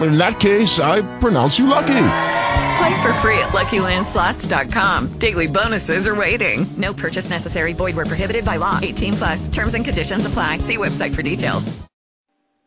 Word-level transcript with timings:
In 0.00 0.16
that 0.18 0.38
case, 0.38 0.78
I 0.78 1.02
pronounce 1.18 1.58
you 1.58 1.66
lucky. 1.66 1.86
Play 2.78 3.02
for 3.02 3.12
free 3.20 3.40
at 3.40 3.48
LuckyLandSlots.com. 3.50 5.18
Daily 5.18 5.48
bonuses 5.48 6.06
are 6.06 6.14
waiting. 6.14 6.72
No 6.76 6.94
purchase 6.94 7.28
necessary. 7.28 7.72
Void 7.72 7.96
where 7.96 8.06
prohibited 8.06 8.44
by 8.44 8.56
law. 8.56 8.78
18 8.80 9.16
plus. 9.16 9.48
Terms 9.48 9.74
and 9.74 9.84
conditions 9.84 10.24
apply. 10.24 10.58
See 10.68 10.76
website 10.76 11.16
for 11.16 11.22
details. 11.22 11.64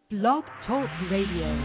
Blog 0.09 0.43
Talk 0.67 0.89
Radio. 1.09 1.55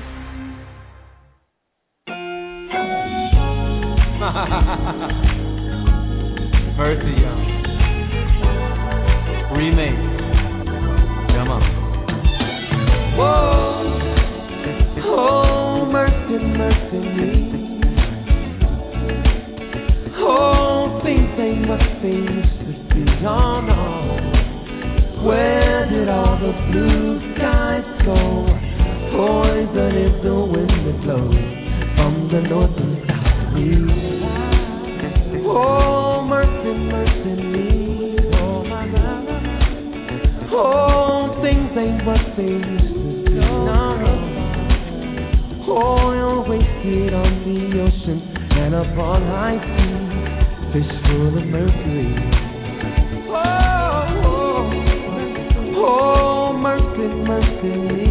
Mercy, 6.76 7.20
y'all. 7.20 7.40
Uh, 8.44 9.54
remake. 9.56 10.00
Come 11.34 11.48
on. 11.50 11.62
Whoa. 13.16 14.05
Oh, 15.08 15.86
mercy, 15.86 16.36
mercy 16.42 16.98
me. 16.98 17.32
Oh, 20.18 21.00
things 21.04 21.38
ain't 21.38 21.68
what 21.68 21.80
they 22.02 22.08
used 22.08 22.58
to 22.60 22.72
be. 22.92 23.04
Oh, 23.24 23.60
no. 23.60 23.82
Where 25.24 25.88
did 25.88 26.08
all 26.08 26.36
the 26.38 26.52
blue 26.70 27.20
skies 27.34 27.86
go? 28.04 28.46
Poison 29.14 29.92
is 29.96 30.14
the 30.24 30.34
wind 30.34 30.74
that 30.86 30.98
blows 31.04 31.44
from 31.94 32.28
the 32.32 32.40
north 32.48 32.76
and 32.76 32.96
south. 33.06 33.56
east. 33.56 34.06
Oh, 35.48 36.26
mercy, 36.28 36.72
mercy 36.90 37.34
me. 37.42 38.18
Oh, 38.34 38.64
my 38.64 38.84
God. 38.88 39.24
Oh, 40.52 41.38
things 41.42 41.70
ain't 41.78 42.04
what 42.04 42.22
they 42.36 42.42
used 42.42 42.94
to 42.94 43.00
be. 43.24 43.34
No, 43.36 43.96
no. 43.96 44.35
Oil 45.68 46.48
wasted 46.48 47.12
on 47.12 47.42
the 47.42 47.58
ocean 47.82 48.22
and 48.54 48.72
upon 48.72 49.22
high 49.26 49.58
seas. 49.58 50.06
Fish 50.72 50.92
full 51.02 51.38
of 51.38 51.46
mercury. 51.46 52.14
Oh, 53.34 53.42
oh, 54.22 54.70
oh, 55.82 56.52
mercy, 56.56 57.06
mercy 57.26 57.74
me. 57.82 58.06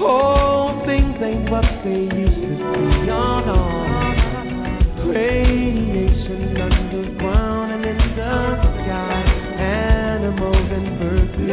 Oh, 0.00 0.80
things 0.86 1.16
ain't 1.26 1.50
what 1.50 1.66
they 1.82 2.06
used 2.14 2.38
to 2.38 2.54
be. 2.54 3.02
No, 3.10 3.42
no. 3.50 3.58
Radiation 5.10 6.54
underground 6.54 7.72
and 7.72 7.84
in 7.84 7.98
the 8.14 8.62
sky. 8.78 9.26
Animals 9.58 10.70
and 10.70 10.86
birds 11.00 11.34
who 11.34 11.46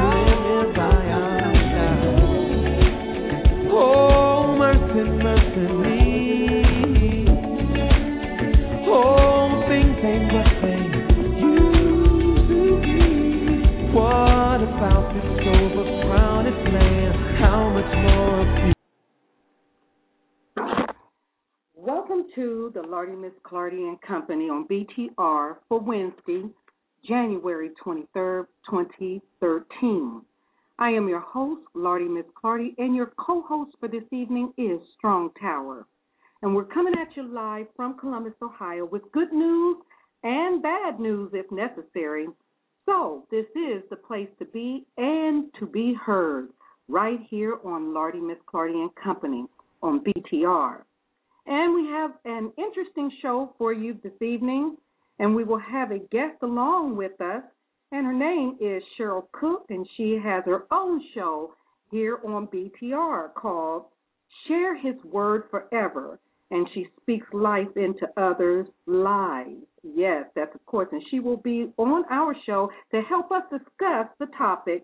BTR 24.76 25.56
for 25.70 25.80
Wednesday, 25.80 26.50
January 27.08 27.72
23rd, 27.86 28.46
2013. 28.70 30.22
I 30.78 30.90
am 30.90 31.08
your 31.08 31.22
host, 31.22 31.62
Lardy 31.74 32.10
Miss 32.10 32.26
Clardy, 32.36 32.76
and 32.78 32.94
your 32.94 33.14
co-host 33.18 33.72
for 33.80 33.88
this 33.88 34.04
evening 34.12 34.54
is 34.58 34.78
Strong 34.98 35.32
Tower. 35.40 35.86
And 36.42 36.54
we're 36.54 36.66
coming 36.66 36.94
at 37.00 37.16
you 37.16 37.24
live 37.24 37.68
from 37.78 37.98
Columbus, 37.98 38.34
Ohio 38.42 38.84
with 38.84 39.10
good 39.14 39.32
news 39.32 39.78
and 40.24 40.62
bad 40.62 41.00
news 41.00 41.32
if 41.34 41.50
necessary. 41.50 42.28
So 42.86 43.26
this 43.32 43.46
is 43.56 43.84
the 43.90 43.96
place 43.96 44.28
to 44.40 44.46
be 44.46 44.86
and 44.98 45.46
to 45.60 45.66
be 45.66 45.94
heard 45.94 46.50
right 46.90 47.22
here 47.30 47.58
on 47.64 47.94
Lardy 47.94 48.20
Miss 48.20 48.38
Clardy 48.46 48.82
and 48.82 48.94
Company 48.96 49.46
on 49.82 50.04
BTR. 50.04 50.82
And 51.46 51.74
we 51.74 51.86
have 51.88 52.12
an 52.26 52.52
interesting 52.58 53.10
show 53.22 53.54
for 53.58 53.72
you 53.72 53.98
this 54.04 54.22
evening, 54.22 54.76
and 55.20 55.34
we 55.34 55.46
will 55.46 55.60
have 55.60 55.92
a 55.92 56.00
guest 56.00 56.36
along 56.42 56.98
with 56.98 57.20
us, 57.22 57.44
and 57.92 58.06
her 58.06 58.14
name 58.14 58.58
is 58.60 58.84
Cheryl 58.98 59.28
Cook, 59.32 59.66
and 59.70 59.88
she 59.96 60.20
has 60.24 60.44
her 60.46 60.66
own 60.72 61.02
show 61.14 61.54
here 61.92 62.20
on 62.26 62.48
BTR 62.48 63.34
called 63.34 63.86
Share 64.48 64.76
His 64.76 64.96
Word 65.04 65.44
Forever, 65.50 66.20
and 66.52 66.68
she 66.74 66.88
speaks 67.02 67.28
life 67.34 67.76
into 67.76 68.08
others' 68.18 68.68
lives. 68.86 69.66
Yes, 69.84 70.26
that's 70.36 70.54
of 70.56 70.66
course, 70.66 70.90
and 70.92 71.04
she 71.10 71.20
will 71.20 71.38
be 71.38 71.72
on 71.78 72.04
our 72.10 72.36
show 72.46 72.72
to 72.92 73.02
help 73.02 73.32
us 73.32 73.44
discuss 73.52 74.08
the 74.20 74.28
topic. 74.38 74.84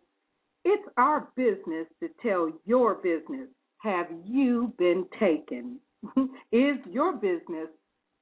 It's 0.63 0.87
our 0.97 1.27
business 1.35 1.87
to 2.01 2.09
tell 2.21 2.51
your 2.65 2.95
business. 2.95 3.47
Have 3.79 4.07
you 4.25 4.73
been 4.77 5.05
taken? 5.19 5.79
is 6.51 6.77
your 6.89 7.13
business 7.13 7.67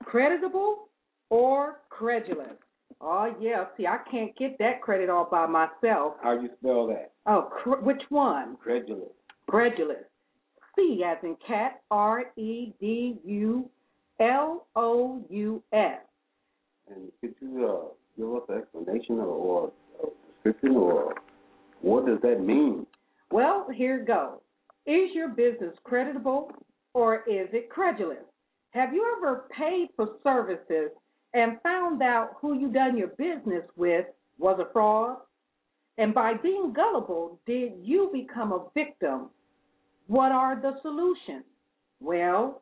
creditable 0.03 0.90
or 1.29 1.81
credulous? 1.90 2.56
Oh 3.01 3.33
yeah, 3.39 3.65
see, 3.77 3.87
I 3.87 3.99
can't 4.11 4.35
get 4.37 4.57
that 4.59 4.81
credit 4.81 5.09
all 5.09 5.27
by 5.29 5.45
myself. 5.45 6.15
How 6.21 6.39
you 6.39 6.49
spell 6.59 6.87
that? 6.87 7.11
Oh, 7.25 7.49
cr- 7.49 7.81
which 7.81 8.01
one? 8.09 8.57
Credulous. 8.57 9.09
Credulous. 9.47 10.03
C 10.75 11.03
as 11.05 11.17
in 11.23 11.37
cat, 11.45 11.81
R 11.91 12.25
E 12.37 12.73
D 12.79 13.17
U 13.25 13.69
L 14.19 14.67
O 14.75 15.23
U 15.29 15.63
S. 15.71 15.99
And 16.89 17.11
could 17.21 17.35
you 17.41 17.65
uh, 17.65 17.93
give 18.17 18.33
us 18.35 18.41
an 18.49 18.57
explanation 18.57 19.19
or, 19.19 19.25
or 19.25 19.71
a 20.03 20.33
description 20.33 20.75
or 20.75 21.13
what 21.81 22.05
does 22.05 22.19
that 22.23 22.41
mean? 22.41 22.85
Well, 23.31 23.67
here 23.73 24.03
goes. 24.03 24.39
Is 24.85 25.09
your 25.13 25.29
business 25.29 25.75
creditable 25.83 26.51
or 26.93 27.17
is 27.29 27.47
it 27.53 27.69
credulous? 27.69 28.17
Have 28.71 28.93
you 28.93 29.16
ever 29.17 29.45
paid 29.55 29.89
for 29.95 30.16
services 30.23 30.91
and 31.34 31.62
found 31.62 32.01
out 32.01 32.38
who 32.41 32.59
you 32.59 32.69
done 32.69 32.97
your 32.97 33.09
business 33.09 33.63
with 33.75 34.06
was 34.38 34.59
a 34.59 34.72
fraud? 34.72 35.17
And 35.97 36.13
by 36.13 36.34
being 36.35 36.73
gullible, 36.73 37.40
did 37.45 37.73
you 37.81 38.09
become 38.13 38.53
a 38.53 38.66
victim? 38.73 39.29
What 40.07 40.31
are 40.31 40.59
the 40.59 40.79
solutions? 40.81 41.44
Well, 42.00 42.62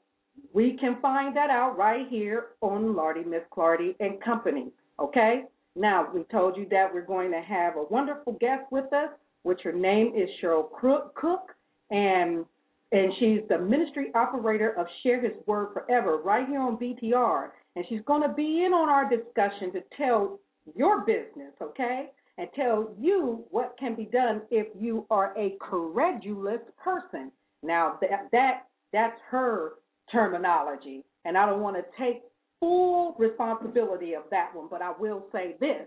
we 0.53 0.77
can 0.77 0.99
find 1.01 1.35
that 1.35 1.49
out 1.49 1.77
right 1.77 2.07
here 2.09 2.47
on 2.61 2.95
Lardy 2.95 3.23
Miss 3.23 3.43
Clardy 3.55 3.95
and 3.99 4.21
Company. 4.21 4.71
Okay? 4.99 5.43
Now, 5.75 6.07
we 6.11 6.23
told 6.31 6.57
you 6.57 6.67
that 6.71 6.91
we're 6.91 7.05
going 7.05 7.31
to 7.31 7.41
have 7.41 7.75
a 7.75 7.83
wonderful 7.83 8.33
guest 8.33 8.63
with 8.71 8.91
us, 8.91 9.09
which 9.43 9.61
her 9.63 9.71
name 9.71 10.13
is 10.15 10.27
Cheryl 10.41 10.67
Cook, 10.73 11.53
and 11.91 12.45
and 12.91 13.11
she's 13.19 13.41
the 13.49 13.59
ministry 13.59 14.11
operator 14.15 14.71
of 14.79 14.87
Share 15.03 15.21
His 15.21 15.33
Word 15.45 15.73
Forever 15.73 16.17
right 16.17 16.47
here 16.47 16.61
on 16.61 16.77
BTR. 16.77 17.49
And 17.77 17.85
she's 17.87 18.01
going 18.07 18.23
to 18.23 18.33
be 18.33 18.65
in 18.65 18.73
on 18.73 18.89
our 18.89 19.07
discussion 19.07 19.71
to 19.73 19.83
tell 19.95 20.39
your 20.75 21.01
business, 21.01 21.53
okay? 21.61 22.07
And 22.39 22.49
tell 22.55 22.95
you 22.99 23.45
what 23.51 23.75
can 23.79 23.93
be 23.93 24.05
done 24.05 24.41
if 24.49 24.65
you 24.75 25.05
are 25.11 25.31
a 25.37 25.55
credulous 25.59 26.61
person. 26.83 27.31
Now 27.61 27.99
that 28.01 28.29
that 28.31 28.63
that's 28.91 29.19
her 29.29 29.73
terminology, 30.11 31.05
and 31.23 31.37
I 31.37 31.45
don't 31.45 31.61
want 31.61 31.75
to 31.75 31.83
take 32.03 32.23
full 32.59 33.15
responsibility 33.19 34.15
of 34.15 34.23
that 34.31 34.55
one, 34.55 34.67
but 34.71 34.81
I 34.81 34.93
will 34.97 35.27
say 35.31 35.55
this 35.59 35.85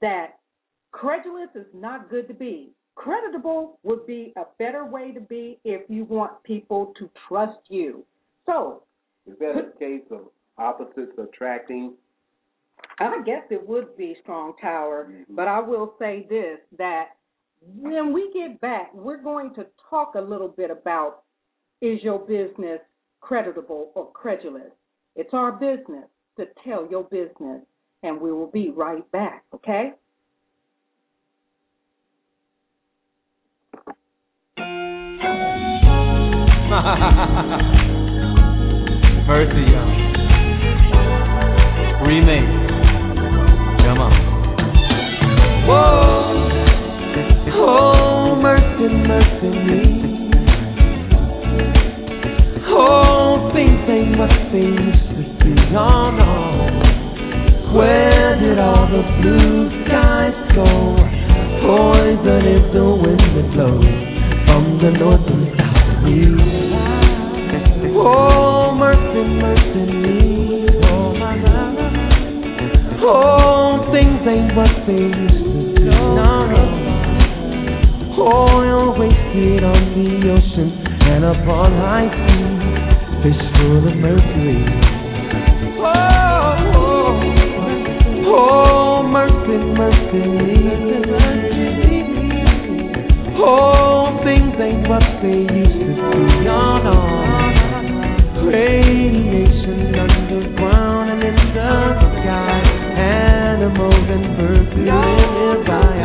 that 0.00 0.38
credulous 0.90 1.50
is 1.54 1.66
not 1.72 2.10
good 2.10 2.26
to 2.26 2.34
be. 2.34 2.72
Creditable 2.96 3.78
would 3.84 4.08
be 4.08 4.32
a 4.36 4.42
better 4.58 4.84
way 4.84 5.12
to 5.12 5.20
be 5.20 5.60
if 5.64 5.82
you 5.88 6.02
want 6.02 6.42
people 6.42 6.92
to 6.98 7.08
trust 7.28 7.60
you. 7.68 8.04
So, 8.44 8.82
Is 9.24 9.38
that 9.38 9.72
a 9.72 9.78
case 9.78 10.02
of 10.10 10.22
opposites 10.58 11.18
attracting. 11.18 11.94
I 12.98 13.22
guess 13.24 13.42
it 13.50 13.66
would 13.66 13.96
be 13.96 14.16
strong 14.22 14.54
tower, 14.60 15.08
mm-hmm. 15.10 15.34
but 15.34 15.48
I 15.48 15.60
will 15.60 15.94
say 15.98 16.26
this 16.28 16.58
that 16.78 17.08
when 17.60 18.12
we 18.12 18.30
get 18.32 18.60
back, 18.60 18.92
we're 18.94 19.22
going 19.22 19.54
to 19.54 19.66
talk 19.90 20.14
a 20.14 20.20
little 20.20 20.48
bit 20.48 20.70
about 20.70 21.22
is 21.80 22.02
your 22.02 22.20
business 22.20 22.80
creditable 23.20 23.92
or 23.94 24.10
credulous? 24.12 24.72
It's 25.14 25.32
our 25.32 25.52
business 25.52 26.04
to 26.38 26.46
tell 26.64 26.86
your 26.90 27.04
business, 27.04 27.62
and 28.02 28.20
we 28.20 28.32
will 28.32 28.50
be 28.50 28.70
right 28.70 29.10
back, 29.12 29.44
okay? 29.54 29.92
Mercy, 39.26 39.72
y'all. 39.72 40.05
Remake. 42.06 42.50
Come 43.82 43.98
on. 43.98 44.12
Oh, 47.58 48.36
mercy, 48.40 48.88
mercy 49.10 49.50
me. 49.66 49.82
Oh. 52.68 53.50
Oh, 55.78 56.10
no. 56.10 56.32
Where 57.76 58.38
did 58.40 58.58
all 58.58 58.86
the 58.86 59.02
blue 59.20 59.68
skies 59.84 60.38
go? 60.54 60.64
Poison 61.66 62.42
is 62.46 62.64
the 62.72 62.84
wind 62.86 63.52
blows 63.52 63.84
from 64.46 64.62
the 64.80 64.90
north 64.96 65.26
and 65.26 65.46
south. 65.58 65.76
Oh, 67.98 68.74
mercy, 68.78 69.22
mercy 69.42 69.84
me. 69.92 70.15
Oh. 73.02 73.36
Oh, 73.76 73.92
things 73.92 74.24
ain't 74.26 74.56
what 74.56 74.72
they 74.86 74.96
used 74.96 75.44
to 75.44 75.52
be. 75.76 75.84
No, 75.84 76.46
no. 76.48 76.62
Oil 78.18 78.98
wasted 78.98 79.62
on 79.62 79.82
the 79.92 80.32
ocean 80.32 80.70
and 81.04 81.24
upon 81.24 81.72
high 81.76 82.08
seas, 82.24 82.56
fish 83.22 83.42
full 83.54 83.84
of 83.86 83.96
mercury. 84.00 84.64
Oh, 85.78 85.92
oh, 86.74 87.20
oh, 88.32 89.02
mercy, 89.04 89.56
mercy 89.76 90.24
me. 90.24 90.56
Oh, 93.38 94.16
things 94.24 94.56
ain't 94.56 94.88
what 94.88 95.04
they 95.20 95.44
used 95.52 95.80
to 95.84 95.92
be. 95.94 96.22
No, 96.48 96.80
no. 96.80 96.96
Radiation 98.48 99.94
underground 99.94 101.10
and 101.10 101.22
in 101.22 101.36
the 101.54 101.76
sky, 102.22 102.75
animals 103.56 104.04
and 104.12 104.36
birds 104.36 104.68
who 104.76 104.84
live 104.84 105.64
side. 105.64 105.96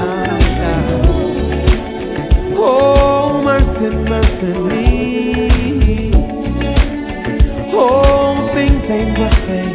Oh, 2.55 3.43
mercy, 3.43 3.91
mercy 4.07 4.55
me. 4.71 6.15
Oh, 7.75 8.47
things 8.55 8.87
ain't 8.87 9.19
what 9.19 9.35
they 9.51 9.67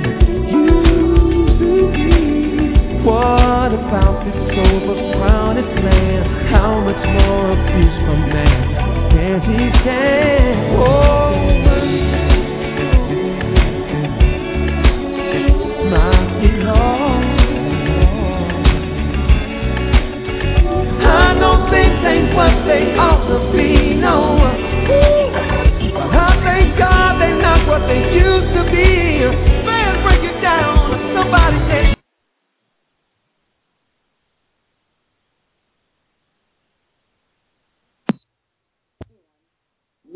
used 0.57 1.61
to 1.61 1.93
be. 1.93 2.17
What 3.05 3.77
about 3.77 4.25
this 4.25 4.41
overcrowded 4.57 5.69
land? 5.85 6.25
How 6.49 6.81
much 6.81 7.03
more 7.13 7.61
abuse 7.61 7.97
from 8.09 8.21
man 8.33 8.57
can 9.13 9.37
he 9.45 9.61
stand? 9.85 10.81
Oh, 10.81 11.36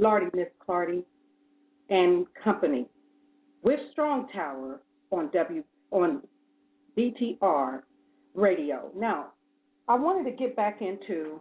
Lardy 0.00 0.26
Miss 0.34 0.48
Clardy 0.66 1.04
and 1.90 2.26
Company. 2.42 2.86
With 3.62 3.80
Strong 3.92 4.28
Tower 4.32 4.80
on 5.10 5.30
W 5.34 5.62
on 5.90 6.22
BTR 6.96 7.82
radio. 8.34 8.90
Now, 8.96 9.32
I 9.88 9.96
wanted 9.96 10.30
to 10.30 10.36
get 10.36 10.56
back 10.56 10.80
into 10.80 11.40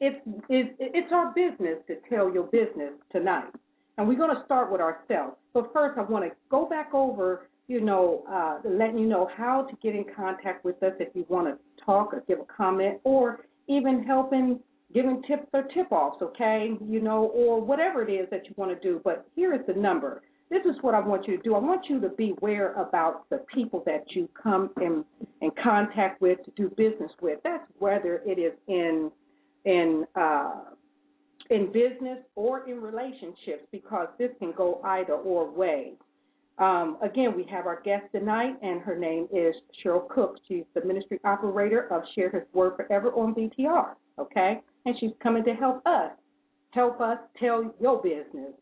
it's 0.00 0.20
it's 0.48 0.70
it's 0.78 1.12
our 1.12 1.32
business 1.34 1.78
to 1.88 1.96
tell 2.08 2.32
your 2.32 2.44
business 2.44 2.92
tonight, 3.12 3.52
and 3.96 4.06
we're 4.06 4.18
going 4.18 4.34
to 4.34 4.44
start 4.44 4.70
with 4.70 4.80
ourselves. 4.80 5.36
But 5.54 5.72
first, 5.72 5.98
I 5.98 6.02
want 6.02 6.24
to 6.24 6.30
go 6.50 6.66
back 6.66 6.94
over, 6.94 7.48
you 7.66 7.80
know, 7.80 8.24
uh, 8.30 8.58
letting 8.68 8.98
you 8.98 9.06
know 9.06 9.28
how 9.36 9.62
to 9.62 9.76
get 9.82 9.94
in 9.94 10.04
contact 10.14 10.64
with 10.64 10.82
us 10.82 10.92
if 11.00 11.08
you 11.14 11.26
want 11.28 11.48
to 11.48 11.84
talk 11.84 12.12
or 12.12 12.22
give 12.28 12.38
a 12.38 12.44
comment 12.44 13.00
or 13.04 13.46
even 13.66 14.04
helping 14.04 14.60
giving 14.94 15.22
tips 15.24 15.46
or 15.52 15.64
tip 15.74 15.90
offs, 15.92 16.22
okay? 16.22 16.74
You 16.88 17.00
know, 17.00 17.26
or 17.34 17.60
whatever 17.60 18.02
it 18.02 18.10
is 18.10 18.28
that 18.30 18.46
you 18.46 18.54
want 18.56 18.70
to 18.70 18.88
do. 18.88 19.00
But 19.04 19.26
here 19.36 19.54
is 19.54 19.60
the 19.66 19.74
number. 19.74 20.22
This 20.50 20.64
is 20.64 20.76
what 20.80 20.94
I 20.94 21.00
want 21.00 21.28
you 21.28 21.36
to 21.36 21.42
do. 21.42 21.54
I 21.54 21.58
want 21.58 21.86
you 21.90 22.00
to 22.00 22.08
beware 22.08 22.72
about 22.74 23.28
the 23.28 23.44
people 23.54 23.82
that 23.84 24.04
you 24.10 24.30
come 24.42 24.70
in 24.80 25.04
in 25.42 25.50
contact 25.62 26.22
with 26.22 26.38
to 26.44 26.50
do 26.52 26.70
business 26.70 27.10
with. 27.20 27.38
That's 27.44 27.64
whether 27.78 28.22
it 28.24 28.38
is 28.38 28.54
in 28.66 29.10
in 29.68 30.06
uh, 30.16 30.54
in 31.50 31.66
business 31.72 32.18
or 32.34 32.68
in 32.68 32.80
relationships, 32.80 33.64
because 33.70 34.08
this 34.18 34.30
can 34.38 34.52
go 34.52 34.80
either 34.84 35.14
or 35.14 35.50
way. 35.50 35.92
Um, 36.58 36.98
again, 37.02 37.34
we 37.36 37.44
have 37.50 37.66
our 37.66 37.80
guest 37.82 38.04
tonight, 38.12 38.54
and 38.62 38.80
her 38.82 38.98
name 38.98 39.28
is 39.32 39.54
Cheryl 39.82 40.08
Cook. 40.08 40.36
She's 40.48 40.64
the 40.74 40.84
ministry 40.84 41.20
operator 41.24 41.92
of 41.92 42.02
Share 42.14 42.30
His 42.30 42.42
Word 42.52 42.74
Forever 42.76 43.12
on 43.12 43.34
BTR. 43.34 43.94
Okay, 44.18 44.60
and 44.84 44.94
she's 44.98 45.12
coming 45.22 45.44
to 45.44 45.54
help 45.54 45.86
us, 45.86 46.10
help 46.70 47.00
us 47.00 47.18
tell 47.38 47.72
your 47.80 48.02
business 48.02 48.52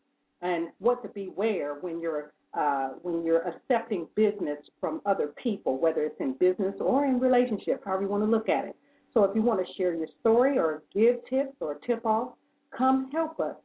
and 0.41 0.67
what 0.77 1.01
to 1.01 1.09
beware 1.09 1.75
when 1.81 1.99
you're 1.99 2.33
uh, 2.53 2.89
when 3.01 3.23
you're 3.23 3.47
accepting 3.47 4.07
business 4.15 4.57
from 4.79 5.01
other 5.05 5.33
people, 5.41 5.77
whether 5.79 6.03
it's 6.03 6.19
in 6.19 6.33
business 6.33 6.75
or 6.79 7.05
in 7.05 7.19
relationship, 7.19 7.81
however 7.85 8.03
you 8.03 8.09
want 8.09 8.23
to 8.23 8.29
look 8.29 8.49
at 8.49 8.65
it. 8.65 8.75
So 9.17 9.23
if 9.23 9.35
you 9.35 9.41
want 9.41 9.65
to 9.65 9.73
share 9.73 9.95
your 9.95 10.05
story 10.19 10.59
or 10.59 10.83
give 10.93 11.15
tips 11.27 11.55
or 11.59 11.79
tip 11.87 12.05
off, 12.05 12.33
come 12.77 13.09
help 13.11 13.39
us, 13.39 13.55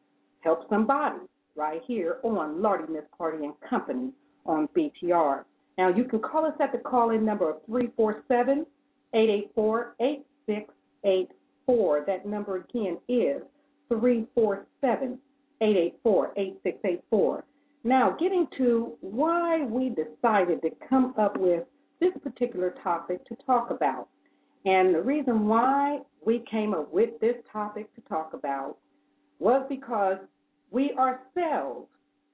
help 0.40 0.66
somebody 0.70 1.19
right 1.54 1.82
here 1.87 2.20
on 2.22 2.62
Lardy 2.62 2.90
Miss 2.90 3.02
Clardy 3.20 3.44
and 3.44 3.52
Company 3.69 4.12
on 4.46 4.66
BTR. 4.75 5.44
Now 5.76 5.90
you 5.90 6.04
can 6.04 6.20
call 6.20 6.46
us 6.46 6.54
at 6.58 6.72
the 6.72 6.78
call-in 6.78 7.26
number 7.26 7.50
of 7.50 7.56
347 7.66 8.64
884 9.12 9.94
8684. 10.00 12.05
That 12.06 12.25
number 12.25 12.56
again 12.56 12.96
is 13.06 13.43
347 13.90 15.19
884 15.60 16.32
8684. 16.34 17.44
Now, 17.84 18.17
getting 18.19 18.48
to 18.56 18.94
why 19.03 19.67
we 19.67 19.91
decided 19.91 20.62
to 20.62 20.70
come 20.88 21.12
up 21.19 21.36
with 21.36 21.65
this 22.00 22.15
particular 22.22 22.74
topic 22.82 23.22
to 23.27 23.36
talk 23.44 23.70
about. 23.70 24.08
And 24.64 24.94
the 24.94 25.02
reason 25.02 25.46
why 25.48 26.00
we 26.24 26.44
came 26.50 26.72
up 26.74 26.92
with 26.92 27.19
this 27.20 27.36
topic 27.52 27.92
to 27.94 28.00
talk 28.02 28.32
about 28.32 28.76
was 29.38 29.66
because 29.69 30.19
we 30.70 30.92
ourselves, 30.92 31.88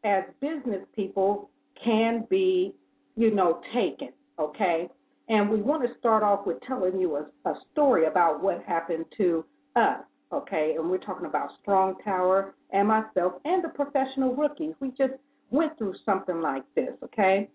as 0.04 0.25
business 0.40 0.82
people, 0.94 1.50
can 1.82 2.26
be, 2.28 2.75
you 3.16 3.35
know, 3.35 3.61
taken, 3.75 4.11
okay? 4.38 4.88
And 5.28 5.49
we 5.50 5.61
want 5.61 5.82
to 5.82 5.99
start 5.99 6.23
off 6.23 6.47
with 6.47 6.58
telling 6.66 7.00
you 7.00 7.16
a, 7.16 7.49
a 7.49 7.54
story 7.73 8.06
about 8.06 8.42
what 8.42 8.62
happened 8.64 9.06
to 9.16 9.44
us, 9.76 10.00
okay? 10.32 10.75
And 10.78 10.90
we're 10.90 10.99
talking 10.99 11.26
about 11.26 11.50
Strong 11.62 11.97
Tower 12.04 12.54
and 12.73 12.88
myself 12.88 13.35
and 13.44 13.64
the 13.64 13.68
professional 13.68 14.35
rookies. 14.35 14.75
We 14.80 14.90
just 14.90 15.14
went 15.50 15.76
through 15.78 15.94
something 16.04 16.40
like 16.40 16.64
this, 16.75 16.90
okay? 17.04 17.49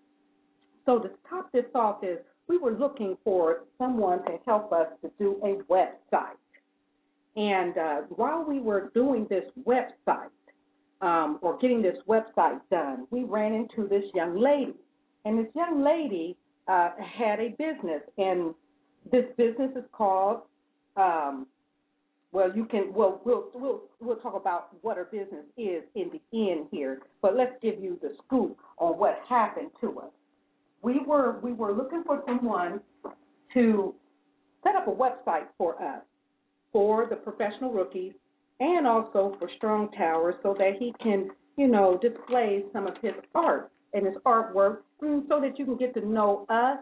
So 0.86 1.00
to 1.00 1.10
top 1.30 1.52
this 1.52 1.66
off 1.76 2.04
is 2.04 2.20
we 2.48 2.58
were 2.58 2.72
looking 2.72 3.18
for 3.24 3.64
someone 3.78 4.24
to 4.26 4.38
help 4.46 4.72
us 4.72 4.88
to 5.02 5.12
do 5.20 5.40
a 5.44 5.64
website. 5.72 6.38
And 7.36 7.78
uh, 7.78 8.02
while 8.10 8.44
we 8.44 8.60
were 8.60 8.92
doing 8.94 9.26
this 9.30 9.46
website, 9.66 10.30
um, 11.02 11.40
or 11.42 11.58
getting 11.58 11.82
this 11.82 11.98
website 12.08 12.60
done, 12.72 13.08
we 13.12 13.24
ran 13.24 13.54
into 13.54 13.90
this 13.90 14.04
young 14.14 14.40
lady. 14.40 14.76
And 15.26 15.40
this 15.40 15.52
young 15.56 15.84
lady 15.84 16.38
uh, 16.68 16.92
had 16.98 17.40
a 17.40 17.50
business, 17.50 18.02
and 18.18 18.54
this 19.12 19.26
business 19.38 19.72
is 19.76 19.84
called 19.92 20.42
um, 20.96 21.48
well, 22.34 22.52
you 22.54 22.66
can. 22.66 22.92
Well, 22.94 23.22
we'll 23.24 23.46
we'll 23.54 23.84
we'll 24.02 24.16
talk 24.18 24.36
about 24.36 24.70
what 24.82 24.98
her 24.98 25.06
business 25.06 25.46
is 25.56 25.84
in 25.94 26.10
the 26.12 26.52
end 26.52 26.68
here. 26.72 27.00
But 27.22 27.38
let's 27.38 27.54
give 27.62 27.80
you 27.80 28.00
the 28.02 28.14
scoop 28.26 28.58
on 28.80 28.98
what 28.98 29.20
happened 29.30 29.70
to 29.82 30.00
us. 30.00 30.12
We 30.84 31.00
were 31.00 31.40
we 31.42 31.54
were 31.54 31.74
looking 31.74 32.04
for 32.06 32.24
someone 32.28 32.82
to 33.54 33.96
set 34.64 34.76
up 34.76 34.88
a 34.88 34.92
website 34.92 35.48
for 35.58 35.82
us, 35.82 36.04
for 36.72 37.08
the 37.10 37.16
professional 37.16 37.72
rookies, 37.72 38.14
and 38.60 38.86
also 38.86 39.36
for 39.40 39.50
Strong 39.58 39.92
Tower, 39.92 40.36
so 40.44 40.56
that 40.60 40.74
he 40.78 40.94
can, 41.02 41.30
you 41.58 41.68
know, 41.68 42.00
display 42.02 42.64
some 42.72 42.86
of 42.86 42.94
his 43.02 43.14
art 43.34 43.72
and 43.94 44.06
his 44.06 44.16
artwork, 44.26 44.80
mm, 45.02 45.28
so 45.28 45.40
that 45.40 45.58
you 45.58 45.66
can 45.66 45.78
get 45.78 45.94
to 45.96 46.06
know 46.08 46.46
us 46.50 46.78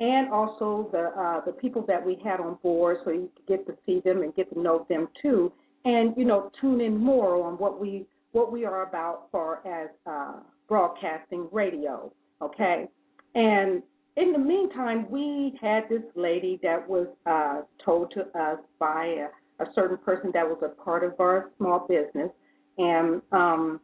and 0.00 0.32
also 0.32 0.88
the 0.92 1.12
uh, 1.20 1.44
the 1.44 1.52
people 1.52 1.84
that 1.86 2.04
we 2.04 2.18
had 2.24 2.40
on 2.40 2.56
board, 2.62 2.98
so 3.04 3.10
you 3.10 3.30
get 3.46 3.66
to 3.66 3.74
see 3.84 4.00
them 4.00 4.22
and 4.22 4.34
get 4.34 4.52
to 4.52 4.60
know 4.60 4.86
them 4.88 5.08
too, 5.20 5.52
and 5.84 6.14
you 6.16 6.24
know 6.24 6.50
tune 6.60 6.80
in 6.80 6.96
more 6.96 7.46
on 7.46 7.54
what 7.58 7.78
we 7.78 8.06
what 8.32 8.50
we 8.50 8.64
are 8.64 8.88
about 8.88 9.28
for 9.30 9.66
as 9.66 9.90
uh, 10.06 10.40
broadcasting 10.68 11.48
radio. 11.52 12.10
Okay, 12.40 12.88
and 13.34 13.82
in 14.16 14.32
the 14.32 14.38
meantime, 14.38 15.06
we 15.10 15.58
had 15.60 15.88
this 15.88 16.02
lady 16.14 16.58
that 16.62 16.88
was 16.88 17.06
uh, 17.26 17.62
told 17.84 18.12
to 18.12 18.22
us 18.38 18.58
by 18.78 19.28
a, 19.58 19.64
a 19.64 19.66
certain 19.74 19.96
person 19.98 20.30
that 20.34 20.46
was 20.46 20.58
a 20.62 20.82
part 20.82 21.04
of 21.04 21.14
our 21.20 21.50
small 21.56 21.86
business, 21.88 22.30
and 22.78 23.22
um, 23.32 23.80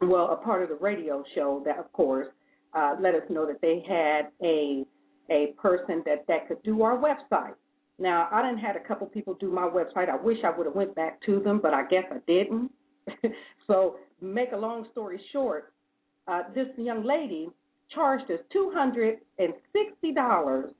well, 0.00 0.30
a 0.30 0.36
part 0.36 0.62
of 0.62 0.68
the 0.68 0.76
radio 0.76 1.24
show 1.34 1.62
that, 1.64 1.78
of 1.78 1.90
course, 1.92 2.28
uh, 2.74 2.96
let 3.00 3.14
us 3.14 3.22
know 3.30 3.46
that 3.46 3.60
they 3.60 3.82
had 3.88 4.28
a 4.42 4.84
a 5.30 5.54
person 5.60 6.02
that 6.04 6.24
that 6.28 6.46
could 6.46 6.62
do 6.62 6.82
our 6.82 6.96
website. 6.96 7.54
Now, 7.98 8.28
I 8.30 8.42
didn't 8.42 8.58
had 8.58 8.76
a 8.76 8.80
couple 8.80 9.06
people 9.06 9.34
do 9.34 9.50
my 9.50 9.62
website. 9.62 10.10
I 10.10 10.16
wish 10.16 10.38
I 10.44 10.56
would 10.56 10.66
have 10.66 10.76
went 10.76 10.94
back 10.94 11.20
to 11.22 11.40
them, 11.40 11.60
but 11.62 11.72
I 11.72 11.86
guess 11.86 12.04
I 12.10 12.18
didn't. 12.26 12.70
so, 13.66 13.96
make 14.20 14.52
a 14.52 14.56
long 14.56 14.86
story 14.92 15.20
short, 15.32 15.72
uh, 16.28 16.42
this 16.54 16.68
young 16.76 17.04
lady 17.04 17.48
charged 17.94 18.30
us 18.30 18.40
two 18.52 18.72
hundred 18.74 19.18
and 19.38 19.54
sixty 19.72 20.12
dollars. 20.12 20.72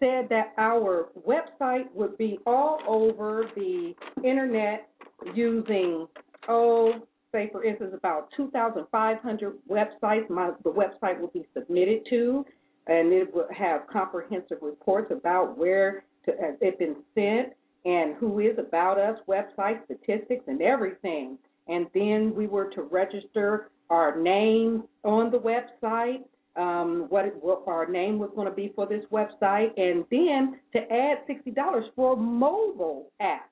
Said 0.00 0.28
that 0.28 0.52
our 0.58 1.08
website 1.26 1.92
would 1.92 2.16
be 2.16 2.38
all 2.46 2.78
over 2.86 3.50
the 3.56 3.94
internet 4.22 4.88
using 5.34 6.06
oh, 6.48 6.92
say 7.32 7.48
for 7.50 7.64
instance, 7.64 7.92
about 7.94 8.28
two 8.36 8.48
thousand 8.52 8.86
five 8.92 9.18
hundred 9.18 9.54
websites. 9.68 10.30
My 10.30 10.52
the 10.62 10.70
website 10.70 11.18
will 11.18 11.32
be 11.34 11.44
submitted 11.52 12.06
to, 12.10 12.46
and 12.86 13.12
it 13.12 13.34
will 13.34 13.48
have 13.52 13.88
comprehensive 13.92 14.58
reports 14.62 15.10
about 15.10 15.58
where 15.58 16.04
to, 16.26 16.30
has 16.40 16.54
it 16.60 16.78
been 16.78 16.96
sent 17.14 17.54
and 17.84 18.14
who 18.16 18.38
is 18.38 18.56
about 18.58 18.98
us, 18.98 19.18
website 19.28 19.80
statistics, 19.84 20.44
and 20.46 20.62
everything. 20.62 21.38
And 21.68 21.86
then 21.94 22.34
we 22.34 22.46
were 22.46 22.70
to 22.70 22.82
register 22.82 23.70
our 23.90 24.16
name 24.20 24.84
on 25.04 25.30
the 25.30 25.38
website, 25.38 26.22
um, 26.58 27.06
what, 27.08 27.32
what 27.42 27.62
our 27.66 27.86
name 27.86 28.18
was 28.18 28.30
going 28.34 28.48
to 28.48 28.54
be 28.54 28.72
for 28.74 28.86
this 28.86 29.04
website, 29.12 29.70
and 29.76 30.04
then 30.10 30.58
to 30.72 30.80
add 30.92 31.18
$60 31.28 31.82
for 31.94 32.14
a 32.14 32.16
mobile 32.16 33.10
app 33.20 33.48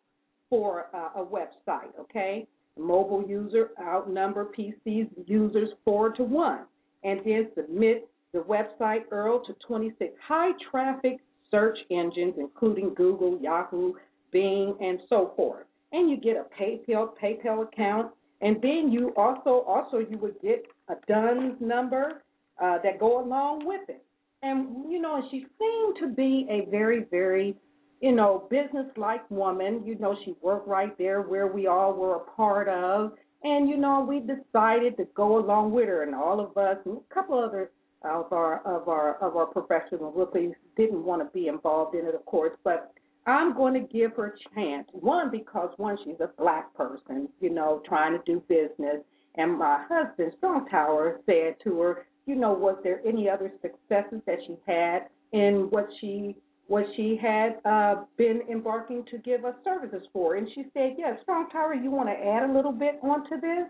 for 0.51 0.87
uh, 0.93 1.21
a 1.21 1.25
website, 1.25 1.99
okay? 1.99 2.47
Mobile 2.79 3.25
user 3.27 3.71
outnumber 3.81 4.49
PC 4.57 5.09
users 5.27 5.71
four 5.85 6.11
to 6.11 6.23
one, 6.23 6.61
and 7.05 7.21
then 7.25 7.49
submit 7.55 8.09
the 8.33 8.41
website 8.41 9.09
URL 9.11 9.45
to 9.47 9.55
26 9.67 10.13
high 10.27 10.51
traffic 10.71 11.21
search 11.51 11.79
engines, 11.91 12.35
including 12.39 12.93
Google, 12.95 13.39
Yahoo, 13.41 13.95
Bing, 14.33 14.77
and 14.81 14.99
so 15.09 15.33
forth. 15.37 15.65
And 15.93 16.11
you 16.11 16.17
get 16.17 16.37
a 16.37 16.45
PayPal 16.61 17.11
PayPal 17.23 17.63
account, 17.63 18.13
and 18.41 18.61
then 18.61 18.91
you 18.93 19.15
also 19.17 19.65
also 19.67 19.99
you 19.99 20.19
would 20.19 20.35
get 20.43 20.67
a 20.89 20.95
DUNS 21.09 21.55
number 21.61 22.23
uh, 22.63 22.79
that 22.83 22.99
go 22.99 23.25
along 23.25 23.67
with 23.67 23.89
it. 23.89 24.03
And 24.43 24.91
you 24.91 25.01
know, 25.01 25.23
she 25.31 25.47
seemed 25.59 25.97
to 26.01 26.09
be 26.15 26.47
a 26.51 26.71
very 26.71 27.05
very 27.11 27.57
you 28.01 28.13
know 28.13 28.47
business-like 28.51 29.31
woman. 29.31 29.83
You 29.85 29.97
know, 29.97 30.17
she 30.25 30.35
worked 30.43 30.69
right 30.69 30.97
there 30.99 31.23
where 31.23 31.47
we 31.47 31.67
all 31.67 31.95
were 31.95 32.17
a 32.17 32.21
part 32.21 32.69
of. 32.69 33.13
And 33.43 33.69
you 33.69 33.77
know, 33.77 34.01
we 34.01 34.21
decided 34.21 34.97
to 34.97 35.07
go 35.15 35.39
along 35.39 35.73
with 35.73 35.89
her, 35.89 36.03
and 36.03 36.15
all 36.15 36.41
of 36.41 36.57
us, 36.57 36.79
and 36.85 36.99
a 36.99 37.15
couple 37.15 37.39
other 37.39 37.71
of 38.03 38.33
our 38.33 38.61
of 38.67 38.89
our 38.89 39.17
of 39.17 39.37
our 39.37 39.47
professional 39.47 40.13
rookies 40.13 40.55
didn't 40.77 41.05
want 41.05 41.23
to 41.23 41.39
be 41.39 41.49
involved 41.49 41.95
in 41.95 42.07
it, 42.07 42.15
of 42.15 42.25
course, 42.27 42.53
but 42.65 42.93
I'm 43.27 43.57
going 43.57 43.75
to 43.75 43.81
give 43.81 44.15
her 44.17 44.27
a 44.37 44.55
chance. 44.55 44.87
One, 44.93 45.31
because 45.31 45.71
one, 45.79 45.99
she's 46.05 46.21
a 46.21 46.31
black 46.39 46.73
person, 46.75 47.29
you 47.41 47.51
know, 47.51 47.83
trying 47.87 48.13
to 48.13 48.23
do 48.25 48.43
business, 48.49 49.03
and 49.35 49.59
my 49.59 49.85
husband, 49.89 50.33
Strong 50.39 50.69
Tower, 50.69 51.21
said 51.27 51.57
to 51.65 51.81
her, 51.81 52.07
you 52.27 52.35
know, 52.35 52.53
was 52.53 52.77
there 52.83 53.01
any 53.07 53.31
other 53.31 53.53
successes 53.63 54.21
that 54.27 54.39
she 54.47 54.57
had 54.67 55.07
in 55.33 55.69
what 55.71 55.89
she 56.01 56.37
what 56.69 56.85
she 56.97 57.17
had 57.21 57.61
uh, 57.65 58.03
been 58.17 58.43
embarking 58.51 59.05
to 59.11 59.19
give 59.19 59.45
us 59.45 59.55
services 59.63 60.05
for? 60.13 60.35
And 60.35 60.49
she 60.53 60.65
said, 60.75 60.97
yes. 60.99 61.17
Strong 61.23 61.51
Tower, 61.51 61.75
you 61.75 61.93
want 61.93 62.09
to 62.09 62.15
add 62.15 62.51
a 62.51 62.53
little 62.53 62.73
bit 62.73 62.99
onto 63.03 63.41
this? 63.41 63.69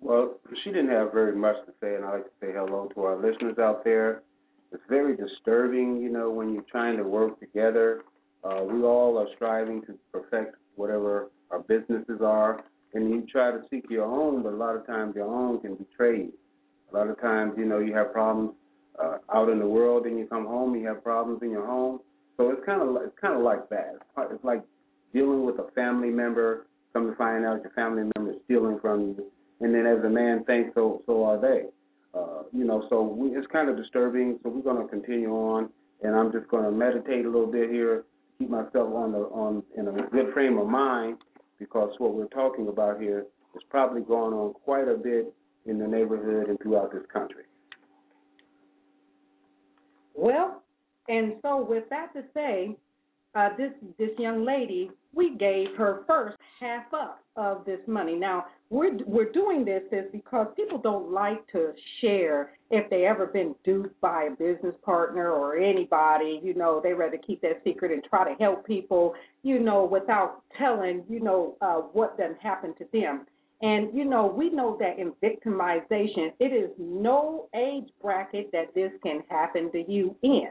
Well, 0.00 0.38
she 0.62 0.70
didn't 0.70 0.88
have 0.88 1.12
very 1.12 1.36
much 1.36 1.56
to 1.66 1.72
say, 1.82 1.94
and 1.96 2.04
I'd 2.04 2.12
like 2.12 2.24
to 2.24 2.30
say 2.40 2.52
hello 2.54 2.88
to 2.94 3.02
our 3.02 3.16
listeners 3.16 3.58
out 3.58 3.84
there. 3.84 4.22
It's 4.72 4.82
very 4.88 5.16
disturbing, 5.16 6.00
you 6.00 6.10
know, 6.10 6.30
when 6.30 6.52
you're 6.52 6.64
trying 6.70 6.96
to 6.96 7.04
work 7.04 7.38
together. 7.40 8.02
Uh, 8.42 8.64
we 8.64 8.82
all 8.82 9.18
are 9.18 9.28
striving 9.36 9.82
to 9.82 9.98
perfect 10.12 10.56
whatever 10.76 11.30
our 11.50 11.60
businesses 11.60 12.20
are, 12.22 12.64
and 12.94 13.10
you 13.10 13.26
try 13.30 13.50
to 13.50 13.60
seek 13.70 13.84
your 13.88 14.04
own, 14.04 14.42
but 14.42 14.52
a 14.52 14.56
lot 14.56 14.76
of 14.76 14.86
times 14.86 15.14
your 15.14 15.32
own 15.32 15.60
can 15.60 15.74
betray 15.74 16.16
you. 16.16 16.32
A 16.94 16.98
lot 16.98 17.08
of 17.08 17.20
times, 17.20 17.54
you 17.56 17.64
know, 17.64 17.78
you 17.78 17.92
have 17.94 18.12
problems 18.12 18.52
uh, 19.02 19.18
out 19.34 19.48
in 19.48 19.58
the 19.58 19.66
world, 19.66 20.06
and 20.06 20.16
you 20.18 20.26
come 20.26 20.46
home, 20.46 20.76
you 20.76 20.86
have 20.86 21.02
problems 21.02 21.42
in 21.42 21.50
your 21.50 21.66
home. 21.66 22.00
So 22.36 22.50
it's 22.50 22.64
kind 22.64 22.80
of 22.82 22.96
it's 23.02 23.18
kind 23.20 23.34
of 23.34 23.42
like 23.42 23.68
that. 23.70 23.96
It's 24.30 24.44
like 24.44 24.62
dealing 25.12 25.44
with 25.44 25.58
a 25.58 25.70
family 25.74 26.10
member. 26.10 26.66
Come 26.92 27.10
to 27.10 27.16
find 27.16 27.44
out 27.44 27.62
your 27.62 27.72
family 27.72 28.08
member 28.16 28.32
is 28.32 28.38
stealing 28.44 28.78
from 28.80 29.00
you 29.00 29.30
and 29.60 29.74
then 29.74 29.86
as 29.86 30.04
a 30.04 30.08
man 30.08 30.44
thinks, 30.44 30.74
so 30.74 31.02
so 31.06 31.24
are 31.24 31.40
they. 31.40 31.62
Uh, 32.12 32.42
you 32.52 32.64
know, 32.64 32.86
so 32.90 33.02
we, 33.02 33.36
it's 33.36 33.46
kind 33.48 33.68
of 33.68 33.76
disturbing. 33.76 34.38
So 34.42 34.50
we're 34.50 34.62
going 34.62 34.82
to 34.82 34.88
continue 34.88 35.30
on, 35.30 35.70
and 36.02 36.14
I'm 36.14 36.30
just 36.32 36.48
going 36.48 36.64
to 36.64 36.70
meditate 36.70 37.24
a 37.24 37.28
little 37.28 37.50
bit 37.50 37.70
here, 37.70 38.04
keep 38.38 38.50
myself 38.50 38.94
on 38.94 39.12
the 39.12 39.18
on 39.18 39.62
in 39.76 39.88
a 39.88 39.92
good 40.10 40.32
frame 40.32 40.58
of 40.58 40.68
mind, 40.68 41.18
because 41.58 41.92
what 41.98 42.14
we're 42.14 42.26
talking 42.28 42.68
about 42.68 43.00
here 43.00 43.26
is 43.56 43.62
probably 43.70 44.02
going 44.02 44.34
on 44.34 44.52
quite 44.52 44.88
a 44.88 44.94
bit 44.94 45.32
in 45.66 45.78
the 45.78 45.86
neighborhood 45.86 46.48
and 46.48 46.58
throughout 46.60 46.92
this 46.92 47.04
country. 47.12 47.44
Well, 50.14 50.62
and 51.08 51.34
so 51.42 51.64
with 51.68 51.84
that 51.90 52.12
to 52.14 52.22
say, 52.32 52.76
uh, 53.34 53.48
this 53.56 53.72
this 53.98 54.10
young 54.18 54.44
lady, 54.44 54.90
we 55.12 55.36
gave 55.36 55.74
her 55.76 56.04
first 56.06 56.36
half 56.60 56.84
up 56.94 57.20
of 57.36 57.64
this 57.64 57.80
money. 57.86 58.14
Now 58.14 58.46
we're 58.70 58.96
we're 59.06 59.32
doing 59.32 59.64
this 59.64 59.82
is 59.90 60.04
because 60.12 60.46
people 60.54 60.78
don't 60.78 61.10
like 61.10 61.44
to 61.52 61.72
share 62.00 62.52
if 62.70 62.88
they 62.90 63.06
ever 63.06 63.26
been 63.26 63.54
duped 63.64 64.00
by 64.00 64.24
a 64.24 64.30
business 64.30 64.74
partner 64.84 65.32
or 65.32 65.56
anybody. 65.56 66.40
You 66.44 66.54
know, 66.54 66.80
they 66.82 66.92
rather 66.92 67.18
keep 67.18 67.40
that 67.42 67.60
secret 67.64 67.90
and 67.90 68.04
try 68.04 68.32
to 68.32 68.40
help 68.40 68.64
people. 68.64 69.14
You 69.42 69.58
know, 69.58 69.84
without 69.84 70.42
telling 70.56 71.02
you 71.08 71.20
know 71.20 71.56
uh, 71.60 71.80
what 71.92 72.16
then 72.16 72.36
happened 72.40 72.74
to 72.78 72.86
them. 72.92 73.26
And 73.64 73.96
you 73.96 74.04
know, 74.04 74.26
we 74.26 74.50
know 74.50 74.76
that 74.78 74.98
in 74.98 75.12
victimization, 75.22 76.32
it 76.38 76.52
is 76.52 76.70
no 76.78 77.48
age 77.56 77.88
bracket 78.02 78.52
that 78.52 78.74
this 78.74 78.92
can 79.02 79.22
happen 79.30 79.72
to 79.72 79.90
you 79.90 80.14
in. 80.22 80.50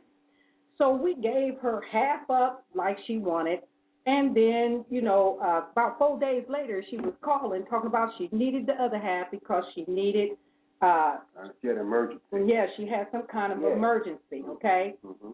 So 0.79 0.91
we 0.95 1.13
gave 1.15 1.59
her 1.61 1.83
half 1.91 2.27
up 2.31 2.65
like 2.73 2.97
she 3.05 3.19
wanted. 3.19 3.59
And 4.07 4.35
then, 4.35 4.83
you 4.89 5.01
know, 5.03 5.39
uh, 5.45 5.69
about 5.71 5.99
four 5.99 6.19
days 6.19 6.43
later, 6.49 6.83
she 6.89 6.97
was 6.97 7.13
calling, 7.21 7.63
talking 7.69 7.87
about 7.87 8.09
she 8.17 8.29
needed 8.31 8.65
the 8.65 8.73
other 8.83 8.97
half 8.97 9.29
because 9.29 9.63
she 9.75 9.85
needed. 9.87 10.31
Uh, 10.81 11.17
she 11.61 11.67
had 11.67 11.77
an 11.77 11.83
emergency. 11.83 12.21
Yeah, 12.47 12.65
she 12.75 12.87
had 12.87 13.07
some 13.11 13.27
kind 13.31 13.53
of 13.53 13.61
Yeah. 13.61 13.73
emergency. 13.73 14.43
Okay. 14.55 14.95
hmm 15.03 15.31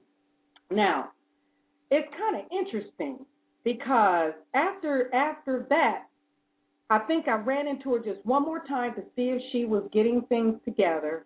Now, 0.69 1.11
it's 1.91 2.13
kind 2.13 2.35
of 2.35 2.45
interesting 2.51 3.25
because 3.63 4.33
after 4.53 5.09
after 5.15 5.65
that, 5.69 6.08
I 6.89 6.99
think 6.99 7.27
I 7.27 7.35
ran 7.35 7.67
into 7.67 7.93
her 7.93 7.99
just 7.99 8.25
one 8.25 8.43
more 8.43 8.63
time 8.65 8.95
to 8.95 9.01
see 9.15 9.29
if 9.29 9.41
she 9.51 9.65
was 9.65 9.83
getting 9.93 10.23
things 10.23 10.55
together, 10.65 11.25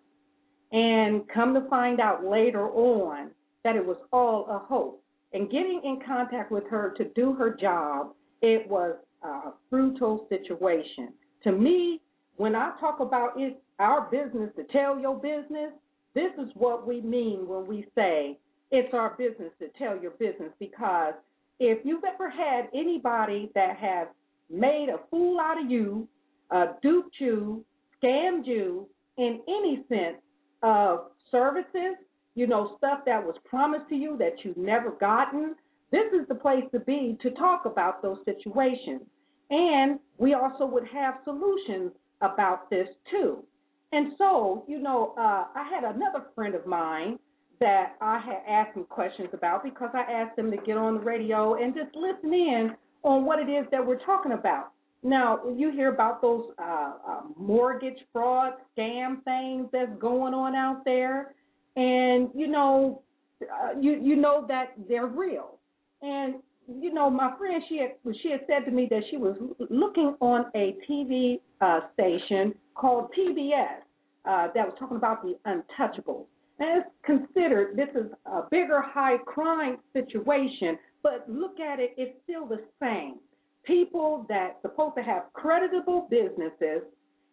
and 0.72 1.22
come 1.32 1.54
to 1.54 1.68
find 1.68 2.00
out 2.00 2.24
later 2.24 2.68
on 2.70 3.30
that 3.62 3.76
it 3.76 3.84
was 3.84 3.96
all 4.12 4.46
a 4.50 4.58
hoax. 4.58 4.98
And 5.32 5.50
getting 5.50 5.80
in 5.84 6.00
contact 6.06 6.52
with 6.52 6.64
her 6.68 6.94
to 6.96 7.04
do 7.14 7.32
her 7.34 7.54
job, 7.54 8.12
it 8.42 8.68
was 8.68 8.94
a 9.22 9.52
brutal 9.70 10.26
situation. 10.28 11.12
To 11.44 11.52
me, 11.52 12.00
when 12.36 12.54
I 12.54 12.72
talk 12.78 13.00
about 13.00 13.32
it's 13.36 13.56
our 13.78 14.02
business 14.10 14.50
to 14.56 14.64
tell 14.64 14.98
your 14.98 15.16
business, 15.16 15.72
this 16.14 16.32
is 16.38 16.50
what 16.54 16.86
we 16.86 17.00
mean 17.00 17.48
when 17.48 17.66
we 17.66 17.86
say 17.94 18.38
it's 18.70 18.92
our 18.92 19.14
business 19.16 19.50
to 19.60 19.68
tell 19.78 20.00
your 20.00 20.12
business 20.12 20.50
because 20.58 21.14
if 21.60 21.78
you've 21.84 22.04
ever 22.04 22.28
had 22.28 22.68
anybody 22.74 23.50
that 23.54 23.76
has 23.76 24.08
made 24.50 24.88
a 24.88 24.98
fool 25.10 25.40
out 25.40 25.62
of 25.62 25.70
you, 25.70 26.08
uh, 26.50 26.66
duped 26.82 27.16
you, 27.18 27.64
scammed 28.02 28.46
you 28.46 28.88
in 29.16 29.40
any 29.48 29.84
sense 29.88 30.18
of 30.62 31.10
services, 31.30 31.96
you 32.34 32.46
know, 32.46 32.74
stuff 32.78 33.00
that 33.06 33.24
was 33.24 33.36
promised 33.44 33.88
to 33.88 33.94
you 33.94 34.16
that 34.18 34.32
you've 34.42 34.56
never 34.56 34.90
gotten, 34.92 35.54
this 35.90 36.12
is 36.12 36.26
the 36.28 36.34
place 36.34 36.64
to 36.72 36.80
be 36.80 37.16
to 37.22 37.30
talk 37.32 37.66
about 37.66 38.02
those 38.02 38.18
situations. 38.24 39.02
And 39.50 40.00
we 40.18 40.34
also 40.34 40.66
would 40.66 40.86
have 40.88 41.14
solutions 41.24 41.92
about 42.20 42.68
this 42.70 42.88
too. 43.10 43.44
And 43.92 44.12
so, 44.18 44.64
you 44.66 44.80
know, 44.80 45.14
uh, 45.16 45.44
I 45.54 45.68
had 45.70 45.84
another 45.84 46.24
friend 46.34 46.54
of 46.56 46.66
mine 46.66 47.18
that 47.60 47.94
I 48.00 48.18
had 48.18 48.42
asked 48.48 48.76
him 48.76 48.84
questions 48.84 49.28
about 49.32 49.62
because 49.62 49.90
I 49.94 50.00
asked 50.00 50.36
him 50.36 50.50
to 50.50 50.56
get 50.56 50.76
on 50.76 50.94
the 50.94 51.00
radio 51.00 51.54
and 51.54 51.74
just 51.74 51.94
listen 51.94 52.34
in 52.34 52.74
on 53.04 53.24
what 53.24 53.38
it 53.38 53.50
is 53.50 53.66
that 53.70 53.86
we're 53.86 54.04
talking 54.04 54.32
about. 54.32 54.72
Now, 55.02 55.40
you 55.54 55.70
hear 55.70 55.92
about 55.92 56.22
those 56.22 56.46
uh, 56.58 56.92
uh, 57.06 57.20
mortgage 57.36 57.98
fraud 58.12 58.54
scam 58.76 59.22
things 59.22 59.68
that's 59.70 59.92
going 60.00 60.32
on 60.32 60.54
out 60.56 60.82
there, 60.84 61.34
and 61.76 62.30
you 62.34 62.46
know, 62.46 63.02
uh, 63.42 63.78
you 63.78 64.00
you 64.02 64.16
know 64.16 64.46
that 64.48 64.72
they're 64.88 65.06
real. 65.06 65.58
And 66.00 66.36
you 66.66 66.92
know, 66.92 67.10
my 67.10 67.36
friend, 67.36 67.62
she 67.68 67.78
had 67.78 67.90
she 68.22 68.30
had 68.30 68.40
said 68.46 68.64
to 68.64 68.70
me 68.70 68.86
that 68.90 69.02
she 69.10 69.18
was 69.18 69.36
looking 69.70 70.16
on 70.20 70.46
a 70.54 70.74
TV 70.88 71.40
uh, 71.60 71.80
station 71.92 72.54
called 72.74 73.10
PBS 73.16 73.80
uh, 74.24 74.48
that 74.54 74.66
was 74.66 74.74
talking 74.78 74.96
about 74.96 75.22
the 75.22 75.36
untouchables. 75.46 76.24
And 76.58 76.82
it's 76.82 76.88
considered 77.04 77.76
this 77.76 77.88
is 77.94 78.10
a 78.26 78.42
bigger 78.50 78.80
high 78.80 79.18
crime 79.26 79.78
situation, 79.92 80.78
but 81.04 81.26
look 81.28 81.60
at 81.60 81.78
it, 81.78 81.94
it's 81.96 82.16
still 82.24 82.46
the 82.46 82.62
same. 82.82 83.18
People 83.64 84.26
that 84.28 84.58
supposed 84.62 84.96
to 84.96 85.02
have 85.02 85.32
creditable 85.34 86.08
businesses 86.10 86.82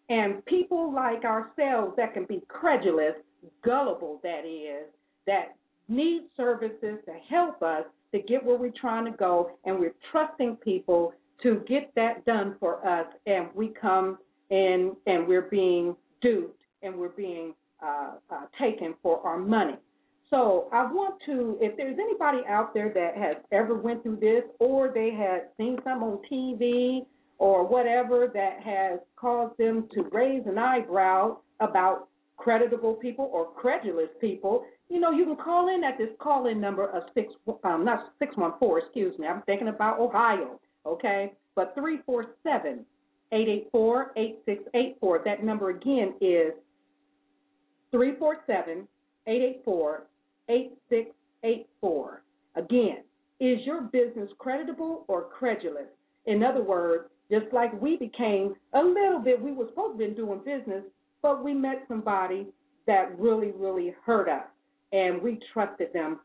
and 0.10 0.46
people 0.46 0.94
like 0.94 1.24
ourselves 1.24 1.94
that 1.98 2.14
can 2.14 2.26
be 2.26 2.44
credulous, 2.50 3.16
gullible 3.66 4.20
that 4.24 4.46
is, 4.46 4.86
that 5.26 5.56
need 5.88 6.24
services 6.38 7.00
to 7.06 7.14
help 7.30 7.64
us 7.64 7.86
to 8.14 8.20
get 8.20 8.44
where 8.46 8.58
we're 8.58 8.74
trying 8.80 9.06
to 9.06 9.18
go, 9.18 9.52
and 9.64 9.80
we're 9.80 9.96
trusting 10.12 10.58
people 10.58 11.14
to 11.42 11.64
get 11.68 11.92
that 11.96 12.26
done 12.26 12.56
for 12.60 12.86
us, 12.86 13.08
and 13.26 13.48
we 13.56 13.70
come 13.70 14.18
in 14.50 14.94
and 15.08 15.26
we're 15.26 15.44
being 15.44 15.96
duped 16.22 16.62
and 16.84 16.94
we're 16.94 17.10
being 17.10 17.54
uh, 17.82 18.12
uh, 18.30 18.46
taken 18.60 18.94
for 19.02 19.26
our 19.26 19.38
money. 19.38 19.76
So 20.32 20.70
I 20.72 20.84
want 20.92 21.16
to, 21.26 21.58
if 21.60 21.76
there's 21.76 21.98
anybody 22.00 22.40
out 22.48 22.74
there 22.74 22.90
that 22.94 23.18
has 23.22 23.36
ever 23.52 23.76
went 23.76 24.02
through 24.02 24.18
this, 24.22 24.44
or 24.60 24.90
they 24.94 25.12
had 25.12 25.50
seen 25.58 25.78
some 25.84 26.02
on 26.02 26.20
TV 26.32 27.06
or 27.38 27.68
whatever 27.68 28.32
that 28.34 28.62
has 28.64 29.00
caused 29.18 29.58
them 29.58 29.90
to 29.94 30.04
raise 30.12 30.44
an 30.46 30.58
eyebrow 30.58 31.38
about 31.60 32.08
creditable 32.38 32.94
people 32.94 33.30
or 33.34 33.52
credulous 33.52 34.10
people, 34.22 34.64
you 34.90 35.00
know, 35.00 35.12
you 35.12 35.26
can 35.26 35.36
call 35.36 35.74
in 35.74 35.84
at 35.84 35.98
this 35.98 36.10
call-in 36.20 36.62
number 36.62 36.90
of 36.90 37.04
six, 37.14 37.34
um, 37.64 37.84
not 37.84 38.14
six 38.18 38.36
one 38.38 38.54
four, 38.58 38.80
excuse 38.80 39.18
me. 39.20 39.28
I'm 39.28 39.42
thinking 39.44 39.68
about 39.68 40.00
Ohio, 40.00 40.60
okay? 40.86 41.34
But 41.56 41.74
three 41.76 42.00
four 42.06 42.28
seven 42.44 42.86
eight 43.34 43.50
eight 43.50 43.68
four 43.72 44.12
eight 44.16 44.40
six 44.46 44.64
eight 44.76 44.98
four. 45.00 45.22
That 45.24 45.44
number 45.44 45.70
again 45.70 46.14
is 46.22 46.54
three 47.92 48.16
four 48.18 48.38
seven 48.48 48.88
eight 49.28 49.42
eight 49.42 49.62
four 49.64 50.04
eight 50.52 50.74
six 50.90 51.12
eight 51.44 51.68
four. 51.80 52.22
Again, 52.56 53.04
is 53.40 53.60
your 53.66 53.82
business 53.82 54.30
creditable 54.38 55.06
or 55.08 55.24
credulous? 55.24 55.88
In 56.26 56.44
other 56.44 56.64
words, 56.64 57.06
just 57.32 57.46
like 57.54 57.72
we 57.82 57.98
became 57.98 58.54
a 58.74 58.84
little 58.84 59.20
bit, 59.20 59.42
we 59.42 59.54
were 59.54 59.68
supposed 59.70 59.98
to 59.98 60.08
be 60.08 60.14
doing 60.14 60.40
business, 60.46 60.84
but 61.22 61.44
we 61.44 61.54
met 61.54 61.86
somebody 61.88 62.46
that 62.88 63.18
really, 63.18 63.52
really 63.52 63.96
hurt 64.06 64.28
us, 64.28 64.44
and 64.92 65.22
we 65.22 65.40
trusted 65.54 65.94
them. 65.94 66.20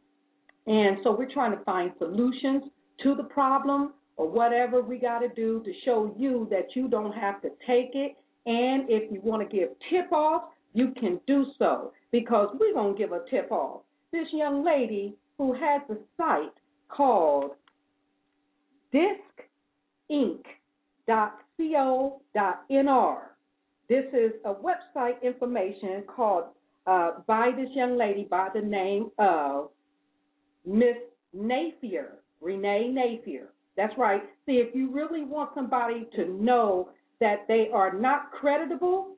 And 0.66 0.98
so 1.04 1.14
we're 1.16 1.32
trying 1.32 1.56
to 1.56 1.64
find 1.64 1.92
solutions 1.98 2.64
to 3.04 3.14
the 3.14 3.22
problem 3.22 3.92
or 4.16 4.28
whatever 4.28 4.82
we 4.82 4.98
got 4.98 5.20
to 5.20 5.28
do 5.28 5.62
to 5.62 5.72
show 5.84 6.14
you 6.18 6.48
that 6.50 6.74
you 6.74 6.88
don't 6.88 7.12
have 7.12 7.40
to 7.42 7.50
take 7.66 7.90
it. 7.94 8.16
And 8.46 8.88
if 8.88 9.12
you 9.12 9.20
want 9.22 9.48
to 9.48 9.56
give 9.56 9.68
tip 9.90 10.10
off, 10.12 10.44
you 10.72 10.92
can 10.98 11.20
do 11.26 11.46
so 11.58 11.92
because 12.10 12.48
we're 12.58 12.74
going 12.74 12.94
to 12.94 12.98
give 12.98 13.12
a 13.12 13.20
tip 13.30 13.50
off. 13.52 13.82
This 14.12 14.28
young 14.32 14.64
lady 14.64 15.14
who 15.38 15.52
has 15.52 15.82
a 15.90 15.96
site 16.16 16.52
called 16.88 17.52
discinc.co.nr. 18.92 20.48
This 23.88 24.04
is 24.12 24.32
a 24.44 24.54
website 24.54 25.22
information 25.22 26.02
called 26.06 26.44
uh, 26.86 27.20
by 27.26 27.50
this 27.56 27.68
young 27.74 27.96
lady 27.96 28.24
by 28.24 28.48
the 28.54 28.60
name 28.60 29.10
of 29.18 29.70
Miss 30.64 30.96
Napier, 31.32 32.18
Renee 32.40 32.88
Napier. 32.88 33.48
That's 33.76 33.96
right. 33.98 34.22
See, 34.46 34.54
if 34.54 34.74
you 34.74 34.90
really 34.90 35.24
want 35.24 35.50
somebody 35.54 36.06
to 36.16 36.26
know 36.42 36.90
that 37.20 37.46
they 37.48 37.68
are 37.72 37.92
not 37.92 38.32
creditable, 38.32 39.16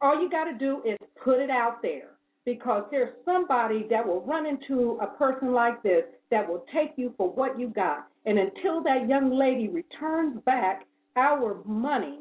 all 0.00 0.20
you 0.20 0.30
got 0.30 0.44
to 0.44 0.54
do 0.54 0.82
is 0.84 0.96
put 1.22 1.40
it 1.40 1.50
out 1.50 1.82
there 1.82 2.11
because 2.44 2.84
there's 2.90 3.12
somebody 3.24 3.86
that 3.90 4.06
will 4.06 4.22
run 4.22 4.46
into 4.46 4.98
a 5.00 5.06
person 5.06 5.52
like 5.52 5.82
this 5.82 6.04
that 6.30 6.48
will 6.48 6.64
take 6.74 6.92
you 6.96 7.14
for 7.16 7.30
what 7.30 7.58
you 7.58 7.68
got. 7.68 8.06
And 8.26 8.38
until 8.38 8.82
that 8.84 9.08
young 9.08 9.30
lady 9.30 9.68
returns 9.68 10.40
back 10.44 10.86
our 11.16 11.62
money 11.64 12.20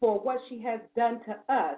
for 0.00 0.18
what 0.18 0.38
she 0.48 0.60
has 0.62 0.80
done 0.96 1.20
to 1.26 1.32
us, 1.52 1.76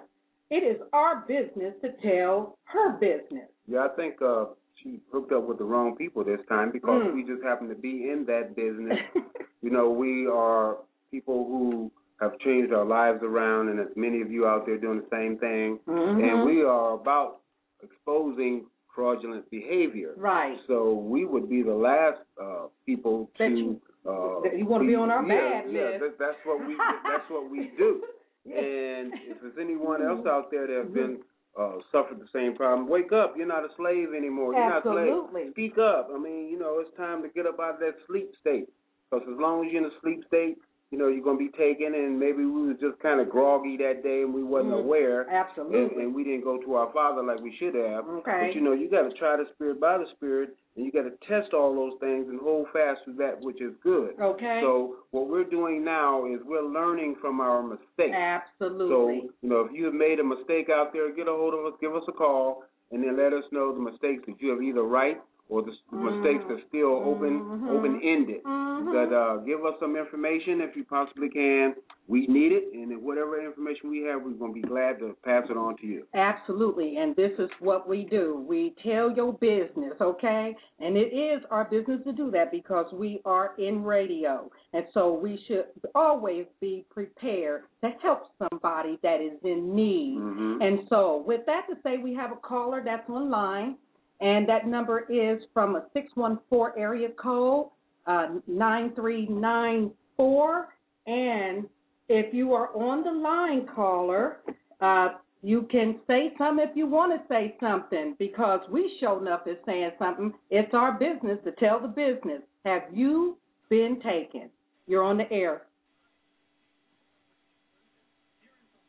it 0.49 0.63
is 0.63 0.81
our 0.93 1.25
business 1.27 1.73
to 1.81 1.89
tell 2.01 2.57
her 2.65 2.93
business. 2.93 3.49
Yeah, 3.67 3.85
I 3.85 3.89
think 3.95 4.21
uh, 4.21 4.45
she 4.81 4.99
hooked 5.11 5.31
up 5.31 5.47
with 5.47 5.57
the 5.57 5.63
wrong 5.63 5.95
people 5.95 6.23
this 6.23 6.39
time 6.49 6.71
because 6.71 7.03
Mm. 7.03 7.13
we 7.15 7.23
just 7.23 7.43
happen 7.43 7.69
to 7.69 7.75
be 7.75 8.09
in 8.09 8.25
that 8.25 8.55
business. 8.55 8.99
you 9.61 9.69
know, 9.69 9.89
we 9.89 10.27
are 10.27 10.77
people 11.11 11.45
who 11.45 11.91
have 12.19 12.37
changed 12.39 12.73
our 12.73 12.85
lives 12.85 13.19
around, 13.23 13.69
and 13.69 13.79
as 13.79 13.87
many 13.95 14.21
of 14.21 14.31
you 14.31 14.45
out 14.47 14.65
there 14.65 14.77
doing 14.77 15.01
the 15.01 15.07
same 15.09 15.37
thing. 15.37 15.79
Mhm. 15.87 16.23
And 16.23 16.45
we 16.45 16.63
are 16.63 16.93
about 16.93 17.39
exposing 17.83 18.65
fraudulent 18.93 19.49
behavior. 19.49 20.13
Right. 20.17 20.57
So 20.67 20.93
we 20.93 21.25
would 21.25 21.49
be 21.49 21.63
the 21.63 21.73
last 21.73 22.19
uh, 22.41 22.67
people 22.85 23.29
That 23.39 23.49
to. 23.49 23.57
you- 23.57 23.81
uh, 24.05 24.41
that 24.43 24.57
you 24.57 24.65
wanna 24.65 24.83
be 24.85 24.95
on 24.95 25.09
our 25.09 25.25
yeah, 25.25 25.61
bad 25.61 25.71
yeah, 25.71 25.79
list. 25.79 25.99
That, 26.01 26.19
that's 26.19 26.37
what 26.43 26.59
we. 26.67 26.75
that's 27.09 27.23
what 27.29 27.49
we 27.49 27.71
do. 27.77 28.03
And 28.45 29.13
if 29.23 29.39
there's 29.41 29.55
anyone 29.57 30.03
else 30.05 30.27
out 30.27 30.51
there 30.51 30.67
that 30.67 30.75
have 30.75 30.93
been 30.93 31.19
uh, 31.57 31.75
suffered 31.93 32.19
the 32.19 32.27
same 32.33 32.53
problem, 32.57 32.89
wake 32.89 33.13
up. 33.13 33.35
You're 33.37 33.47
not 33.47 33.63
a 33.63 33.69
slave 33.77 34.09
anymore. 34.13 34.51
You're 34.53 34.69
not 34.69 34.85
a 34.85 34.89
Absolutely. 34.89 35.31
slave. 35.31 35.51
Speak 35.51 35.77
up. 35.77 36.09
I 36.13 36.19
mean, 36.19 36.49
you 36.49 36.59
know, 36.59 36.79
it's 36.81 36.93
time 36.97 37.21
to 37.23 37.29
get 37.29 37.45
up 37.45 37.61
out 37.61 37.75
of 37.75 37.79
that 37.79 37.95
sleep 38.05 38.31
state. 38.41 38.67
Because 39.09 39.25
as 39.31 39.39
long 39.39 39.65
as 39.65 39.71
you're 39.71 39.85
in 39.85 39.89
a 39.89 39.95
sleep 40.01 40.25
state, 40.27 40.57
you 40.93 40.99
know, 40.99 41.07
you're 41.07 41.23
going 41.23 41.39
to 41.39 41.49
be 41.51 41.57
taken, 41.57 41.95
and 41.95 42.19
maybe 42.19 42.45
we 42.45 42.67
was 42.69 42.77
just 42.79 42.99
kind 43.01 43.19
of 43.19 43.27
groggy 43.27 43.77
that 43.77 44.03
day 44.03 44.21
and 44.21 44.31
we 44.31 44.43
wasn't 44.43 44.73
Mm, 44.73 44.83
aware. 44.85 45.27
absolutely. 45.27 45.79
And, 45.81 45.91
and 46.03 46.15
we 46.15 46.23
didn't 46.23 46.43
go 46.43 46.59
to 46.61 46.75
our 46.75 46.93
Father 46.93 47.23
like 47.23 47.41
we 47.41 47.55
should 47.57 47.73
have. 47.73 48.05
Okay. 48.21 48.45
But, 48.45 48.53
you 48.55 48.61
know, 48.61 48.73
you 48.73 48.91
got 48.91 49.09
to 49.09 49.13
try 49.17 49.35
the 49.35 49.45
Spirit 49.55 49.81
by 49.81 49.97
the 49.97 50.05
Spirit, 50.15 50.55
and 50.75 50.85
you 50.85 50.91
got 50.91 51.09
to 51.09 51.13
test 51.27 51.51
all 51.55 51.73
those 51.73 51.97
things 51.99 52.27
and 52.29 52.39
hold 52.39 52.67
fast 52.71 52.99
to 53.05 53.13
that 53.13 53.41
which 53.41 53.59
is 53.59 53.73
good. 53.81 54.11
Okay. 54.21 54.59
So 54.61 54.97
what 55.09 55.29
we're 55.29 55.49
doing 55.49 55.83
now 55.83 56.27
is 56.27 56.39
we're 56.45 56.61
learning 56.61 57.15
from 57.19 57.41
our 57.41 57.63
mistakes. 57.63 58.13
Absolutely. 58.15 58.87
So, 58.93 59.33
you 59.41 59.49
know, 59.49 59.61
if 59.61 59.71
you 59.73 59.85
have 59.85 59.95
made 59.95 60.19
a 60.19 60.23
mistake 60.23 60.69
out 60.69 60.93
there, 60.93 61.11
get 61.11 61.27
a 61.27 61.31
hold 61.31 61.55
of 61.55 61.65
us, 61.65 61.73
give 61.81 61.95
us 61.95 62.03
a 62.07 62.11
call, 62.11 62.65
and 62.91 63.03
then 63.03 63.17
let 63.17 63.33
us 63.33 63.45
know 63.51 63.73
the 63.73 63.81
mistakes 63.81 64.21
that 64.27 64.35
you 64.39 64.51
have 64.51 64.61
either 64.61 64.83
right 64.83 65.17
or 65.49 65.61
the 65.61 65.71
s 65.71 65.77
mistakes 65.91 66.43
Mm-hmm. 66.43 66.53
that's 66.53 66.67
still 66.69 66.93
open 67.05 67.67
open 67.69 68.01
ended. 68.03 68.43
Mhm. 68.43 68.91
But 68.91 69.15
uh, 69.15 69.37
give 69.37 69.65
us 69.65 69.75
some 69.79 69.95
information 69.95 70.61
if 70.61 70.75
you 70.75 70.83
possibly 70.83 71.29
can. 71.29 71.75
We 72.07 72.27
need 72.27 72.51
it, 72.51 72.65
and 72.73 73.01
whatever 73.01 73.39
information 73.43 73.89
we 73.89 74.01
have, 74.01 74.23
we're 74.23 74.31
gonna 74.31 74.51
be 74.51 74.61
glad 74.61 74.99
to 74.99 75.15
pass 75.23 75.45
it 75.49 75.55
on 75.55 75.77
to 75.77 75.85
you. 75.87 76.05
Absolutely, 76.13 76.97
and 76.97 77.15
this 77.15 77.31
is 77.39 77.49
what 77.59 77.87
we 77.87 78.03
do. 78.03 78.43
We 78.45 78.75
tell 78.83 79.09
your 79.11 79.31
business, 79.33 79.93
okay? 80.01 80.53
And 80.79 80.97
it 80.97 81.13
is 81.13 81.41
our 81.49 81.63
business 81.65 82.03
to 82.03 82.11
do 82.11 82.29
that 82.31 82.51
because 82.51 82.91
we 82.91 83.21
are 83.23 83.53
in 83.57 83.83
radio. 83.85 84.51
And 84.73 84.85
so 84.93 85.13
we 85.13 85.37
should 85.47 85.65
always 85.95 86.45
be 86.59 86.85
prepared 86.89 87.63
to 87.81 87.89
help 88.01 88.31
somebody 88.37 88.99
that 89.01 89.21
is 89.21 89.39
in 89.43 89.73
need. 89.73 90.17
Mhm. 90.19 90.61
And 90.61 90.87
so, 90.89 91.17
with 91.25 91.45
that 91.45 91.67
to 91.69 91.77
say, 91.83 91.99
we 91.99 92.13
have 92.15 92.31
a 92.33 92.37
caller 92.37 92.81
that's 92.83 93.09
online, 93.09 93.77
and 94.21 94.47
that 94.47 94.67
number 94.67 95.05
is 95.11 95.41
from 95.53 95.75
a 95.75 95.83
614 95.93 96.81
area 96.81 97.09
code, 97.21 97.67
uh, 98.07 98.27
9394. 98.47 100.67
And 101.05 101.67
if 102.09 102.33
you 102.33 102.53
are 102.53 102.75
on 102.75 103.03
the 103.03 103.11
line, 103.11 103.67
caller, 103.75 104.37
uh, 104.81 105.09
you 105.41 105.67
can 105.69 105.99
say 106.07 106.31
something 106.37 106.65
if 106.69 106.75
you 106.75 106.87
want 106.87 107.11
to 107.11 107.19
say 107.27 107.57
something 107.59 108.15
because 108.17 108.61
we 108.71 108.95
show 109.01 109.19
enough 109.19 109.41
is 109.45 109.57
saying 109.65 109.91
something. 109.99 110.33
It's 110.49 110.73
our 110.73 110.93
business 110.93 111.37
to 111.43 111.51
tell 111.53 111.81
the 111.81 111.89
business. 111.89 112.41
Have 112.65 112.83
you 112.93 113.37
been 113.69 113.99
taken? 114.01 114.49
You're 114.87 115.03
on 115.03 115.17
the 115.17 115.29
air. 115.31 115.63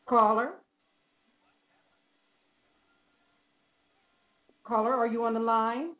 Caller? 0.07 0.53
Caller, 4.65 4.95
are 4.95 5.07
you 5.07 5.23
on 5.25 5.35
the 5.35 5.39
line? 5.39 5.91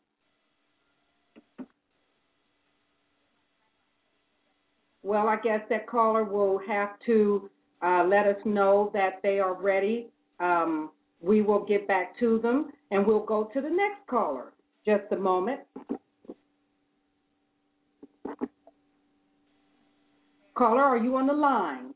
Well, 5.04 5.28
I 5.28 5.36
guess 5.36 5.60
that 5.70 5.86
caller 5.86 6.24
will 6.24 6.60
have 6.66 6.98
to 7.06 7.48
uh, 7.80 8.04
let 8.04 8.26
us 8.26 8.36
know 8.44 8.90
that 8.92 9.20
they 9.22 9.38
are 9.38 9.54
ready. 9.54 10.08
Um, 10.40 10.90
we 11.20 11.42
will 11.42 11.64
get 11.64 11.86
back 11.86 12.18
to 12.18 12.40
them 12.40 12.72
and 12.90 13.06
we'll 13.06 13.24
go 13.24 13.44
to 13.54 13.60
the 13.60 13.70
next 13.70 14.04
caller. 14.10 14.52
Just 14.84 15.04
a 15.12 15.16
moment. 15.16 15.60
Caller, 20.54 20.82
are 20.82 20.98
you 20.98 21.14
on 21.16 21.28
the 21.28 21.32
line? 21.32 21.94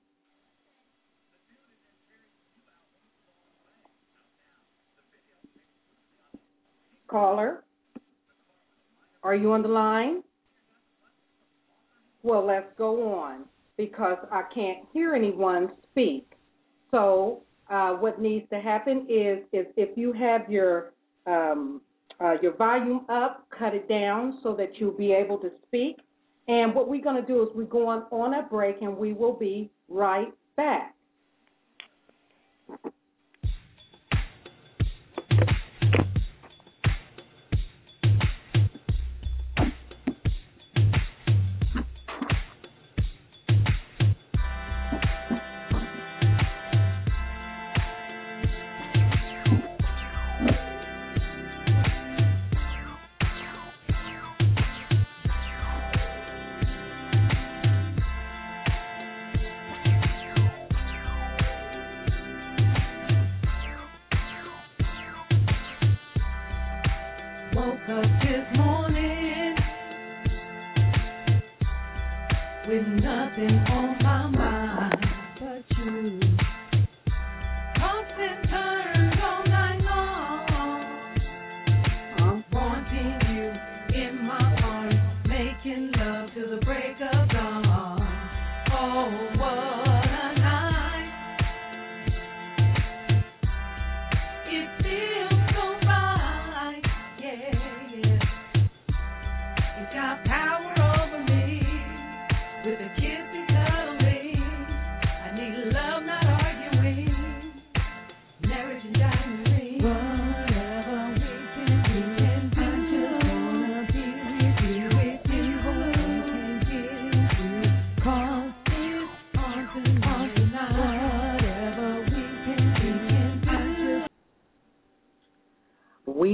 Caller, 7.10 7.64
are 9.24 9.34
you 9.34 9.52
on 9.52 9.62
the 9.62 9.68
line? 9.68 10.22
Well, 12.22 12.46
let's 12.46 12.68
go 12.78 13.12
on 13.12 13.46
because 13.76 14.18
I 14.30 14.42
can't 14.54 14.86
hear 14.92 15.14
anyone 15.14 15.72
speak. 15.90 16.32
So, 16.92 17.42
uh, 17.68 17.94
what 17.94 18.20
needs 18.20 18.48
to 18.50 18.60
happen 18.60 19.06
is 19.08 19.38
if, 19.52 19.66
if 19.76 19.96
you 19.96 20.12
have 20.12 20.48
your 20.50 20.92
um, 21.26 21.80
uh, 22.20 22.34
your 22.42 22.54
volume 22.56 23.06
up, 23.08 23.46
cut 23.56 23.74
it 23.74 23.88
down 23.88 24.38
so 24.42 24.54
that 24.54 24.78
you'll 24.78 24.96
be 24.96 25.12
able 25.12 25.38
to 25.38 25.50
speak. 25.66 25.96
And 26.48 26.74
what 26.74 26.88
we're 26.88 27.02
going 27.02 27.20
to 27.20 27.26
do 27.26 27.42
is 27.42 27.48
we're 27.54 27.64
going 27.64 28.02
on 28.10 28.34
a 28.34 28.42
break 28.42 28.82
and 28.82 28.96
we 28.96 29.12
will 29.14 29.32
be 29.32 29.70
right 29.88 30.32
back. 30.56 30.94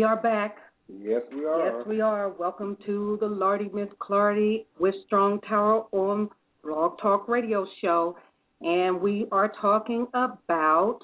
Are 0.07 0.17
back. 0.17 0.59
Yes, 0.89 1.23
we 1.35 1.45
are. 1.45 1.79
Yes, 1.79 1.87
we 1.87 2.01
are. 2.01 2.29
Welcome 2.29 2.77
to 2.87 3.19
the 3.21 3.27
Lardy 3.27 3.69
Miss 3.75 3.89
Clardy 4.01 4.65
with 4.79 4.95
Strong 5.07 5.41
Tower 5.41 5.87
on 5.91 6.31
Blog 6.63 7.01
Talk 7.03 7.27
Radio 7.27 7.67
Show. 7.83 8.17
And 8.61 9.01
we 9.01 9.27
are 9.33 9.53
talking 9.61 10.07
about 10.15 11.01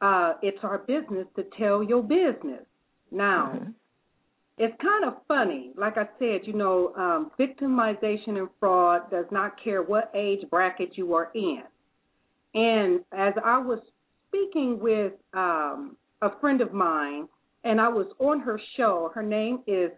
uh, 0.00 0.34
it's 0.42 0.58
our 0.62 0.78
business 0.78 1.26
to 1.36 1.44
tell 1.58 1.82
your 1.82 2.02
business. 2.02 2.64
Now, 3.12 3.60
it's 4.56 4.74
kind 4.80 5.04
of 5.04 5.16
funny. 5.28 5.72
Like 5.76 5.98
I 5.98 6.08
said, 6.18 6.40
you 6.44 6.54
know, 6.54 6.94
um, 6.96 7.30
victimization 7.38 8.38
and 8.38 8.48
fraud 8.58 9.10
does 9.10 9.26
not 9.30 9.62
care 9.62 9.82
what 9.82 10.10
age 10.14 10.48
bracket 10.48 10.96
you 10.96 11.12
are 11.12 11.30
in. 11.34 11.62
And 12.54 13.00
as 13.12 13.34
I 13.44 13.58
was 13.58 13.80
speaking 14.28 14.78
with 14.80 15.12
um, 15.34 15.96
a 16.22 16.30
friend 16.40 16.62
of 16.62 16.72
mine, 16.72 17.28
and 17.64 17.80
I 17.80 17.88
was 17.88 18.06
on 18.18 18.40
her 18.40 18.60
show, 18.76 19.10
her 19.14 19.22
name 19.22 19.60
is 19.66 19.90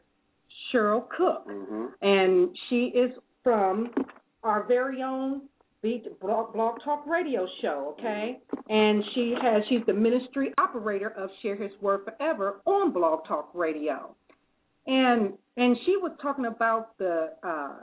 Cheryl 0.72 1.04
Cook, 1.16 1.44
hmm 1.46 1.86
and 2.02 2.48
she 2.68 2.86
is 2.94 3.10
from 3.42 3.90
our 4.42 4.64
very 4.64 5.02
own 5.02 5.42
Beat 5.82 6.20
Blog, 6.20 6.52
Blog 6.52 6.76
Talk 6.84 7.06
Radio 7.06 7.46
show, 7.62 7.94
okay? 7.98 8.38
And 8.68 9.02
she 9.14 9.34
has 9.40 9.62
she's 9.68 9.80
the 9.86 9.94
ministry 9.94 10.52
operator 10.58 11.08
of 11.16 11.30
Share 11.40 11.56
His 11.56 11.72
Word 11.80 12.00
Forever 12.04 12.60
on 12.66 12.92
Blog 12.92 13.26
Talk 13.26 13.50
Radio. 13.54 14.14
And 14.86 15.32
and 15.56 15.76
she 15.86 15.96
was 15.96 16.12
talking 16.20 16.46
about 16.46 16.96
the 16.98 17.30
uh 17.42 17.76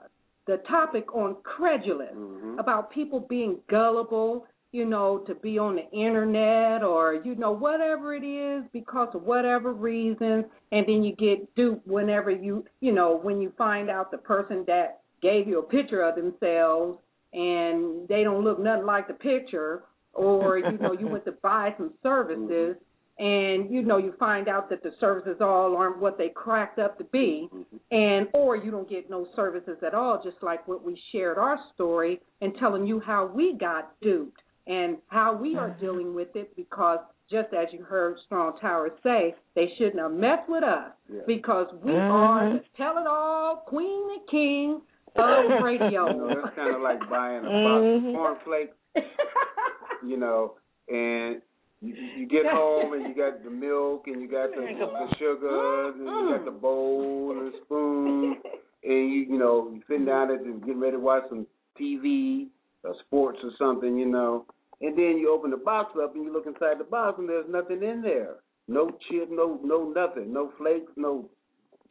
the 0.45 0.57
topic 0.69 1.13
on 1.13 1.37
credulous, 1.43 2.15
Mhm. 2.15 2.59
about 2.59 2.91
people 2.91 3.19
being 3.19 3.59
gullible, 3.67 4.45
you 4.71 4.85
know, 4.85 5.19
to 5.27 5.35
be 5.35 5.57
on 5.57 5.75
the 5.75 5.89
internet 5.97 6.83
or 6.83 7.21
you 7.23 7.35
know 7.35 7.51
whatever 7.51 8.13
it 8.13 8.23
is 8.23 8.63
because 8.73 9.09
of 9.13 9.23
whatever 9.23 9.73
reason, 9.73 10.45
and 10.71 10.85
then 10.87 11.03
you 11.03 11.15
get 11.15 11.53
duped 11.55 11.87
whenever 11.87 12.29
you 12.29 12.65
you 12.81 12.91
know 12.91 13.17
when 13.17 13.41
you 13.41 13.51
find 13.57 13.89
out 13.89 14.11
the 14.11 14.17
person 14.17 14.63
that 14.67 15.01
gave 15.21 15.47
you 15.47 15.59
a 15.59 15.63
picture 15.63 16.01
of 16.01 16.15
themselves 16.15 16.99
and 17.33 18.07
they 18.07 18.23
don't 18.23 18.43
look 18.43 18.59
nothing 18.59 18.85
like 18.85 19.07
the 19.07 19.13
picture, 19.13 19.83
or 20.13 20.57
you 20.57 20.77
know 20.77 20.93
you 20.93 21.07
went 21.07 21.25
to 21.25 21.31
buy 21.41 21.73
some 21.77 21.93
services 22.03 22.75
and 23.19 23.71
you 23.71 23.81
know 23.81 23.97
you 23.97 24.13
find 24.19 24.47
out 24.47 24.69
that 24.69 24.83
the 24.83 24.91
services 24.99 25.37
all 25.41 25.75
aren't 25.75 25.99
what 25.99 26.17
they 26.17 26.29
cracked 26.29 26.77
up 26.77 26.97
to 26.97 27.03
be. 27.05 27.49
Mm-hmm. 27.51 27.77
And 27.89 28.27
or 28.33 28.55
you 28.55 28.69
don't 28.69 28.89
get 28.89 29.09
no 29.09 29.27
services 29.35 29.77
at 29.85 29.93
all 29.93 30.21
just 30.23 30.37
like 30.41 30.67
what 30.67 30.83
we 30.83 30.99
shared 31.11 31.37
our 31.37 31.57
story 31.73 32.19
and 32.41 32.53
telling 32.59 32.85
you 32.85 32.99
how 32.99 33.25
we 33.25 33.55
got 33.57 33.99
duped 34.01 34.41
and 34.67 34.97
how 35.07 35.35
we 35.35 35.55
are 35.55 35.69
mm-hmm. 35.69 35.81
dealing 35.85 36.15
with 36.15 36.35
it 36.35 36.55
because 36.55 36.99
just 37.29 37.53
as 37.53 37.67
you 37.71 37.83
heard 37.83 38.17
Strong 38.25 38.57
Tower 38.59 38.89
say, 39.03 39.35
they 39.55 39.71
shouldn't 39.77 39.99
have 39.99 40.11
messed 40.11 40.47
with 40.49 40.63
us 40.63 40.91
Yeah. 41.11 41.21
because 41.27 41.67
we 41.83 41.91
mm-hmm. 41.91 42.11
are 42.11 42.53
the 42.53 42.63
tell 42.75 42.97
it 42.97 43.07
all 43.07 43.63
queen 43.67 44.09
and 44.11 44.29
king 44.29 44.81
of 45.15 45.63
radio. 45.63 46.07
You 46.07 46.17
know, 46.17 46.41
that's 46.41 46.55
kind 46.55 46.75
of 46.75 46.81
like 46.81 46.99
buying 47.09 47.39
a 47.39 47.49
box 47.49 47.83
of 47.83 48.01
mm-hmm. 48.01 48.15
cornflakes, 48.15 48.77
you 50.05 50.17
know, 50.17 50.53
and 50.87 51.41
you, 51.81 51.93
you 52.17 52.27
get 52.27 52.45
home 52.45 52.93
and 52.93 53.03
you 53.07 53.15
got 53.15 53.43
the 53.43 53.49
milk 53.49 54.07
and 54.07 54.21
you 54.21 54.29
got 54.29 54.49
the, 54.51 54.61
the 54.61 55.15
sugar 55.19 55.89
and 55.91 55.99
you 55.99 56.35
got 56.35 56.45
the 56.45 56.51
bowl 56.51 57.35
and 57.37 57.53
the 57.53 57.57
spoon 57.65 58.37
and 58.83 59.11
you 59.13 59.25
you 59.29 59.37
know 59.37 59.69
you 59.71 59.81
sitting 59.87 60.05
down 60.05 60.31
at 60.31 60.41
and 60.41 60.61
getting 60.61 60.79
ready 60.79 60.93
to 60.93 60.99
watch 60.99 61.23
some 61.29 61.45
TV 61.79 62.47
or 62.83 62.95
sports 63.05 63.39
or 63.43 63.51
something, 63.57 63.97
you 63.97 64.05
know, 64.05 64.45
and 64.81 64.97
then 64.97 65.17
you 65.17 65.33
open 65.33 65.51
the 65.51 65.57
box 65.57 65.93
up 66.01 66.15
and 66.15 66.23
you 66.23 66.31
look 66.31 66.45
inside 66.45 66.79
the 66.79 66.83
box 66.83 67.17
and 67.19 67.27
there's 67.27 67.49
nothing 67.49 67.83
in 67.83 68.01
there, 68.01 68.35
no 68.67 68.89
chip, 69.09 69.29
no 69.31 69.59
no 69.63 69.89
nothing, 69.95 70.33
no 70.33 70.51
flakes, 70.57 70.91
no 70.95 71.29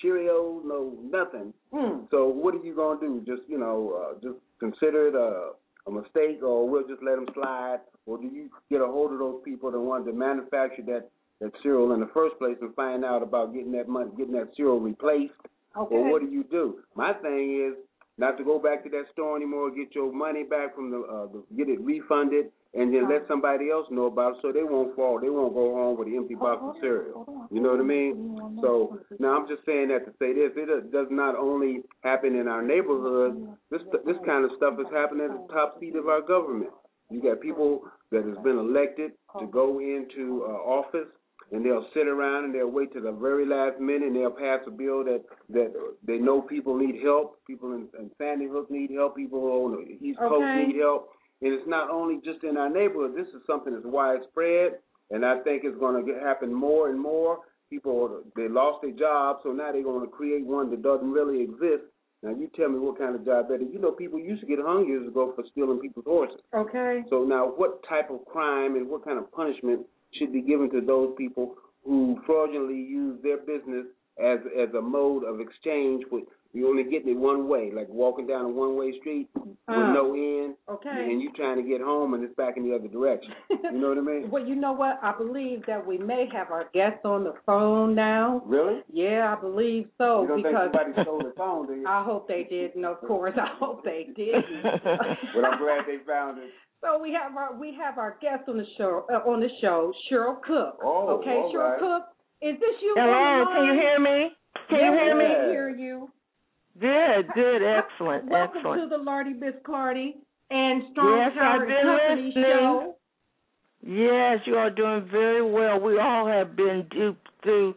Cheerios, 0.03 0.63
no 0.65 0.93
nothing. 1.11 1.53
Mm. 1.73 2.11
So 2.11 2.29
what 2.29 2.55
are 2.55 2.65
you 2.65 2.75
gonna 2.75 3.01
do? 3.01 3.23
Just 3.27 3.49
you 3.49 3.59
know, 3.59 4.11
uh, 4.11 4.21
just 4.23 4.39
consider 4.61 5.09
it 5.09 5.15
a, 5.15 5.53
a 5.89 5.91
mistake, 5.91 6.43
or 6.43 6.69
we'll 6.69 6.87
just 6.87 7.03
let 7.03 7.17
them 7.17 7.27
slide, 7.35 7.79
or 8.05 8.19
do 8.19 8.25
you 8.25 8.51
get 8.71 8.81
a 8.81 8.87
hold 8.87 9.13
of 9.13 9.19
those 9.19 9.41
people 9.45 9.71
that 9.71 9.81
wanted 9.81 10.07
to 10.07 10.13
manufacture 10.13 10.83
that 10.87 11.09
that 11.41 11.53
cereal 11.63 11.93
in 11.93 12.01
the 12.01 12.11
first 12.15 12.39
place 12.39 12.57
and 12.61 12.75
find 12.75 13.05
out 13.05 13.23
about 13.23 13.53
getting 13.53 13.73
that 13.73 13.89
money, 13.89 14.11
getting 14.17 14.33
that 14.35 14.51
cereal 14.57 14.81
replaced, 14.81 15.35
Okay. 15.77 15.95
or 15.95 16.11
what 16.11 16.23
do 16.23 16.29
you 16.29 16.45
do? 16.45 16.79
My 16.95 17.13
thing 17.13 17.67
is 17.69 17.75
not 18.19 18.39
to 18.39 18.45
go 18.45 18.59
back 18.59 18.83
to 18.85 18.91
that 18.91 19.05
store 19.13 19.37
anymore, 19.37 19.71
get 19.71 19.95
your 19.95 20.11
money 20.13 20.45
back 20.45 20.75
from 20.75 20.91
the, 20.91 21.01
uh, 21.01 21.27
the 21.27 21.45
get 21.57 21.69
it 21.69 21.81
refunded, 21.81 22.47
and 22.77 22.93
then 22.93 23.09
let 23.09 23.27
somebody 23.27 23.71
else 23.71 23.87
know 23.91 24.07
about 24.07 24.37
it 24.37 24.39
so 24.43 24.53
they 24.53 24.63
won't 24.63 24.95
fall, 24.95 25.19
they 25.21 25.31
won't 25.31 25.55
go 25.55 25.75
home 25.75 25.99
with 25.99 26.09
an 26.09 26.17
empty 26.17 26.35
box 26.35 26.61
of 26.63 26.75
cereal. 26.81 27.49
You 27.51 27.61
know 27.61 27.71
what 27.71 27.81
I 27.81 27.85
mean? 27.85 28.59
So 28.61 28.99
now 29.19 29.37
I'm 29.37 29.49
just 29.49 29.65
saying 29.65 29.89
that 29.89 30.05
to 30.05 30.13
say 30.19 30.35
this: 30.35 30.53
it 30.57 30.93
does 30.93 31.09
not 31.11 31.37
only 31.37 31.83
happen 32.03 32.37
in 32.37 32.49
our 32.49 32.63
neighborhood. 32.63 33.49
This 33.71 33.81
this 34.05 34.17
kind 34.27 34.45
of 34.45 34.51
stuff 34.57 34.75
is 34.79 34.87
happening 34.93 35.25
at 35.25 35.33
the 35.33 35.53
top 35.53 35.81
seat 35.81 35.97
of 35.97 36.09
our 36.09 36.21
government. 36.21 36.71
You 37.11 37.23
got 37.23 37.41
people 37.41 37.83
that 38.11 38.25
has 38.25 38.37
been 38.45 38.59
elected 38.59 39.13
to 39.41 39.47
go 39.47 39.79
into 39.79 40.45
uh, 40.49 40.53
office, 40.53 41.09
and 41.53 41.65
they'll 41.65 41.87
sit 41.95 42.09
around 42.09 42.45
and 42.47 42.55
they'll 42.55 42.71
wait 42.71 42.93
to 42.95 43.01
the 43.01 43.13
very 43.13 43.47
last 43.47 43.81
minute, 43.81 44.09
and 44.09 44.17
they'll 44.17 44.31
pass 44.31 44.61
a 44.67 44.71
bill 44.71 45.05
that 45.05 45.23
that 45.51 45.73
they 46.05 46.19
know 46.19 46.43
people 46.43 46.77
need 46.77 47.01
help. 47.03 47.39
People 47.47 47.73
in, 47.73 47.89
in 47.99 48.11
Sandy 48.19 48.49
Hook 48.49 48.71
need 48.71 48.91
help. 48.91 49.17
People 49.17 49.41
on 49.45 49.85
the 49.85 50.07
East 50.07 50.19
Coast 50.19 50.45
need 50.67 50.77
help. 50.77 51.11
And 51.43 51.53
it's 51.53 51.69
not 51.69 51.91
only 51.91 52.21
just 52.25 52.45
in 52.45 52.57
our 52.57 52.71
neighborhood. 52.71 53.13
This 53.15 53.29
is 53.29 53.43
something 53.47 53.73
that's 53.75 53.85
widespread, 53.85 54.79
and 55.11 55.25
I 55.25 55.41
think 55.41 55.63
it's 55.65 55.79
going 55.79 56.05
to 56.05 56.21
happen 56.21 56.53
more 56.53 56.89
and 56.89 56.99
more. 56.99 57.41
people 57.71 58.23
they 58.37 58.49
lost 58.49 58.83
their 58.83 58.93
job, 58.93 59.39
so 59.43 59.51
now 59.53 59.73
they're 59.73 59.83
going 59.83 60.05
to 60.05 60.11
create 60.11 60.45
one 60.47 60.71
that 60.71 60.83
doesn't 60.83 61.11
really 61.11 61.43
exist. 61.43 61.85
Now 62.23 62.31
you 62.31 62.51
tell 62.57 62.69
me 62.69 62.79
what 62.79 62.99
kind 62.99 63.15
of 63.15 63.25
job 63.25 63.49
that 63.49 63.57
is. 63.57 63.69
You 63.73 63.79
know, 63.79 63.93
people 63.93 64.19
used 64.19 64.41
to 64.41 64.47
get 64.47 64.59
hung 64.61 64.87
years 64.89 65.07
ago 65.07 65.33
for 65.37 65.45
stealing 65.53 65.79
people's 65.79 66.07
horses. 66.07 66.41
Okay. 66.55 67.05
So 67.11 67.25
now, 67.25 67.47
what 67.47 67.87
type 67.89 68.11
of 68.11 68.25
crime 68.25 68.77
and 68.77 68.89
what 68.89 69.05
kind 69.05 69.19
of 69.19 69.31
punishment 69.33 69.87
should 70.15 70.33
be 70.33 70.41
given 70.41 70.71
to 70.71 70.81
those 70.81 71.15
people 71.19 71.55
who 71.85 72.19
fraudulently 72.27 72.81
use 72.81 73.19
their 73.23 73.39
business 73.39 73.87
as 74.19 74.39
as 74.59 74.73
a 74.75 74.81
mode 74.81 75.25
of 75.25 75.41
exchange 75.41 76.05
with 76.11 76.25
you 76.57 76.69
only 76.69 76.85
getting 76.85 77.11
it 77.11 77.17
one 77.19 77.49
way, 77.49 77.71
like 77.75 77.89
walking 77.89 78.27
down 78.27 78.47
a 78.47 78.49
one 78.49 78.77
way 78.77 78.99
street 79.01 79.29
with 79.35 79.57
Uh, 79.69 79.93
no 79.93 80.15
end, 80.15 80.55
Okay. 80.71 80.89
and 81.11 81.21
you 81.21 81.31
trying 81.33 81.57
to 81.57 81.63
get 81.63 81.81
home 81.81 82.15
and 82.15 82.23
it's 82.25 82.35
back 82.37 82.57
in 82.57 82.63
the 82.69 82.75
other 82.75 82.89
direction. 82.89 83.33
You 83.51 83.73
know 83.79 83.89
what 83.91 83.99
I 83.99 84.01
mean? 84.01 84.31
Well, 84.33 84.45
you 84.47 84.55
know 84.55 84.73
what? 84.73 84.99
I 85.03 85.13
believe 85.17 85.67
that 85.67 85.85
we 85.85 85.99
may 85.99 86.27
have 86.33 86.51
our 86.53 86.71
guest 86.73 87.05
on 87.05 87.25
the 87.25 87.35
phone 87.45 87.95
now. 87.95 88.43
Really? 88.47 88.81
Yeah, 88.93 89.35
I 89.37 89.41
believe 89.41 89.89
so 89.99 90.23
you 90.23 90.29
don't 90.29 90.37
because 90.43 90.71
think 90.71 90.75
somebody 90.75 91.03
stole 91.03 91.19
the 91.19 91.35
phone, 91.37 91.67
do 91.67 91.75
you? 91.75 91.87
I 91.99 92.03
hope 92.05 92.27
they 92.29 92.45
didn't. 92.49 92.85
Of 92.85 93.01
course, 93.01 93.35
I 93.37 93.49
hope 93.59 93.85
they 93.85 94.07
didn't. 94.17 94.63
but 94.63 95.45
I'm 95.45 95.59
glad 95.59 95.85
they 95.87 95.99
found 96.07 96.39
it. 96.39 96.51
So 96.83 96.99
we 97.03 97.13
have 97.21 97.37
our 97.37 97.55
we 97.59 97.75
have 97.75 97.99
our 97.99 98.17
guest 98.23 98.49
on 98.49 98.59
the 98.59 98.67
show 98.79 99.05
uh, 99.13 99.29
on 99.29 99.41
the 99.41 99.49
show, 99.61 99.93
Cheryl 100.09 100.41
Cook. 100.43 100.79
Oh, 100.85 101.19
okay, 101.19 101.31
all 101.31 101.53
Cheryl 101.53 101.71
right. 101.71 101.81
Cook, 101.81 102.03
is 102.43 102.55
this 102.61 102.77
you? 102.83 102.95
Hello, 102.97 103.47
can 103.53 103.65
you 103.67 103.73
hear 103.75 103.99
me? 103.99 104.31
Can 104.69 104.79
yeah, 104.79 104.87
you 104.87 104.93
hear 104.99 105.17
we 105.17 105.23
me? 105.25 105.35
can 105.35 105.49
hear 105.51 105.69
you. 105.71 106.09
Good, 106.81 107.29
good, 107.35 107.63
excellent, 107.63 108.27
Welcome 108.27 108.57
excellent. 108.59 108.83
to 108.91 108.97
the 108.97 109.03
Lardy 109.03 109.33
Miss 109.33 109.55
Clardy 109.67 110.15
and 110.51 110.83
Strong 110.93 111.17
Yes, 111.19 111.33
Tower 111.35 111.63
I've 111.63 111.69
been 111.69 111.83
Company 111.83 112.23
listening. 112.27 112.45
show. 112.45 112.97
Yes, 113.83 114.41
you 114.47 114.57
are 114.57 114.71
doing 114.71 115.09
very 115.11 115.43
well. 115.43 115.81
We 115.81 115.99
all 115.99 116.27
have 116.27 116.55
been 116.57 116.87
duped 116.91 117.29
through 117.43 117.75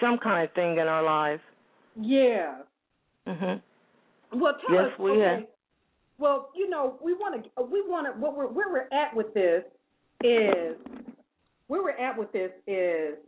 some 0.00 0.18
kind 0.18 0.48
of 0.48 0.52
thing 0.54 0.78
in 0.78 0.88
our 0.88 1.02
life. 1.02 1.40
Yeah. 1.94 2.62
Mhm. 3.28 3.60
Well, 4.32 4.54
tell 4.66 4.74
Yes, 4.74 4.92
us. 4.92 4.98
we 4.98 5.10
okay. 5.12 5.20
have. 5.20 5.46
Well, 6.18 6.50
you 6.54 6.68
know, 6.68 6.98
we 7.00 7.12
want 7.14 7.44
to. 7.56 7.62
We 7.62 7.82
want 7.82 8.06
to. 8.12 8.20
What 8.20 8.34
we're 8.36 8.46
where 8.46 8.68
we're 8.70 8.88
at 8.90 9.14
with 9.14 9.32
this 9.34 9.64
is 10.24 10.76
where 11.68 11.82
we're 11.82 11.90
at 11.90 12.16
with 12.16 12.32
this 12.32 12.50
is, 12.66 13.18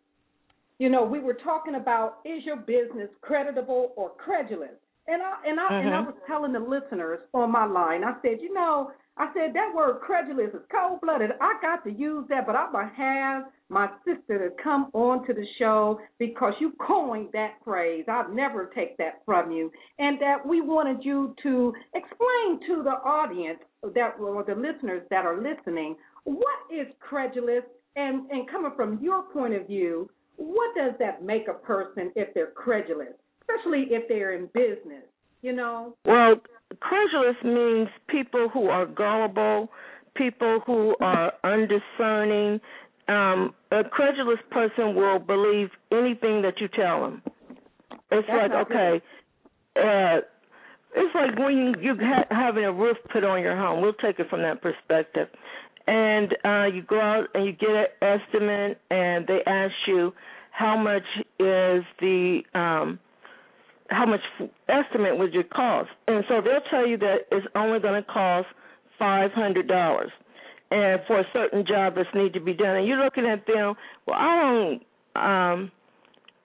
you 0.79 0.89
know, 0.89 1.03
we 1.05 1.19
were 1.21 1.35
talking 1.35 1.75
about 1.77 2.19
is 2.25 2.45
your 2.45 2.57
business 2.57 3.11
creditable 3.21 3.93
or 3.97 4.11
credulous? 4.11 4.71
And 5.07 5.23
I 5.23 5.35
and 5.47 5.61
I 5.61 5.81
and 5.81 5.95
I 5.95 5.99
mm-hmm. 5.99 6.07
was 6.07 6.15
telling 6.27 6.53
the 6.53 6.61
listeners 6.61 7.21
on 7.35 7.53
my 7.53 7.67
line. 7.67 8.05
I 8.05 8.15
said, 8.23 8.39
you 8.41 8.55
know, 8.55 8.91
I 9.17 9.31
said 9.35 9.55
that 9.55 9.73
word 9.75 10.01
credulous 10.01 10.55
is 10.55 10.63
cold 10.73 11.01
blooded. 11.03 11.31
I 11.41 11.59
got 11.61 11.85
to 11.85 11.91
use 11.91 12.27
that, 12.31 12.47
but 12.47 12.57
I'm 12.57 12.73
gonna 12.73 12.91
have 12.97 13.45
my 13.69 13.89
sister 14.05 14.49
to 14.49 14.63
come 14.63 14.91
on 14.93 15.27
to 15.27 15.35
the 15.35 15.47
show 15.59 16.01
because 16.19 16.55
you 16.61 16.73
coined 16.87 17.29
that 17.33 17.55
phrase. 17.65 18.05
I'd 18.09 18.33
never 18.33 18.71
take 18.75 18.97
that 18.99 19.23
from 19.25 19.51
you, 19.51 19.71
and 19.99 20.21
that 20.21 20.47
we 20.47 20.61
wanted 20.61 21.05
you 21.05 21.35
to 21.43 21.75
explain 21.95 22.61
to 22.69 22.83
the 22.83 22.97
audience 23.05 23.61
that 23.83 24.17
or 24.19 24.43
the 24.43 24.55
listeners 24.55 25.03
that 25.11 25.27
are 25.27 25.37
listening 25.41 25.97
what 26.25 26.59
is 26.73 26.87
credulous, 27.01 27.63
and 27.97 28.31
and 28.31 28.51
coming 28.51 28.73
from 28.75 28.99
your 29.03 29.23
point 29.23 29.55
of 29.55 29.67
view, 29.67 30.11
what 30.37 30.75
does 30.75 30.95
that 30.99 31.23
make 31.23 31.49
a 31.49 31.55
person 31.55 32.11
if 32.17 32.33
they're 32.35 32.51
credulous, 32.51 33.15
especially 33.49 33.87
if 33.91 34.09
they're 34.09 34.35
in 34.35 34.47
business, 34.47 35.05
you 35.43 35.53
know? 35.53 35.95
Well, 36.05 36.37
credulous 36.81 37.37
means 37.45 37.89
people 38.09 38.49
who 38.53 38.69
are 38.69 38.87
gullible, 38.87 39.71
people 40.15 40.61
who 40.67 40.95
are 41.01 41.33
undiscerning. 41.45 42.61
Um, 43.07 43.55
a 43.71 43.85
credulous 43.85 44.39
person 44.51 44.95
will 44.95 45.19
believe 45.19 45.69
anything 45.93 46.43
that 46.43 46.55
you 46.61 46.69
tell 46.69 47.03
them. 47.03 47.23
It's 48.11 48.27
That's 48.29 48.53
like 48.53 48.67
okay, 48.67 49.03
uh, 49.77 50.21
it's 50.97 51.15
like 51.15 51.39
when 51.39 51.57
you 51.57 51.75
you 51.81 51.97
ha- 52.01 52.27
having 52.31 52.65
a 52.65 52.73
roof 52.73 52.97
put 53.13 53.25
on 53.25 53.43
your 53.43 53.57
home. 53.57 53.83
We'll 53.83 53.93
take 53.95 54.19
it 54.21 54.31
from 54.31 54.41
that 54.43 54.63
perspective, 54.63 55.29
and 55.87 56.35
uh, 56.45 56.67
you 56.73 56.83
go 56.83 57.01
out 57.01 57.27
and 57.35 57.45
you 57.45 57.53
get 57.53 57.71
an 57.71 57.87
estimate, 58.01 58.81
and 58.91 59.27
they 59.27 59.41
ask 59.47 59.75
you 59.87 60.13
how 60.51 60.77
much 60.77 61.03
is 61.39 61.85
the 62.01 62.41
um, 62.55 62.99
how 63.91 64.07
much 64.07 64.21
estimate 64.69 65.19
would 65.19 65.35
your 65.35 65.45
cost, 65.45 65.91
and 66.09 66.25
so 66.29 66.41
they'll 66.41 66.61
tell 66.71 66.87
you 66.87 66.97
that 66.99 67.27
it's 67.31 67.47
only 67.55 67.81
going 67.81 68.03
to 68.03 68.09
cost 68.11 68.47
five 68.99 69.31
hundred 69.33 69.69
dollars, 69.69 70.11
and 70.71 71.01
for 71.07 71.21
a 71.21 71.25
certain 71.33 71.65
job 71.67 71.95
that's 71.97 72.09
need 72.15 72.33
to 72.33 72.41
be 72.41 72.55
done, 72.55 72.77
and 72.77 72.87
you're 72.87 73.03
looking 73.05 73.27
at 73.27 73.47
them. 73.47 73.75
Well, 74.07 74.17
I 74.17 74.41
don't, 74.41 74.75
um, 75.23 75.73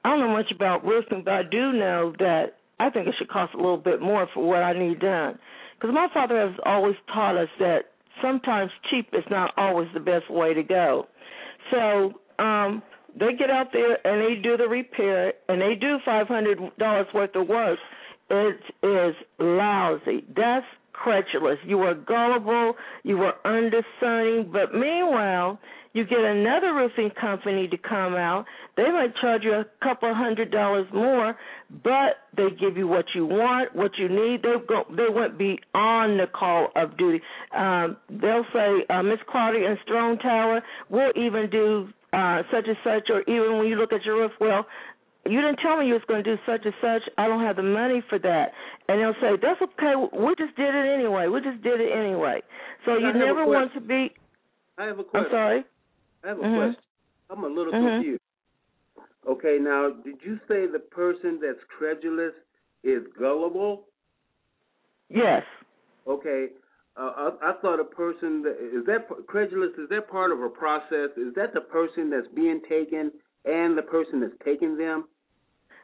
I 0.04 0.10
don't 0.10 0.19
know 0.19 0.34
much 0.34 0.52
about 0.54 0.86
roofing, 0.86 1.23
but 1.23 1.34
I 1.34 1.43
do 1.43 1.71
know 1.71 2.13
that 2.19 2.58
I 2.80 2.89
think 2.89 3.08
it 3.08 3.15
should 3.17 3.30
cost 3.30 3.54
a 3.54 3.58
little 3.58 3.78
bit 3.78 4.02
more 4.02 4.28
for 4.34 4.45
what 4.45 4.63
I 4.63 4.73
need 4.73 4.99
done, 4.99 5.39
because 5.75 5.93
my 5.93 6.08
father 6.13 6.39
has 6.45 6.56
always 6.65 6.95
taught 7.13 7.38
us 7.38 7.49
that 7.60 7.91
sometimes 8.21 8.71
cheap 8.89 9.08
is 9.13 9.23
not 9.32 9.54
always 9.56 9.88
the 9.93 9.99
best 10.02 10.30
way 10.30 10.54
to 10.54 10.63
go. 10.63 11.08
So 11.71 12.13
um 12.38 12.82
they 13.20 13.34
get 13.38 13.50
out 13.50 13.68
there 13.74 14.06
and 14.06 14.22
they 14.22 14.42
do 14.42 14.58
the 14.58 14.68
repair 14.68 15.34
and 15.48 15.62
they 15.62 15.76
do 15.76 15.98
five 16.06 16.28
hundred 16.28 16.60
dollars 16.78 17.08
worth 17.14 17.36
of 17.36 17.48
work. 17.48 17.80
It 18.30 18.60
is 18.84 19.16
lousy. 19.40 20.24
That's 20.36 20.66
credulous. 20.94 21.58
You 21.66 21.80
are 21.82 21.96
gullible, 21.96 22.74
you 23.04 23.22
are 23.24 23.34
undiscerning, 23.46 24.52
but 24.52 24.74
meanwhile 24.74 25.60
you 25.94 26.06
get 26.06 26.20
another 26.20 26.74
roofing 26.76 27.10
company 27.20 27.68
to 27.68 27.78
come 27.78 28.14
out. 28.14 28.46
They 28.78 28.92
might 28.92 29.16
charge 29.16 29.44
you 29.44 29.54
a 29.54 29.66
couple 29.84 30.14
hundred 30.14 30.52
dollars 30.52 30.86
more, 30.94 31.36
but 31.84 32.18
they 32.38 32.50
give 32.60 32.78
you 32.78 32.88
what 32.88 33.06
you 33.16 33.26
want, 33.26 33.76
what 33.76 33.92
you 33.98 34.08
need. 34.08 34.44
They 34.44 34.54
go, 34.68 34.84
they 34.96 35.12
went 35.12 35.38
beyond 35.38 36.20
the 36.20 36.28
call 36.28 36.68
of 36.76 36.96
duty. 36.98 37.22
Um, 37.58 37.98
they'll 38.10 38.46
say, 38.54 38.86
uh, 38.90 39.02
Miss 39.02 39.20
Claudia 39.28 39.68
and 39.68 39.80
Strong 39.84 40.20
Tower, 40.20 40.62
we'll 40.90 41.12
even 41.16 41.50
do 41.50 41.90
uh, 42.13 42.43
such 42.52 42.67
and 42.67 42.78
such, 42.84 43.10
or 43.10 43.22
even 43.22 43.58
when 43.58 43.67
you 43.67 43.76
look 43.76 43.93
at 43.93 44.06
your 44.06 44.17
roof, 44.17 44.32
well, 44.39 44.65
you 45.26 45.41
didn't 45.41 45.58
tell 45.58 45.78
me 45.78 45.88
you 45.88 45.93
was 45.93 46.04
going 46.08 46.24
to 46.24 46.36
do 46.36 46.41
such 46.45 46.65
and 46.65 46.74
such. 46.82 47.04
I 47.17 47.28
don't 47.28 47.41
have 47.41 47.56
the 47.56 47.63
money 47.63 48.02
for 48.10 48.17
that. 48.19 48.52
And 48.88 49.00
they'll 49.00 49.13
say, 49.22 49.38
that's 49.41 49.62
okay. 49.62 49.93
We 49.95 50.34
just 50.36 50.56
did 50.56 50.74
it 50.74 50.88
anyway. 50.88 51.28
We 51.28 51.41
just 51.41 51.62
did 51.62 51.82
it 51.82 51.91
anyway. 51.91 52.41
So 52.86 52.98
you 52.98 53.13
never 53.13 53.45
want 53.45 53.74
to 53.74 53.82
be. 53.82 54.12
I 54.78 54.86
have 54.86 54.98
a 55.00 55.04
I'm 55.04 55.06
question. 55.10 55.32
sorry. 55.32 55.65
I 56.24 56.28
have 56.30 56.39
a 56.39 56.43
Mhm. 56.43 56.56
question. 56.56 56.84
I'm 57.30 57.43
a 57.43 57.48
little 57.48 57.74
Mhm. 57.74 57.98
confused. 57.98 58.22
Okay, 59.28 59.60
now, 59.60 59.89
did 59.89 60.24
you 60.24 60.39
say 60.48 60.65
the 60.65 60.80
person 60.80 61.39
that's 61.41 61.63
credulous 61.65 62.34
is 62.84 63.06
gullible? 63.19 63.88
Yes. 65.10 65.43
Okay, 66.08 66.48
uh, 67.00 67.32
I, 67.42 67.52
I 67.52 67.54
thought 67.62 67.80
a 67.80 67.84
person 67.86 68.42
that 68.44 68.58
is 68.80 68.86
that 68.86 69.08
credulous 69.28 69.72
is 69.78 69.90
that 69.90 70.10
part 70.10 70.32
of 70.32 70.42
a 70.42 70.50
process? 70.50 71.10
Is 71.18 71.34
that 71.36 71.54
the 71.54 71.62
person 71.62 72.10
that's 72.10 72.28
being 72.36 72.62
taken 72.68 73.12
and 73.46 73.78
the 73.78 73.82
person 73.82 74.20
that's 74.20 74.34
taking 74.44 74.78
them? 74.78 75.06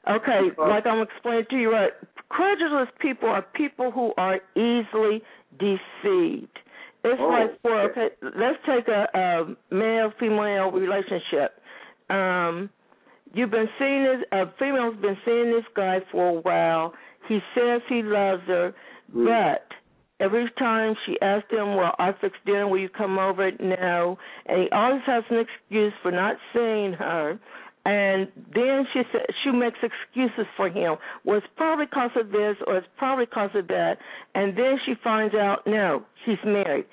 Okay, 0.09 0.51
like 0.57 0.85
I'm 0.85 1.01
explaining 1.01 1.45
to 1.49 1.55
you, 1.57 1.71
right? 1.71 1.91
Credulous 2.29 2.89
people 2.99 3.29
are 3.29 3.41
people 3.55 3.91
who 3.91 4.11
are 4.17 4.39
easily 4.55 5.21
deceived. 5.57 6.59
It's 7.03 7.19
Oh, 7.19 7.27
like 7.27 7.61
for 7.61 7.81
okay. 7.89 8.01
okay, 8.01 8.15
let's 8.35 8.57
take 8.65 8.87
a, 8.87 9.07
a 9.13 9.55
male 9.73 10.11
female 10.19 10.71
relationship. 10.71 11.59
Um, 12.09 12.69
you've 13.33 13.51
been 13.51 13.69
seeing 13.79 14.03
this. 14.03 14.23
A 14.31 14.45
female's 14.59 14.95
been 15.01 15.17
seeing 15.25 15.51
this 15.51 15.65
guy 15.75 15.99
for 16.11 16.37
a 16.37 16.41
while. 16.41 16.93
He 17.27 17.39
says 17.55 17.81
he 17.89 18.01
loves 18.03 18.43
her, 18.47 18.73
Mm. 19.15 19.25
but 19.25 19.67
every 20.19 20.49
time 20.57 20.95
she 21.05 21.19
asks 21.21 21.51
him, 21.51 21.75
"Well, 21.75 21.95
I 21.99 22.11
fixed 22.13 22.45
dinner. 22.45 22.67
Will 22.67 22.79
you 22.79 22.89
come 22.89 23.19
over?" 23.19 23.51
No, 23.59 24.17
and 24.45 24.63
he 24.63 24.69
always 24.69 25.01
has 25.05 25.23
an 25.29 25.37
excuse 25.37 25.93
for 26.01 26.11
not 26.11 26.37
seeing 26.53 26.93
her. 26.93 27.39
And 27.85 28.31
then 28.55 28.87
she 28.93 29.03
said 29.11 29.27
she 29.43 29.51
makes 29.51 29.77
excuses 29.83 30.47
for 30.57 30.69
him. 30.69 30.95
Well, 31.23 31.37
it's 31.37 31.47
probably 31.55 31.85
because 31.85 32.09
of 32.15 32.31
this, 32.31 32.57
or 32.65 32.77
it's 32.77 32.87
probably 32.97 33.25
because 33.25 33.51
of 33.53 33.67
that. 33.67 33.99
And 34.33 34.57
then 34.57 34.79
she 34.85 34.95
finds 35.03 35.35
out, 35.35 35.67
no, 35.67 36.03
he's 36.25 36.39
married. 36.43 36.85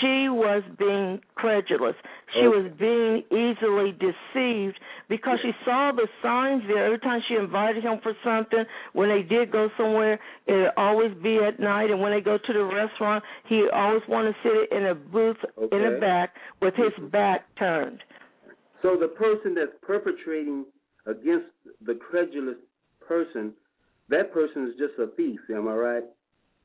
She 0.00 0.28
was 0.28 0.62
being 0.78 1.20
credulous. 1.34 1.94
She 2.32 2.46
was 2.46 2.70
being 2.78 3.22
easily 3.30 3.92
deceived 3.92 4.78
because 5.08 5.38
she 5.42 5.52
saw 5.64 5.92
the 5.94 6.08
signs 6.22 6.62
there. 6.66 6.86
Every 6.86 6.98
time 6.98 7.20
she 7.28 7.34
invited 7.34 7.84
him 7.84 8.00
for 8.02 8.14
something, 8.24 8.64
when 8.92 9.08
they 9.08 9.22
did 9.22 9.52
go 9.52 9.68
somewhere, 9.76 10.18
it'd 10.46 10.70
always 10.76 11.12
be 11.22 11.38
at 11.38 11.60
night. 11.60 11.90
And 11.90 12.00
when 12.00 12.12
they 12.12 12.20
go 12.20 12.38
to 12.38 12.52
the 12.52 12.64
restaurant, 12.64 13.22
he 13.48 13.66
always 13.72 14.02
want 14.08 14.34
to 14.34 14.42
sit 14.42 14.76
in 14.76 14.86
a 14.86 14.94
booth 14.94 15.36
in 15.58 15.82
the 15.82 15.98
back 16.00 16.34
with 16.60 16.74
his 16.74 16.92
back 17.10 17.42
turned. 17.58 18.02
So 18.82 18.96
the 18.98 19.08
person 19.08 19.54
that's 19.54 19.72
perpetrating 19.82 20.64
against 21.06 21.46
the 21.84 21.94
credulous 21.94 22.56
person, 23.06 23.52
that 24.08 24.32
person 24.32 24.66
is 24.66 24.74
just 24.78 24.98
a 24.98 25.14
thief. 25.14 25.40
Am 25.54 25.68
I 25.68 25.72
right? 25.72 26.02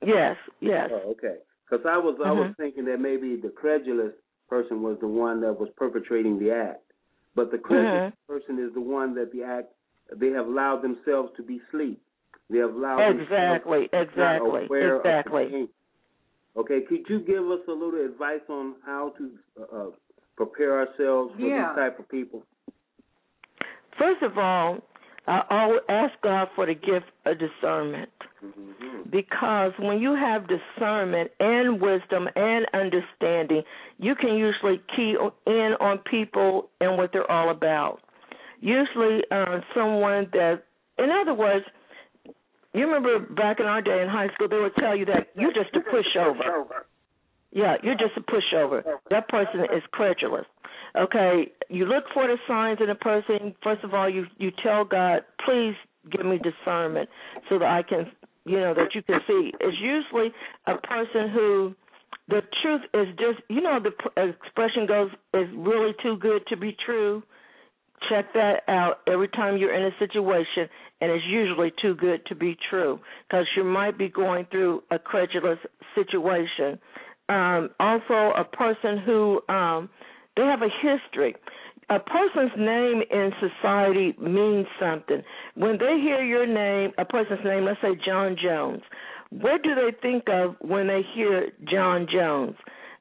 Yes, 0.05 0.37
yes. 0.61 0.89
Oh, 0.91 1.11
okay. 1.11 1.35
Because 1.69 1.85
I 1.87 1.97
was 1.97 2.17
I 2.23 2.31
was 2.31 2.51
thinking 2.57 2.85
that 2.85 2.99
maybe 2.99 3.35
the 3.35 3.49
credulous 3.49 4.13
person 4.49 4.81
was 4.81 4.97
the 4.99 5.07
one 5.07 5.41
that 5.41 5.59
was 5.59 5.69
perpetrating 5.77 6.39
the 6.39 6.51
act. 6.51 6.83
But 7.35 7.51
the 7.51 7.57
credulous 7.57 8.01
Mm-hmm. 8.01 8.33
person 8.33 8.59
is 8.63 8.73
the 8.73 8.81
one 8.81 9.13
that 9.15 9.31
the 9.31 9.43
act 9.43 9.67
they 10.15 10.29
have 10.29 10.47
allowed 10.47 10.81
themselves 10.81 11.31
to 11.37 11.43
be 11.43 11.61
asleep. 11.69 12.01
They 12.49 12.57
have 12.57 12.73
allowed 12.73 13.07
Exactly, 13.07 13.89
themselves 13.89 14.11
to 14.13 14.19
not 14.19 14.41
exactly, 14.41 14.65
aware 14.65 14.95
of 14.97 15.03
the 15.03 15.09
exactly. 15.09 15.69
Okay, 16.57 16.81
could 16.81 17.05
you 17.07 17.19
give 17.19 17.49
us 17.51 17.59
a 17.67 17.71
little 17.71 18.03
advice 18.03 18.41
on 18.49 18.75
how 18.83 19.13
to 19.17 19.31
uh, 19.59 19.77
uh, 19.77 19.89
prepare 20.35 20.79
ourselves 20.79 21.33
for 21.35 21.47
Yeah. 21.47 21.67
these 21.69 21.75
type 21.75 21.99
of 21.99 22.09
people? 22.09 22.43
First 23.99 24.23
of 24.23 24.37
all, 24.37 24.79
I 25.27 25.43
always 25.49 25.81
ask 25.89 26.13
God 26.23 26.47
for 26.55 26.65
the 26.65 26.73
gift 26.73 27.05
of 27.25 27.37
discernment. 27.37 28.09
Mm-hmm. 28.43 29.09
Because 29.09 29.71
when 29.79 29.99
you 29.99 30.15
have 30.15 30.47
discernment 30.47 31.31
and 31.39 31.81
wisdom 31.81 32.27
and 32.35 32.65
understanding, 32.73 33.63
you 33.97 34.15
can 34.15 34.35
usually 34.35 34.81
key 34.95 35.15
in 35.45 35.75
on 35.79 35.99
people 36.09 36.69
and 36.79 36.97
what 36.97 37.11
they're 37.11 37.29
all 37.29 37.49
about. 37.49 37.99
Usually, 38.61 39.21
uh, 39.31 39.59
someone 39.75 40.27
that, 40.33 40.63
in 40.97 41.09
other 41.09 41.33
words, 41.33 41.65
you 42.73 42.85
remember 42.85 43.19
back 43.19 43.59
in 43.59 43.65
our 43.65 43.81
day 43.81 44.01
in 44.01 44.09
high 44.09 44.27
school, 44.33 44.47
they 44.47 44.59
would 44.59 44.75
tell 44.75 44.95
you 44.95 45.05
that 45.05 45.29
you're 45.35 45.53
just 45.53 45.75
a 45.75 45.79
pushover. 45.79 46.83
Yeah, 47.51 47.77
you're 47.81 47.95
just 47.95 48.15
a 48.15 48.21
pushover. 48.21 48.83
That 49.09 49.27
person 49.27 49.61
is 49.75 49.81
credulous. 49.91 50.45
Okay, 50.95 51.51
you 51.69 51.85
look 51.85 52.03
for 52.13 52.27
the 52.27 52.37
signs 52.47 52.79
in 52.81 52.89
a 52.89 52.95
person. 52.95 53.55
First 53.63 53.83
of 53.83 53.93
all, 53.93 54.09
you 54.09 54.25
you 54.37 54.51
tell 54.63 54.85
God, 54.85 55.21
please 55.45 55.75
give 56.11 56.25
me 56.25 56.39
discernment 56.39 57.09
so 57.49 57.59
that 57.59 57.67
I 57.67 57.83
can, 57.83 58.11
you 58.45 58.59
know, 58.59 58.73
that 58.73 58.95
you 58.95 59.01
can 59.01 59.19
see. 59.27 59.51
is 59.61 59.73
usually 59.79 60.31
a 60.67 60.75
person 60.77 61.29
who 61.33 61.75
the 62.27 62.41
truth 62.61 62.81
is 62.93 63.07
just, 63.17 63.39
you 63.49 63.61
know, 63.61 63.79
the 63.79 63.91
expression 64.21 64.85
goes 64.85 65.09
is 65.33 65.47
really 65.55 65.93
too 66.01 66.17
good 66.17 66.45
to 66.47 66.57
be 66.57 66.75
true. 66.85 67.23
Check 68.09 68.33
that 68.33 68.61
out 68.67 68.99
every 69.07 69.27
time 69.27 69.57
you're 69.57 69.73
in 69.73 69.83
a 69.83 69.97
situation, 69.99 70.69
and 71.01 71.11
it's 71.11 71.25
usually 71.27 71.71
too 71.81 71.95
good 71.95 72.25
to 72.27 72.35
be 72.35 72.57
true 72.69 72.99
because 73.27 73.45
you 73.57 73.63
might 73.63 73.97
be 73.97 74.07
going 74.07 74.45
through 74.51 74.83
a 74.89 74.97
credulous 74.97 75.59
situation. 75.95 76.79
Um, 77.27 77.69
also, 77.79 78.31
a 78.37 78.45
person 78.45 78.99
who 79.05 79.41
um, 79.49 79.89
they 80.37 80.43
have 80.43 80.61
a 80.61 80.69
history. 80.81 81.35
A 81.89 81.99
person's 81.99 82.51
name 82.57 83.01
in 83.09 83.31
society 83.39 84.15
means 84.21 84.67
something. 84.79 85.23
When 85.55 85.79
they 85.79 85.99
hear 85.99 86.23
your 86.23 86.45
name, 86.45 86.91
a 86.99 87.05
person's 87.05 87.43
name, 87.43 87.65
let's 87.65 87.81
say 87.81 87.97
John 88.05 88.35
Jones, 88.41 88.81
what 89.31 89.63
do 89.63 89.73
they 89.73 89.91
think 90.01 90.25
of 90.29 90.55
when 90.61 90.87
they 90.87 91.01
hear 91.15 91.51
John 91.71 92.07
Jones? 92.11 92.55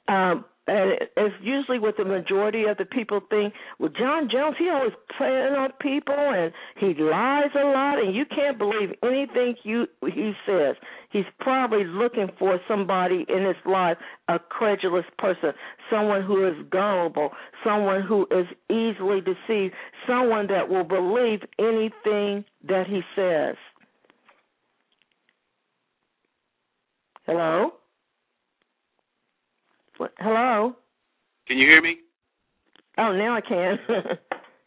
Um, 0.09 0.45
and 0.69 0.93
it's 1.17 1.35
usually 1.43 1.79
what 1.79 1.97
the 1.97 2.05
majority 2.05 2.65
of 2.65 2.77
the 2.77 2.85
people 2.85 3.21
think. 3.31 3.55
Well, 3.79 3.91
John 3.99 4.29
Jones, 4.31 4.57
he 4.59 4.69
always 4.69 4.93
playing 5.17 5.55
on 5.55 5.71
people, 5.81 6.15
and 6.15 6.53
he 6.79 6.95
lies 7.01 7.51
a 7.55 7.65
lot, 7.65 7.99
and 7.99 8.15
you 8.15 8.25
can't 8.27 8.59
believe 8.59 8.91
anything 9.03 9.57
you 9.65 9.87
he 10.03 10.33
says. 10.47 10.77
He's 11.11 11.25
probably 11.41 11.85
looking 11.85 12.29
for 12.39 12.61
somebody 12.69 13.25
in 13.29 13.45
his 13.45 13.57
life, 13.65 13.97
a 14.29 14.39
credulous 14.39 15.07
person, 15.19 15.53
someone 15.91 16.23
who 16.23 16.47
is 16.47 16.55
gullible, 16.71 17.31
someone 17.65 18.03
who 18.03 18.27
is 18.31 18.47
easily 18.71 19.21
deceived, 19.21 19.75
someone 20.07 20.47
that 20.49 20.69
will 20.69 20.85
believe 20.85 21.41
anything 21.59 22.45
that 22.69 22.87
he 22.87 23.01
says. 23.17 23.57
Hello. 27.27 27.73
What? 29.99 30.13
Hello. 30.19 30.75
Can 31.47 31.59
you 31.59 31.67
hear 31.67 31.83
me? 31.83 31.99
Oh, 32.97 33.13
now 33.13 33.37
I 33.37 33.41
can. 33.41 33.79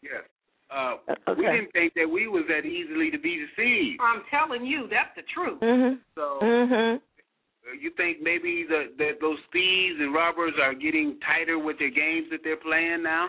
Yes. 0.02 0.22
Uh, 0.68 0.96
Okay. 1.28 1.38
We 1.38 1.46
didn't 1.46 1.70
think 1.72 1.94
that 1.94 2.10
we 2.10 2.26
was 2.26 2.42
that 2.48 2.66
easily 2.66 3.08
to 3.12 3.18
be 3.18 3.38
deceived. 3.46 4.00
I'm 4.02 4.22
telling 4.30 4.66
you, 4.66 4.88
that's 4.90 5.14
the 5.14 5.22
truth. 5.32 5.60
mhm. 5.60 5.98
So 6.16 6.40
Mhm. 6.42 6.96
uh, 6.98 7.72
you 7.80 7.90
think 7.96 8.20
maybe 8.20 8.64
the, 8.68 8.92
that 8.98 9.20
those 9.20 9.38
thieves 9.52 10.00
and 10.00 10.12
robbers 10.12 10.54
are 10.60 10.74
getting 10.74 11.20
tighter 11.20 11.56
with 11.58 11.78
their 11.78 11.90
games 11.90 12.26
that 12.30 12.40
they're 12.42 12.56
playing 12.56 13.04
now? 13.04 13.28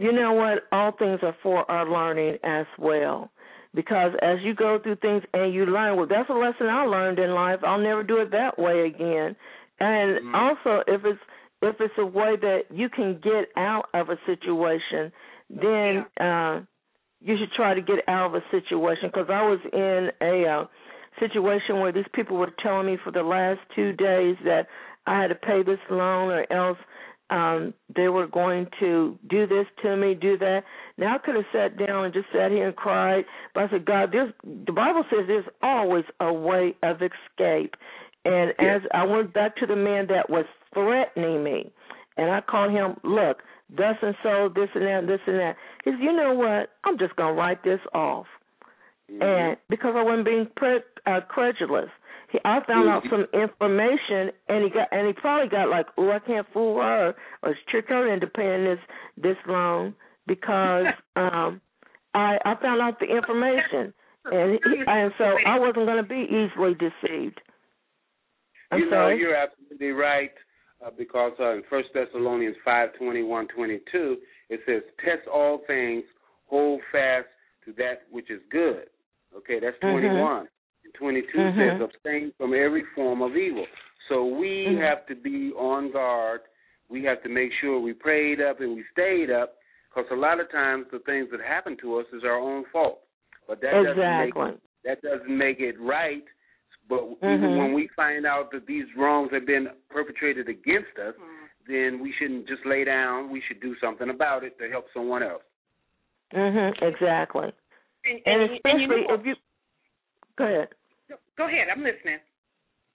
You 0.00 0.10
know 0.10 0.32
what? 0.32 0.66
All 0.72 0.90
things 0.90 1.20
are 1.22 1.36
for 1.44 1.70
our 1.70 1.86
learning 1.88 2.38
as 2.42 2.66
well. 2.76 3.30
Because 3.72 4.12
as 4.20 4.40
you 4.42 4.52
go 4.54 4.80
through 4.80 4.96
things 4.96 5.22
and 5.32 5.54
you 5.54 5.66
learn, 5.66 5.96
well, 5.96 6.06
that's 6.06 6.28
a 6.28 6.34
lesson 6.34 6.66
I 6.66 6.84
learned 6.86 7.20
in 7.20 7.34
life. 7.34 7.60
I'll 7.62 7.78
never 7.78 8.02
do 8.02 8.16
it 8.18 8.32
that 8.32 8.58
way 8.58 8.86
again. 8.86 9.36
And 9.80 10.18
Mhm. 10.20 10.34
also, 10.34 10.82
if 10.86 11.04
it's 11.04 11.20
if 11.62 11.80
it's 11.80 11.96
a 11.98 12.04
way 12.04 12.36
that 12.36 12.66
you 12.70 12.88
can 12.90 13.18
get 13.20 13.50
out 13.56 13.88
of 13.94 14.10
a 14.10 14.18
situation, 14.26 15.10
then 15.48 16.04
uh, 16.20 16.60
you 17.20 17.38
should 17.38 17.52
try 17.52 17.72
to 17.74 17.80
get 17.80 18.06
out 18.06 18.26
of 18.26 18.34
a 18.34 18.44
situation. 18.50 19.08
Because 19.08 19.30
I 19.30 19.42
was 19.42 19.60
in 19.72 20.12
a 20.20 20.46
uh, 20.46 20.66
situation 21.18 21.80
where 21.80 21.92
these 21.92 22.08
people 22.12 22.36
were 22.36 22.52
telling 22.62 22.86
me 22.86 22.98
for 23.02 23.10
the 23.10 23.22
last 23.22 23.60
two 23.74 23.92
days 23.92 24.36
that 24.44 24.66
I 25.06 25.20
had 25.20 25.28
to 25.28 25.34
pay 25.34 25.62
this 25.62 25.78
loan 25.90 26.30
or 26.30 26.52
else 26.52 26.78
um 27.30 27.72
they 27.96 28.08
were 28.08 28.26
going 28.26 28.66
to 28.80 29.18
do 29.30 29.46
this 29.46 29.66
to 29.82 29.96
me, 29.96 30.14
do 30.14 30.36
that. 30.38 30.62
Now 30.98 31.14
I 31.14 31.18
could 31.18 31.34
have 31.36 31.44
sat 31.52 31.78
down 31.78 32.04
and 32.04 32.12
just 32.12 32.26
sat 32.32 32.50
here 32.50 32.66
and 32.68 32.76
cried, 32.76 33.24
but 33.54 33.64
I 33.64 33.70
said, 33.70 33.86
God, 33.86 34.10
there's 34.12 34.32
the 34.44 34.72
Bible 34.72 35.04
says 35.10 35.24
there's 35.26 35.46
always 35.62 36.04
a 36.20 36.32
way 36.32 36.76
of 36.82 36.96
escape. 36.96 37.76
And 38.24 38.50
as 38.58 38.82
I 38.92 39.04
went 39.04 39.34
back 39.34 39.56
to 39.56 39.66
the 39.66 39.76
man 39.76 40.06
that 40.08 40.30
was 40.30 40.46
threatening 40.72 41.44
me, 41.44 41.70
and 42.16 42.30
I 42.30 42.40
called 42.40 42.72
him, 42.72 42.96
look, 43.02 43.38
thus 43.68 43.96
and 44.02 44.14
so, 44.22 44.50
this 44.54 44.68
and 44.74 44.84
that, 44.84 45.06
this 45.06 45.20
and 45.26 45.38
that. 45.38 45.56
He 45.84 45.90
said, 45.90 46.00
you 46.00 46.12
know 46.12 46.34
what? 46.34 46.70
I'm 46.84 46.98
just 46.98 47.16
gonna 47.16 47.34
write 47.34 47.62
this 47.64 47.80
off. 47.92 48.26
And 49.08 49.56
because 49.68 49.94
I 49.96 50.02
wasn't 50.02 50.24
being 50.24 50.48
pre- 50.56 50.80
uh, 51.06 51.20
credulous, 51.28 51.90
he, 52.30 52.38
I 52.44 52.60
found 52.66 52.88
out 52.88 53.02
some 53.10 53.26
information, 53.38 54.32
and 54.48 54.64
he 54.64 54.70
got, 54.70 54.88
and 54.90 55.06
he 55.06 55.12
probably 55.12 55.48
got 55.48 55.68
like, 55.68 55.86
oh, 55.98 56.10
I 56.10 56.18
can't 56.20 56.46
fool 56.52 56.80
her 56.80 57.14
or 57.42 57.54
trick 57.70 57.86
her 57.88 58.12
into 58.12 58.26
paying 58.26 58.64
this 58.64 58.78
this 59.16 59.36
loan 59.46 59.94
because 60.26 60.86
um, 61.16 61.60
I 62.14 62.38
I 62.44 62.54
found 62.60 62.80
out 62.80 62.98
the 62.98 63.06
information, 63.06 63.92
and 64.24 64.52
he, 64.52 64.82
and 64.86 65.12
so 65.18 65.36
I 65.46 65.58
wasn't 65.58 65.86
going 65.86 66.02
to 66.02 66.08
be 66.08 66.26
easily 66.26 66.74
deceived. 66.74 67.40
I'm 68.70 68.80
you 68.80 68.90
sorry. 68.90 69.14
know, 69.16 69.20
you're 69.20 69.36
absolutely 69.36 69.90
right. 69.90 70.32
Uh, 70.84 70.90
because 70.96 71.32
uh, 71.40 71.52
in 71.54 71.62
First 71.70 71.88
Thessalonians 71.94 72.56
five 72.64 72.90
twenty 72.98 73.22
one 73.22 73.46
twenty 73.48 73.80
two, 73.90 74.16
it 74.50 74.60
says, 74.66 74.82
"Test 75.04 75.26
all 75.32 75.62
things, 75.66 76.04
hold 76.46 76.80
fast 76.92 77.26
to 77.64 77.72
that 77.78 78.02
which 78.10 78.30
is 78.30 78.40
good." 78.50 78.86
Okay, 79.36 79.60
that's 79.60 79.76
Mhm. 79.78 79.90
twenty 79.92 80.08
one. 80.20 80.48
Twenty 80.94 81.22
two 81.22 81.38
Mhm. 81.38 81.78
says, 81.78 81.80
"Abstain 81.80 82.32
from 82.38 82.54
every 82.54 82.84
form 82.94 83.22
of 83.22 83.36
evil." 83.36 83.66
So 84.08 84.26
we 84.26 84.66
Mhm. 84.66 84.80
have 84.80 85.06
to 85.06 85.14
be 85.14 85.52
on 85.54 85.90
guard. 85.90 86.42
We 86.88 87.02
have 87.04 87.22
to 87.22 87.28
make 87.28 87.52
sure 87.54 87.80
we 87.80 87.94
prayed 87.94 88.40
up 88.40 88.60
and 88.60 88.76
we 88.76 88.84
stayed 88.92 89.30
up, 89.30 89.56
because 89.88 90.10
a 90.10 90.16
lot 90.16 90.40
of 90.40 90.50
times 90.50 90.86
the 90.90 90.98
things 91.00 91.30
that 91.30 91.40
happen 91.40 91.76
to 91.78 91.98
us 91.98 92.06
is 92.12 92.22
our 92.24 92.36
own 92.36 92.64
fault. 92.66 93.00
But 93.46 93.60
that 93.62 93.72
doesn't 93.72 93.96
make 93.96 94.36
Exactly. 94.36 94.60
that 94.84 95.00
doesn't 95.02 95.36
make 95.36 95.60
it 95.60 95.80
right. 95.80 96.24
But 96.88 97.02
even 97.22 97.40
Mhm. 97.40 97.58
when 97.58 97.72
we 97.72 97.88
find 97.88 98.26
out 98.26 98.50
that 98.52 98.66
these 98.66 98.86
wrongs 98.94 99.30
have 99.32 99.46
been 99.46 99.70
perpetrated 99.88 100.48
against 100.48 100.98
us, 100.98 101.14
then 101.66 102.00
we 102.00 102.12
shouldn't 102.12 102.46
just 102.46 102.64
lay 102.66 102.84
down. 102.84 103.30
We 103.30 103.40
should 103.40 103.60
do 103.60 103.74
something 103.76 104.10
about 104.10 104.44
it 104.44 104.58
to 104.58 104.68
help 104.68 104.90
someone 104.92 105.22
else. 105.22 105.42
Mhm. 106.32 106.82
Exactly. 106.82 107.52
And, 108.04 108.20
And 108.26 108.42
and, 108.42 108.42
and 108.42 108.52
especially 108.52 109.00
you 109.02 109.08
know, 109.08 109.14
if 109.14 109.26
you 109.26 109.36
go 110.36 110.44
ahead. 110.44 110.68
go 111.36 111.46
ahead, 111.46 111.68
I'm 111.70 111.82
listening. 111.82 112.20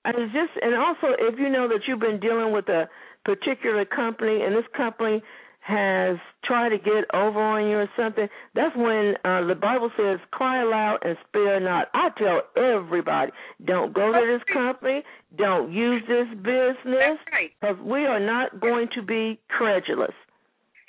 And 0.05 0.17
it's 0.17 0.33
just 0.33 0.51
and 0.61 0.75
also 0.75 1.15
if 1.17 1.39
you 1.39 1.49
know 1.49 1.67
that 1.67 1.87
you've 1.87 1.99
been 1.99 2.19
dealing 2.19 2.51
with 2.51 2.69
a 2.69 2.87
particular 3.25 3.85
company 3.85 4.41
and 4.43 4.55
this 4.55 4.67
company 4.75 5.21
has 5.69 6.17
tried 6.43 6.69
to 6.69 6.77
get 6.77 7.05
over 7.13 7.39
on 7.39 7.69
you 7.69 7.77
or 7.77 7.89
something, 7.95 8.27
that's 8.55 8.75
when 8.75 9.13
uh, 9.23 9.45
the 9.45 9.55
Bible 9.55 9.91
says, 9.95 10.17
"Cry 10.31 10.63
aloud 10.63 10.97
and 11.03 11.15
spare 11.27 11.59
not." 11.59 11.89
I 11.93 12.09
tell 12.17 12.41
everybody, 12.57 13.31
don't 13.65 13.93
go 13.93 14.11
to 14.11 14.25
this 14.25 14.43
company, 14.51 15.03
don't 15.37 15.71
use 15.71 16.01
this 16.07 16.27
business, 16.41 17.21
right. 17.31 17.51
because 17.61 17.77
we 17.85 18.05
are 18.05 18.19
not 18.19 18.59
going 18.59 18.89
to 18.95 19.01
be 19.03 19.39
credulous. 19.47 20.15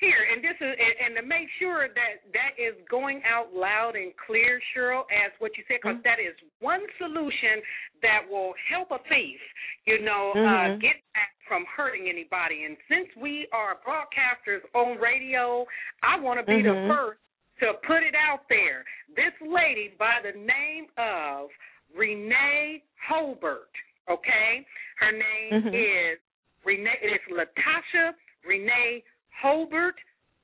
Here, 0.00 0.24
and 0.32 0.40
this 0.40 0.56
is, 0.56 0.72
and, 0.80 0.94
and 1.04 1.12
to 1.20 1.24
make 1.28 1.44
sure 1.60 1.84
that 1.92 2.24
that 2.32 2.56
is 2.56 2.72
going 2.88 3.20
out 3.28 3.52
loud 3.52 3.96
and 4.00 4.16
clear, 4.16 4.58
Cheryl, 4.72 5.04
as 5.12 5.28
what 5.40 5.52
you 5.60 5.64
said, 5.68 5.76
because 5.82 6.00
Mm-hmm. 6.00 6.24
is 6.24 6.36
one 6.64 6.80
solution 6.96 7.60
that 8.00 8.24
will 8.24 8.54
help 8.72 8.88
a 8.96 9.00
thief, 9.12 9.40
you 9.84 10.00
know, 10.00 10.32
uh, 10.32 10.72
Mhm. 10.72 10.80
get 10.80 10.96
back 11.12 11.36
from 11.50 11.66
hurting 11.66 12.06
anybody. 12.08 12.62
And 12.62 12.76
since 12.86 13.08
we 13.20 13.48
are 13.50 13.74
broadcasters 13.82 14.62
on 14.72 15.02
radio, 15.02 15.66
I 16.00 16.14
want 16.20 16.38
to 16.38 16.46
be 16.46 16.62
Mhm. 16.62 16.70
the 16.70 16.94
first 16.94 17.18
to 17.58 17.74
put 17.82 18.04
it 18.04 18.14
out 18.14 18.48
there. 18.48 18.84
This 19.08 19.34
lady 19.40 19.88
by 19.98 20.20
the 20.22 20.30
name 20.32 20.86
of 20.96 21.50
Renee 21.92 22.84
Holbert, 23.10 23.74
okay? 24.08 24.64
Her 24.98 25.10
name 25.10 25.50
Mhm. 25.50 25.74
is 25.74 26.20
Renee. 26.64 26.98
It's 27.02 27.24
Latasha 27.24 28.14
Renee 28.44 29.02
Holbert 29.42 29.98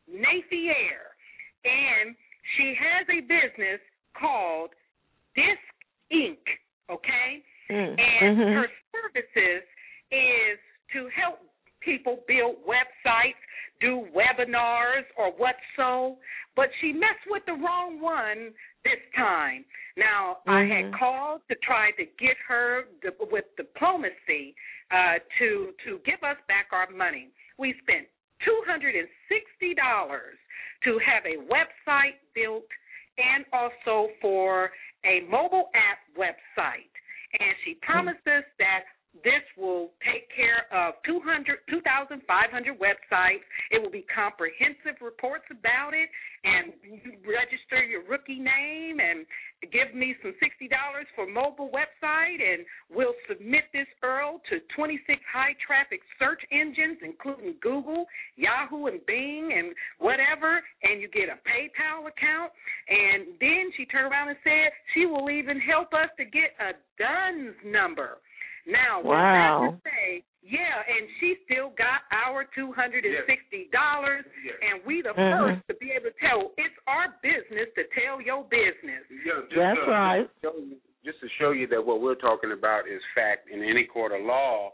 Napier. 0.09 1.15
and 1.65 2.15
she 2.57 2.75
has 2.75 3.09
a 3.09 3.21
business 3.23 3.81
called 4.15 4.71
Disc 5.35 5.75
Inc. 6.13 6.39
Okay, 6.89 7.43
Mm. 7.69 7.99
and 7.99 8.39
Mhm. 8.39 8.55
her 8.55 8.71
services 8.93 9.65
is 10.13 10.59
to 10.93 11.09
help 11.15 11.41
people 11.81 12.21
build 12.27 12.57
websites, 12.67 13.41
do 13.81 14.07
webinars, 14.15 15.05
or 15.17 15.31
what 15.33 15.57
so. 15.77 16.19
But 16.55 16.69
she 16.81 16.93
messed 16.93 17.27
with 17.29 17.43
the 17.47 17.53
wrong 17.53 18.01
one 18.01 18.53
this 18.85 19.01
time. 19.15 19.65
Now 19.97 20.39
I 20.47 20.63
had 20.65 20.87
Mhm. 20.87 20.99
called 20.99 21.43
to 21.49 21.55
try 21.57 21.91
to 21.93 22.05
get 22.05 22.37
her 22.49 22.87
with 23.31 23.45
diplomacy 23.57 24.55
uh, 24.91 25.19
to 25.39 25.75
to 25.85 25.99
give 26.01 26.23
us 26.23 26.39
back 26.47 26.69
our 26.73 26.89
money. 26.91 27.31
We 27.59 27.73
spent 27.81 28.09
two 28.41 28.63
hundred 28.67 28.95
and 28.95 29.09
sixty 29.29 29.75
dollars 29.75 30.39
to 30.85 30.99
have 30.99 31.25
a 31.27 31.37
website 31.39 32.17
built 32.35 32.69
and 33.19 33.45
also 33.53 34.13
for 34.21 34.73
a 35.05 35.21
mobile 35.23 35.71
app 35.75 35.99
website. 36.17 36.91
And 37.39 37.57
she 37.65 37.75
promised 37.83 38.27
us 38.29 38.45
that 38.59 38.85
this 39.25 39.45
will 39.57 39.91
take 40.05 40.29
care 40.35 40.67
of 40.73 40.95
200, 41.07 41.59
2,500 41.71 42.21
websites. 42.79 43.47
It 43.71 43.83
will 43.83 43.91
be 43.91 44.05
comprehensive 44.13 45.01
reports 45.01 45.45
about 45.51 45.95
it, 45.95 46.09
and 46.45 46.73
you 46.83 47.17
register 47.25 47.83
your 47.85 48.03
rookie 48.05 48.41
name 48.41 49.01
and 49.01 49.27
give 49.73 49.95
me 49.95 50.15
some 50.23 50.35
$60 50.39 50.69
for 51.15 51.27
mobile 51.27 51.71
website, 51.73 52.39
and 52.39 52.65
we'll 52.91 53.17
submit 53.29 53.65
this 53.73 53.87
URL 54.05 54.39
to 54.51 54.61
26 54.77 55.19
high 55.33 55.57
traffic 55.67 56.01
search 56.19 56.41
engines, 56.53 56.99
including 57.03 57.55
Google, 57.63 58.07
Yahoo, 58.37 58.87
and 58.87 59.01
Bing, 59.07 59.51
and 59.57 59.75
whatever, 59.99 60.63
and 60.83 61.01
you 61.01 61.09
get 61.09 61.29
a 61.29 61.41
PayPal 61.43 62.07
account. 62.07 62.53
And 62.89 63.35
then 63.41 63.73
she 63.77 63.87
turned 63.87 64.13
around 64.13 64.29
and 64.29 64.39
said 64.45 64.71
she 64.95 65.07
will 65.07 65.31
even 65.31 65.59
help 65.59 65.93
us 65.95 66.11
to 66.19 66.25
get 66.25 66.55
a 66.61 66.77
DUNS 66.99 67.57
number. 67.65 68.19
Now, 68.67 69.01
Wow. 69.03 69.79
to 69.79 69.91
say, 69.91 70.23
yeah, 70.43 70.83
and 70.87 71.09
she 71.19 71.39
still 71.47 71.71
got 71.79 72.03
our 72.13 72.45
two 72.55 72.73
hundred 72.73 73.05
and 73.05 73.15
sixty 73.27 73.69
dollars, 73.73 74.25
and 74.63 74.85
we 74.85 75.03
the 75.03 75.11
Mhm. 75.15 75.39
first 75.39 75.69
to 75.69 75.75
be 75.75 75.91
able 75.93 76.11
to 76.11 76.19
tell. 76.19 76.53
It's 76.59 76.75
our 76.87 77.09
business 77.23 77.69
to 77.75 77.85
tell 77.95 78.21
your 78.21 78.45
business. 78.45 79.03
Yeah, 79.11 79.41
just, 79.49 79.55
That's 79.57 79.79
uh, 79.79 79.91
right. 79.91 80.21
Just 80.23 80.35
to, 80.43 80.51
show 80.51 80.57
you, 80.59 80.77
just 81.05 81.21
to 81.21 81.29
show 81.39 81.51
you 81.53 81.67
that 81.69 81.85
what 81.85 82.01
we're 82.01 82.15
talking 82.19 82.53
about 82.53 82.87
is 82.89 83.03
fact 83.15 83.49
in 83.49 83.63
any 83.63 83.85
court 83.85 84.13
of 84.13 84.23
law. 84.23 84.73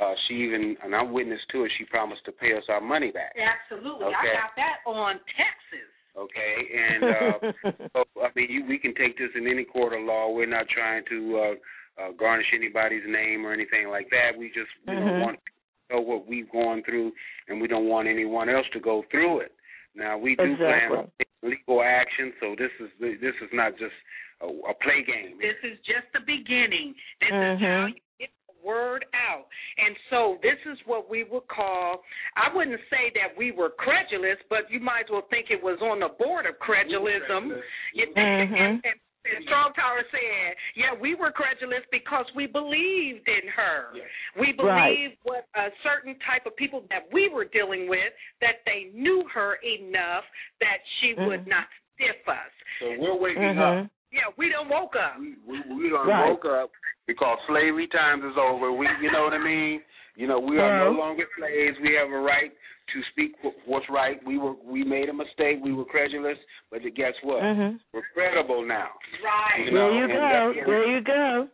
Uh, 0.00 0.14
she 0.28 0.34
even, 0.34 0.76
and 0.84 0.94
I'm 0.94 1.10
witness 1.12 1.40
to 1.50 1.64
it. 1.64 1.72
She 1.76 1.84
promised 1.84 2.24
to 2.26 2.30
pay 2.30 2.56
us 2.56 2.62
our 2.68 2.80
money 2.80 3.10
back. 3.10 3.34
Absolutely, 3.36 4.06
Okay. 4.06 4.14
I 4.30 4.34
got 4.34 4.54
that 4.54 4.78
on 4.86 5.18
Texas. 5.34 5.90
Okay, 6.16 6.54
and 6.74 7.04
uh, 7.04 7.52
so, 7.92 8.04
I 8.22 8.28
mean, 8.36 8.46
you, 8.48 8.64
we 8.64 8.78
can 8.78 8.94
take 8.94 9.18
this 9.18 9.30
in 9.34 9.48
any 9.48 9.64
court 9.64 9.92
of 9.92 10.02
law. 10.04 10.30
We're 10.30 10.46
not 10.46 10.68
trying 10.68 11.02
to 11.10 11.38
uh, 11.38 11.54
uh, 12.00 12.12
garnish 12.12 12.46
anybody's 12.54 13.02
name 13.06 13.44
or 13.46 13.52
anything 13.52 13.88
like 13.90 14.08
that. 14.10 14.38
We 14.38 14.48
just 14.48 14.70
you 14.86 14.94
know, 14.94 15.00
Mhm. 15.06 15.20
want 15.20 15.38
to 15.44 15.94
know 15.94 16.00
what 16.00 16.26
we've 16.26 16.50
gone 16.50 16.82
through, 16.84 17.12
and 17.48 17.60
we 17.60 17.66
don't 17.68 17.88
want 17.88 18.08
anyone 18.08 18.48
else 18.48 18.66
to 18.72 18.80
go 18.80 19.02
through 19.10 19.40
it. 19.40 19.52
Now, 19.94 20.16
we 20.18 20.36
do 20.36 20.56
plan 20.56 20.92
Exactly. 20.92 21.10
taking 21.18 21.50
legal 21.50 21.82
action, 21.82 22.32
so 22.40 22.54
this 22.54 22.70
is 22.78 22.90
this 23.20 23.34
is 23.40 23.50
not 23.52 23.76
just 23.78 23.94
a, 24.40 24.46
a 24.46 24.74
play 24.74 25.02
game. 25.02 25.38
This 25.38 25.56
is 25.64 25.78
just 25.80 26.06
the 26.12 26.20
beginning. 26.20 26.94
This 27.20 27.28
is 27.30 27.34
Mhm. 27.34 27.60
how 27.60 27.86
you 27.86 27.94
get 28.20 28.30
the 28.46 28.54
word 28.62 29.04
out. 29.14 29.46
And 29.78 29.96
so 30.10 30.38
this 30.42 30.58
is 30.66 30.78
what 30.86 31.08
we 31.08 31.24
would 31.24 31.48
call 31.48 32.04
I 32.36 32.52
wouldn't 32.54 32.80
say 32.90 33.10
that 33.16 33.36
we 33.36 33.50
were 33.50 33.70
credulous, 33.70 34.38
but 34.48 34.70
you 34.70 34.78
might 34.78 35.04
as 35.06 35.10
well 35.10 35.22
think 35.22 35.50
it 35.50 35.60
was 35.60 35.80
on 35.82 35.98
the 36.00 36.08
board 36.10 36.46
of 36.46 36.56
credulism. 36.60 37.60
You- 37.94 38.12
and, 38.14 38.54
and, 38.54 38.84
and 38.84 39.00
Strong 39.44 39.74
Tower 39.74 40.02
said, 40.10 40.56
Yeah, 40.74 40.94
we 40.98 41.14
were 41.14 41.32
credulous 41.32 41.84
because 41.90 42.24
we 42.34 42.46
believed 42.46 43.28
in 43.28 43.48
her. 43.54 43.92
We 44.36 44.52
Right. 44.58 44.94
believed 44.96 45.18
what 45.22 45.46
a 45.54 45.70
certain 45.82 46.18
type 46.20 46.46
of 46.46 46.56
people 46.56 46.86
that 46.90 47.10
we 47.12 47.28
were 47.28 47.44
dealing 47.44 47.88
with, 47.88 48.12
that 48.40 48.64
they 48.64 48.90
knew 48.94 49.26
her 49.28 49.56
enough 49.56 50.24
that 50.60 50.78
she 51.00 51.14
would 51.14 51.44
Mhm. 51.44 51.48
not 51.48 51.68
stiff 51.94 52.28
us. 52.28 52.52
So 52.78 52.92
we're 52.98 53.14
waking 53.14 53.42
Mhm. 53.56 53.84
up. 53.84 53.90
Yeah, 54.10 54.30
we 54.36 54.48
don't 54.48 54.68
woke 54.68 54.96
up. 54.96 55.18
We 55.18 55.36
we, 55.44 55.60
we 55.60 55.90
done 55.90 56.06
Right. 56.06 56.28
woke 56.28 56.44
up 56.46 56.70
because 57.06 57.38
slavery 57.46 57.88
times 57.88 58.24
is 58.24 58.36
over. 58.38 58.72
We, 58.72 58.88
you 59.00 59.10
know 59.10 59.24
what 59.24 59.34
I 59.34 59.38
mean? 59.38 59.84
You 60.16 60.26
know, 60.26 60.40
we 60.40 60.58
are 60.58 60.78
no 60.78 60.90
longer 60.90 61.28
slaves. 61.36 61.78
We 61.80 61.94
have 61.94 62.10
a 62.10 62.18
right 62.18 62.52
to 62.92 63.02
speak 63.12 63.32
wh- 63.42 63.68
what's 63.68 63.86
right. 63.90 64.18
We 64.26 64.38
were 64.38 64.54
we 64.64 64.84
made 64.84 65.08
a 65.08 65.12
mistake. 65.12 65.58
We 65.62 65.72
were 65.72 65.84
credulous, 65.84 66.38
but 66.70 66.80
guess 66.94 67.14
what? 67.22 67.42
Mhm. 67.42 67.78
We're 67.92 68.02
credible 68.14 68.64
now. 68.64 68.90
Right. 69.24 69.64
You 69.66 69.70
know, 69.72 69.90
There 69.90 69.96
you 69.98 70.04
and 70.04 70.12
go. 70.12 70.18
that's- 70.20 70.66
There 70.66 70.86
you 70.86 71.00
go. 71.02 71.48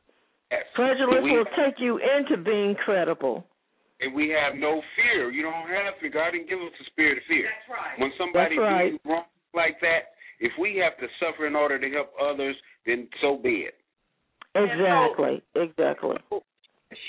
Yes. 0.51 0.65
Credulous 0.75 1.23
we, 1.25 1.33
will 1.33 1.47
take 1.57 1.81
you 1.81 1.99
into 1.99 2.37
being 2.37 2.75
credible. 2.77 3.45
and 4.01 4.13
we 4.15 4.29
have 4.29 4.55
no 4.57 4.83
fear. 4.97 5.31
You 5.31 5.43
don't 5.43 5.67
have 5.69 5.97
fear. 5.99 6.11
God 6.11 6.33
didn't 6.33 6.49
give 6.49 6.61
us 6.61 6.73
a 6.81 6.85
spirit 6.85 7.19
of 7.19 7.25
fear. 7.25 7.47
That's 7.49 7.69
right. 7.81 7.99
When 7.99 8.13
somebody 8.19 8.57
That's 8.59 8.71
right. 8.73 9.03
do 9.03 9.09
wrong 9.11 9.25
like 9.55 9.81
that, 9.81 10.15
if 10.41 10.53
we 10.59 10.77
have 10.77 10.97
to 10.99 11.09
suffer 11.21 11.47
in 11.47 11.57
order 11.57 11.79
to 11.79 11.91
help 11.91 12.13
others, 12.21 12.57
then 12.85 13.09
so 13.23 13.37
be 13.37 13.67
it. 13.71 13.75
Exactly. 14.55 15.43
Exactly. 15.55 16.19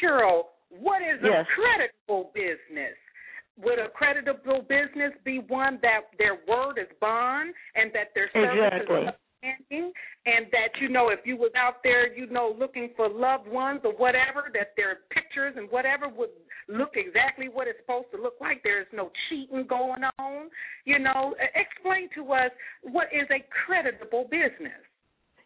Cheryl, 0.02 0.48
what 0.70 1.02
is 1.02 1.22
Yes. 1.22 1.46
a 1.46 1.52
creditable 1.52 2.32
business? 2.34 2.96
Would 3.58 3.80
a 3.80 3.90
creditable 3.90 4.62
business 4.62 5.14
be 5.24 5.40
one 5.48 5.80
that 5.82 6.12
their 6.18 6.40
word 6.48 6.78
is 6.78 6.92
bond 7.00 7.54
and 7.76 7.92
that 7.94 8.12
their 8.14 8.30
service 8.34 8.72
Exactly. 8.74 9.02
is 9.02 9.08
upstanding 9.08 9.94
and 10.26 10.48
that 10.52 10.82
you 10.82 10.90
know 10.90 11.10
if 11.10 11.20
you 11.24 11.38
was 11.38 11.52
out 11.56 11.84
there, 11.84 12.14
you 12.14 12.28
know, 12.28 12.56
looking 12.58 12.90
for 12.98 13.08
loved 13.08 13.48
ones 13.48 13.82
or 13.84 13.94
whatever, 13.94 14.50
that 14.54 14.74
their 14.76 15.00
pictures 15.10 15.54
and 15.56 15.70
whatever 15.70 16.10
would 16.10 16.30
look 16.68 16.92
exactly 16.96 17.48
what 17.48 17.68
it's 17.68 17.80
supposed 17.80 18.08
to 18.14 18.22
look 18.22 18.36
like. 18.42 18.62
There's 18.64 18.88
no 18.92 19.12
cheating 19.30 19.66
going 19.68 20.04
on. 20.20 20.50
You 20.86 21.00
know, 21.00 21.36
explain 21.56 22.10
to 22.16 22.34
us 22.34 22.52
what 22.84 23.08
is 23.14 23.28
a 23.32 23.44
creditable 23.66 24.24
business. 24.24 24.82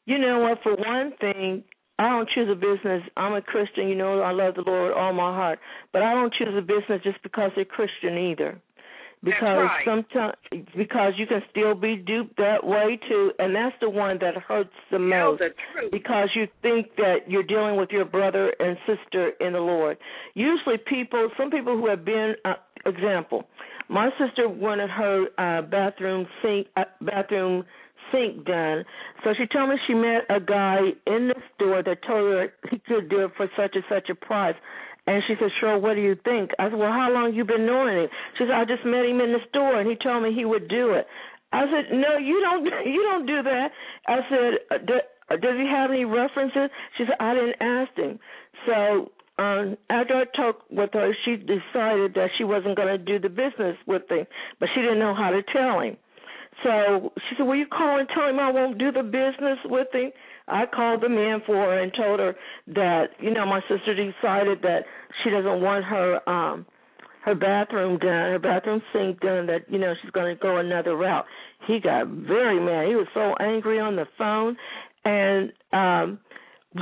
You 0.05 0.18
know 0.18 0.39
what? 0.39 0.60
For 0.64 0.76
one 0.76 1.14
thing, 1.20 1.64
I 2.00 2.08
don't 2.08 2.30
choose 2.30 2.47
a 2.50 2.56
business. 2.56 3.04
I'm 3.18 3.34
a 3.34 3.41
Christian. 3.41 3.89
You 3.89 3.95
know, 3.95 4.22
I 4.22 4.32
love 4.32 4.56
the 4.56 4.64
Lord 4.66 4.93
all 4.93 5.12
my 5.12 5.36
heart, 5.36 5.60
but 5.91 6.02
I 6.02 6.14
don't 6.14 6.34
choose 6.34 6.56
a 6.58 6.62
business 6.62 7.02
just 7.04 7.22
because 7.22 7.52
they're 7.56 7.66
Christian 7.66 8.18
either. 8.18 8.58
Because 9.22 9.68
right. 9.68 9.86
sometimes, 9.86 10.36
because 10.78 11.12
you 11.18 11.28
can 11.28 11.41
still 11.52 11.76
be 11.76 11.97
duped 11.97 12.38
that 12.38 12.66
way 12.66 12.97
too, 13.10 13.34
and 13.38 13.54
that's 13.54 13.76
the 13.82 13.89
one 13.89 14.18
that 14.22 14.36
hurts 14.38 14.70
the 14.91 14.97
most. 14.97 15.39
the 15.39 15.89
because 15.91 16.30
you 16.36 16.47
think 16.62 16.95
that 16.95 17.28
you're 17.28 17.43
dealing 17.43 17.76
with 17.76 17.89
your 17.91 18.06
brother 18.06 18.54
and 18.60 18.78
sister 18.88 19.32
in 19.41 19.52
the 19.52 19.60
Lord. 19.60 19.97
Usually, 20.36 20.78
people, 20.78 21.30
some 21.38 21.52
people 21.52 21.76
who 21.76 21.89
have 21.89 22.06
been, 22.06 22.36
uh, 22.45 22.54
example, 22.86 23.43
my 23.89 24.10
sister 24.18 24.47
wanted 24.47 24.89
her 24.89 25.26
uh, 25.38 25.64
bathroom 25.64 26.26
sink, 26.41 26.68
uh, 26.78 26.86
bathroom 27.02 27.66
sink 28.12 28.45
done. 28.45 28.86
So 29.24 29.34
she 29.38 29.45
told 29.47 29.70
me 29.70 29.76
she 29.88 29.93
met 29.93 30.26
a 30.30 30.39
guy 30.39 30.80
in 31.07 31.30
the 31.30 31.36
store 31.55 31.84
that 31.84 32.03
told 32.05 32.32
her 32.32 32.53
he 32.70 32.80
could 32.80 33.10
do 33.10 33.26
it 33.26 33.32
for 33.38 33.49
such 33.55 33.76
and 33.76 33.84
such 33.89 34.10
a 34.10 34.16
price. 34.16 34.55
And 35.07 35.24
she 35.28 35.36
said, 35.39 35.49
"Sure, 35.60 35.78
what 35.78 35.95
do 35.95 36.01
you 36.01 36.16
think?" 36.24 36.51
I 36.60 36.70
said, 36.70 36.78
"Well, 36.78 36.91
how 36.91 37.10
long 37.12 37.34
you 37.34 37.43
been 37.43 37.66
knowing 37.66 37.97
him?" 37.97 38.10
She 38.38 38.45
said, 38.45 38.51
"I 38.51 38.66
just 38.66 38.86
met 38.86 39.05
him 39.05 39.22
in 39.22 39.34
the 39.34 39.41
store, 39.49 39.80
and 39.80 39.89
he 39.89 39.95
told 39.95 40.22
me 40.24 40.34
he 40.34 40.45
would 40.45 40.68
do 40.68 40.91
it." 40.93 41.07
I 41.51 41.66
said, 41.66 41.91
"No, 41.91 42.18
you 42.18 42.39
don't. 42.41 42.64
You 42.86 43.03
don't 43.03 43.26
do 43.26 43.41
that." 43.43 43.72
I 44.07 44.20
said, 44.30 44.53
uh, 44.70 44.93
uh, 45.34 45.38
"Does 45.38 45.57
he 45.57 45.66
have 45.66 45.89
any 45.89 46.05
references?" 46.05 46.70
She 46.97 47.05
said, 47.05 47.16
"I 47.20 47.34
didn't 47.34 47.55
ask 47.60 47.95
him." 47.95 48.20
So 48.66 49.12
um, 49.39 49.78
after 49.89 50.16
I 50.16 50.26
talked 50.36 50.70
with 50.70 50.91
her, 50.93 51.16
she 51.24 51.38
decided 51.38 52.14
that 52.16 52.30
she 52.38 52.43
wasn't 52.43 52.76
going 52.76 52.89
to 52.89 52.97
do 52.97 53.20
the 53.20 53.30
business 53.30 53.78
with 53.88 54.03
him, 54.12 54.28
but 54.60 54.70
she 54.76 54.82
didn't 54.82 54.99
know 54.99 55.16
how 55.16 55.32
to 55.32 55.41
tell 55.41 55.80
him. 55.80 55.97
So 56.64 57.14
she 57.18 57.36
said, 57.38 57.43
"Will 57.45 57.55
you 57.55 57.68
call 57.68 57.99
and 57.99 58.10
tell 58.10 58.28
him 58.28 58.39
I 58.39 58.51
won't 58.51 58.78
do 58.78 58.91
the 58.91 59.03
business 59.03 59.60
with 59.66 59.88
him?" 59.93 60.12
I 60.47 60.66
called 60.66 61.01
the 61.01 61.10
man 61.10 61.41
for 61.45 61.55
her 61.55 61.80
and 61.80 61.93
told 61.93 62.20
her 62.20 62.36
that 62.68 63.12
you 63.20 63.32
know 63.32 63.45
my 63.45 63.62
sister 63.62 63.93
decided 63.93 64.62
that 64.64 64.84
she 65.24 65.30
doesn't 65.30 65.62
want 65.62 65.86
her 65.86 66.30
um 66.30 66.66
her 67.24 67.36
bathroom 67.36 67.97
done, 67.99 68.32
her 68.32 68.39
bathroom 68.39 68.82
sink 68.93 69.20
done. 69.22 69.45
That 69.47 69.70
you 69.70 69.78
know 69.78 69.93
she's 70.01 70.12
going 70.12 70.36
to 70.36 70.41
go 70.41 70.57
another 70.57 70.95
route. 70.95 71.26
He 71.68 71.80
got 71.80 72.07
very 72.07 72.60
mad. 72.60 72.88
He 72.88 72.95
was 72.95 73.07
so 73.14 73.36
angry 73.39 73.80
on 73.80 73.95
the 73.95 74.07
phone, 74.18 74.57
and 75.05 75.51
um 75.72 76.20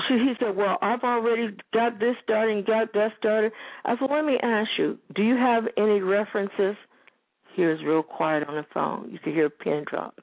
she, 0.07 0.15
he 0.15 0.34
said, 0.39 0.55
"Well, 0.55 0.78
I've 0.82 1.03
already 1.03 1.55
got 1.73 1.99
this 1.99 2.15
started 2.23 2.57
and 2.57 2.65
got 2.65 2.93
that 2.93 3.11
started." 3.19 3.51
I 3.86 3.97
said, 3.97 4.09
"Let 4.09 4.25
me 4.25 4.38
ask 4.41 4.69
you, 4.78 4.97
do 5.15 5.23
you 5.23 5.36
have 5.36 5.63
any 5.78 6.01
references?" 6.01 6.75
He 7.58 7.66
was 7.66 7.80
real 7.84 8.03
quiet 8.03 8.47
on 8.47 8.53
the 8.53 8.66
phone. 8.72 9.10
You 9.12 9.18
could 9.18 9.34
hear 9.34 9.47
a 9.47 9.49
pin 9.49 9.84
drop. 9.89 10.20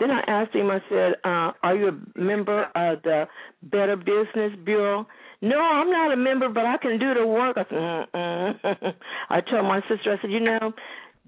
Then 0.00 0.10
I 0.10 0.20
asked 0.26 0.54
him, 0.54 0.70
I 0.70 0.80
said, 0.88 1.12
uh, 1.22 1.52
Are 1.62 1.76
you 1.76 1.88
a 1.88 2.18
member 2.18 2.64
of 2.74 3.02
the 3.02 3.26
Better 3.62 3.94
Business 3.94 4.58
Bureau? 4.64 5.06
No, 5.42 5.60
I'm 5.60 5.90
not 5.90 6.12
a 6.12 6.16
member, 6.16 6.48
but 6.48 6.64
I 6.64 6.78
can 6.78 6.98
do 6.98 7.12
the 7.12 7.26
work. 7.26 7.58
I 7.58 7.64
said. 7.68 8.94
I 9.28 9.42
told 9.42 9.64
my 9.64 9.82
sister, 9.82 10.16
I 10.16 10.22
said, 10.22 10.32
You 10.32 10.40
know, 10.40 10.72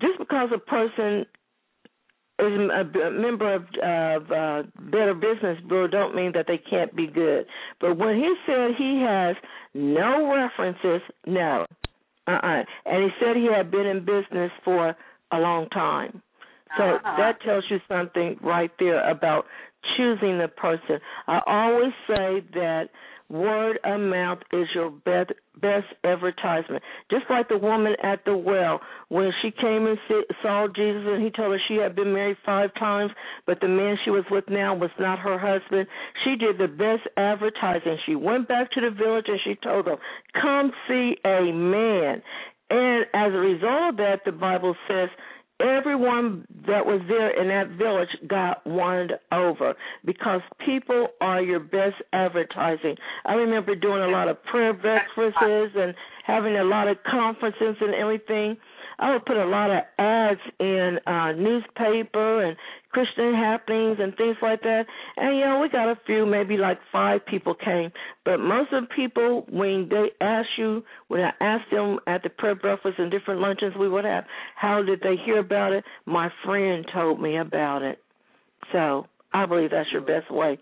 just 0.00 0.18
because 0.18 0.48
a 0.54 0.58
person 0.58 1.26
is 2.38 2.70
a 2.70 3.10
member 3.10 3.54
of, 3.54 3.62
of 3.82 4.32
uh, 4.32 4.62
Better 4.90 5.12
Business 5.12 5.58
Bureau 5.68 5.88
don't 5.88 6.14
mean 6.14 6.32
that 6.32 6.46
they 6.48 6.56
can't 6.56 6.96
be 6.96 7.06
good. 7.06 7.44
But 7.82 7.98
when 7.98 8.16
he 8.16 8.34
said 8.46 8.70
he 8.78 9.04
has 9.06 9.36
no 9.74 10.34
references, 10.34 11.02
no, 11.26 11.66
uh-uh. 12.26 12.62
And 12.86 13.04
he 13.04 13.10
said 13.20 13.36
he 13.36 13.48
had 13.54 13.70
been 13.70 13.86
in 13.86 14.00
business 14.04 14.50
for 14.64 14.96
a 15.32 15.38
long 15.38 15.68
time. 15.68 16.22
So 16.76 16.84
uh-huh. 16.84 17.16
that 17.18 17.42
tells 17.42 17.64
you 17.68 17.78
something 17.88 18.38
right 18.42 18.70
there 18.78 19.08
about 19.08 19.46
choosing 19.96 20.38
the 20.38 20.48
person. 20.48 21.00
I 21.26 21.40
always 21.46 21.92
say 22.06 22.44
that 22.54 22.90
Word 23.30 23.78
of 23.84 24.00
mouth 24.00 24.40
is 24.52 24.66
your 24.74 24.90
best 24.90 25.30
best 25.60 25.86
advertisement. 26.02 26.82
Just 27.10 27.26
like 27.30 27.48
the 27.48 27.58
woman 27.58 27.94
at 28.02 28.24
the 28.24 28.36
well, 28.36 28.80
when 29.08 29.30
she 29.40 29.52
came 29.52 29.86
and 29.86 29.98
saw 30.42 30.66
Jesus 30.66 31.02
and 31.06 31.22
he 31.22 31.30
told 31.30 31.52
her 31.52 31.60
she 31.68 31.76
had 31.76 31.94
been 31.94 32.12
married 32.12 32.38
five 32.44 32.74
times, 32.74 33.12
but 33.46 33.60
the 33.60 33.68
man 33.68 33.96
she 34.04 34.10
was 34.10 34.24
with 34.30 34.44
now 34.48 34.74
was 34.74 34.90
not 34.98 35.20
her 35.20 35.38
husband. 35.38 35.86
She 36.24 36.34
did 36.34 36.58
the 36.58 36.66
best 36.66 37.06
advertising. 37.16 37.98
She 38.04 38.16
went 38.16 38.48
back 38.48 38.72
to 38.72 38.80
the 38.80 38.90
village 38.90 39.26
and 39.28 39.38
she 39.44 39.54
told 39.54 39.86
them, 39.86 39.98
"Come 40.32 40.72
see 40.88 41.16
a 41.24 41.52
man." 41.52 42.22
And 42.70 43.04
as 43.14 43.32
a 43.32 43.38
result 43.38 43.90
of 43.90 43.96
that, 43.98 44.20
the 44.24 44.32
Bible 44.32 44.74
says 44.88 45.08
everyone 45.60 46.46
that 46.66 46.86
was 46.86 47.00
there 47.08 47.30
in 47.40 47.48
that 47.48 47.76
village 47.76 48.08
got 48.26 48.66
won 48.66 49.10
over 49.32 49.74
because 50.04 50.40
people 50.64 51.08
are 51.20 51.42
your 51.42 51.60
best 51.60 51.96
advertising. 52.12 52.96
I 53.26 53.34
remember 53.34 53.74
doing 53.74 54.02
a 54.02 54.08
lot 54.08 54.28
of 54.28 54.42
prayer 54.44 54.72
breakfasts 54.72 55.36
and 55.76 55.94
having 56.24 56.56
a 56.56 56.64
lot 56.64 56.88
of 56.88 56.96
conferences 57.08 57.76
and 57.80 57.94
everything. 57.94 58.56
I 58.98 59.12
would 59.12 59.24
put 59.24 59.36
a 59.36 59.46
lot 59.46 59.70
of 59.70 59.82
ads 59.98 60.40
in 60.58 60.98
uh 61.06 61.32
newspaper 61.32 62.44
and 62.44 62.56
Christian 62.92 63.34
happenings 63.34 63.98
and 64.00 64.16
things 64.16 64.36
like 64.42 64.62
that. 64.62 64.84
And 65.16 65.36
you 65.36 65.44
know, 65.44 65.60
we 65.60 65.68
got 65.68 65.88
a 65.88 65.98
few, 66.06 66.26
maybe 66.26 66.56
like 66.56 66.78
five 66.92 67.24
people 67.24 67.54
came. 67.54 67.90
But 68.24 68.38
most 68.38 68.72
of 68.72 68.84
the 68.84 68.94
people 68.94 69.46
when 69.48 69.88
they 69.88 70.10
ask 70.20 70.48
you 70.58 70.82
when 71.08 71.20
I 71.20 71.32
asked 71.40 71.70
them 71.70 71.98
at 72.06 72.22
the 72.22 72.30
prayer 72.30 72.54
breakfast 72.54 72.98
and 72.98 73.10
different 73.10 73.40
luncheons 73.40 73.74
we 73.78 73.88
would 73.88 74.04
have, 74.04 74.24
how 74.56 74.82
did 74.82 75.00
they 75.00 75.14
hear 75.24 75.38
about 75.38 75.72
it? 75.72 75.84
My 76.06 76.30
friend 76.44 76.84
told 76.92 77.20
me 77.20 77.38
about 77.38 77.82
it. 77.82 77.98
So 78.72 79.06
I 79.32 79.46
believe 79.46 79.70
that's 79.70 79.90
your 79.92 80.02
best 80.02 80.30
way. 80.30 80.58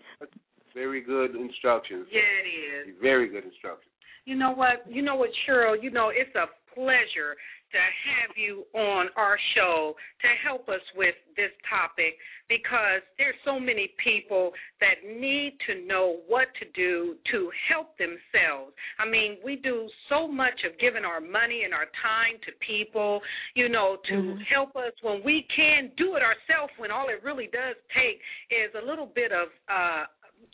Very 0.73 1.01
good 1.01 1.35
instructions. 1.35 2.07
Yeah, 2.11 2.19
it 2.19 2.89
is. 2.89 2.95
Very 3.01 3.27
good 3.27 3.43
instructions. 3.43 3.91
You 4.25 4.35
know 4.35 4.51
what? 4.51 4.85
You 4.87 5.01
know 5.01 5.15
what, 5.15 5.29
Cheryl? 5.47 5.75
You 5.81 5.89
know, 5.89 6.11
it's 6.13 6.33
a 6.35 6.45
pleasure 6.75 7.35
to 7.71 7.77
have 7.79 8.35
you 8.35 8.65
on 8.73 9.07
our 9.15 9.37
show 9.55 9.95
to 10.21 10.27
help 10.45 10.69
us 10.69 10.81
with 10.95 11.15
this 11.35 11.51
topic 11.69 12.17
because 12.49 13.05
there's 13.17 13.37
so 13.45 13.59
many 13.59 13.93
people 14.03 14.51
that 14.81 15.05
need 15.05 15.57
to 15.67 15.85
know 15.85 16.17
what 16.27 16.47
to 16.59 16.65
do 16.73 17.15
to 17.31 17.49
help 17.69 17.97
themselves. 17.97 18.73
I 18.97 19.05
mean, 19.05 19.37
we 19.45 19.57
do 19.57 19.87
so 20.09 20.27
much 20.27 20.65
of 20.65 20.77
giving 20.79 21.05
our 21.05 21.21
money 21.21 21.61
and 21.63 21.73
our 21.73 21.85
time 22.01 22.41
to 22.45 22.51
people, 22.65 23.21
you 23.53 23.69
know, 23.69 23.97
to 24.09 24.15
mm-hmm. 24.15 24.41
help 24.49 24.75
us 24.75 24.93
when 25.01 25.21
we 25.23 25.45
can 25.55 25.91
do 25.97 26.15
it 26.15 26.23
ourselves 26.25 26.73
when 26.77 26.91
all 26.91 27.07
it 27.09 27.23
really 27.23 27.49
does 27.53 27.75
take 27.93 28.17
is 28.49 28.73
a 28.81 28.85
little 28.85 29.07
bit 29.07 29.31
of 29.31 29.47
uh 29.69 30.05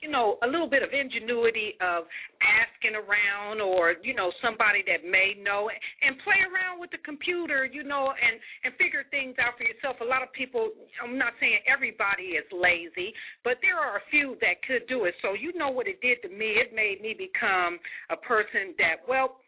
you 0.01 0.09
know, 0.11 0.37
a 0.43 0.47
little 0.47 0.69
bit 0.69 0.83
of 0.83 0.89
ingenuity 0.91 1.77
of 1.79 2.05
asking 2.43 2.95
around 2.95 3.61
or, 3.61 3.95
you 4.03 4.13
know, 4.13 4.31
somebody 4.43 4.83
that 4.87 5.07
may 5.07 5.35
know 5.39 5.69
and 5.71 6.17
play 6.23 6.39
around 6.45 6.79
with 6.79 6.91
the 6.91 7.01
computer, 7.03 7.65
you 7.65 7.83
know, 7.83 8.11
and 8.11 8.35
and 8.63 8.73
figure 8.75 9.03
things 9.11 9.35
out 9.39 9.55
for 9.57 9.63
yourself. 9.63 9.97
A 10.01 10.07
lot 10.07 10.21
of 10.21 10.31
people, 10.33 10.71
I'm 10.99 11.17
not 11.17 11.33
saying 11.39 11.63
everybody 11.65 12.35
is 12.35 12.47
lazy, 12.51 13.13
but 13.43 13.57
there 13.61 13.79
are 13.79 13.97
a 13.97 14.05
few 14.11 14.35
that 14.41 14.59
could 14.67 14.87
do 14.87 15.05
it. 15.05 15.15
So 15.21 15.33
you 15.33 15.55
know 15.55 15.69
what 15.69 15.87
it 15.87 16.01
did 16.01 16.19
to 16.23 16.29
me? 16.29 16.59
It 16.59 16.75
made 16.75 16.99
me 17.01 17.15
become 17.15 17.79
a 18.11 18.17
person 18.17 18.75
that, 18.77 19.03
well, 19.07 19.39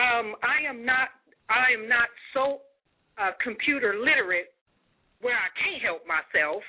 um 0.00 0.36
I 0.40 0.64
am 0.64 0.84
not 0.84 1.12
I 1.52 1.72
am 1.76 1.88
not 1.88 2.08
so 2.32 2.64
uh 3.20 3.32
computer 3.44 3.96
literate 4.00 4.52
where 5.20 5.36
I 5.36 5.50
can't 5.60 5.82
help 5.82 6.02
myself. 6.08 6.62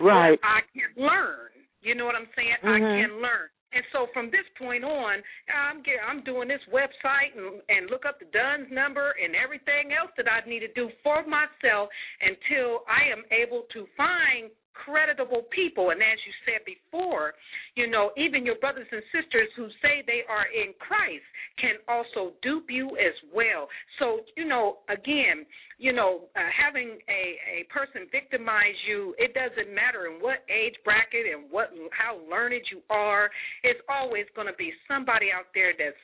Right. 0.00 0.38
I 0.44 0.60
can 0.76 0.92
learn 1.00 1.55
you 1.80 1.94
know 1.94 2.04
what 2.04 2.14
I'm 2.14 2.28
saying? 2.36 2.60
Mm-hmm. 2.62 2.68
I 2.68 2.78
can 2.78 3.12
learn. 3.22 3.48
And 3.72 3.84
so 3.92 4.06
from 4.14 4.32
this 4.32 4.46
point 4.56 4.84
on, 4.84 5.20
I'm 5.52 5.82
get, 5.82 6.00
I'm 6.00 6.24
doing 6.24 6.48
this 6.48 6.62
website 6.72 7.36
and, 7.36 7.60
and 7.68 7.90
look 7.90 8.06
up 8.06 8.16
the 8.18 8.30
DUNS 8.32 8.72
number 8.72 9.12
and 9.20 9.34
everything 9.36 9.92
else 9.92 10.10
that 10.16 10.24
I 10.30 10.40
need 10.48 10.60
to 10.60 10.72
do 10.72 10.88
for 11.02 11.26
myself 11.26 11.90
until 12.24 12.86
I 12.88 13.10
am 13.12 13.26
able 13.28 13.68
to 13.74 13.84
find 13.96 14.48
creditable 14.84 15.48
people. 15.54 15.90
And 15.90 16.00
as 16.00 16.18
you 16.26 16.32
said 16.44 16.60
before, 16.66 17.32
you 17.74 17.88
know, 17.88 18.10
even 18.16 18.44
your 18.44 18.56
brothers 18.56 18.86
and 18.90 19.02
sisters 19.12 19.48
who 19.56 19.68
say 19.80 20.04
they 20.06 20.22
are 20.28 20.46
in 20.52 20.74
Christ 20.78 21.24
can 21.60 21.80
also 21.88 22.36
dupe 22.42 22.68
you 22.68 22.96
as 23.00 23.16
well. 23.32 23.68
So, 23.98 24.20
you 24.36 24.44
know, 24.44 24.78
again, 24.88 25.46
you 25.78 25.92
know, 25.92 26.28
uh, 26.36 26.50
having 26.52 26.98
a 27.08 27.22
a 27.60 27.64
person 27.72 28.08
victimize 28.12 28.76
you, 28.88 29.14
it 29.18 29.32
doesn't 29.34 29.72
matter 29.74 30.06
in 30.06 30.20
what 30.20 30.44
age 30.48 30.74
bracket 30.84 31.26
and 31.26 31.50
what 31.50 31.72
how 31.92 32.20
learned 32.30 32.64
you 32.70 32.80
are. 32.90 33.30
It's 33.62 33.80
always 33.88 34.24
going 34.34 34.48
to 34.48 34.56
be 34.56 34.72
somebody 34.88 35.28
out 35.32 35.52
there 35.54 35.72
that's 35.76 36.00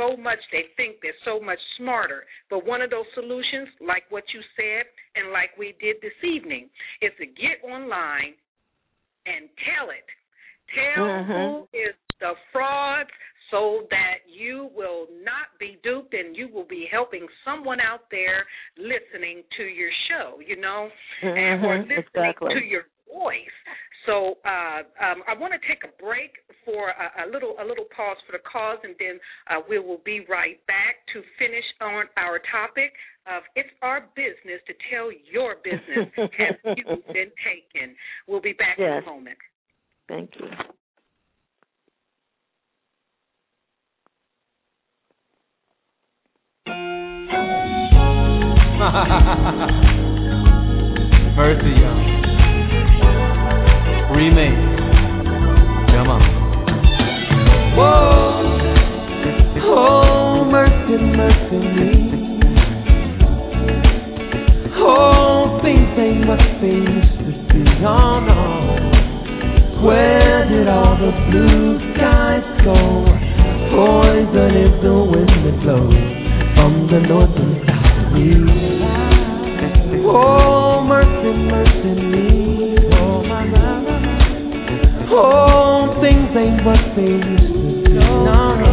so 0.00 0.16
much 0.16 0.38
they 0.50 0.64
think 0.76 0.96
they're 1.02 1.12
so 1.24 1.38
much 1.38 1.60
smarter. 1.76 2.24
But 2.48 2.64
one 2.64 2.80
of 2.80 2.88
those 2.88 3.04
solutions, 3.14 3.68
like 3.84 4.04
what 4.08 4.24
you 4.32 4.40
said 4.56 4.88
and 5.14 5.32
like 5.32 5.50
we 5.58 5.76
did 5.80 5.96
this 6.00 6.16
evening, 6.24 6.70
is 7.02 7.12
to 7.20 7.26
get 7.26 7.60
online 7.68 8.32
and 9.28 9.52
tell 9.68 9.92
it. 9.92 10.08
Tell 10.72 11.04
mm-hmm. 11.04 11.32
who 11.32 11.68
is 11.76 11.94
the 12.20 12.32
frauds 12.52 13.10
so 13.50 13.82
that 13.90 14.22
you 14.26 14.70
will 14.74 15.06
not 15.22 15.50
be 15.58 15.76
duped 15.82 16.14
and 16.14 16.36
you 16.36 16.48
will 16.48 16.66
be 16.66 16.86
helping 16.90 17.26
someone 17.44 17.80
out 17.80 18.06
there 18.10 18.46
listening 18.78 19.42
to 19.56 19.64
your 19.64 19.90
show, 20.08 20.40
you 20.40 20.56
know, 20.56 20.88
mm-hmm. 21.22 21.36
and 21.36 21.66
or 21.66 21.78
listening 21.78 21.98
exactly. 21.98 22.54
to 22.54 22.64
your 22.64 22.84
voice. 23.12 23.56
So 24.06 24.38
uh, 24.46 24.80
um, 25.02 25.22
I 25.28 25.36
want 25.36 25.52
to 25.52 25.60
take 25.68 25.84
a 25.84 25.92
break 26.02 26.32
for 26.70 26.90
a, 26.90 27.26
a, 27.26 27.30
little 27.30 27.54
a 27.60 27.64
little 27.66 27.86
pause 27.96 28.16
for 28.26 28.32
the 28.32 28.42
cause, 28.50 28.78
and 28.84 28.94
then 28.98 29.18
uh, 29.50 29.60
we 29.68 29.78
will 29.78 30.00
be 30.04 30.24
right 30.28 30.64
back 30.66 30.96
to 31.12 31.22
finish 31.38 31.64
on 31.80 32.04
our 32.16 32.40
topic 32.50 32.92
of 33.26 33.42
it's 33.56 33.68
our 33.82 34.08
business 34.14 34.60
to 34.66 34.74
tell 34.90 35.10
your 35.30 35.56
business 35.62 36.08
have 36.38 36.56
you 36.76 36.84
been 37.12 37.30
taken. 37.42 37.94
We'll 38.26 38.40
be 38.40 38.52
back 38.52 38.76
yes. 38.78 39.02
in 39.02 39.08
a 39.08 39.10
moment. 39.10 39.36
Thank 40.08 40.30
you. 40.38 40.46
Mercy, 51.36 51.72
y'all 51.80 52.00
remake. 54.16 54.80
Come 55.90 56.08
on. 56.08 56.39
Oh, 59.72 60.44
mercy, 60.50 60.96
mercy 61.16 61.58
me. 61.58 61.92
Oh, 64.76 65.60
things 65.62 65.88
they 65.96 66.12
must 66.26 66.50
be 66.60 66.68
used 66.68 67.16
to 67.20 67.32
see. 67.48 67.64
Oh, 67.84 68.20
no. 68.20 68.42
Where 69.86 70.44
did 70.50 70.68
all 70.68 70.96
the 70.96 71.12
blue 71.30 71.78
skies 71.94 72.44
go? 72.64 72.76
Poison 73.72 74.52
is 74.60 74.74
the 74.82 74.92
wind 75.08 75.32
that 75.46 75.56
blows 75.62 75.94
from 76.54 76.72
the 76.90 77.00
north 77.08 77.36
and 77.36 77.54
south 77.64 77.96
of 78.04 78.16
you. 78.20 78.40
Oh, 80.06 80.84
mercy, 80.84 81.32
mercy 81.48 81.92
me. 81.96 82.28
Oh, 82.92 83.24
oh 85.16 85.96
things 86.02 86.30
ain't 86.36 86.60
what 86.66 86.82
they 86.96 87.02
used 87.02 87.59
no. 88.24 88.72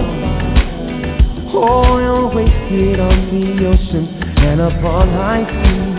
Oil 1.56 2.30
wasted 2.36 3.00
on 3.00 3.18
the 3.32 3.66
ocean 3.66 4.06
and 4.46 4.62
upon 4.62 5.10
high 5.10 5.46
seas, 5.48 5.98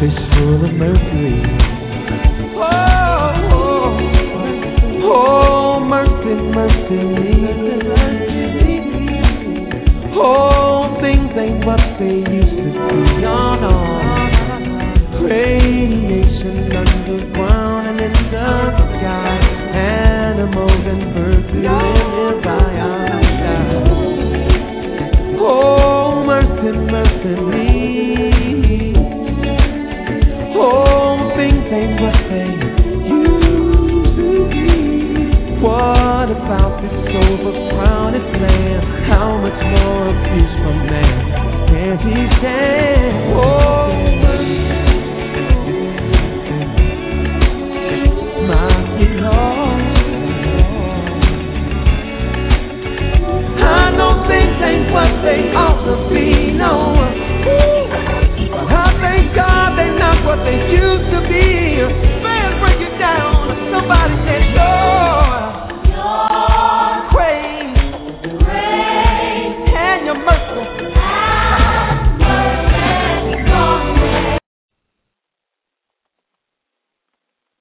fish 0.00 0.18
full 0.34 0.64
of 0.64 0.72
mercury. 0.74 1.38
Oh, 2.58 3.32
oh, 3.54 3.94
oh, 5.12 5.80
mercy, 5.80 6.34
mercy 6.56 7.00
me. 7.14 7.28
Oh, 10.20 10.98
things 11.00 11.30
ain't 11.38 11.64
what 11.64 11.82
they 11.98 12.18
used 12.26 12.56
to 12.56 12.72
be. 12.74 13.22
No, 13.22 13.54
no. 13.60 13.98
Underground 16.78 17.88
and 17.88 18.00
in 18.00 18.12
the 18.12 18.70
sky 18.98 20.07
animals 20.28 20.84
and 20.84 21.14
birds 21.14 21.48
who 21.48 21.60
live 21.64 21.72
in 21.72 22.42
Zion. 22.44 23.24
Oh, 25.40 26.22
mercy, 26.26 26.68
mercy 26.92 27.32
me. 27.48 27.72
Oh, 30.52 31.32
things 31.32 31.64
ain't 31.72 31.96
what 32.04 32.18
they 32.28 32.50
used 33.08 34.20
to 34.20 34.28
be. 34.52 34.68
What 35.64 36.28
about 36.28 36.72
this 36.82 36.92
overcrowded 37.08 38.28
land? 38.44 38.84
How 39.08 39.28
much 39.40 39.60
more 39.80 40.12
abuse 40.12 40.54
from 40.60 40.76
man 40.92 41.16
can 41.72 41.96
he 42.04 42.16
stand? 42.36 43.32
Oh. 43.32 43.56
My 48.48 48.68
sweetheart. 48.96 49.57
I 58.68 58.90
thank 59.00 59.34
God 59.34 59.78
they're 59.78 59.98
not 59.98 60.24
what 60.26 60.38
they 60.44 60.58
used 60.74 61.10
to 61.14 61.20
be. 61.30 61.78
Break 62.58 62.80
down. 62.98 63.54
And 69.76 70.06
your 70.06 70.18
mercy. 70.18 70.88
mercy 70.88 71.78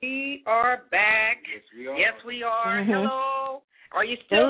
we 0.01 0.43
are 0.47 0.81
back. 0.89 1.37
Yes, 1.77 2.13
we 2.25 2.43
are. 2.43 2.81
Mm-hmm. 2.81 2.91
Hello. 2.91 3.61
Are 3.93 4.05
you 4.05 4.17
still 4.25 4.49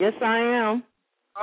Yes, 0.00 0.12
I 0.22 0.38
am. 0.38 0.82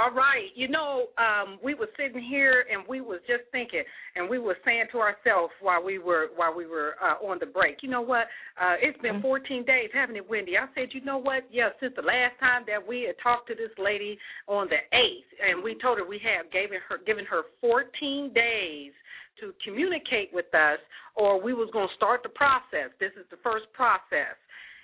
All 0.05 0.13
right. 0.13 0.53
You 0.53 0.67
know, 0.67 1.07
um, 1.17 1.57
we 1.63 1.73
were 1.73 1.89
sitting 1.97 2.21
here 2.21 2.65
and 2.71 2.85
we 2.87 3.01
was 3.01 3.21
just 3.25 3.49
thinking, 3.51 3.81
and 4.15 4.29
we 4.29 4.37
were 4.37 4.55
saying 4.63 4.85
to 4.91 4.99
ourselves 4.99 5.51
while 5.61 5.83
we 5.83 5.97
were 5.97 6.27
while 6.35 6.53
we 6.53 6.67
were 6.67 6.93
uh, 7.01 7.25
on 7.25 7.39
the 7.39 7.47
break. 7.47 7.81
You 7.81 7.89
know 7.89 8.01
what? 8.01 8.29
Uh, 8.61 8.77
it's 8.83 9.01
been 9.01 9.19
14 9.19 9.65
days, 9.65 9.89
haven't 9.95 10.15
it, 10.15 10.29
Wendy? 10.29 10.57
I 10.61 10.67
said, 10.75 10.89
you 10.93 11.01
know 11.01 11.17
what? 11.17 11.49
Yeah, 11.49 11.69
since 11.81 11.93
the 11.95 12.05
last 12.05 12.37
time 12.39 12.61
that 12.67 12.77
we 12.77 13.09
had 13.09 13.15
talked 13.23 13.47
to 13.47 13.55
this 13.55 13.73
lady 13.81 14.15
on 14.47 14.67
the 14.69 14.77
eighth, 14.93 15.29
and 15.41 15.63
we 15.63 15.75
told 15.81 15.97
her 15.97 16.05
we 16.05 16.21
have 16.21 16.53
given 16.53 16.77
her 16.87 17.01
given 17.01 17.25
her 17.25 17.49
14 17.59 18.29
days 18.29 18.93
to 19.41 19.57
communicate 19.65 20.29
with 20.31 20.53
us, 20.53 20.77
or 21.17 21.41
we 21.41 21.57
was 21.57 21.69
going 21.73 21.89
to 21.89 21.95
start 21.95 22.21
the 22.21 22.29
process. 22.29 22.93
This 22.99 23.17
is 23.17 23.25
the 23.33 23.41
first 23.41 23.65
process, 23.73 24.37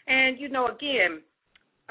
and 0.07 0.39
you 0.41 0.49
know, 0.49 0.65
again, 0.65 1.21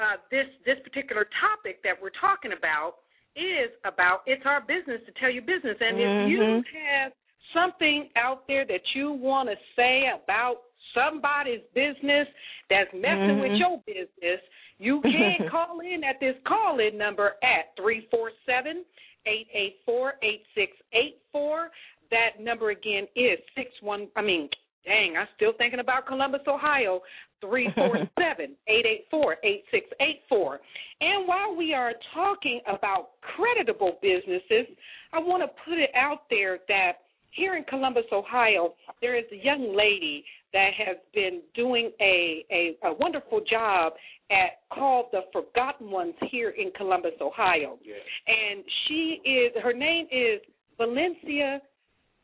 uh, 0.03 0.19
this 0.27 0.51
this 0.67 0.83
particular 0.83 1.31
topic 1.39 1.79
that 1.87 1.95
we're 1.95 2.11
talking 2.19 2.51
about 2.51 2.99
is 3.35 3.71
about 3.85 4.21
it's 4.25 4.43
our 4.45 4.61
business 4.61 5.01
to 5.05 5.11
tell 5.19 5.29
you 5.31 5.41
business, 5.41 5.77
and 5.79 5.97
if 5.99 6.29
you 6.29 6.63
have 6.73 7.11
something 7.53 8.09
out 8.15 8.47
there 8.47 8.65
that 8.65 8.81
you 8.95 9.11
want 9.11 9.49
to 9.49 9.55
say 9.75 10.03
about 10.23 10.57
somebody's 10.93 11.61
business 11.73 12.27
that's 12.69 12.91
messing 12.93 13.39
with 13.39 13.51
Mhm. 13.51 13.59
your 13.59 13.77
business, 13.85 14.41
you 14.79 15.01
can 15.01 15.47
call 15.49 15.79
in 15.79 16.03
at 16.03 16.19
this 16.19 16.35
call 16.45 16.79
in 16.79 16.97
number 16.97 17.37
at 17.43 17.75
three 17.75 18.07
four 18.11 18.31
seven 18.45 18.85
eight 19.25 19.47
eight 19.53 19.79
four 19.85 20.15
eight 20.23 20.45
six 20.55 20.75
eight 20.93 21.19
four. 21.31 21.71
That 22.09 22.39
number 22.39 22.71
again 22.71 23.07
is 23.15 23.39
six 23.55 23.69
one. 23.81 24.09
I 24.15 24.21
mean, 24.21 24.49
dang, 24.85 25.15
I'm 25.17 25.27
still 25.35 25.53
thinking 25.57 25.79
about 25.79 26.07
Columbus, 26.07 26.41
Ohio. 26.47 27.01
Three 27.39 27.69
four 27.75 27.97
seven 28.19 28.55
eight 28.67 28.85
eight 28.85 29.05
four 29.09 29.37
eight 29.43 29.63
six 29.71 29.87
eight 29.99 30.21
four. 30.29 30.59
And 30.99 31.27
while 31.27 31.55
we 31.55 31.73
are 31.73 31.93
talking 32.13 32.61
about 32.67 33.09
creditable 33.21 33.97
businesses, 34.01 34.67
I 35.11 35.19
want 35.19 35.41
to 35.41 35.47
put 35.65 35.79
it 35.79 35.89
out 35.95 36.23
there 36.29 36.59
that 36.67 36.93
here 37.31 37.55
in 37.55 37.63
Columbus, 37.63 38.03
Ohio, 38.11 38.73
there 39.01 39.17
is 39.17 39.25
a 39.31 39.43
young 39.43 39.75
lady 39.75 40.23
that 40.53 40.71
has 40.77 40.97
been 41.13 41.41
doing 41.55 41.91
a, 42.01 42.45
a, 42.51 42.77
a 42.87 42.93
wonderful 42.93 43.41
job 43.49 43.93
at 44.29 44.59
called 44.73 45.07
the 45.11 45.21
Forgotten 45.31 45.89
Ones 45.89 46.13
here 46.29 46.51
in 46.51 46.71
Columbus, 46.77 47.13
Ohio. 47.21 47.79
And 48.27 48.63
she 48.87 49.19
is 49.25 49.63
her 49.63 49.73
name 49.73 50.07
is 50.11 50.41
Valencia 50.77 51.61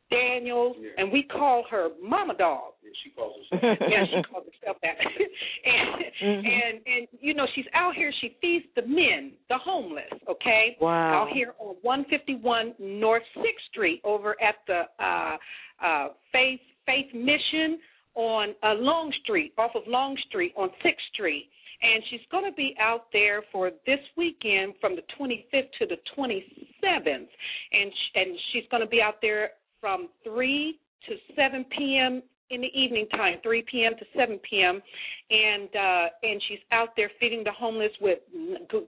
Daniels, 0.10 0.76
and 0.98 1.12
we 1.12 1.24
call 1.24 1.64
her 1.70 1.90
Mama 2.02 2.34
Dog. 2.38 2.74
she 3.04 3.10
calls 3.12 3.36
herself. 3.52 3.78
yeah, 3.82 4.06
she 4.06 4.24
calls 4.32 4.46
herself 4.60 4.78
that. 4.84 4.96
and, 5.66 6.04
Mhm. 6.24 6.48
and 6.48 6.82
and 6.86 7.08
you 7.20 7.34
know 7.34 7.46
she's 7.56 7.66
out 7.74 7.96
here. 7.96 8.12
She 8.22 8.36
feeds 8.42 8.66
the 8.76 8.82
men, 8.84 9.34
the 9.50 9.58
homeless. 9.58 10.10
Okay. 10.30 10.78
Wow. 10.82 11.24
Out 11.24 11.30
here 11.34 11.54
on 11.60 11.76
151 11.82 12.74
North 12.80 13.24
Sixth 13.36 13.66
Street, 13.72 14.02
over 14.04 14.36
at 14.42 14.56
the 14.68 14.84
uh, 15.04 15.38
uh, 15.86 16.08
Faith 16.32 16.62
Faith 16.86 17.14
Mission 17.14 17.78
on 18.16 18.56
uh, 18.64 18.74
Long 18.80 19.12
Street, 19.24 19.54
off 19.58 19.72
of 19.76 19.84
Long 19.88 20.18
Street 20.30 20.54
on 20.56 20.70
Sixth 20.82 21.06
Street. 21.14 21.50
And 21.80 22.02
she's 22.10 22.26
going 22.32 22.44
to 22.50 22.52
be 22.56 22.74
out 22.80 23.06
there 23.14 23.44
for 23.52 23.70
this 23.86 24.00
weekend 24.18 24.74
from 24.82 24.96
the 24.96 25.04
25th 25.20 25.70
to 25.78 25.86
the 25.86 25.98
27th, 26.18 27.28
and 27.72 27.92
sh- 27.92 28.12
and 28.16 28.28
she's 28.52 28.64
going 28.72 28.82
to 28.82 28.88
be 28.90 29.00
out 29.00 29.22
there 29.22 29.52
from 29.80 30.10
3 30.24 30.80
to 31.08 31.16
7 31.36 31.66
p.m. 31.78 32.22
in 32.50 32.62
the 32.62 32.68
evening 32.68 33.08
time, 33.12 33.38
3 33.44 33.64
p.m. 33.70 33.94
to 34.00 34.06
7 34.18 34.40
p.m. 34.50 34.82
and 35.30 35.70
uh 35.76 36.08
and 36.24 36.42
she's 36.48 36.60
out 36.72 36.90
there 36.96 37.12
feeding 37.20 37.44
the 37.44 37.52
homeless 37.52 37.92
with 38.00 38.20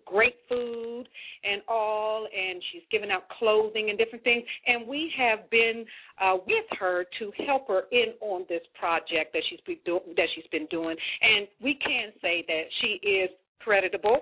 great 0.05 0.35
food 0.47 1.03
and 1.43 1.61
all 1.67 2.27
and 2.35 2.61
she's 2.71 2.83
giving 2.91 3.11
out 3.11 3.23
clothing 3.37 3.89
and 3.89 3.97
different 3.97 4.23
things 4.23 4.43
and 4.67 4.87
we 4.87 5.11
have 5.17 5.49
been 5.49 5.85
uh 6.21 6.35
with 6.47 6.65
her 6.79 7.05
to 7.19 7.31
help 7.45 7.67
her 7.67 7.83
in 7.91 8.13
on 8.21 8.45
this 8.47 8.61
project 8.79 9.33
that 9.33 9.41
she's 9.49 9.59
been 9.65 9.77
doing 9.85 10.01
that 10.15 10.27
she's 10.35 10.47
been 10.51 10.67
doing 10.67 10.95
and 11.21 11.47
we 11.61 11.75
can 11.75 12.11
say 12.21 12.43
that 12.47 12.63
she 12.81 13.05
is 13.05 13.29
creditable 13.59 14.19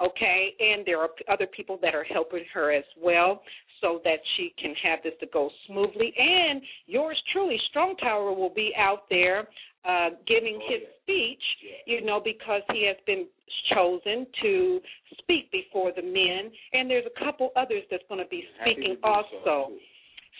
okay 0.00 0.54
and 0.58 0.86
there 0.86 0.98
are 0.98 1.10
other 1.30 1.46
people 1.46 1.78
that 1.82 1.94
are 1.94 2.04
helping 2.04 2.44
her 2.52 2.72
as 2.72 2.84
well 3.02 3.42
so 3.80 4.00
that 4.04 4.18
she 4.36 4.54
can 4.60 4.74
have 4.82 5.00
this 5.02 5.14
to 5.20 5.26
go 5.32 5.50
smoothly. 5.66 6.12
And 6.16 6.62
yours 6.86 7.20
truly 7.32 7.58
strong 7.70 7.96
tower 7.96 8.32
will 8.32 8.54
be 8.54 8.72
out 8.76 9.04
there 9.10 9.48
uh 9.82 10.10
giving 10.26 10.60
his 10.68 10.82
speech 11.02 11.42
you 11.86 12.04
know 12.04 12.20
because 12.22 12.60
he 12.70 12.86
has 12.86 12.96
been 13.06 13.26
chosen 13.74 14.26
to 14.42 14.80
speak 15.18 15.50
before 15.52 15.92
the 15.94 16.02
men. 16.02 16.50
And 16.72 16.90
there's 16.90 17.06
a 17.06 17.24
couple 17.24 17.50
others 17.56 17.82
that's 17.90 18.02
going 18.08 18.22
to 18.22 18.28
be 18.28 18.44
speaking 18.60 18.96
also. 19.02 19.72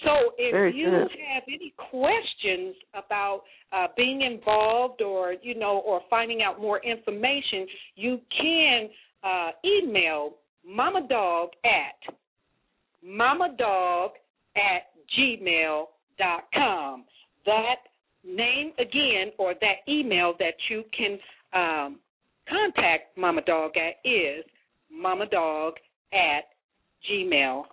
so 0.05 0.13
if 0.39 0.53
Very 0.53 0.75
you 0.75 0.87
good. 0.87 1.09
have 1.33 1.43
any 1.49 1.73
questions 1.91 2.75
about 2.95 3.43
uh, 3.73 3.87
being 3.97 4.23
involved 4.23 5.03
or 5.03 5.35
you 5.43 5.59
know 5.59 5.83
or 5.87 6.01
finding 6.09 6.43
out 6.43 6.61
more 6.61 6.81
information, 6.85 7.67
you 7.95 8.19
can 8.41 8.89
uh, 9.23 9.51
email 9.65 10.35
Mama 10.67 11.07
Dog 11.09 11.51
at 11.65 12.15
mamadog 13.07 14.11
at 14.57 14.91
gmail 15.19 15.85
dot 16.19 16.45
com. 16.55 17.05
That 17.47 17.77
name 18.25 18.73
again 18.79 19.33
or 19.39 19.55
that 19.55 19.77
email 19.89 20.35
that 20.39 20.55
you 20.69 20.85
can 20.97 21.19
um, 21.55 21.99
contact 22.49 23.17
Mama 23.17 23.43
Dog 23.43 23.73
at 23.77 24.09
is 24.09 24.45
mamadog 24.93 25.73
at 26.13 26.45
gmail 27.11 27.65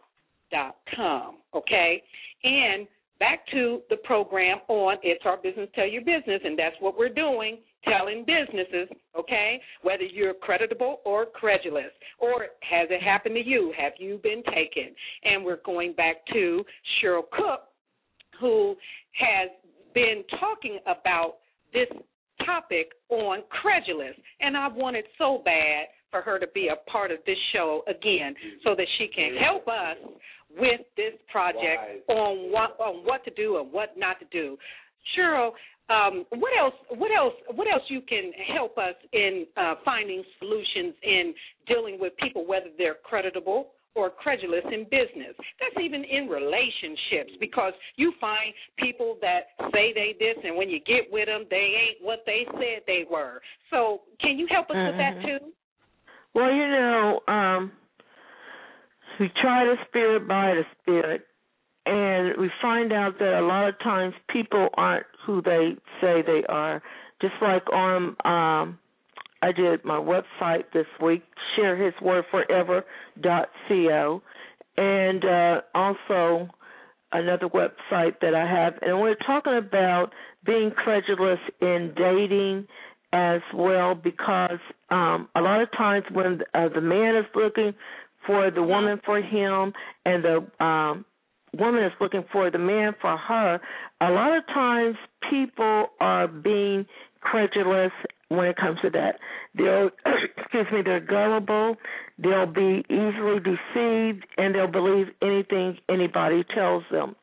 dot 0.52 0.78
com. 0.96 1.38
Okay? 1.54 2.02
And 2.44 2.88
back 3.20 3.46
to 3.52 3.82
the 3.90 3.98
program 3.98 4.60
on 4.68 4.98
It's 5.04 5.24
Our 5.26 5.38
Business 5.38 5.70
Tell 5.76 5.88
Your 5.88 6.04
Business, 6.04 6.42
and 6.44 6.58
that's 6.58 6.76
what 6.80 6.98
we're 6.98 7.10
doing, 7.10 7.58
telling 7.84 8.26
businesses, 8.26 8.90
okay, 9.18 9.62
whether 9.82 10.04
you're 10.04 10.34
creditable 10.34 11.00
or 11.06 11.26
credulous, 11.26 11.92
or 12.20 12.48
has 12.62 12.88
it 12.90 13.02
happened 13.02 13.36
to 13.36 13.46
you? 13.46 13.74
Have 13.78 13.94
you 14.00 14.20
been 14.24 14.44
taken? 14.44 14.94
And 15.24 15.44
we're 15.44 15.62
going 15.66 15.94
back 15.94 16.18
to 16.34 16.64
Cheryl 17.02 17.24
Cook, 17.32 17.62
who 18.40 18.76
has 19.14 19.50
been 19.94 20.24
talking 20.40 20.80
about 20.86 21.36
this 21.74 21.88
topic 22.46 22.92
on 23.10 23.40
credulous, 23.50 24.16
and 24.42 24.56
I 24.56 24.68
wanted 24.68 25.06
so 25.18 25.42
bad 25.44 25.88
for 26.12 26.22
her 26.22 26.40
to 26.40 26.48
be 26.54 26.70
a 26.70 26.90
part 26.90 27.12
of 27.12 27.18
this 27.26 27.38
show 27.54 27.84
again 27.88 28.34
so 28.64 28.76
that 28.76 28.86
she 28.98 29.08
can 29.08 29.36
help 29.36 29.68
us 29.68 29.98
with 30.58 30.82
this 30.96 31.14
project 31.32 32.08
on 32.08 32.52
what 32.52 32.78
on 32.80 33.06
what 33.06 33.24
to 33.26 33.32
do 33.32 33.60
and 33.60 33.72
what 33.72 33.98
not 33.98 34.20
to 34.20 34.26
do. 34.32 34.58
Cheryl, 35.16 35.52
um, 35.90 36.26
what 36.30 36.52
else? 36.60 36.74
What 36.90 37.12
else? 37.12 37.34
What 37.56 37.68
else 37.72 37.84
you 37.88 38.02
can 38.02 38.32
help 38.56 38.78
us 38.78 38.96
in 39.14 39.46
uh, 39.56 39.76
finding 39.86 40.24
solutions 40.40 40.94
in 41.04 41.34
dealing 41.68 41.98
with 42.00 42.14
people, 42.18 42.46
whether 42.46 42.68
they're 42.78 42.98
creditable 43.04 43.72
or 43.98 44.12
credulous 44.12 44.64
in 44.72 44.84
business. 44.84 45.34
That's 45.60 45.84
even 45.84 46.04
in 46.06 46.30
relationships 46.30 47.34
because 47.40 47.74
you 47.96 48.14
find 48.22 48.54
people 48.78 49.18
that 49.22 49.58
say 49.74 49.92
they 49.92 50.16
this, 50.20 50.38
and 50.44 50.56
when 50.56 50.70
you 50.70 50.80
get 50.86 51.12
with 51.12 51.26
them, 51.26 51.46
they 51.50 51.74
ain't 51.74 52.06
what 52.06 52.20
they 52.26 52.46
said 52.54 52.86
they 52.86 53.06
were. 53.10 53.42
So, 53.72 54.02
can 54.22 54.38
you 54.38 54.48
help 54.52 54.70
us 54.70 54.78
with 54.78 54.98
that 54.98 55.18
Mhm. 55.18 55.40
too? 55.40 55.54
Well, 56.36 56.52
you 56.52 56.68
know, 56.68 57.24
um, 57.28 57.72
we 59.20 59.30
try 59.30 59.66
the 59.66 59.78
spirit 59.88 60.28
by 60.28 60.54
the 60.54 60.66
spirit, 60.80 61.27
and 61.88 62.36
we 62.40 62.52
find 62.62 62.92
out 62.92 63.18
that 63.20 63.40
a 63.40 63.46
lot 63.46 63.70
of 63.70 63.80
times 63.80 64.14
people 64.30 64.68
aren't 64.76 65.06
who 65.26 65.42
they 65.42 65.78
say 66.02 66.22
they 66.22 66.44
are. 66.50 66.84
Just 67.22 67.36
like 67.42 67.64
on, 67.72 68.18
um, 68.26 68.78
I 69.42 69.54
did 69.56 69.86
my 69.86 69.98
website 69.98 70.66
this 70.74 70.86
week, 71.02 71.24
sharehiswordforever.co, 71.58 74.22
and 74.78 75.26
uh, 75.26 75.62
also 75.74 76.50
another 77.14 77.48
website 77.48 78.20
that 78.22 78.36
I 78.36 78.46
have, 78.46 78.74
and 78.82 79.00
we're 79.00 79.16
talking 79.16 79.56
about 79.58 80.12
being 80.46 80.72
credulous 80.72 81.40
in 81.62 81.94
dating 81.96 82.68
as 83.14 83.40
well 83.56 83.96
because 83.96 84.60
um 84.90 85.30
a 85.34 85.40
lot 85.40 85.62
of 85.62 85.72
times 85.72 86.04
when 86.12 86.42
uh, 86.54 86.68
the 86.76 86.82
man 86.82 87.16
is 87.16 87.24
looking 87.34 87.74
for 88.26 88.52
the 88.52 88.62
woman 88.62 89.00
for 89.06 89.22
him 89.22 89.72
and 90.06 90.26
the 90.26 90.46
um 90.64 91.06
woman 91.60 91.84
is 91.84 91.92
looking 92.00 92.24
for 92.32 92.50
the 92.50 92.58
man 92.58 92.94
for 93.02 93.18
her 93.18 93.60
a 94.02 94.10
lot 94.12 94.36
of 94.38 94.46
times 94.48 94.96
people 95.30 95.88
are 96.00 96.28
being 96.28 96.86
credulous 97.22 97.92
when 98.30 98.48
it 98.48 98.58
comes 98.58 98.78
to 98.82 98.90
that. 98.90 99.20
They'll 99.56 99.90
excuse 100.38 100.68
me 100.72 100.82
they're 100.84 101.00
gullible 101.00 101.78
they'll 102.18 102.46
be 102.46 102.84
easily 102.90 103.40
deceived 103.40 104.26
and 104.38 104.56
they'll 104.56 104.68
believe 104.68 105.08
anything 105.22 105.78
anybody 105.90 106.44
tells 106.54 106.84
them. 106.92 107.16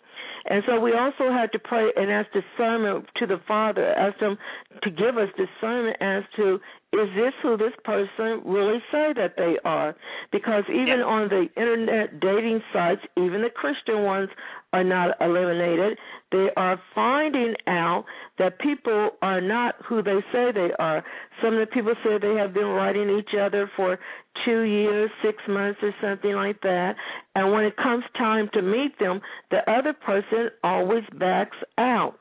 And 0.47 0.63
so 0.67 0.79
we 0.79 0.93
also 0.93 1.33
had 1.33 1.53
to 1.53 1.59
pray 1.59 1.91
and 1.97 2.11
ask 2.11 2.29
discernment 2.33 3.07
to 3.17 3.27
the 3.27 3.41
Father, 3.49 3.95
ask 3.95 4.19
Him 4.19 4.37
to 4.83 4.91
give 4.91 5.17
us 5.17 5.29
discernment 5.37 5.97
as 6.01 6.23
to 6.37 6.61
is 6.93 7.09
this 7.17 7.35
who 7.43 7.57
this 7.57 7.73
person 7.85 8.41
really 8.45 8.81
say 8.93 9.13
that 9.15 9.35
they 9.37 9.59
are? 9.65 9.97
Because 10.31 10.65
even 10.69 11.01
Yeah. 11.01 11.05
on 11.05 11.29
the 11.29 11.51
internet 11.57 12.21
dating 12.21 12.63
sites, 12.73 13.05
even 13.17 13.43
the 13.43 13.51
Christian 13.51 14.05
ones 14.05 14.31
are 14.73 14.85
not 14.85 15.17
eliminated. 15.21 15.99
They 16.31 16.53
are 16.57 16.77
finding 16.95 17.57
out 17.67 18.05
that 18.39 18.59
people 18.59 19.17
are 19.23 19.41
not 19.41 19.77
who 19.85 20.03
they 20.03 20.23
say 20.33 20.53
they 20.53 20.73
are. 20.75 21.05
Some 21.41 21.55
of 21.55 21.61
the 21.61 21.67
people 21.67 21.95
say 22.05 22.19
they 22.19 22.37
have 22.37 22.53
been 22.55 22.67
writing 22.67 23.11
each 23.11 23.35
other 23.35 23.67
for 23.77 23.99
two 24.45 24.61
years, 24.63 25.11
six 25.23 25.47
months, 25.49 25.83
or 25.83 25.95
something 26.01 26.35
like 26.35 26.61
that. 26.61 26.97
And 27.35 27.53
when 27.53 27.65
it 27.65 27.77
comes 27.77 28.05
time 28.17 28.49
to 28.53 28.63
meet 28.63 28.99
them, 28.99 29.21
the 29.51 29.69
other 29.71 29.93
person 29.93 30.51
always 30.63 31.05
backs 31.15 31.57
out. 31.79 32.19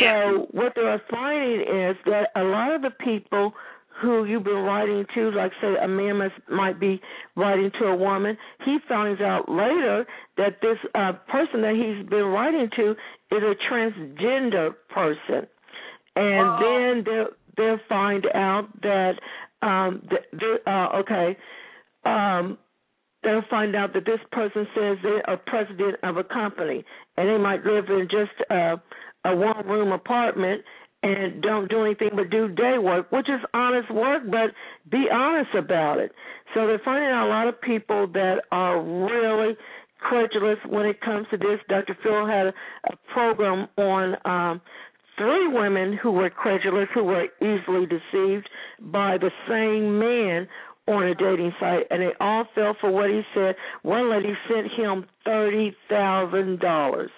So 0.00 0.48
what 0.50 0.74
they 0.74 0.82
are 0.82 1.02
finding 1.10 1.60
is 1.60 1.96
that 2.06 2.30
a 2.34 2.42
lot 2.42 2.72
of 2.72 2.82
the 2.82 2.90
people 2.90 3.54
who 4.00 4.24
you've 4.24 4.44
been 4.44 4.54
writing 4.54 5.04
to, 5.14 5.30
like 5.30 5.52
say 5.60 5.74
a 5.82 5.88
man 5.88 6.18
must, 6.18 6.34
might 6.50 6.80
be 6.80 7.00
writing 7.36 7.70
to 7.78 7.86
a 7.86 7.96
woman, 7.96 8.36
he 8.64 8.78
finds 8.88 9.20
out 9.20 9.48
later 9.48 10.06
that 10.36 10.60
this 10.60 10.78
uh, 10.94 11.12
person 11.28 11.62
that 11.62 11.74
he's 11.74 12.08
been 12.08 12.26
writing 12.26 12.68
to 12.76 12.90
is 12.90 13.42
a 13.42 13.54
transgender 13.72 14.74
person, 14.88 15.46
and 16.16 16.62
then 16.62 17.04
they'll 17.04 17.28
they'll 17.56 17.80
find 17.88 18.26
out 18.34 18.68
that 18.82 19.14
um, 19.62 20.02
that, 20.10 20.70
uh, 20.70 20.98
okay. 20.98 21.36
Um, 22.04 22.58
they'll 23.24 23.42
find 23.48 23.74
out 23.74 23.94
that 23.94 24.04
this 24.04 24.20
person 24.30 24.66
says 24.74 24.98
they 25.02 25.20
are 25.26 25.34
a 25.34 25.36
president 25.38 25.96
of 26.02 26.18
a 26.18 26.24
company. 26.24 26.84
And 27.16 27.28
they 27.28 27.38
might 27.38 27.64
live 27.64 27.86
in 27.88 28.06
just 28.10 28.32
a, 28.50 28.76
a 29.24 29.34
one 29.34 29.66
room 29.66 29.92
apartment 29.92 30.62
and 31.04 31.42
don't 31.42 31.68
do 31.68 31.84
anything 31.84 32.10
but 32.16 32.30
do 32.30 32.48
day 32.48 32.78
work, 32.78 33.12
which 33.12 33.28
is 33.28 33.40
honest 33.52 33.90
work, 33.92 34.22
but 34.30 34.50
be 34.90 35.06
honest 35.12 35.50
about 35.54 35.98
it. 35.98 36.12
So 36.54 36.66
they're 36.66 36.80
finding 36.82 37.10
out 37.10 37.26
a 37.26 37.28
lot 37.28 37.46
of 37.46 37.60
people 37.60 38.06
that 38.14 38.40
are 38.50 38.80
really 38.80 39.54
credulous 39.98 40.58
when 40.66 40.86
it 40.86 41.00
comes 41.02 41.26
to 41.30 41.36
this. 41.36 41.60
Dr. 41.68 41.96
Phil 42.02 42.26
had 42.26 42.46
a, 42.46 42.54
a 42.90 42.96
program 43.12 43.68
on 43.76 44.16
um 44.24 44.60
three 45.18 45.46
women 45.46 45.96
who 46.02 46.10
were 46.10 46.30
credulous, 46.30 46.88
who 46.92 47.04
were 47.04 47.26
easily 47.40 47.86
deceived 47.86 48.48
by 48.80 49.16
the 49.18 49.30
same 49.48 49.98
man 49.98 50.48
on 50.88 51.04
a 51.04 51.14
dating 51.14 51.52
site, 51.60 51.86
and 51.90 52.02
they 52.02 52.12
all 52.18 52.44
fell 52.54 52.74
for 52.80 52.90
what 52.90 53.10
he 53.10 53.22
said. 53.34 53.54
One 53.82 54.10
lady 54.10 54.32
sent 54.48 54.72
him 54.72 55.06
thirty 55.24 55.76
thousand 55.88 56.60
dollars, 56.60 57.10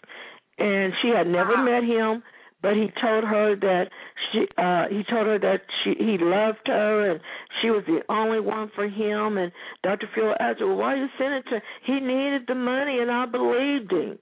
and 0.58 0.92
she 1.02 1.08
had 1.08 1.26
never 1.28 1.56
met 1.56 1.84
him, 1.84 2.22
but 2.62 2.74
he 2.74 2.88
told 3.00 3.24
her 3.24 3.56
that 3.56 3.90
she 4.32 4.46
uh 4.58 4.84
he 4.88 5.02
told 5.10 5.26
her 5.26 5.38
that 5.38 5.62
she 5.82 5.94
he 5.98 6.18
loved 6.18 6.66
her 6.66 7.10
and 7.10 7.20
she 7.60 7.70
was 7.70 7.84
the 7.86 8.00
only 8.08 8.40
one 8.40 8.70
for 8.74 8.88
him. 8.88 9.38
And 9.38 9.52
Dr. 9.82 10.08
Phil 10.14 10.34
asked 10.40 10.60
her, 10.60 10.66
well, 10.66 10.76
"Why 10.78 10.96
you 10.96 11.08
sent 11.18 11.34
it 11.34 11.44
to?" 11.50 11.60
He 11.84 12.00
needed 12.00 12.42
the 12.48 12.54
money, 12.54 12.98
and 13.00 13.10
I 13.10 13.26
believed 13.26 13.92
him. 13.92 14.18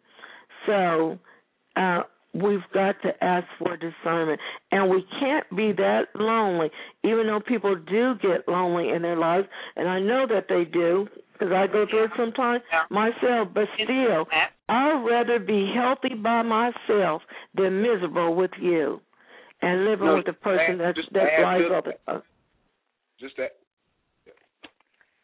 So. 0.67 1.19
uh 1.77 2.03
we've 2.35 2.65
got 2.73 3.01
to 3.03 3.25
ask 3.25 3.47
for 3.59 3.77
discernment. 3.77 4.41
And 4.73 4.91
we 4.91 5.05
can't 5.21 5.47
be 5.57 5.73
that 5.73 6.09
lonely, 6.15 6.71
even 7.05 7.27
though 7.27 7.41
people 7.41 7.77
do 7.77 8.15
get 8.21 8.49
lonely 8.49 8.91
in 8.91 9.03
their 9.03 9.17
lives. 9.17 9.47
And 9.77 9.89
I 9.89 10.01
know 10.01 10.27
that 10.29 10.47
they 10.49 10.65
do, 10.65 11.07
because 11.35 11.53
I 11.53 11.67
go 11.67 11.85
through 11.89 12.05
it 12.05 12.11
sometimes 12.17 12.63
myself. 12.91 13.49
But 13.53 13.69
still, 13.83 14.27
I'd 14.69 15.05
rather 15.05 15.39
be 15.39 15.73
healthy 15.75 16.15
by 16.15 16.43
myself 16.43 17.23
than 17.55 17.83
miserable 17.83 18.35
with 18.35 18.53
you 18.61 19.01
and 19.63 19.85
living 19.85 20.07
No, 20.07 20.17
with 20.17 20.29
a 20.29 20.33
person 20.33 20.81
add- 20.81 20.97
that 20.97 21.13
that 21.13 21.43
lies 21.43 21.63
the 21.69 22.13
uh, 22.13 22.21
just 23.21 23.37
that 23.37 23.57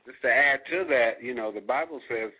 just 0.07 0.21
to 0.23 0.29
add 0.29 0.61
to 0.71 0.85
that, 0.89 1.23
you 1.23 1.35
know, 1.35 1.53
the 1.53 1.61
Bible 1.61 2.01
says 2.09 2.31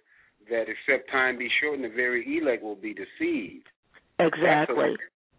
that 0.49 0.65
except 0.69 1.11
time 1.11 1.39
be 1.39 1.49
shortened, 1.61 1.85
the 1.85 1.95
very 1.95 2.39
elect 2.39 2.63
will 2.63 2.75
be 2.75 2.95
deceived. 2.95 3.67
Exactly. 4.19 4.97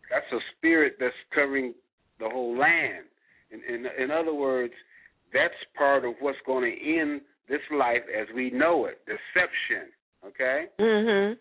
That's 0.10 0.32
a, 0.32 0.32
that's 0.32 0.32
a 0.34 0.40
spirit 0.58 0.96
that's 1.00 1.14
covering 1.36 1.74
the 2.20 2.30
whole 2.30 2.58
land. 2.58 3.06
In, 3.52 3.62
in 3.68 3.86
in 4.02 4.12
other 4.12 4.34
words, 4.34 4.74
that's 5.34 5.54
part 5.78 6.06
of 6.06 6.14
what's 6.20 6.38
going 6.46 6.72
to 6.72 7.00
end 7.00 7.22
this 7.52 7.62
life 7.70 8.04
as 8.10 8.28
we 8.34 8.50
know 8.50 8.86
it. 8.86 8.98
Deception. 9.06 9.92
Okay. 10.26 10.70
Mhm. 10.80 11.38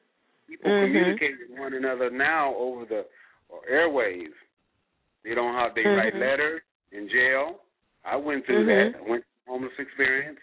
People 0.49 0.71
Mhm. 0.71 0.85
communicate 0.85 1.39
with 1.39 1.59
one 1.59 1.75
another 1.75 2.11
now 2.11 2.55
over 2.57 2.85
the 2.85 3.07
airwaves. 3.71 4.35
They 5.23 5.35
don't 5.35 5.55
have 5.55 5.75
they 5.75 5.85
write 5.87 6.15
Mhm. 6.15 6.21
letters 6.21 6.63
in 6.93 7.09
jail. 7.09 7.63
I 8.05 8.17
went 8.17 8.45
through 8.47 8.65
that. 8.65 8.97
I 8.99 9.03
went 9.09 9.25
through 9.25 9.53
homeless 9.53 9.79
experience. 9.79 10.41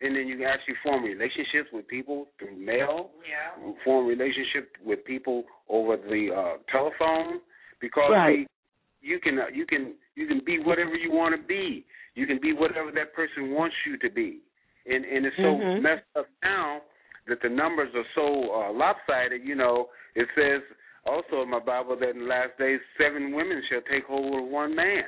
And 0.00 0.16
then 0.16 0.26
you 0.26 0.36
can 0.36 0.46
actually 0.46 0.74
form 0.82 1.04
relationships 1.04 1.70
with 1.72 1.86
people 1.86 2.28
through 2.38 2.56
mail. 2.56 3.12
Yeah. 3.26 3.52
Form 3.84 4.06
relationship 4.06 4.76
with 4.82 5.04
people 5.04 5.46
over 5.68 5.96
the 5.96 6.32
uh 6.32 6.56
telephone 6.68 7.40
because 7.80 8.10
Right. 8.10 8.46
see, 8.46 9.08
you 9.08 9.20
can 9.20 9.38
uh, 9.38 9.46
you 9.52 9.66
can 9.66 9.94
you 10.16 10.26
can 10.26 10.40
be 10.40 10.58
whatever 10.58 10.96
you 10.96 11.10
want 11.12 11.34
to 11.34 11.40
be. 11.40 11.86
You 12.14 12.26
can 12.26 12.38
be 12.38 12.52
whatever 12.52 12.90
that 12.92 13.12
person 13.14 13.52
wants 13.52 13.76
you 13.86 13.96
to 13.98 14.10
be. 14.10 14.40
And 14.86 15.04
and 15.04 15.26
it's 15.26 15.36
so 15.36 15.56
Mhm. 15.56 15.82
messed 15.82 16.04
up 16.16 16.26
now 16.42 16.82
that 17.26 17.40
the 17.40 17.48
numbers 17.48 17.94
are 17.94 18.06
so 18.14 18.52
uh, 18.52 18.72
lopsided. 18.72 19.42
You 19.44 19.54
know, 19.54 19.90
it 20.14 20.28
says 20.34 20.62
also 21.06 21.42
in 21.42 21.50
my 21.50 21.58
Bible 21.60 21.96
that 21.96 22.10
in 22.10 22.20
the 22.20 22.24
last 22.26 22.56
days 22.58 22.80
seven 22.98 23.32
women 23.32 23.62
shall 23.68 23.82
take 23.82 24.04
hold 24.04 24.34
of 24.42 24.48
one 24.48 24.74
man. 24.74 25.04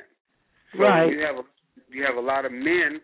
So 0.73 0.79
Right. 0.83 1.11
you 1.11 1.19
have 1.21 1.37
a 1.37 1.45
you 1.89 2.03
have 2.03 2.17
a 2.17 2.21
lot 2.21 2.45
of 2.45 2.51
men 2.51 3.01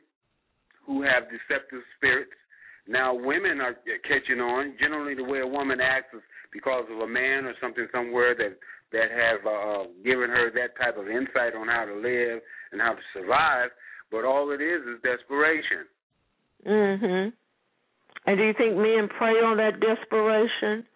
who 0.86 1.02
have 1.04 1.30
deceptive 1.30 1.84
spirits. 1.96 2.34
Now 2.88 3.14
women 3.14 3.62
are 3.62 3.76
catching 4.04 4.42
on. 4.42 4.76
Generally, 4.78 5.16
the 5.16 5.24
way 5.24 5.40
a 5.40 5.48
woman 5.48 5.80
acts 5.80 6.14
is 6.14 6.22
because 6.52 6.86
of 6.90 7.00
a 7.00 7.08
man 7.08 7.46
or 7.46 7.54
something 7.62 7.88
somewhere 7.92 8.36
that 8.36 8.58
that 8.92 9.10
have 9.10 9.46
uh, 9.46 9.84
given 10.04 10.30
her 10.30 10.52
that 10.52 10.76
type 10.78 10.98
of 10.98 11.08
insight 11.10 11.56
on 11.56 11.68
how 11.68 11.86
to 11.86 11.96
live 11.96 12.42
and 12.72 12.82
how 12.82 12.94
to 12.94 13.02
survive. 13.14 13.70
But 14.12 14.24
all 14.26 14.52
it 14.52 14.62
is 14.62 14.82
is 14.86 15.02
desperation. 15.02 15.88
Mhm. 16.66 17.34
And 18.26 18.38
do 18.38 18.44
you 18.44 18.54
think 18.54 18.76
men 18.76 19.08
prey 19.10 19.42
on 19.42 19.58
that 19.58 19.80
desperation? 19.80 20.88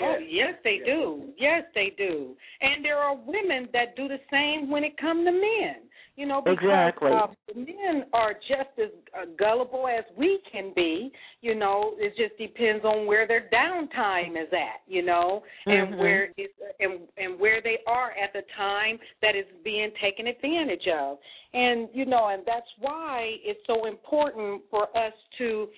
Oh, 0.00 0.18
yes, 0.18 0.54
they 0.64 0.80
do. 0.84 1.32
Yes, 1.38 1.64
they 1.74 1.90
do. 1.96 2.36
And 2.60 2.84
there 2.84 2.98
are 2.98 3.14
women 3.14 3.68
that 3.72 3.96
do 3.96 4.08
the 4.08 4.20
same 4.30 4.68
when 4.70 4.84
it 4.84 4.96
comes 4.98 5.24
to 5.24 5.32
men. 5.32 5.76
You 6.16 6.26
know, 6.26 6.40
because 6.40 6.58
Exactly. 6.64 7.12
uh, 7.12 7.26
men 7.54 8.06
are 8.14 8.32
just 8.32 8.72
as 8.78 8.90
uh, 9.14 9.26
gullible 9.38 9.86
as 9.86 10.04
we 10.16 10.40
can 10.50 10.72
be. 10.74 11.12
You 11.42 11.54
know, 11.54 11.92
it 11.98 12.14
just 12.16 12.38
depends 12.38 12.84
on 12.84 13.06
where 13.06 13.28
their 13.28 13.50
downtime 13.52 14.30
is 14.30 14.48
at. 14.52 14.80
You 14.86 15.02
know, 15.02 15.42
and 15.66 15.94
Mhm. 15.94 15.98
where 15.98 16.32
it's 16.38 16.54
and 16.80 17.06
and 17.18 17.38
where 17.38 17.60
they 17.60 17.78
are 17.86 18.12
at 18.12 18.32
the 18.32 18.42
time 18.56 18.98
that 19.20 19.36
is 19.36 19.44
being 19.62 19.92
taken 20.00 20.26
advantage 20.26 20.88
of. 20.88 21.18
And 21.52 21.88
you 21.92 22.06
know, 22.06 22.28
and 22.28 22.42
that's 22.46 22.70
why 22.78 23.38
it's 23.44 23.60
so 23.66 23.84
important 23.84 24.62
for 24.70 24.84
us 24.96 25.12
to 25.38 25.68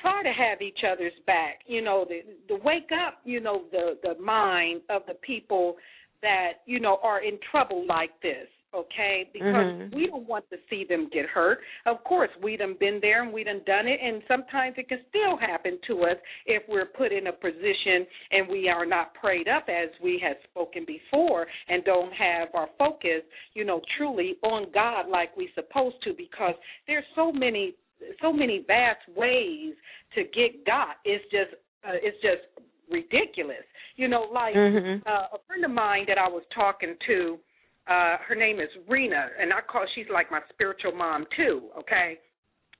try 0.00 0.22
to 0.24 0.32
have 0.32 0.60
each 0.60 0.82
other's 0.82 1.18
back. 1.26 1.60
You 1.66 1.82
know, 1.82 2.04
the 2.04 2.22
the 2.48 2.56
wake 2.56 2.90
up, 2.92 3.20
you 3.24 3.40
know, 3.40 3.64
the 3.70 3.96
the 4.02 4.20
mind 4.20 4.82
of 4.90 5.02
the 5.06 5.14
people 5.14 5.76
that 6.20 6.62
you 6.66 6.80
know 6.80 6.98
are 7.02 7.20
in 7.22 7.38
trouble 7.50 7.84
like 7.86 8.10
this. 8.22 8.48
Okay, 8.74 9.30
because 9.32 9.66
Mhm. 9.66 9.94
we 9.94 10.06
don't 10.08 10.26
want 10.26 10.48
to 10.50 10.58
see 10.68 10.84
them 10.84 11.08
get 11.08 11.26
hurt. 11.26 11.62
Of 11.86 12.02
course, 12.02 12.30
we 12.42 12.56
done 12.56 12.74
been 12.74 12.98
there 13.00 13.22
and 13.22 13.32
we 13.32 13.44
done 13.44 13.62
done 13.64 13.86
it, 13.86 14.00
and 14.00 14.22
sometimes 14.26 14.76
it 14.78 14.88
can 14.88 15.04
still 15.08 15.36
happen 15.36 15.78
to 15.86 16.04
us 16.04 16.18
if 16.46 16.66
we're 16.68 16.86
put 16.86 17.12
in 17.12 17.28
a 17.28 17.32
position 17.32 18.04
and 18.32 18.48
we 18.48 18.68
are 18.68 18.84
not 18.84 19.14
prayed 19.14 19.46
up 19.46 19.68
as 19.68 19.90
we 20.00 20.18
had 20.18 20.42
spoken 20.42 20.84
before, 20.84 21.46
and 21.68 21.84
don't 21.84 22.12
have 22.12 22.48
our 22.54 22.68
focus, 22.78 23.22
you 23.54 23.64
know, 23.64 23.80
truly 23.96 24.36
on 24.42 24.70
God 24.72 25.08
like 25.08 25.36
we 25.36 25.48
supposed 25.54 26.02
to. 26.02 26.12
Because 26.12 26.54
there's 26.86 27.06
so 27.14 27.30
many 27.30 27.74
so 28.20 28.32
many 28.32 28.64
vast 28.66 29.08
ways 29.14 29.74
to 30.14 30.24
get 30.24 30.66
God. 30.66 30.94
It's 31.04 31.24
just 31.30 31.54
uh, 31.84 31.92
it's 32.02 32.20
just 32.20 32.42
ridiculous. 32.90 33.64
You 33.96 34.08
know, 34.08 34.22
like 34.32 34.56
Mhm. 34.56 35.06
uh, 35.06 35.28
a 35.32 35.38
friend 35.46 35.64
of 35.64 35.70
mine 35.70 36.06
that 36.06 36.18
I 36.18 36.26
was 36.28 36.42
talking 36.54 36.96
to, 37.06 37.38
uh, 37.86 38.16
her 38.26 38.34
name 38.34 38.60
is 38.60 38.68
Rena, 38.88 39.28
and 39.40 39.52
I 39.52 39.60
call 39.60 39.84
she's 39.94 40.06
like 40.12 40.30
my 40.30 40.40
spiritual 40.52 40.92
mom 40.92 41.26
too. 41.36 41.68
Okay, 41.78 42.18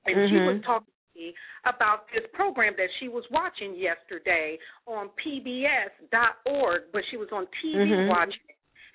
and 0.06 0.28
she 0.30 0.36
was 0.36 0.62
talking 0.64 0.86
to 0.86 1.18
me 1.18 1.34
about 1.66 2.06
this 2.12 2.24
program 2.32 2.74
that 2.76 2.88
she 3.00 3.08
was 3.08 3.24
watching 3.30 3.74
yesterday 3.76 4.58
on 4.86 5.10
PBS.org, 5.20 6.82
but 6.92 7.02
she 7.10 7.16
was 7.16 7.28
on 7.32 7.46
TV 7.62 7.94
Mhm. 7.94 8.08
watching. 8.08 8.40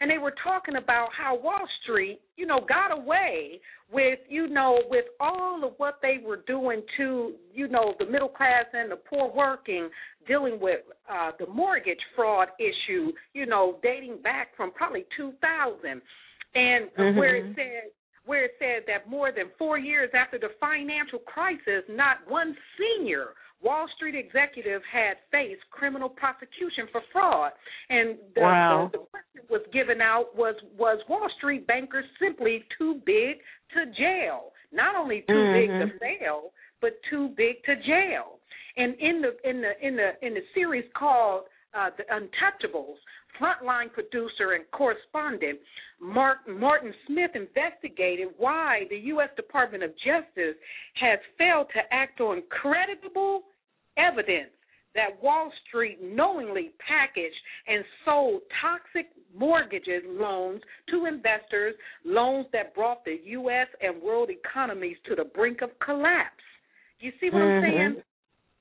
And 0.02 0.10
they 0.10 0.18
were 0.18 0.34
talking 0.44 0.78
about 0.78 1.10
how 1.18 1.38
Wall 1.38 1.68
Street, 1.84 2.20
you 2.38 2.46
know, 2.46 2.62
got 2.68 2.98
away 2.98 3.60
with, 3.92 4.20
you 4.30 4.48
know, 4.48 4.82
with 4.90 5.06
all 5.20 5.64
of 5.66 5.74
what 5.78 6.00
they 6.02 6.18
were 6.26 6.42
doing 6.48 6.82
to, 6.98 7.34
you 7.54 7.68
know, 7.68 7.94
the 8.00 8.06
middle 8.06 8.30
class 8.30 8.66
and 8.74 8.92
the 8.92 8.96
poor 8.96 9.32
working, 9.36 9.90
dealing 10.28 10.60
with 10.62 10.82
uh, 11.12 11.32
the 11.40 11.48
mortgage 11.48 12.00
fraud 12.16 12.50
issue, 12.60 13.12
you 13.34 13.46
know, 13.46 13.78
dating 13.84 14.22
back 14.22 14.56
from 14.56 14.72
probably 14.72 15.06
2000, 15.18 15.42
and 15.90 16.02
mm-hmm. 16.56 17.18
where 17.18 17.36
it 17.36 17.56
said 17.56 17.92
where 18.26 18.46
it 18.46 18.52
said 18.60 18.84
that 18.86 19.10
more 19.10 19.32
than 19.32 19.46
four 19.58 19.80
years 19.80 20.12
after 20.14 20.38
the 20.38 20.50
financial 20.60 21.18
crisis, 21.18 21.84
not 21.90 22.18
one 22.28 22.56
senior 22.78 23.30
Wall 23.62 23.88
Street 23.96 24.16
executive 24.16 24.82
had 24.92 25.18
faced 25.32 25.62
criminal 25.72 26.10
prosecution 26.10 26.88
for 26.92 27.02
fraud, 27.12 27.52
and 27.90 28.18
the, 28.36 28.42
wow. 28.42 28.90
the, 28.92 29.00
the 29.00 29.06
question 29.06 29.42
was 29.50 29.62
given 29.74 30.02
out 30.02 30.36
was 30.36 30.56
was 30.78 31.00
Wall 31.10 31.28
Street 31.38 31.68
bankers 31.68 32.06
simply 32.22 32.64
too 32.78 33.02
big 33.06 33.38
to 33.74 33.86
jail? 33.98 34.52
Not 34.72 34.96
only 34.96 35.26
too 35.28 35.34
mm-hmm. 35.34 35.90
big 35.90 35.92
to 35.92 36.00
fail, 36.00 36.52
but 36.82 36.92
too 37.10 37.30
big 37.36 37.64
to 37.66 37.76
jail. 37.76 38.40
And 38.78 38.96
in 39.00 39.22
the 39.22 39.50
in 39.50 39.62
the 39.62 39.88
in 39.88 39.96
the 39.96 40.26
in 40.26 40.34
the 40.34 40.44
series 40.54 40.86
called 40.98 41.44
uh, 41.74 41.90
The 41.98 42.04
Untouchables, 42.14 42.96
frontline 43.40 43.92
producer 43.92 44.54
and 44.54 44.66
correspondent 44.72 45.60
Mark, 46.02 46.38
Martin 46.48 46.94
Smith 47.08 47.32
investigated 47.36 48.30
why 48.38 48.84
the 48.90 48.98
U.S. 49.14 49.30
Department 49.36 49.84
of 49.84 49.92
Justice 49.98 50.56
has 50.96 51.20
failed 51.38 51.68
to 51.74 51.82
act 51.92 52.22
on 52.22 52.44
credible 52.50 53.44
evidence 53.98 54.52
that 54.96 55.22
Wall 55.22 55.52
Street 55.68 56.00
knowingly 56.02 56.72
packaged 56.86 57.36
and 57.68 57.84
sold 58.06 58.42
toxic 58.62 59.12
mortgages 59.38 60.04
loans 60.08 60.62
to 60.90 61.06
investors, 61.06 61.76
loans 62.06 62.48
that 62.54 62.74
brought 62.74 63.06
the 63.06 63.20
U.S. 63.26 63.68
and 63.82 64.02
world 64.02 64.30
economies 64.30 64.98
to 65.08 65.16
the 65.16 65.26
brink 65.26 65.62
of 65.62 65.70
collapse. 65.84 66.44
You 67.00 67.12
see 67.22 67.30
what 67.30 67.40
mm-hmm. 67.42 67.66
I'm 67.66 67.94
saying? 67.94 68.04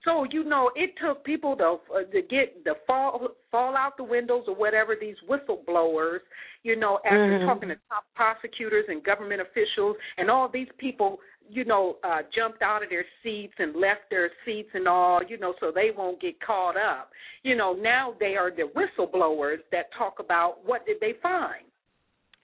So 0.05 0.24
you 0.30 0.44
know, 0.44 0.70
it 0.76 0.90
took 1.05 1.24
people 1.24 1.57
to 1.57 1.76
uh, 1.94 2.05
to 2.12 2.22
get 2.22 2.64
the 2.64 2.74
fall 2.86 3.28
fall 3.51 3.76
out 3.76 3.96
the 3.96 4.05
windows 4.05 4.44
or 4.46 4.55
whatever. 4.55 4.94
These 4.99 5.16
whistleblowers, 5.28 6.20
you 6.62 6.76
know, 6.76 6.99
after 7.05 7.16
mm-hmm. 7.16 7.46
talking 7.46 7.68
to 7.70 7.76
top 7.88 8.05
prosecutors 8.14 8.84
and 8.88 9.03
government 9.03 9.40
officials, 9.40 9.96
and 10.16 10.30
all 10.30 10.49
these 10.53 10.68
people, 10.78 11.18
you 11.51 11.64
know, 11.64 11.96
uh, 12.05 12.18
jumped 12.34 12.62
out 12.62 12.84
of 12.84 12.90
their 12.90 13.05
seats 13.24 13.55
and 13.59 13.74
left 13.74 14.03
their 14.09 14.30
seats 14.44 14.70
and 14.74 14.86
all, 14.86 15.20
you 15.28 15.36
know, 15.36 15.55
so 15.59 15.72
they 15.74 15.90
won't 15.96 16.20
get 16.20 16.40
caught 16.40 16.76
up. 16.76 17.11
You 17.42 17.57
know, 17.57 17.72
now 17.72 18.14
they 18.20 18.36
are 18.36 18.53
the 18.53 18.70
whistleblowers 18.76 19.59
that 19.72 19.86
talk 19.99 20.20
about 20.20 20.59
what 20.64 20.86
did 20.86 20.99
they 21.01 21.14
find, 21.20 21.64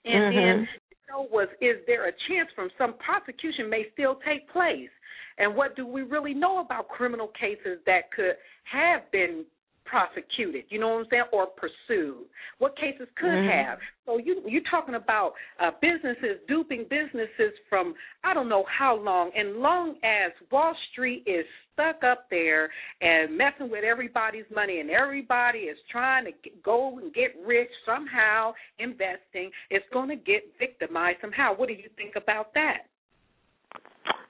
and 0.04 0.34
mm-hmm. 0.34 0.36
then 0.36 0.68
you 0.90 0.96
know, 1.08 1.28
was 1.30 1.48
is 1.60 1.76
there 1.86 2.08
a 2.08 2.12
chance 2.28 2.48
from 2.56 2.68
some 2.76 2.94
prosecution 2.94 3.70
may 3.70 3.84
still 3.92 4.18
take 4.26 4.50
place? 4.50 4.90
And 5.38 5.54
what 5.54 5.76
do 5.76 5.86
we 5.86 6.02
really 6.02 6.34
know 6.34 6.58
about 6.58 6.88
criminal 6.88 7.28
cases 7.28 7.78
that 7.86 8.12
could 8.14 8.34
have 8.64 9.10
been 9.10 9.44
prosecuted, 9.84 10.64
you 10.70 10.80
know 10.80 10.88
what 10.88 11.00
I'm 11.00 11.06
saying, 11.10 11.24
or 11.32 11.46
pursued? 11.46 12.24
What 12.58 12.76
cases 12.76 13.06
could 13.16 13.28
mm-hmm. 13.28 13.68
have? 13.68 13.78
So 14.06 14.18
you 14.18 14.42
you're 14.46 14.62
talking 14.70 14.94
about 14.94 15.32
uh, 15.60 15.70
businesses 15.80 16.40
duping 16.48 16.86
businesses 16.88 17.52
from 17.68 17.94
I 18.24 18.34
don't 18.34 18.48
know 18.48 18.64
how 18.66 18.96
long, 18.96 19.30
and 19.36 19.56
long 19.56 19.96
as 20.02 20.32
Wall 20.50 20.74
Street 20.92 21.24
is 21.26 21.44
stuck 21.72 22.02
up 22.02 22.26
there 22.30 22.70
and 23.00 23.36
messing 23.36 23.70
with 23.70 23.84
everybody's 23.84 24.46
money, 24.54 24.80
and 24.80 24.90
everybody 24.90 25.58
is 25.60 25.78
trying 25.90 26.24
to 26.24 26.30
get, 26.42 26.62
go 26.62 26.98
and 26.98 27.12
get 27.12 27.34
rich 27.46 27.70
somehow, 27.84 28.52
investing, 28.78 29.50
it's 29.70 29.86
going 29.92 30.08
to 30.08 30.16
get 30.16 30.42
victimized 30.58 31.18
somehow. 31.20 31.54
What 31.54 31.68
do 31.68 31.74
you 31.74 31.88
think 31.96 32.14
about 32.16 32.54
that? 32.54 32.86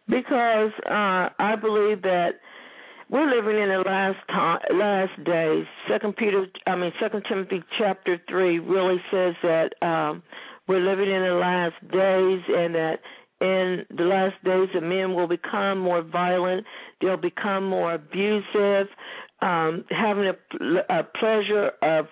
Because 0.09 0.70
uh, 0.87 1.29
I 1.39 1.57
believe 1.61 2.03
that 2.03 2.41
we're 3.11 3.29
living 3.31 3.61
in 3.61 3.68
the 3.68 3.83
last 3.87 4.18
time, 4.29 4.61
last 4.72 5.25
days. 5.25 5.66
Second 5.89 6.16
Peter, 6.16 6.47
I 6.66 6.77
mean 6.77 6.93
Second 7.01 7.25
Timothy 7.29 7.62
chapter 7.79 8.20
three 8.29 8.59
really 8.59 9.01
says 9.11 9.35
that 9.43 9.75
um, 9.83 10.22
we're 10.66 10.81
living 10.81 11.11
in 11.12 11.22
the 11.22 11.35
last 11.35 11.75
days, 11.93 12.43
and 12.49 12.75
that 12.75 13.01
in 13.41 13.85
the 13.97 14.05
last 14.05 14.43
days 14.45 14.68
the 14.75 14.81
men 14.81 15.14
will 15.14 15.29
become 15.29 15.79
more 15.79 16.03
violent. 16.03 16.66
They'll 17.01 17.16
become 17.16 17.68
more 17.68 17.95
abusive, 17.95 18.89
um, 19.43 19.85
having 19.91 20.25
a, 20.25 20.37
a 20.89 21.05
pleasure 21.05 21.72
of 21.83 22.07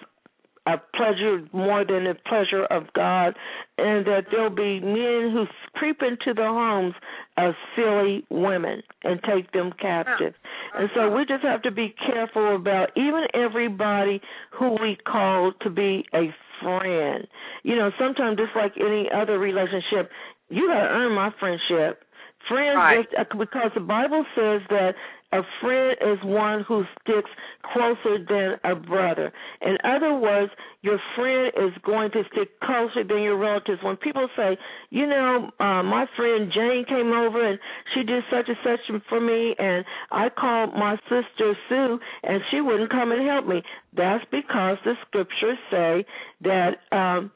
a 0.67 0.79
pleasure 0.95 1.45
more 1.53 1.85
than 1.85 2.05
the 2.05 2.15
pleasure 2.27 2.65
of 2.65 2.85
God, 2.95 3.35
and 3.79 4.07
that 4.07 4.27
there'll 4.31 4.51
be 4.51 4.79
men 4.81 5.33
who 5.33 5.47
creep 5.75 6.03
into 6.03 6.35
the 6.35 6.47
homes 6.47 6.95
of 7.37 7.55
silly 7.75 8.25
women 8.31 8.83
and 9.03 9.21
take 9.25 9.51
them 9.53 9.73
captive. 9.81 10.35
And 10.75 10.89
so 10.95 11.11
we 11.11 11.25
just 11.25 11.43
have 11.43 11.63
to 11.63 11.71
be 11.71 11.95
careful 12.07 12.55
about 12.55 12.91
even 12.97 13.27
everybody 13.35 14.21
who 14.57 14.77
we 14.81 14.97
call 15.05 15.53
to 15.63 15.71
be 15.71 16.05
a 16.15 16.33
friend. 16.63 17.27
You 17.65 17.77
know, 17.77 17.91
sometimes 17.99 18.39
just 18.39 18.55
like 18.55 18.75
any 18.77 19.09
other 19.13 19.39
relationship, 19.39 20.11
you 20.49 20.69
gotta 20.69 20.89
earn 20.89 21.13
my 21.13 21.31
friendship. 21.41 22.05
Friends, 22.49 22.77
right. 22.77 23.07
just, 23.11 23.15
uh, 23.19 23.37
because 23.39 23.71
the 23.75 23.81
Bible 23.81 24.25
says 24.35 24.63
that 24.69 24.95
a 25.33 25.43
friend 25.61 25.97
is 26.01 26.19
one 26.25 26.65
who 26.69 26.85
sticks 27.01 27.31
closer 27.73 28.19
than 28.29 28.57
a 28.71 28.75
brother. 28.75 29.33
In 29.63 29.77
other 29.85 30.15
words, 30.15 30.53
your 30.83 30.99
friend 31.17 31.53
is 31.57 31.73
going 31.85 32.11
to 32.13 32.23
stick 32.33 32.61
closer 32.61 33.05
than 33.05 33.23
your 33.23 33.37
relatives. 33.37 33.83
When 33.83 33.97
people 33.97 34.29
say, 34.37 34.59
you 34.91 35.07
know, 35.07 35.51
uh, 35.59 35.83
my 35.83 36.07
friend 36.17 36.53
Jane 36.55 36.85
came 36.87 37.13
over 37.13 37.49
and 37.49 37.59
she 37.95 38.03
did 38.03 38.25
such 38.31 38.49
and 38.49 38.57
such 38.63 38.81
for 39.09 39.21
me, 39.21 39.55
and 39.59 39.85
I 40.11 40.29
called 40.29 40.75
my 40.75 40.97
sister 41.09 41.55
Sue 41.69 41.99
and 42.25 42.43
she 42.51 42.61
wouldn't 42.61 42.91
come 42.91 43.13
and 43.13 43.27
help 43.27 43.47
me. 43.47 43.63
That's 43.97 44.25
because 44.31 44.79
the 44.85 44.95
scriptures 45.07 45.59
say 45.71 46.05
that 46.43 46.79
um, 46.91 47.31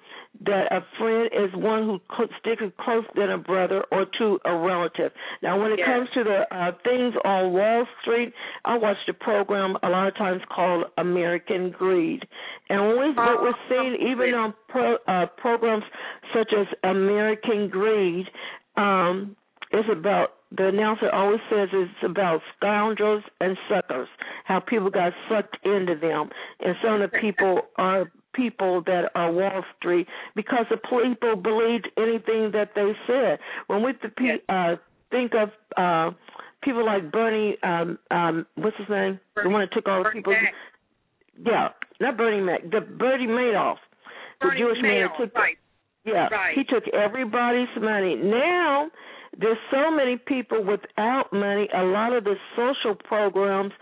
that 0.45 0.72
a 0.72 0.80
friend 0.99 1.30
is 1.32 1.55
one 1.55 1.84
who 1.84 2.26
sticks 2.41 2.62
closer 2.80 3.07
than 3.14 3.30
a 3.30 3.39
brother 3.39 3.84
or 3.91 4.07
to 4.18 4.39
a 4.45 4.57
relative. 4.57 5.12
Now, 5.43 5.61
when 5.61 5.72
it 5.72 5.78
yes. 5.78 5.89
comes 5.89 6.09
to 6.14 6.24
the 6.24 6.57
uh, 6.57 6.72
things 6.84 7.14
on 7.24 7.53
Wall 7.53 7.87
Street, 8.03 8.32
I 8.64 8.76
watched 8.76 9.09
a 9.09 9.14
program 9.14 9.76
a 9.82 9.89
lot 9.89 10.09
of 10.09 10.16
times 10.16 10.43
called 10.55 10.84
American 10.99 11.70
Greed, 11.70 12.26
and 12.68 12.80
when 12.80 12.99
we, 12.99 13.14
what 13.14 13.43
we're 13.43 13.53
seeing 13.68 13.97
even 14.11 14.34
on 14.34 14.55
pro, 14.68 14.97
uh, 15.09 15.26
programs 15.37 15.84
such 16.34 16.53
as 16.59 16.66
American 16.84 17.68
Greed, 17.68 18.26
um, 18.76 19.37
is 19.72 19.84
about 19.91 20.30
the 20.57 20.68
announcer 20.68 21.11
always 21.11 21.41
says 21.51 21.68
it's 21.72 21.91
about 22.05 22.41
scoundrels 22.57 23.24
and 23.41 23.57
suckers, 23.68 24.09
how 24.45 24.61
people 24.61 24.91
got 24.91 25.12
sucked 25.28 25.59
into 25.64 25.97
them, 25.97 26.30
and 26.61 26.76
some 26.82 27.01
of 27.01 27.11
the 27.11 27.18
people 27.20 27.62
are 27.76 28.11
people 28.37 28.82
that 28.87 29.11
are 29.14 29.32
Wall 29.32 29.64
Street 29.78 30.07
because 30.34 30.66
the 30.70 30.76
people 30.76 31.37
believed 31.37 31.89
anything 31.97 32.53
that 32.53 32.70
they 32.74 32.93
said. 33.07 33.39
When 33.66 33.82
we 33.82 33.93
uh, 34.49 34.76
think 35.11 35.32
of 35.34 35.51
uh, 35.76 36.14
people 36.62 36.84
like 36.84 37.11
Bernie, 37.11 37.57
um, 37.62 37.99
um, 38.11 38.47
what's 38.57 38.76
his 38.76 38.89
name? 38.89 39.18
Bernie, 39.34 39.49
the 39.49 39.53
one 39.53 39.61
that 39.62 39.72
took 39.72 39.89
all 39.89 40.03
the 40.03 40.11
people. 40.11 40.32
Mac. 40.32 40.53
Yeah, 41.45 41.68
not 42.01 42.16
Bernie 42.16 42.43
Mac, 42.43 42.62
the 42.70 42.80
Bernie 42.80 43.26
Madoff, 43.26 43.76
the 44.41 44.49
Bernie 44.49 44.61
Jewish 44.61 44.78
man 44.82 45.09
that 45.09 45.24
took. 45.24 45.34
right. 45.34 45.57
Yeah, 46.05 46.28
right. 46.28 46.55
he 46.55 46.62
took 46.62 46.84
everybody's 46.95 47.68
money. 47.80 48.14
Now 48.14 48.89
there's 49.39 49.59
so 49.70 49.91
many 49.91 50.16
people 50.16 50.64
without 50.64 51.32
money. 51.32 51.68
A 51.74 51.82
lot 51.82 52.12
of 52.12 52.24
the 52.24 52.37
social 52.55 52.95
programs 52.95 53.72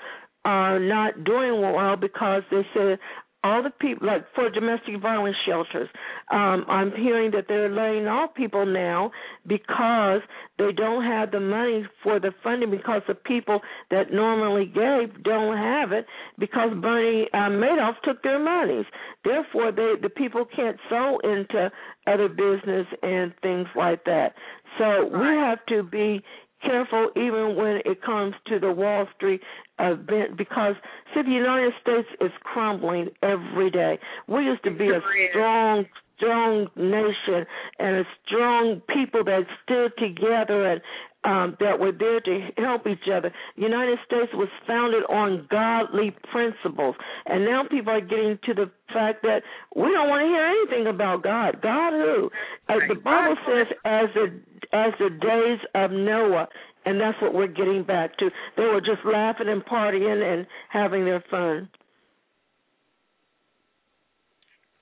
are 0.44 0.78
not 0.78 1.24
doing 1.24 1.61
well 1.61 1.96
because 1.96 2.42
they 2.50 2.66
say, 2.74 2.98
all 3.45 3.62
the 3.62 3.70
people 3.70 4.07
like 4.07 4.24
for 4.34 4.51
domestic 4.51 5.01
violence 5.01 5.36
shelters. 5.47 5.88
Um 6.32 6.64
i'm 6.68 6.90
hearing 6.92 7.30
that 7.32 7.47
they're 7.49 7.70
laying 7.70 8.09
off 8.09 8.34
people 8.34 8.66
now 8.66 9.12
because 9.47 10.22
they 10.59 10.72
don't 10.72 11.05
have 11.05 11.30
the 11.30 11.40
money 11.40 11.86
for 12.03 12.18
the 12.18 12.32
funding 12.42 12.70
because 12.70 13.03
the 13.07 13.14
people 13.14 13.61
that 13.90 14.12
normally 14.12 14.66
gave 14.66 15.22
don't 15.22 15.57
have 15.57 15.92
it 15.92 16.07
because 16.38 16.70
bernie 16.80 17.28
uh, 17.34 17.51
madoff 17.51 17.95
took 18.03 18.22
their 18.22 18.38
monies. 18.38 18.86
Therefore 19.24 19.70
they 19.70 19.95
the 20.01 20.09
people 20.11 20.45
can't 20.45 20.78
sow 20.88 21.18
into 21.22 21.70
other 22.07 22.28
business 22.28 22.86
and 23.03 23.32
things 23.42 23.68
like 23.76 24.05
that. 24.05 24.34
So 24.78 25.07
we 25.07 25.26
have 25.26 25.64
to 25.66 25.82
be 25.82 26.22
careful 26.64 27.10
even 27.16 27.56
when 27.56 27.80
it 27.84 28.02
comes 28.02 28.34
to 28.46 28.58
the 28.58 28.72
Wall 28.72 29.06
Street 29.16 29.40
event 29.78 30.36
because 30.36 30.74
see 31.14 31.22
the 31.22 31.30
United 31.30 31.72
States 31.80 32.08
is 32.20 32.30
crumbling 32.42 33.08
every 33.22 33.70
day. 33.70 33.98
We 34.26 34.44
used 34.44 34.64
to 34.64 34.70
be 34.70 34.88
a 34.90 35.00
strong 35.30 35.86
strong 36.16 36.68
nation 36.76 37.44
and 37.78 37.96
a 37.96 38.04
strong 38.24 38.80
people 38.88 39.24
that 39.24 39.42
stood 39.64 39.92
together 39.98 40.66
and 40.66 40.80
um, 41.25 41.57
that 41.61 41.79
were 41.79 41.93
there 41.93 42.20
to 42.20 42.49
help 42.59 42.87
each 42.87 43.09
other. 43.12 43.33
The 43.57 43.62
United 43.62 43.99
States 44.07 44.31
was 44.35 44.49
founded 44.66 45.05
on 45.09 45.47
godly 45.51 46.14
principles, 46.31 46.95
and 47.27 47.45
now 47.45 47.62
people 47.70 47.93
are 47.93 48.01
getting 48.01 48.39
to 48.45 48.55
the 48.55 48.70
fact 48.93 49.22
that 49.22 49.43
we 49.75 49.91
don't 49.91 50.09
want 50.09 50.22
to 50.22 50.29
hear 50.29 50.45
anything 50.45 50.87
about 50.87 51.22
God. 51.22 51.61
God 51.62 51.93
who? 51.93 52.31
Uh, 52.68 52.75
the 52.89 52.95
Bible 52.95 53.37
says, 53.47 53.66
as 53.85 54.07
the 54.14 54.41
as 54.72 54.93
the 54.99 55.11
days 55.11 55.61
of 55.75 55.91
Noah, 55.93 56.49
and 56.85 57.01
that's 57.01 57.20
what 57.22 57.35
we're 57.35 57.47
getting 57.47 57.85
back 57.85 58.16
to. 58.18 58.31
They 58.57 58.64
were 58.64 58.81
just 58.81 59.05
laughing 59.05 59.49
and 59.49 59.64
partying 59.64 60.22
and 60.22 60.47
having 60.70 61.05
their 61.05 61.25
fun. 61.31 61.68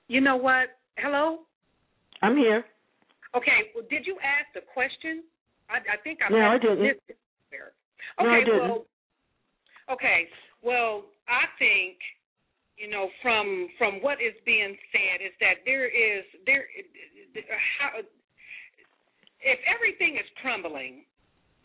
You 0.07 0.21
know 0.21 0.35
what? 0.35 0.69
Hello. 0.97 1.39
I'm 2.21 2.35
here. 2.35 2.65
Okay. 3.35 3.71
Well, 3.73 3.85
did 3.89 4.05
you 4.05 4.17
ask 4.23 4.53
the 4.53 4.61
question? 4.73 5.23
I, 5.73 5.77
I 5.77 5.97
think 6.03 6.19
I. 6.21 6.31
No, 6.31 6.37
I 6.37 6.57
didn't. 6.57 6.79
Okay. 6.79 7.01
No, 8.21 8.29
I 8.29 8.39
didn't. 8.39 8.69
Well. 8.69 8.85
Okay. 9.91 10.29
Well, 10.61 11.03
I 11.27 11.49
think 11.57 11.97
you 12.77 12.89
know 12.89 13.09
from 13.21 13.67
from 13.77 14.01
what 14.01 14.21
is 14.21 14.37
being 14.45 14.77
said 14.93 15.25
is 15.25 15.33
that 15.41 15.65
there 15.65 15.89
is 15.89 16.23
there 16.45 16.65
uh, 17.35 17.41
how 17.79 17.99
if 19.41 19.59
everything 19.67 20.15
is 20.15 20.29
crumbling 20.41 21.03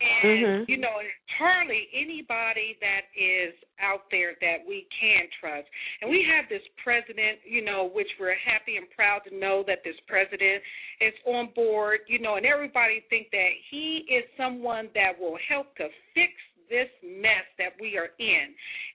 and 0.00 0.08
Mm-hmm. 0.28 0.70
you 0.70 0.78
know 0.78 0.98
hardly 1.38 1.86
anybody 1.94 2.76
that 2.80 3.06
is 3.14 3.54
out 3.80 4.02
there 4.10 4.34
that 4.40 4.58
we 4.66 4.86
can 5.00 5.26
trust 5.40 5.66
and 6.02 6.10
we 6.10 6.26
have 6.26 6.48
this 6.48 6.62
president 6.82 7.38
you 7.46 7.64
know 7.64 7.90
which 7.94 8.08
we're 8.18 8.34
happy 8.34 8.76
and 8.76 8.86
proud 8.94 9.20
to 9.28 9.34
know 9.36 9.62
that 9.66 9.78
this 9.84 9.94
president 10.06 10.62
is 11.00 11.14
on 11.26 11.50
board 11.54 12.00
you 12.08 12.18
know 12.18 12.36
and 12.36 12.46
everybody 12.46 13.02
think 13.10 13.28
that 13.30 13.50
he 13.70 14.04
is 14.10 14.24
someone 14.36 14.88
that 14.94 15.12
will 15.18 15.38
help 15.48 15.74
to 15.76 15.86
fix 16.14 16.32
this 16.68 16.88
mess 17.02 17.46
that 17.58 17.72
we 17.80 17.96
are 17.96 18.10
in 18.18 18.46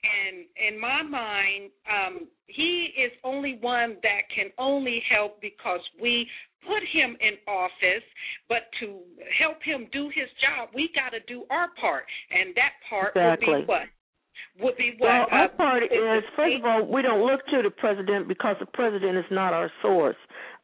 and 0.04 0.46
in 0.68 0.80
my 0.80 1.02
mind 1.02 1.70
um 1.90 2.28
he 2.48 2.90
is 2.98 3.12
only 3.24 3.58
one 3.62 3.98
that 4.04 4.22
can 4.34 4.50
only 4.58 5.02
help 5.10 5.42
because 5.42 5.82
we 6.02 6.28
put 6.68 6.84
him 6.92 7.16
in 7.20 7.36
office, 7.48 8.06
but 8.48 8.72
to 8.80 9.00
help 9.40 9.60
him 9.64 9.88
do 9.92 10.08
his 10.16 10.30
job, 10.40 10.70
we 10.74 10.90
got 10.96 11.12
to 11.12 11.20
do 11.28 11.44
our 11.50 11.68
part, 11.80 12.06
and 12.32 12.56
that 12.56 12.74
part 12.90 13.12
Exactly. 13.16 13.48
would 13.48 13.62
be 13.62 13.66
what? 13.68 13.88
Would 14.60 14.78
be 14.78 14.98
Well, 15.00 15.20
what? 15.22 15.34
our 15.34 15.46
Uh, 15.46 15.58
part 15.58 15.84
is, 15.84 16.24
first 16.36 16.56
of 16.58 16.66
all, 16.66 16.84
we 16.86 17.02
don't 17.02 17.26
look 17.26 17.46
to 17.48 17.62
the 17.62 17.72
president 17.72 18.28
because 18.28 18.56
the 18.60 18.68
president 18.68 19.18
is 19.18 19.26
not 19.32 19.54
our 19.54 19.72
source. 19.82 20.18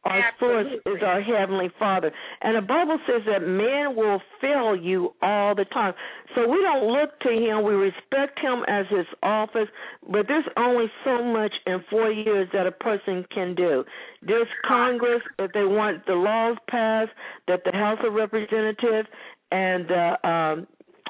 Our 0.04 0.22
source 0.38 0.66
is 0.86 1.02
our 1.04 1.20
heavenly 1.20 1.70
Father, 1.78 2.10
and 2.40 2.56
the 2.56 2.62
Bible 2.62 2.98
says 3.06 3.20
that 3.26 3.46
man 3.46 3.94
will 3.96 4.20
fail 4.40 4.74
you 4.74 5.12
all 5.20 5.54
the 5.54 5.66
time. 5.66 5.92
So 6.34 6.48
we 6.48 6.62
don't 6.62 6.86
look 6.90 7.20
to 7.20 7.28
him. 7.28 7.64
We 7.64 7.74
respect 7.74 8.38
him 8.40 8.64
as 8.66 8.86
his 8.88 9.04
office, 9.22 9.68
but 10.10 10.26
there's 10.26 10.46
only 10.56 10.86
so 11.04 11.22
much 11.22 11.52
in 11.66 11.84
four 11.90 12.10
years 12.10 12.48
that 12.54 12.66
a 12.66 12.72
person 12.72 13.26
can 13.30 13.54
do. 13.54 13.84
There's 14.22 14.48
Congress 14.66 15.20
if 15.38 15.52
they 15.52 15.64
want 15.64 16.06
the 16.06 16.14
laws 16.14 16.56
passed, 16.68 17.12
that 17.46 17.60
the 17.64 17.72
House 17.72 17.98
of 18.02 18.14
Representatives 18.14 19.08
and 19.52 19.86
the 19.86 20.28
um, 20.28 20.66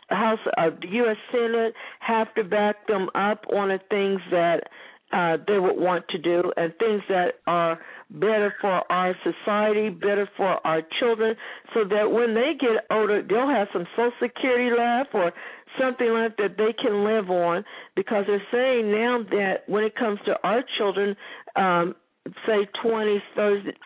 House, 0.09 0.41
uh, 0.59 0.71
the 0.81 0.89
U.S. 0.89 1.17
Senate 1.31 1.75
have 2.01 2.35
to 2.35 2.43
back 2.43 2.89
them 2.89 3.09
up 3.15 3.45
on 3.55 3.69
the 3.69 3.79
things 3.89 4.21
that 4.33 4.65
uh, 5.13 5.37
they 5.47 5.59
would 5.59 5.77
want 5.77 6.07
to 6.09 6.19
do 6.19 6.53
and 6.57 6.73
things 6.79 7.03
that 7.09 7.35
are 7.47 7.79
better 8.11 8.55
for 8.61 8.91
our 8.91 9.15
society, 9.23 9.89
better 9.89 10.29
for 10.37 10.65
our 10.67 10.83
children, 10.99 11.37
so 11.75 11.85
that 11.85 12.11
when 12.11 12.35
they 12.35 12.53
get 12.59 12.85
older, 12.91 13.23
they'll 13.23 13.49
have 13.49 13.69
some 13.73 13.87
Social 13.97 14.13
Security 14.21 14.71
left 14.77 15.15
or 15.15 15.33
something 15.81 16.09
like 16.09 16.37
that 16.39 16.57
they 16.57 16.73
can 16.73 17.05
live 17.05 17.31
on. 17.31 17.65
Because 17.95 18.25
they're 18.27 18.43
saying 18.51 18.91
now 18.91 19.23
that 19.31 19.63
when 19.67 19.85
it 19.85 19.95
comes 19.97 20.19
to 20.27 20.35
our 20.43 20.63
children, 20.79 21.17
um, 21.57 21.95
say 22.47 22.69
20s, 22.85 23.21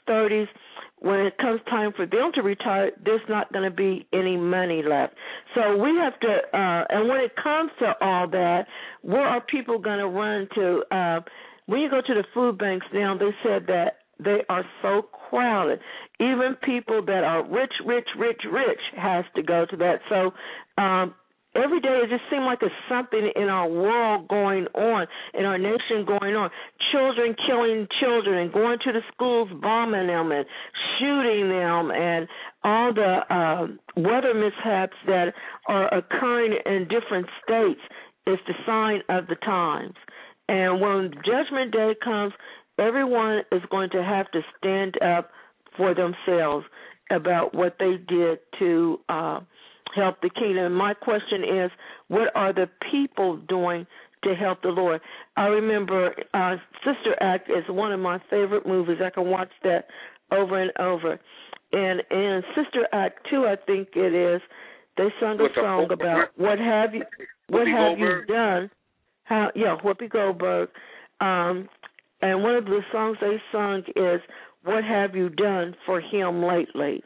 30s, 0.08 0.48
when 0.98 1.20
it 1.20 1.36
comes 1.36 1.60
time 1.68 1.92
for 1.94 2.06
them 2.06 2.32
to 2.34 2.42
retire, 2.42 2.90
there's 3.04 3.20
not 3.28 3.52
going 3.52 3.68
to 3.68 3.74
be 3.74 4.06
any 4.14 4.38
money 4.38 4.82
left. 4.82 5.14
So 5.54 5.76
we 5.76 5.90
have 5.96 6.18
to, 6.20 6.28
uh, 6.28 6.84
and 6.88 7.08
when 7.08 7.20
it 7.20 7.32
comes 7.36 7.70
to 7.80 7.92
all 8.00 8.26
that, 8.28 8.66
where 9.02 9.26
are 9.26 9.42
people 9.42 9.78
going 9.78 9.98
to 9.98 10.08
run 10.08 10.48
to? 10.54 10.82
Uh, 10.90 11.20
when 11.66 11.80
you 11.80 11.90
go 11.90 12.00
to 12.00 12.14
the 12.14 12.24
food 12.32 12.58
banks 12.58 12.86
now, 12.92 13.16
they 13.18 13.30
said 13.42 13.66
that 13.66 13.98
they 14.22 14.42
are 14.48 14.64
so 14.82 15.02
crowded. 15.30 15.80
Even 16.20 16.56
people 16.62 17.04
that 17.06 17.24
are 17.24 17.44
rich, 17.44 17.72
rich, 17.84 18.08
rich, 18.18 18.42
rich 18.50 18.80
has 18.96 19.24
to 19.36 19.42
go 19.42 19.66
to 19.66 19.76
that. 19.76 20.00
So 20.08 20.32
um, 20.82 21.14
every 21.54 21.80
day 21.80 22.00
it 22.02 22.10
just 22.10 22.22
seems 22.30 22.44
like 22.44 22.60
there's 22.60 22.72
something 22.88 23.30
in 23.34 23.48
our 23.48 23.68
world 23.68 24.28
going 24.28 24.66
on, 24.74 25.06
in 25.34 25.44
our 25.44 25.58
nation 25.58 26.04
going 26.06 26.34
on. 26.34 26.50
Children 26.92 27.34
killing 27.46 27.86
children 28.00 28.38
and 28.38 28.52
going 28.52 28.78
to 28.84 28.92
the 28.92 29.00
schools, 29.12 29.48
bombing 29.60 30.06
them 30.06 30.32
and 30.32 30.46
shooting 30.98 31.48
them, 31.48 31.90
and 31.90 32.28
all 32.62 32.94
the 32.94 33.34
um, 33.34 33.78
weather 33.96 34.34
mishaps 34.34 34.96
that 35.06 35.34
are 35.68 35.92
occurring 35.92 36.58
in 36.66 36.88
different 36.88 37.26
states 37.42 37.80
is 38.26 38.38
the 38.46 38.54
sign 38.66 39.00
of 39.08 39.26
the 39.26 39.36
times. 39.36 39.94
And 40.48 40.80
when 40.80 41.12
Judgment 41.24 41.72
Day 41.72 41.94
comes, 42.02 42.32
everyone 42.78 43.42
is 43.52 43.62
going 43.70 43.90
to 43.90 44.02
have 44.02 44.30
to 44.32 44.40
stand 44.58 45.00
up 45.02 45.30
for 45.76 45.94
themselves 45.94 46.66
about 47.10 47.54
what 47.54 47.76
they 47.78 47.96
did 48.08 48.38
to 48.58 48.98
uh, 49.08 49.40
help 49.94 50.20
the 50.22 50.30
kingdom. 50.30 50.74
My 50.74 50.94
question 50.94 51.44
is, 51.44 51.70
what 52.08 52.28
are 52.34 52.52
the 52.52 52.68
people 52.90 53.36
doing 53.48 53.86
to 54.24 54.34
help 54.34 54.62
the 54.62 54.68
Lord? 54.68 55.00
I 55.36 55.46
remember 55.46 56.14
uh, 56.32 56.56
Sister 56.78 57.14
Act 57.20 57.50
is 57.50 57.64
one 57.68 57.92
of 57.92 58.00
my 58.00 58.18
favorite 58.30 58.66
movies. 58.66 58.98
I 59.04 59.10
can 59.10 59.28
watch 59.28 59.50
that 59.62 59.86
over 60.30 60.60
and 60.60 60.72
over. 60.78 61.20
And 61.72 62.02
in 62.10 62.42
Sister 62.54 62.86
Act 62.92 63.26
two, 63.30 63.46
I 63.46 63.56
think 63.66 63.88
it 63.94 64.14
is, 64.14 64.40
they 64.96 65.08
sung 65.20 65.40
a 65.40 65.48
song 65.54 65.88
about 65.90 66.28
what 66.36 66.58
have 66.58 66.94
you, 66.94 67.02
what 67.48 67.66
have 67.66 67.98
you 67.98 68.24
done? 68.26 68.70
How 69.24 69.50
yeah, 69.56 69.76
Whoopi 69.84 70.08
Goldberg. 70.08 70.68
Um, 71.20 71.68
and 72.24 72.42
one 72.42 72.56
of 72.56 72.64
the 72.64 72.80
songs 72.90 73.18
they 73.20 73.40
sung 73.52 73.82
is 73.94 74.20
"What 74.64 74.82
have 74.82 75.14
you 75.14 75.28
done 75.28 75.76
for 75.84 76.00
him 76.00 76.42
lately?" 76.42 77.02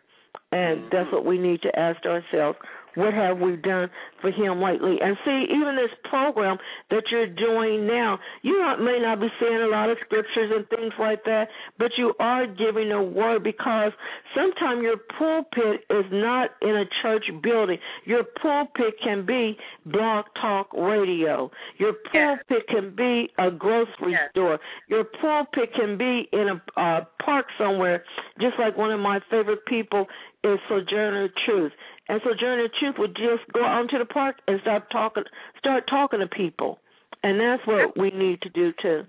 And 0.52 0.84
that's 0.84 1.06
mm-hmm. 1.06 1.16
what 1.16 1.24
we 1.26 1.38
need 1.38 1.60
to 1.62 1.78
ask 1.78 2.06
ourselves. 2.06 2.58
What 2.94 3.14
have 3.14 3.38
we 3.38 3.56
done 3.56 3.90
for 4.20 4.30
him 4.30 4.60
lately? 4.60 4.96
And 5.00 5.16
see, 5.24 5.46
even 5.50 5.76
this 5.76 5.94
program 6.08 6.56
that 6.90 7.04
you're 7.10 7.26
doing 7.26 7.86
now, 7.86 8.18
you 8.42 8.58
not, 8.58 8.80
may 8.80 8.98
not 9.00 9.20
be 9.20 9.28
saying 9.40 9.62
a 9.62 9.68
lot 9.68 9.90
of 9.90 9.98
scriptures 10.04 10.52
and 10.54 10.68
things 10.68 10.92
like 10.98 11.24
that, 11.24 11.48
but 11.78 11.92
you 11.96 12.14
are 12.18 12.46
giving 12.46 12.92
a 12.92 13.02
word 13.02 13.44
because 13.44 13.92
sometimes 14.34 14.82
your 14.82 14.98
pulpit 15.18 15.84
is 15.90 16.04
not 16.10 16.50
in 16.62 16.76
a 16.76 16.84
church 17.02 17.24
building. 17.42 17.78
Your 18.04 18.24
pulpit 18.40 18.94
can 19.02 19.24
be 19.26 19.56
blog 19.86 20.26
talk 20.40 20.72
radio. 20.72 21.50
Your 21.78 21.94
pulpit 22.12 22.66
can 22.68 22.94
be 22.96 23.30
a 23.38 23.50
grocery 23.50 24.16
store. 24.30 24.58
Your 24.88 25.04
pulpit 25.20 25.70
can 25.74 25.96
be 25.98 26.28
in 26.32 26.48
a 26.48 26.80
uh, 26.80 27.00
park 27.24 27.46
somewhere, 27.58 28.04
just 28.40 28.54
like 28.58 28.76
one 28.76 28.90
of 28.90 29.00
my 29.00 29.20
favorite 29.30 29.64
people 29.66 30.06
is 30.44 30.58
Sojourner 30.68 31.28
Truth. 31.44 31.72
And 32.08 32.20
Sojourner 32.24 32.68
Truth 32.80 32.96
would 32.98 33.14
just 33.14 33.50
go 33.52 33.64
out 33.64 33.82
into 33.82 33.98
the 33.98 34.06
park 34.06 34.36
and 34.46 34.60
start 34.62 34.90
talking, 34.90 35.24
start 35.58 35.84
talking 35.88 36.20
to 36.20 36.26
people, 36.26 36.78
and 37.22 37.38
that's 37.38 37.66
what 37.66 37.96
we 37.98 38.10
need 38.10 38.40
to 38.42 38.48
do 38.50 38.72
too. 38.80 39.02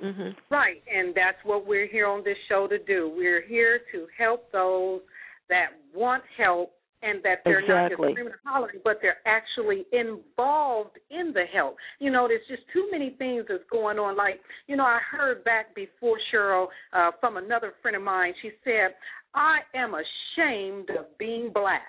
hmm 0.00 0.30
Right, 0.50 0.82
and 0.92 1.14
that's 1.14 1.38
what 1.44 1.66
we're 1.66 1.86
here 1.86 2.06
on 2.06 2.24
this 2.24 2.38
show 2.48 2.66
to 2.66 2.78
do. 2.78 3.12
We're 3.14 3.42
here 3.46 3.80
to 3.92 4.06
help 4.18 4.50
those 4.52 5.00
that 5.48 5.68
want 5.94 6.22
help 6.36 6.72
and 7.02 7.22
that 7.22 7.42
they're 7.44 7.66
not 7.66 7.90
just 7.90 8.00
screaming 8.00 8.26
and 8.26 8.34
hollering, 8.44 8.80
but 8.82 8.98
they're 9.02 9.18
actually 9.26 9.84
involved 9.92 10.96
in 11.10 11.32
the 11.34 11.44
help. 11.52 11.76
You 11.98 12.10
know, 12.10 12.26
there's 12.26 12.40
just 12.48 12.62
too 12.72 12.88
many 12.90 13.10
things 13.18 13.44
that's 13.48 13.62
going 13.70 13.98
on. 13.98 14.16
Like, 14.16 14.40
you 14.66 14.76
know, 14.76 14.84
I 14.84 14.98
heard 15.10 15.44
back 15.44 15.74
before 15.74 16.16
Cheryl 16.32 16.68
uh, 16.92 17.10
from 17.20 17.36
another 17.36 17.74
friend 17.82 17.96
of 17.96 18.02
mine. 18.02 18.32
She 18.40 18.50
said, 18.64 18.94
"I 19.34 19.58
am 19.74 19.94
ashamed 19.94 20.90
of 20.90 21.06
being 21.18 21.50
black." 21.52 21.82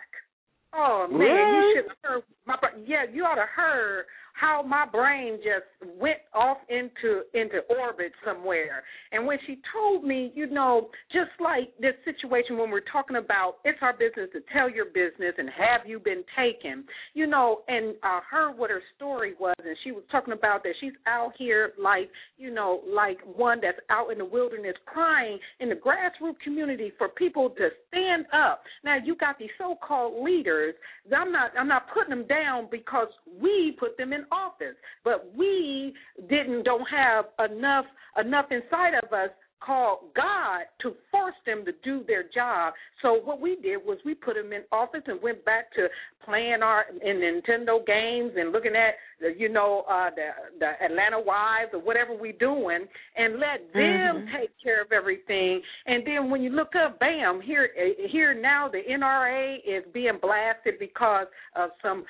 Oh 0.74 1.08
man, 1.10 1.20
you 1.20 1.74
should 1.76 1.90
have 1.90 1.98
heard 2.04 2.24
my 2.46 2.56
yeah, 2.86 3.06
you 3.12 3.24
ought 3.24 3.36
to 3.36 3.46
heard 3.46 4.06
how 4.40 4.62
my 4.62 4.86
brain 4.86 5.38
just 5.38 5.66
went 6.00 6.20
off 6.34 6.58
into 6.70 7.24
into 7.34 7.60
orbit 7.70 8.12
somewhere. 8.24 8.84
And 9.12 9.26
when 9.26 9.38
she 9.48 9.58
told 9.74 10.04
me, 10.04 10.32
you 10.36 10.48
know, 10.48 10.90
just 11.12 11.32
like 11.40 11.74
this 11.80 11.96
situation 12.06 12.58
when 12.58 12.70
we're 12.70 12.88
talking 12.92 13.18
about 13.18 13.56
it's 13.66 13.80
our 13.82 13.94
business 13.94 14.30
to 14.34 14.42
tell 14.54 14.70
your 14.70 14.86
business 14.86 15.34
and 15.38 15.50
have 15.50 15.88
you 15.88 16.00
been 16.00 16.24
taken, 16.38 16.84
you 17.14 17.26
know, 17.26 17.62
and 17.68 17.96
I 18.04 18.20
heard 18.30 18.58
what 18.58 18.70
her 18.70 18.82
story 18.96 19.34
was, 19.40 19.56
and 19.58 19.76
she 19.84 19.92
was 19.92 20.04
talking 20.12 20.34
about 20.34 20.64
that 20.64 20.74
she's 20.80 20.94
out 21.08 21.32
here 21.38 21.74
like, 21.82 22.10
you 22.38 22.54
know, 22.54 22.82
like 22.88 23.18
one 23.36 23.60
that's 23.62 23.80
out 23.90 24.12
in 24.12 24.20
the 24.20 24.26
wilderness 24.26 24.76
crying 24.86 25.40
in 25.60 25.70
the 25.70 25.76
grassroots 25.76 26.40
community 26.44 26.92
for 26.98 27.10
people 27.10 27.50
to 27.52 27.70
stand 27.88 28.26
up. 28.34 28.62
Now 28.84 28.98
you 29.04 29.16
got 29.16 29.40
these 29.40 29.50
so-called 29.58 30.24
leaders. 30.24 30.76
I'm 31.16 31.32
not 31.32 31.52
I'm 31.60 31.68
not 31.68 31.84
putting 31.92 32.12
them 32.12 32.28
down 32.28 32.68
because 32.70 33.08
we 33.42 33.76
put 33.80 33.98
them 33.98 34.14
in 34.14 34.27
office, 34.32 34.76
but 35.04 35.32
we 35.36 35.94
didn't 36.30 36.64
don't 36.64 36.88
have 36.90 37.26
enough 37.52 37.86
enough 38.20 38.46
inside 38.52 38.94
of 39.04 39.14
us 39.14 39.30
called 39.60 40.00
God 40.16 40.64
to 40.82 40.94
force 41.12 41.36
them 41.46 41.66
to 41.66 41.72
do 41.84 42.04
their 42.08 42.24
job. 42.24 42.74
So 43.02 43.14
what 43.14 43.40
we 43.42 43.56
did 43.56 43.78
was 43.78 43.98
we 44.06 44.14
put 44.14 44.36
them 44.36 44.54
in 44.54 44.62
office 44.72 45.02
and 45.08 45.22
went 45.22 45.44
back 45.46 45.74
to 45.74 45.88
playing 46.24 46.62
our 46.62 46.86
in 47.02 47.18
Nintendo 47.18 47.86
games 47.86 48.34
and 48.36 48.52
looking 48.52 48.76
at 48.76 48.96
the, 49.20 49.34
you 49.38 49.50
know 49.50 49.86
uh 49.90 50.10
the 50.10 50.28
the 50.60 50.72
Atlanta 50.84 51.20
Wives 51.20 51.72
or 51.74 51.80
whatever 51.80 52.14
we 52.16 52.34
doing 52.34 52.86
and 53.16 53.34
let 53.40 53.74
them 53.74 54.18
Mm-hmm. 54.18 54.38
take 54.38 54.52
care 54.62 54.82
of 54.82 54.92
everything. 54.92 55.62
And 55.86 56.06
then 56.06 56.30
when 56.30 56.42
you 56.42 56.50
look 56.50 56.74
up, 56.76 57.00
bam, 57.00 57.42
here 57.42 57.70
here 58.10 58.34
now 58.34 58.70
the 58.70 58.82
NRA 58.90 59.58
is 59.58 59.84
being 59.94 60.18
blasted 60.22 60.76
because 60.80 61.28
of 61.56 61.72
some 61.82 62.04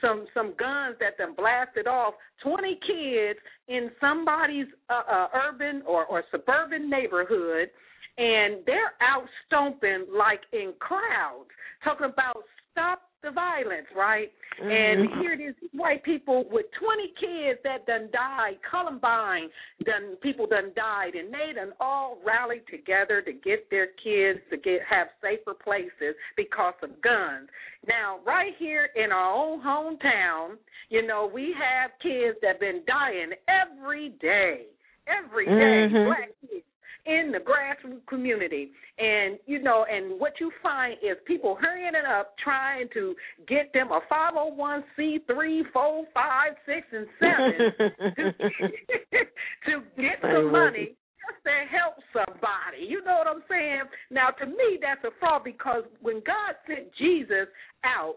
some 0.00 0.26
some 0.34 0.54
guns 0.58 0.96
that 1.00 1.16
them 1.18 1.34
blasted 1.36 1.86
off 1.86 2.14
20 2.42 2.78
kids 2.86 3.38
in 3.68 3.90
somebody's 4.00 4.66
uh, 4.88 5.02
uh, 5.10 5.28
urban 5.34 5.82
or, 5.86 6.04
or 6.06 6.24
suburban 6.30 6.59
neighborhood, 6.68 7.70
and 8.18 8.64
they're 8.66 8.94
out 9.00 9.24
stomping 9.46 10.06
like 10.12 10.40
in 10.52 10.74
crowds, 10.78 11.50
talking 11.82 12.06
about 12.06 12.44
stop 12.72 13.02
the 13.22 13.30
violence, 13.30 13.86
right? 13.94 14.32
And 14.58 15.08
Mhm. 15.08 15.20
here 15.20 15.32
it 15.32 15.40
is, 15.40 15.54
white 15.72 16.02
people 16.02 16.44
with 16.44 16.70
20 16.72 17.08
kids 17.20 17.62
that 17.62 17.84
done 17.86 18.10
died, 18.10 18.58
Columbine, 18.62 19.50
done 19.84 20.16
people 20.16 20.46
done 20.46 20.72
died, 20.74 21.14
and 21.14 21.32
they 21.32 21.52
done 21.52 21.74
all 21.80 22.16
rallied 22.24 22.66
together 22.66 23.20
to 23.22 23.32
get 23.32 23.68
their 23.68 23.88
kids 23.88 24.40
to 24.48 24.56
get 24.56 24.82
have 24.82 25.10
safer 25.20 25.54
places 25.54 26.16
because 26.36 26.74
of 26.82 27.00
guns. 27.02 27.50
Now, 27.86 28.20
right 28.24 28.54
here 28.56 28.86
in 28.96 29.12
our 29.12 29.32
own 29.34 29.60
hometown, 29.60 30.58
you 30.88 31.02
know, 31.02 31.26
we 31.26 31.52
have 31.52 31.98
kids 32.00 32.38
that 32.40 32.58
been 32.58 32.84
dying 32.86 33.34
every 33.48 34.10
day, 34.20 34.66
every 35.10 35.46
day, 35.46 35.88
Mhm. 35.88 36.06
black 36.06 36.30
kids 36.40 36.64
in 37.06 37.32
the 37.32 37.38
grassroots 37.38 38.04
community. 38.06 38.72
And 38.98 39.38
you 39.46 39.60
know, 39.60 39.84
and 39.84 40.20
what 40.20 40.38
you 40.40 40.50
find 40.62 40.98
is 41.02 41.16
people 41.24 41.54
hurrying 41.56 41.94
it 41.94 42.04
up 42.04 42.36
trying 42.38 42.88
to 42.90 43.16
get 43.46 43.72
them 43.72 43.90
a 43.90 44.00
501c3, 44.08 45.64
4, 45.72 46.06
5, 46.12 46.56
6, 46.66 46.86
and 46.92 47.08
7 47.18 47.72
to, 48.16 48.32
to 49.66 49.82
get 49.96 50.20
some 50.20 50.52
money 50.52 50.94
just 51.20 51.44
to 51.44 51.52
help 51.70 51.94
somebody. 52.12 52.84
You 52.86 53.02
know 53.04 53.16
what 53.16 53.26
I'm 53.26 53.42
saying? 53.48 53.82
Now, 54.10 54.30
to 54.30 54.46
me, 54.46 54.78
that's 54.80 55.04
a 55.04 55.10
fraud 55.18 55.44
because 55.44 55.84
when 56.00 56.20
God 56.26 56.56
sent 56.66 56.92
Jesus 56.94 57.48
out 57.84 58.16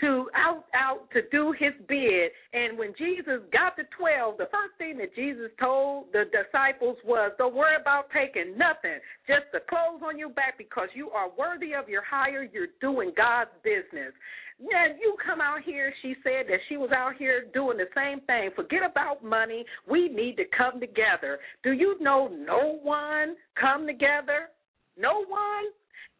to 0.00 0.28
out 0.34 0.64
out 0.74 1.10
to 1.12 1.20
do 1.30 1.52
his 1.52 1.72
bid 1.88 2.30
and 2.52 2.78
when 2.78 2.92
Jesus 2.96 3.40
got 3.52 3.76
the 3.76 3.84
12 3.98 4.38
the 4.38 4.48
first 4.50 4.74
thing 4.78 4.98
that 4.98 5.14
Jesus 5.14 5.50
told 5.58 6.06
the 6.12 6.24
disciples 6.30 6.96
was 7.04 7.32
don't 7.38 7.54
worry 7.54 7.76
about 7.80 8.06
taking 8.12 8.56
nothing 8.56 8.98
just 9.26 9.46
the 9.52 9.60
clothes 9.68 10.02
on 10.04 10.18
your 10.18 10.30
back 10.30 10.58
because 10.58 10.88
you 10.94 11.10
are 11.10 11.28
worthy 11.38 11.74
of 11.74 11.88
your 11.88 12.02
hire 12.04 12.42
you're 12.42 12.74
doing 12.80 13.12
God's 13.16 13.50
business 13.62 14.12
yeah, 14.60 14.88
you 15.00 15.16
come 15.24 15.40
out 15.40 15.62
here. 15.64 15.92
She 16.02 16.14
said 16.22 16.44
that 16.48 16.60
she 16.68 16.76
was 16.76 16.90
out 16.94 17.16
here 17.16 17.46
doing 17.54 17.78
the 17.78 17.88
same 17.96 18.20
thing. 18.26 18.50
Forget 18.54 18.82
about 18.84 19.24
money. 19.24 19.64
We 19.88 20.08
need 20.08 20.36
to 20.36 20.44
come 20.56 20.80
together. 20.80 21.38
Do 21.64 21.72
you 21.72 21.96
know 21.98 22.28
no 22.28 22.78
one 22.82 23.36
come 23.58 23.86
together? 23.86 24.50
No 24.98 25.24
one? 25.24 25.72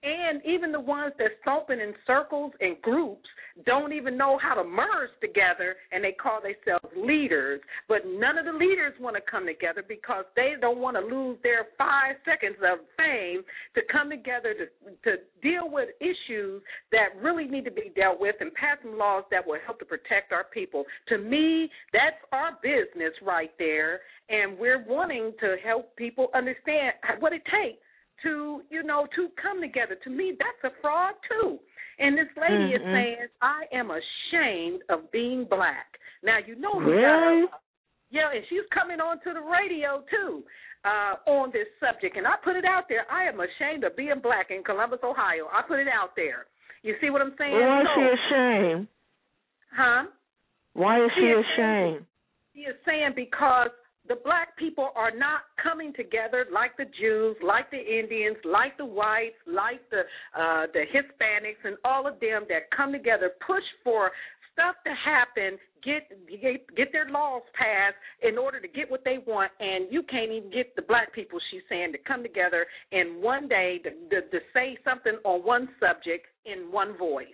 And 0.02 0.40
even 0.46 0.72
the 0.72 0.80
ones 0.80 1.12
that 1.18 1.28
stomping 1.42 1.78
in 1.78 1.92
circles 2.06 2.52
and 2.60 2.80
groups 2.80 3.28
don't 3.66 3.92
even 3.92 4.16
know 4.16 4.38
how 4.38 4.54
to 4.54 4.64
merge 4.64 5.10
together 5.20 5.76
and 5.92 6.02
they 6.02 6.12
call 6.12 6.40
themselves 6.40 6.88
leaders. 6.96 7.60
But 7.86 8.06
none 8.06 8.38
of 8.38 8.46
the 8.46 8.52
leaders 8.52 8.94
want 8.98 9.16
to 9.16 9.22
come 9.30 9.44
together 9.44 9.84
because 9.86 10.24
they 10.36 10.54
don't 10.58 10.78
want 10.78 10.96
to 10.96 11.04
lose 11.04 11.36
their 11.42 11.66
five 11.76 12.16
seconds 12.24 12.56
of 12.64 12.78
fame 12.96 13.42
to 13.74 13.82
come 13.92 14.08
together 14.08 14.54
to 14.54 14.66
to 15.04 15.16
deal 15.42 15.70
with 15.70 15.88
issues 16.00 16.62
that 16.92 17.20
really 17.20 17.46
need 17.46 17.64
to 17.66 17.70
be 17.70 17.92
dealt 17.94 18.20
with 18.20 18.36
and 18.40 18.54
pass 18.54 18.78
some 18.82 18.96
laws 18.96 19.24
that 19.30 19.46
will 19.46 19.58
help 19.66 19.78
to 19.80 19.84
protect 19.84 20.32
our 20.32 20.44
people. 20.44 20.84
To 21.08 21.18
me, 21.18 21.68
that's 21.92 22.16
our 22.32 22.52
business 22.62 23.12
right 23.22 23.52
there. 23.58 24.00
And 24.30 24.58
we're 24.58 24.84
wanting 24.86 25.32
to 25.40 25.56
help 25.62 25.94
people 25.96 26.28
understand 26.34 26.94
what 27.18 27.32
it 27.34 27.42
takes 27.44 27.82
to 28.22 28.62
you 28.70 28.82
know 28.82 29.06
to 29.16 29.28
come 29.40 29.60
together. 29.60 29.96
To 30.04 30.10
me, 30.10 30.36
that's 30.38 30.72
a 30.72 30.80
fraud 30.80 31.14
too. 31.28 31.58
And 31.98 32.16
this 32.16 32.28
lady 32.36 32.72
is 32.74 32.80
Mhm. 32.82 32.92
saying, 32.92 33.28
"I 33.42 33.64
am 33.72 33.90
ashamed 33.90 34.82
of 34.88 35.10
being 35.10 35.44
black." 35.44 35.98
Now 36.22 36.38
you 36.38 36.54
know 36.56 36.74
Really? 36.80 37.48
yeah, 38.10 38.30
and 38.30 38.44
she's 38.46 38.66
coming 38.72 39.00
on 39.00 39.20
to 39.20 39.32
the 39.32 39.40
radio 39.40 40.02
too 40.10 40.44
uh, 40.84 41.16
on 41.26 41.50
this 41.50 41.68
subject. 41.78 42.16
And 42.16 42.26
I 42.26 42.36
put 42.42 42.56
it 42.56 42.64
out 42.64 42.88
there. 42.88 43.04
I 43.10 43.24
am 43.24 43.38
ashamed 43.40 43.84
of 43.84 43.94
being 43.96 44.18
black 44.20 44.50
in 44.50 44.64
Columbus, 44.64 45.00
Ohio. 45.02 45.48
I 45.52 45.60
put 45.62 45.78
it 45.78 45.88
out 45.88 46.16
there. 46.16 46.46
You 46.82 46.96
see 47.00 47.10
what 47.10 47.20
I'm 47.20 47.36
saying? 47.36 47.52
Why 47.52 47.82
is 47.82 47.88
So- 47.88 47.94
she 47.96 48.08
ashamed? 48.08 48.88
Huh? 49.76 50.04
Why 50.72 51.04
is 51.04 51.12
She 51.12 51.20
she 51.20 51.26
is 51.30 51.44
ashamed? 51.46 52.06
she 52.54 52.60
is 52.64 52.76
saying 52.84 53.12
because 53.14 53.70
the 54.10 54.18
black 54.24 54.56
people 54.58 54.90
are 54.96 55.14
not 55.14 55.42
coming 55.62 55.92
together 55.94 56.44
like 56.52 56.76
the 56.76 56.86
Jews, 56.98 57.36
like 57.46 57.70
the 57.70 57.78
Indians, 57.78 58.36
like 58.44 58.76
the 58.76 58.84
whites, 58.84 59.38
like 59.46 59.78
the 59.94 60.02
uh, 60.34 60.66
the 60.74 60.82
Hispanics, 60.90 61.62
and 61.62 61.76
all 61.84 62.08
of 62.08 62.18
them 62.18 62.42
that 62.48 62.66
come 62.76 62.90
together, 62.90 63.30
push 63.46 63.62
for 63.84 64.10
stuff 64.52 64.74
to 64.84 64.90
happen, 64.90 65.58
get 65.86 66.10
get 66.42 66.66
get 66.76 66.88
their 66.90 67.08
laws 67.08 67.42
passed 67.54 67.94
in 68.26 68.36
order 68.36 68.60
to 68.60 68.66
get 68.66 68.90
what 68.90 69.04
they 69.04 69.18
want, 69.28 69.52
and 69.60 69.86
you 69.94 70.02
can't 70.02 70.32
even 70.32 70.50
get 70.50 70.74
the 70.74 70.82
black 70.82 71.14
people. 71.14 71.38
She's 71.52 71.62
saying 71.68 71.92
to 71.92 71.98
come 71.98 72.24
together 72.24 72.66
in 72.90 73.22
one 73.22 73.46
day 73.46 73.78
to, 73.84 73.90
to, 73.90 74.28
to 74.28 74.38
say 74.52 74.76
something 74.82 75.18
on 75.24 75.46
one 75.46 75.68
subject 75.78 76.26
in 76.46 76.72
one 76.72 76.98
voice. 76.98 77.28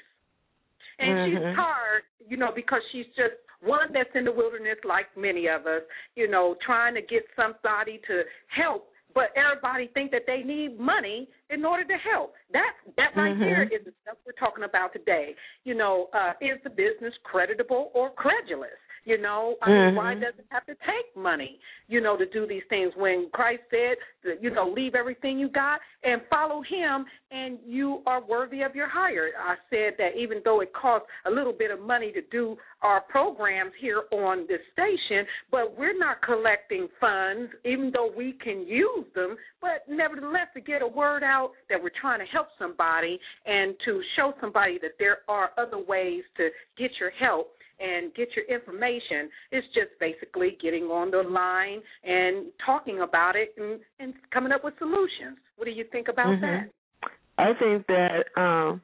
And 0.99 1.09
Mhm. 1.09 1.25
she's 1.25 1.57
tired, 1.57 2.03
you 2.29 2.37
know, 2.37 2.53
because 2.55 2.81
she's 2.93 3.07
just 3.17 3.37
one 3.67 3.93
that's 3.93 4.15
in 4.15 4.25
the 4.25 4.33
wilderness, 4.33 4.79
like 4.85 5.07
many 5.17 5.49
of 5.49 5.67
us, 5.67 5.83
you 6.15 6.29
know, 6.29 6.57
trying 6.65 6.95
to 6.95 7.03
get 7.03 7.25
somebody 7.35 8.01
to 8.07 8.23
help. 8.49 8.89
But 9.15 9.33
everybody 9.35 9.89
think 9.95 10.11
that 10.11 10.23
they 10.27 10.43
need 10.43 10.79
money 10.79 11.29
in 11.49 11.65
order 11.65 11.85
to 11.85 11.97
help. 12.13 12.35
That 12.53 12.75
that 12.97 13.17
right 13.17 13.35
Mhm. 13.35 13.41
there 13.41 13.63
is 13.63 13.83
the 13.85 13.93
stuff 14.03 14.19
we're 14.27 14.33
talking 14.33 14.65
about 14.65 14.93
today. 14.93 15.35
You 15.65 15.75
know, 15.75 16.11
uh, 16.13 16.35
is 16.41 16.61
the 16.63 16.71
business 16.71 17.17
creditable 17.25 17.91
or 17.95 18.11
credulous? 18.11 18.79
You 19.07 19.19
know, 19.19 19.57
I 19.63 19.71
mean, 19.71 19.95
why 19.95 20.15
Mhm. 20.15 20.21
does 20.21 20.35
it 20.37 20.47
have 20.51 20.67
to 20.67 20.75
take 20.85 21.15
money, 21.15 21.61
you 21.87 22.01
know, 22.01 22.17
to 22.17 22.27
do 22.27 22.45
these 22.45 22.65
things 22.65 22.95
when 22.97 23.31
Christ 23.31 23.63
said, 23.71 23.99
you 24.41 24.51
know, 24.51 24.69
leave 24.69 24.97
everything 24.97 25.39
you 25.39 25.49
got 25.49 25.81
and 26.03 26.21
follow 26.27 26.61
him 26.63 27.07
and 27.31 27.61
you 27.65 28.03
are 28.07 28.21
worthy 28.21 28.63
of 28.63 28.75
your 28.75 28.89
hire. 28.89 29.33
I 29.39 29.57
said 29.71 29.97
that 29.99 30.17
even 30.17 30.43
though 30.45 30.61
it 30.61 30.73
costs 30.73 31.09
a 31.25 31.31
little 31.31 31.53
bit 31.53 31.71
of 31.71 31.81
money 31.81 32.11
to 32.13 32.21
do 32.23 32.59
our 32.83 33.01
programs 33.03 33.73
here 33.77 34.03
on 34.11 34.47
this 34.49 34.61
station, 34.73 35.25
but 35.53 35.77
we're 35.79 35.97
not 35.97 36.21
collecting 36.23 36.89
funds, 37.01 37.53
even 37.65 37.93
though 37.93 38.09
we 38.09 38.33
can 38.33 38.67
use 38.67 39.07
them, 39.15 39.39
but 39.61 39.87
nevertheless 39.89 40.49
to 40.55 40.61
get 40.61 40.83
a 40.83 40.87
word 40.87 41.23
out 41.23 41.53
that 41.69 41.81
we're 41.81 41.91
trying 42.01 42.19
to 42.19 42.27
help 42.27 42.49
somebody 42.59 43.21
and 43.45 43.79
to 43.85 44.03
show 44.17 44.35
somebody 44.41 44.79
that 44.79 44.99
there 44.99 45.19
are 45.29 45.53
other 45.57 45.79
ways 45.79 46.25
to 46.37 46.51
get 46.77 46.91
your 46.99 47.11
help 47.11 47.56
and 47.79 48.15
get 48.15 48.29
your 48.35 48.45
information. 48.47 49.29
It's 49.51 49.67
just 49.75 49.91
basically 50.01 50.57
getting 50.63 50.85
on 50.85 51.11
the 51.11 51.23
line 51.23 51.81
and 52.05 52.47
talking 52.65 53.01
about 53.01 53.37
it 53.37 53.55
and, 53.57 53.81
and 54.01 54.15
coming 54.33 54.53
up 54.53 54.65
with 54.65 54.75
solutions. 54.79 55.39
What 55.57 55.67
do 55.67 55.71
you 55.71 55.85
think 55.85 56.09
about 56.09 56.29
Mhm. 56.29 56.41
that? 56.41 56.71
I 57.39 57.53
think 57.55 57.87
that 57.87 58.27
um 58.37 58.81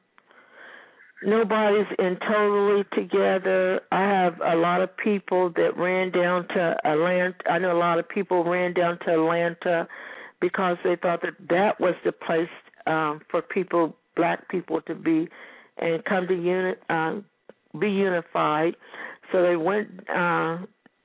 nobody's 1.23 1.87
in 1.99 2.17
totally 2.17 2.83
together. 2.93 3.81
I 3.91 4.01
have 4.01 4.39
a 4.41 4.55
lot 4.55 4.81
of 4.81 4.95
people 4.97 5.49
that 5.51 5.77
ran 5.77 6.11
down 6.11 6.47
to 6.49 6.77
Atlanta. 6.85 7.35
I 7.49 7.59
know 7.59 7.71
a 7.71 7.79
lot 7.79 7.97
of 7.97 8.07
people 8.09 8.43
ran 8.43 8.73
down 8.73 8.99
to 8.99 9.13
Atlanta 9.13 9.87
because 10.39 10.77
they 10.83 10.97
thought 10.97 11.21
that 11.21 11.35
that 11.49 11.79
was 11.79 11.95
the 12.03 12.11
place 12.11 12.49
um 12.85 13.21
for 13.29 13.41
people, 13.41 13.95
black 14.15 14.47
people, 14.49 14.81
to 14.81 14.93
be 14.93 15.29
and 15.77 16.03
come 16.05 16.27
to 16.27 16.35
unit, 16.35 16.81
um, 16.89 17.25
be 17.79 17.89
unified. 17.89 18.75
So 19.31 19.41
they 19.41 19.55
went 19.55 19.89
uh, 20.09 20.57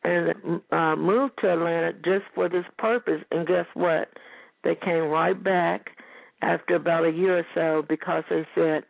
and 0.05 0.61
uh, 0.71 0.97
moved 0.97 1.35
to 1.41 1.53
Atlanta 1.53 1.93
just 1.93 2.25
for 2.35 2.49
this 2.49 2.65
purpose. 2.79 3.23
And 3.31 3.47
guess 3.47 3.67
what? 3.75 4.09
They 4.65 4.75
came 4.75 5.05
right 5.05 5.43
back 5.43 5.91
after 6.43 6.77
about 6.77 7.05
a 7.05 7.11
year 7.11 7.39
or 7.39 7.47
so 7.55 7.87
because 7.89 8.25
they 8.31 8.47
said 8.55 8.85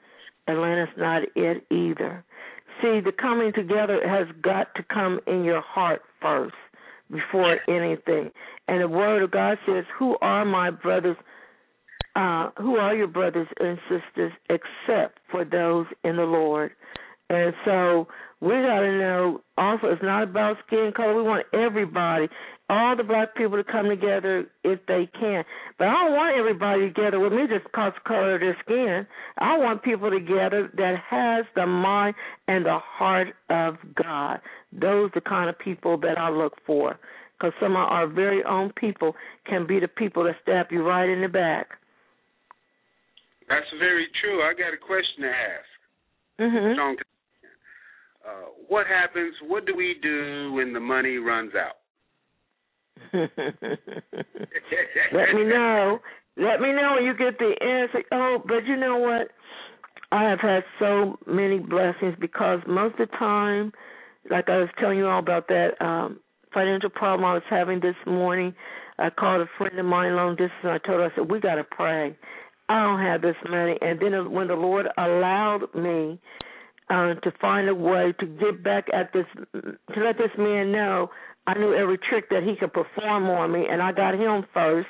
Atlanta's 0.49 0.95
not 0.97 1.23
it 1.35 1.65
either. 1.71 2.25
See, 2.81 3.01
the 3.01 3.13
coming 3.19 3.53
together 3.53 4.01
has 4.07 4.29
got 4.43 4.75
to 4.77 4.83
come 4.83 5.21
in 5.27 5.45
your 5.45 5.61
heart 5.61 6.03
first 6.23 6.55
before 7.11 7.59
anything. 7.69 8.31
And 8.69 8.83
the 8.83 8.89
Word 8.89 9.23
of 9.23 9.31
God 9.31 9.59
says, 9.67 9.85
Who 9.99 10.17
are 10.21 10.45
my 10.45 10.71
brothers? 10.71 11.17
Uh, 12.15 12.51
who 12.59 12.77
are 12.77 12.95
your 12.95 13.07
brothers 13.07 13.47
and 13.61 13.79
sisters 13.89 14.33
except 14.49 15.19
for 15.31 15.45
those 15.45 15.87
in 16.05 16.17
the 16.17 16.23
Lord? 16.23 16.73
And 17.31 17.53
so 17.65 18.09
we 18.41 18.51
got 18.51 18.81
to 18.81 18.99
know 18.99 19.41
also 19.57 19.89
it's 19.89 20.03
not 20.03 20.23
about 20.23 20.57
skin 20.67 20.93
color. 20.97 21.15
We 21.15 21.23
want 21.23 21.47
everybody, 21.53 22.29
all 22.71 22.97
the 22.97 23.03
black 23.03 23.35
people 23.35 23.57
to 23.57 23.65
come 23.65 23.89
together 23.89 24.47
if 24.65 24.81
they 24.87 25.09
can. 25.19 25.45
But 25.79 25.89
I 25.89 25.93
don't 25.93 26.13
want 26.13 26.39
everybody 26.39 26.89
together 26.89 27.21
with 27.21 27.33
me 27.33 27.47
just 27.49 27.65
because 27.65 27.93
of 27.97 28.05
color 28.05 28.37
of 28.37 28.41
their 28.41 28.57
skin. 28.65 29.07
I 29.39 29.59
want 29.59 29.83
people 29.83 30.11
together 30.11 30.71
that 30.77 30.97
has 31.09 31.45
the 31.55 31.67
mind 31.67 32.15
and 32.47 32.65
the 32.65 32.79
heart 32.79 33.29
of 33.51 33.77
God. 33.95 34.41
Those 34.73 35.11
are 35.11 35.13
the 35.17 35.21
kind 35.21 35.51
of 35.51 35.59
people 35.59 35.99
that 35.99 36.17
I 36.17 36.31
look 36.31 36.55
for. 36.67 36.99
Because 37.39 37.53
some 37.61 37.73
of 37.73 37.89
our 37.89 38.09
very 38.09 38.43
own 38.45 38.73
people 38.73 39.15
can 39.47 39.67
be 39.67 39.79
the 39.81 39.89
people 39.89 40.25
that 40.25 40.37
stab 40.43 40.67
you 40.71 40.83
right 40.83 41.09
in 41.09 41.21
the 41.21 41.29
back. 41.29 41.69
That's 43.49 43.67
very 43.79 44.07
true. 44.21 44.43
I 44.43 44.53
got 44.55 44.75
a 44.75 44.77
question 44.77 45.23
to 45.23 45.29
ask. 45.29 45.69
Mm-hmm. 46.41 46.99
Uh, 48.29 48.51
what 48.69 48.87
happens? 48.87 49.35
What 49.47 49.65
do 49.65 49.75
we 49.75 49.97
do 50.03 50.53
when 50.53 50.73
the 50.73 50.81
money 50.81 51.17
runs 51.17 51.53
out? 51.55 51.77
Let 53.13 55.35
me 55.35 55.45
know. 55.45 55.99
Let 56.37 56.61
me 56.61 56.73
know 56.73 56.95
when 56.97 57.05
you 57.05 57.15
get 57.17 57.39
the 57.39 57.55
answer. 57.61 58.05
Oh, 58.13 58.43
but 58.47 58.67
you 58.67 58.77
know 58.77 58.99
what? 58.99 59.29
I 60.13 60.25
have 60.25 60.41
had 60.41 60.63
so 60.79 61.19
many 61.27 61.59
blessings 61.59 62.15
because 62.21 62.61
most 62.67 62.99
of 62.99 63.09
the 63.09 63.17
time, 63.17 63.73
like 64.31 64.49
I 64.49 64.59
was 64.59 64.69
telling 64.79 64.99
you 64.99 65.07
all 65.07 65.21
about 65.21 65.49
that 65.49 65.81
um 65.81 66.21
financial 66.53 66.91
problem 66.91 67.25
I 67.25 67.35
was 67.35 67.43
having 67.49 67.81
this 67.81 67.97
morning, 68.07 68.55
I 68.99 69.11
called 69.11 69.43
a 69.43 69.47
friend 69.57 69.79
of 69.79 69.87
mine 69.87 70.17
long 70.17 70.33
distance 70.33 70.53
and 70.63 70.73
I 70.73 70.79
told 70.79 71.01
her, 71.01 71.07
I 71.07 71.15
said, 71.15 71.31
We 71.31 71.41
gotta 71.41 71.65
pray. 71.65 72.17
I 72.69 72.83
don't 72.83 73.01
have 73.01 73.23
this 73.23 73.37
money 73.49 73.79
and 73.81 74.01
then 74.01 74.33
when 74.33 74.49
the 74.49 74.55
Lord 74.55 74.87
allowed 74.99 75.69
me 75.75 76.21
uh, 76.91 77.15
to 77.15 77.33
find 77.41 77.69
a 77.69 77.75
way 77.75 78.15
to 78.21 78.27
get 78.27 78.63
back 78.63 78.87
at 78.93 79.13
this, 79.13 79.27
to 79.55 80.01
let 80.01 80.19
this 80.19 80.31
man 80.39 80.73
know 80.73 81.11
I 81.49 81.55
knew 81.55 81.73
every 81.73 81.97
trick 81.97 82.29
that 82.29 82.43
he 82.43 82.57
could 82.57 82.75
perform 82.75 83.31
on 83.31 83.51
me, 83.53 83.67
and 83.71 83.81
I 83.81 83.93
got 83.93 84.15
him 84.15 84.45
first. 84.53 84.89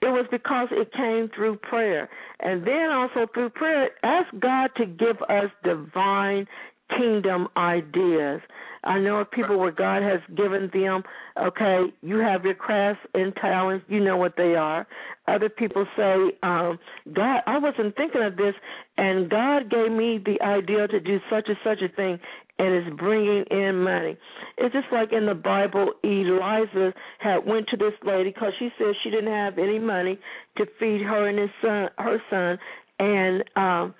It 0.00 0.06
was 0.06 0.26
because 0.30 0.68
it 0.70 0.90
came 0.94 1.30
through 1.34 1.56
prayer. 1.56 2.08
And 2.40 2.66
then 2.66 2.90
also 2.90 3.26
through 3.34 3.50
prayer, 3.50 3.90
ask 4.02 4.28
God 4.38 4.70
to 4.78 4.86
give 4.86 5.16
us 5.28 5.50
divine 5.62 6.46
kingdom 6.90 7.48
ideas. 7.56 8.40
I 8.84 8.98
know 8.98 9.16
of 9.16 9.30
people 9.30 9.58
where 9.58 9.72
God 9.72 10.02
has 10.02 10.20
given 10.36 10.70
them, 10.72 11.02
okay, 11.40 11.84
you 12.02 12.18
have 12.18 12.44
your 12.44 12.54
crafts 12.54 13.00
and 13.14 13.34
talents, 13.36 13.84
you 13.88 14.00
know 14.00 14.16
what 14.16 14.36
they 14.36 14.54
are. 14.54 14.86
Other 15.26 15.48
people 15.48 15.86
say, 15.96 16.14
um, 16.42 16.78
God, 17.14 17.40
I 17.46 17.58
wasn't 17.58 17.96
thinking 17.96 18.22
of 18.22 18.36
this, 18.36 18.54
and 18.98 19.30
God 19.30 19.70
gave 19.70 19.90
me 19.90 20.20
the 20.24 20.40
idea 20.42 20.86
to 20.86 21.00
do 21.00 21.18
such 21.30 21.48
and 21.48 21.56
such 21.64 21.80
a 21.80 21.88
thing, 21.88 22.20
and 22.58 22.74
it's 22.74 22.96
bringing 22.96 23.44
in 23.50 23.82
money. 23.82 24.18
It's 24.58 24.74
just 24.74 24.88
like 24.92 25.12
in 25.12 25.26
the 25.26 25.34
Bible, 25.34 25.94
Elisha 26.04 26.92
had 27.18 27.46
went 27.46 27.68
to 27.68 27.76
this 27.78 27.94
lady 28.04 28.30
because 28.30 28.52
she 28.58 28.68
said 28.76 28.94
she 29.02 29.10
didn't 29.10 29.32
have 29.32 29.58
any 29.58 29.78
money 29.78 30.18
to 30.58 30.66
feed 30.78 31.00
her 31.00 31.26
and 31.26 31.38
his 31.38 31.50
son, 31.62 31.88
her 31.98 32.22
son, 32.28 32.58
and 33.00 33.42
um 33.56 33.94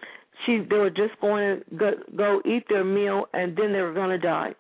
she 0.44 0.60
they 0.68 0.76
were 0.76 0.90
just 0.90 1.18
going 1.20 1.60
to 1.60 1.76
go, 1.76 1.92
go 2.16 2.42
eat 2.44 2.64
their 2.68 2.84
meal 2.84 3.26
and 3.32 3.56
then 3.56 3.72
they 3.72 3.80
were 3.80 3.94
going 3.94 4.10
to 4.10 4.18
die. 4.18 4.54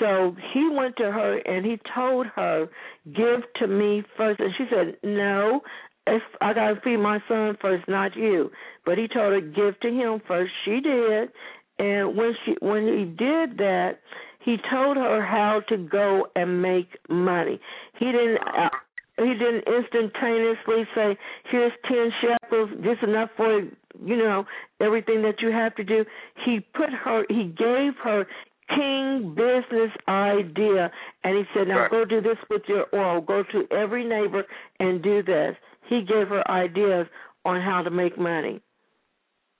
So 0.00 0.34
he 0.52 0.68
went 0.72 0.96
to 0.96 1.10
her 1.12 1.38
and 1.38 1.64
he 1.64 1.78
told 1.94 2.26
her, 2.28 2.68
"Give 3.12 3.42
to 3.56 3.66
me 3.66 4.02
first. 4.16 4.40
And 4.40 4.52
she 4.56 4.64
said, 4.70 4.96
"No, 5.02 5.62
if 6.06 6.22
I 6.40 6.54
got 6.54 6.68
to 6.74 6.80
feed 6.80 6.96
my 6.96 7.22
son 7.28 7.56
first, 7.60 7.86
not 7.88 8.16
you." 8.16 8.50
But 8.84 8.98
he 8.98 9.06
told 9.06 9.32
her, 9.32 9.40
"Give 9.40 9.78
to 9.80 9.90
him 9.90 10.20
first. 10.26 10.52
She 10.64 10.80
did, 10.80 11.30
and 11.78 12.16
when 12.16 12.34
she 12.44 12.56
when 12.60 12.86
he 12.86 13.04
did 13.04 13.58
that, 13.58 14.00
he 14.40 14.56
told 14.70 14.96
her 14.96 15.22
how 15.22 15.60
to 15.68 15.76
go 15.76 16.26
and 16.34 16.62
make 16.62 16.88
money. 17.08 17.60
He 17.98 18.06
didn't. 18.06 18.38
Uh, 18.38 18.70
He 19.18 19.34
didn't 19.34 19.64
instantaneously 19.68 20.88
say, 20.94 21.18
"Here's 21.44 21.72
ten 21.84 22.12
shekels, 22.20 22.70
just 22.82 23.02
enough 23.02 23.30
for 23.36 23.60
you 23.60 24.16
know 24.16 24.46
everything 24.80 25.22
that 25.22 25.42
you 25.42 25.52
have 25.52 25.74
to 25.76 25.84
do." 25.84 26.04
He 26.44 26.60
put 26.60 26.90
her. 26.90 27.26
He 27.28 27.44
gave 27.44 27.96
her 27.98 28.26
king 28.68 29.34
business 29.34 29.90
idea, 30.08 30.90
and 31.24 31.36
he 31.36 31.44
said, 31.52 31.68
"Now 31.68 31.80
Right. 31.80 31.90
go 31.90 32.04
do 32.06 32.20
this 32.22 32.38
with 32.48 32.66
your 32.68 32.86
oil. 32.94 33.20
Go 33.20 33.42
to 33.42 33.68
every 33.70 34.04
neighbor 34.04 34.46
and 34.80 35.02
do 35.02 35.22
this." 35.22 35.56
He 35.84 36.02
gave 36.02 36.28
her 36.28 36.48
ideas 36.50 37.06
on 37.44 37.60
how 37.60 37.82
to 37.82 37.90
make 37.90 38.16
money. 38.16 38.62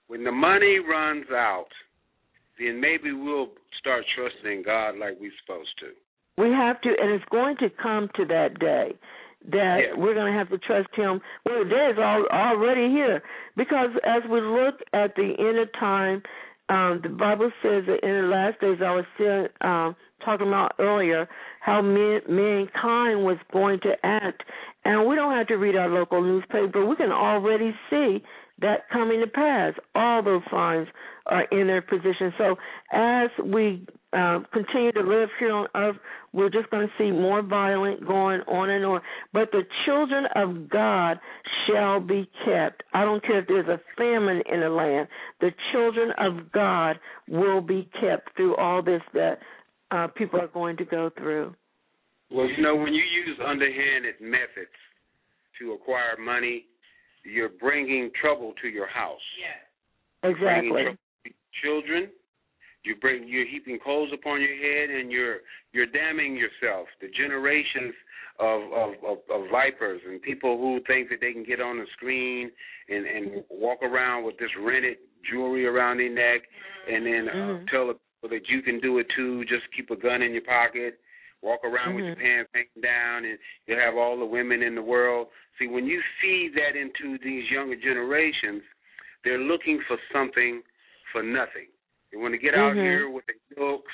When 0.07 0.25
the 0.25 0.33
money 0.33 0.79
runs 0.79 1.31
out, 1.31 1.73
then 2.59 2.81
maybe 2.81 3.13
we'll 3.13 3.51
start 3.79 4.07
trusting 4.15 4.63
God 4.63 4.97
like 4.97 5.19
we're 5.21 5.33
supposed 5.45 5.79
to. 5.81 5.95
We 6.39 6.51
have 6.51 6.81
to, 6.81 6.89
and 6.99 7.11
it's 7.11 7.25
going 7.27 7.59
to 7.59 7.69
come 7.69 8.09
to 8.15 8.25
that 8.27 8.59
day 8.59 8.97
that 9.51 9.79
Yeah. 9.81 9.95
we're 9.97 10.15
going 10.15 10.33
to 10.33 10.39
have 10.39 10.51
to 10.51 10.59
trust 10.59 10.89
Him. 10.95 11.21
Well, 11.45 11.65
the 11.65 11.71
day 11.71 11.91
is 11.93 11.99
all, 11.99 12.27
already 12.31 12.89
here 12.91 13.23
because 13.57 13.91
as 14.05 14.23
we 14.31 14.41
look 14.41 14.81
at 14.93 15.15
the 15.17 15.35
end 15.39 15.59
of 15.59 15.73
time, 15.79 16.23
um, 16.69 17.01
the 17.03 17.09
Bible 17.11 17.51
says 17.63 17.85
that 17.87 18.01
in 18.03 18.23
the 18.23 18.29
last 18.29 18.61
days, 18.61 18.79
I 18.81 18.93
was 18.95 19.05
still 19.15 19.49
um, 19.61 19.97
talking 20.25 20.49
about 20.49 20.73
earlier 20.79 21.29
how 21.61 21.83
man, 21.83 22.21
mankind 22.29 23.25
was 23.25 23.37
going 23.53 23.81
to 23.81 23.95
act, 24.05 24.43
and 24.85 25.07
we 25.07 25.15
don't 25.17 25.33
have 25.35 25.49
to 25.49 25.57
read 25.57 25.77
our 25.77 25.89
local 25.89 26.23
newspaper. 26.23 26.87
We 26.87 26.97
can 26.97 27.13
already 27.13 27.75
see 27.91 28.23
that 28.61 28.89
coming 28.91 29.21
to 29.21 29.27
pass. 29.27 29.75
All 29.95 30.23
those 30.23 30.43
signs 30.51 30.89
are 31.27 31.45
in 31.51 31.67
their 31.67 31.83
position. 31.83 32.33
So 32.39 32.57
as 32.93 33.29
we 33.45 33.85
um, 34.13 34.47
continue 34.53 34.93
to 34.93 35.01
live 35.01 35.29
here 35.39 35.53
on 35.53 35.69
earth, 35.75 35.97
we're 36.33 36.51
just 36.51 36.71
going 36.71 36.87
to 36.87 36.93
see 36.99 37.11
more 37.11 37.43
violent 37.43 38.07
going 38.07 38.41
on 38.43 38.71
and 38.71 38.85
on. 38.85 39.01
But 39.33 39.51
the 39.53 39.63
children 39.87 40.27
of 40.35 40.69
God 40.69 41.19
shall 41.67 42.01
be 42.01 42.29
kept. 42.45 42.83
I 42.93 43.05
don't 43.05 43.23
care 43.25 43.41
if 43.41 43.49
there's 43.49 43.69
a 43.69 43.81
famine 43.97 44.43
in 44.51 44.61
the 44.61 44.69
land. 44.69 45.09
The 45.41 45.51
children 45.73 46.11
of 46.19 46.53
God 46.53 46.99
will 47.29 47.61
be 47.61 47.89
kept 48.01 48.37
through 48.37 48.57
all 48.57 48.83
this 48.83 49.03
that 49.15 49.39
uh, 49.91 50.09
people 50.09 50.41
are 50.41 50.49
going 50.49 50.77
to 50.79 50.85
go 50.85 51.11
through. 51.17 51.55
Well, 52.31 52.49
you 52.49 52.63
know, 52.63 52.75
when 52.77 52.95
you 52.95 53.03
use 53.03 53.39
underhanded 53.47 54.15
methods 54.21 54.73
to 55.61 55.73
acquire 55.73 56.17
money, 56.19 56.65
you're 57.25 57.51
bringing 57.51 58.11
trouble 58.21 58.55
to 58.63 58.69
your 58.69 58.89
house. 58.89 59.21
Bringing 60.23 60.37
Exactly. 60.37 60.83
trouble 60.83 60.97
to 61.25 61.31
children. 61.63 62.09
You 62.85 62.97
bring 62.97 63.29
you're 63.29 63.47
heaping 63.47 63.79
coals 63.79 64.11
upon 64.13 64.41
your 64.41 64.57
head, 64.57 64.91
and 64.91 65.11
you're 65.11 65.39
you're 65.73 65.87
damning 65.87 66.37
yourself. 66.37 66.89
The 67.01 67.09
generations 67.09 67.95
of 68.39 68.61
of, 68.73 68.91
of 69.07 69.19
of 69.31 69.51
vipers 69.51 70.01
and 70.07 70.21
people 70.21 70.59
who 70.59 70.81
think 70.87 71.09
that 71.11 71.21
they 71.21 71.33
can 71.33 71.45
get 71.45 71.61
on 71.61 71.79
the 71.79 71.87
screen 71.93 72.51
and 72.89 73.07
and 73.07 73.45
walk 73.51 73.83
around 73.83 74.25
with 74.25 74.39
this 74.39 74.51
rented 74.61 74.99
jewelry 75.31 75.67
around 75.67 75.99
their 75.99 76.11
neck, 76.11 76.43
and 76.91 77.07
then 77.07 77.29
uh, 77.29 77.33
Mhm. 77.33 77.71
tell 77.71 77.87
the 77.87 77.95
people 77.95 78.37
that 78.37 78.49
you 78.49 78.63
can 78.63 78.81
do 78.81 78.99
it 78.99 79.07
too. 79.15 79.45
Just 79.45 79.71
keep 79.77 79.91
a 79.91 79.97
gun 79.97 80.23
in 80.23 80.33
your 80.33 80.43
pocket. 80.43 80.99
Walk 81.43 81.65
around 81.65 81.95
with 81.95 82.05
your 82.05 82.17
Mhm. 82.17 82.21
pants 82.21 82.51
hanging 82.55 82.83
down, 82.83 83.25
and 83.25 83.39
you 83.67 83.77
have 83.77 83.97
all 83.97 84.17
the 84.19 84.25
women 84.25 84.63
in 84.63 84.75
the 84.75 84.83
world. 84.83 85.29
See, 85.59 85.67
when 85.67 85.87
you 85.87 86.03
feed 86.21 86.55
that 86.55 86.77
into 86.77 87.19
these 87.19 87.49
younger 87.51 87.77
generations, 87.77 88.63
they're 89.23 89.39
looking 89.39 89.81
for 89.83 89.99
something 90.13 90.63
for 91.13 91.23
nothing. 91.23 91.69
They 92.13 92.19
want 92.19 92.33
to 92.35 92.39
get 92.39 92.55
out 92.55 92.77
Mhm. 92.77 92.83
here 92.85 93.09
with 93.09 93.25
their 93.27 93.37
looks. 93.65 93.93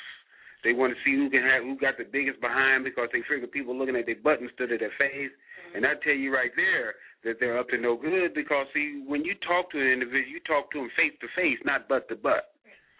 They 0.65 0.73
want 0.73 0.93
to 0.97 1.03
see 1.05 1.15
who 1.15 1.31
can 1.31 1.43
have 1.43 1.62
who 1.62 1.77
got 1.77 1.97
the 1.97 2.05
biggest 2.05 2.40
behind 2.40 2.82
because 2.85 3.09
they 3.12 3.23
figure 3.23 3.47
people 3.47 3.77
looking 3.78 3.95
at 3.97 4.07
their 4.07 4.16
buttons 4.16 4.51
instead 4.51 4.73
of 4.73 4.81
their 4.81 4.90
face. 4.99 5.31
And 5.74 5.86
I 5.86 5.95
tell 6.03 6.15
you 6.15 6.35
right 6.35 6.51
there 6.57 6.97
that 7.23 7.39
they're 7.39 7.59
up 7.59 7.69
to 7.70 7.78
no 7.78 7.95
good 7.97 8.35
because 8.35 8.66
see 8.74 9.03
when 9.07 9.24
you 9.24 9.35
talk 9.36 9.70
to 9.70 9.78
an 9.81 9.86
individual, 9.86 10.27
you 10.32 10.40
talk 10.40 10.70
to 10.73 10.78
them 10.78 10.90
face 10.90 11.16
to 11.20 11.28
face, 11.28 11.59
not 11.65 11.86
butt 11.89 12.09
to 12.09 12.16
butt. 12.16 12.53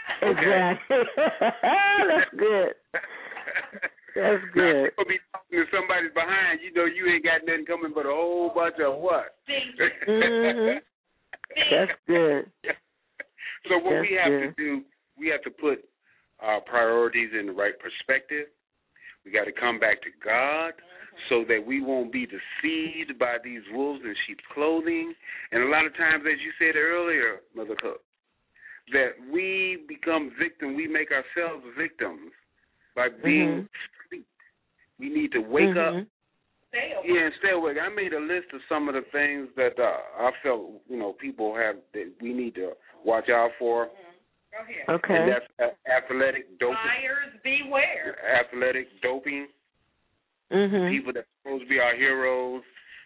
Exactly. 0.23 0.97
That's 1.41 2.31
good. 2.37 2.75
That's 4.15 4.43
Now, 4.45 4.53
good. 4.55 4.87
if 4.87 4.95
you 4.99 5.05
be 5.05 5.19
talking 5.33 5.59
to 5.59 5.67
somebody's 5.77 6.13
behind, 6.15 6.61
you 6.63 6.73
know 6.73 6.87
you 6.87 7.07
ain't 7.09 7.25
got 7.25 7.45
nothing 7.45 7.67
coming 7.67 7.93
but 7.95 8.07
a 8.07 8.11
whole 8.11 8.51
bunch 8.55 8.79
of 8.79 8.97
what? 8.99 9.35
Mhm. 9.49 10.81
That's 11.71 11.93
good. 12.07 12.51
so 13.69 13.79
what 13.79 13.91
That's 13.91 14.09
we 14.09 14.15
have 14.17 14.31
to 14.31 14.51
do, 14.57 14.85
we 15.19 15.29
have 15.29 15.43
to 15.43 15.51
put 15.51 15.85
our 16.41 16.61
priorities 16.61 17.31
in 17.39 17.47
the 17.47 17.53
right 17.53 17.75
perspective. 17.79 18.47
We 19.25 19.33
got 19.33 19.45
to 19.45 19.53
come 19.53 19.79
back 19.79 20.01
to 20.03 20.09
God 20.25 20.73
so 21.29 21.45
that 21.49 21.59
we 21.65 21.83
won't 21.83 22.13
be 22.13 22.27
deceived 22.27 23.19
by 23.19 23.37
these 23.43 23.63
wolves 23.73 24.01
in 24.05 24.15
sheep's 24.27 24.45
clothing. 24.55 25.13
And 25.51 25.65
a 25.65 25.69
lot 25.69 25.85
of 25.85 25.97
times, 25.97 26.25
as 26.27 26.39
you 26.41 26.53
said 26.59 26.77
earlier, 26.79 27.41
Mother 27.55 27.75
Cook, 27.81 28.03
that 28.93 29.11
we 29.31 29.85
become 29.89 30.31
victim, 30.39 30.77
we 30.77 30.87
make 30.87 31.09
ourselves 31.11 31.65
victims 31.77 32.33
by 32.95 33.09
being 33.09 33.49
Mm-hmm. 33.49 34.07
asleep. 34.07 34.27
We 34.99 35.09
need 35.11 35.33
to 35.33 35.41
wake 35.41 35.75
Mhm. 35.75 36.03
up. 36.03 36.07
Yeah, 36.73 37.25
and 37.25 37.35
stay 37.39 37.51
awake. 37.51 37.79
I 37.79 37.89
made 37.89 38.13
a 38.13 38.21
list 38.21 38.53
of 38.53 38.61
some 38.69 38.89
of 38.89 38.95
the 38.95 39.03
things 39.11 39.49
that 39.57 39.79
uh, 39.79 40.01
I 40.19 40.31
felt, 40.43 40.83
you 40.89 40.99
know, 40.99 41.15
people 41.15 41.55
have 41.55 41.77
that 41.95 42.13
we 42.21 42.33
need 42.33 42.55
to 42.57 42.77
watch 43.05 43.29
out 43.31 43.53
for. 43.59 43.91
Okay. 44.89 45.17
And 45.17 45.31
that's 45.31 45.47
uh, 45.61 45.75
athletic 45.91 46.59
doping. 46.59 46.75
Buyers 46.75 47.33
beware. 47.45 48.17
Athletic 48.41 48.89
doping. 49.03 49.49
Mhm. 50.51 50.91
People 50.91 51.13
that's 51.13 51.29
supposed 51.43 51.65
to 51.65 51.69
be 51.69 51.79
our 51.79 51.95
heroes, 51.95 52.63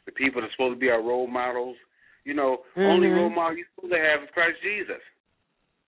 the 0.07 0.13
people 0.13 0.41
that's 0.41 0.53
supposed 0.55 0.77
to 0.77 0.81
be 0.81 0.91
our 0.91 1.03
role 1.03 1.27
models. 1.27 1.77
You 2.25 2.35
know, 2.35 2.65
Mhm. 2.77 2.87
only 2.87 3.09
role 3.09 3.31
model 3.31 3.59
you're 3.59 3.67
supposed 3.75 3.93
to 3.93 3.99
have 3.99 4.23
is 4.23 4.31
Christ 4.31 4.63
Jesus. 4.63 5.03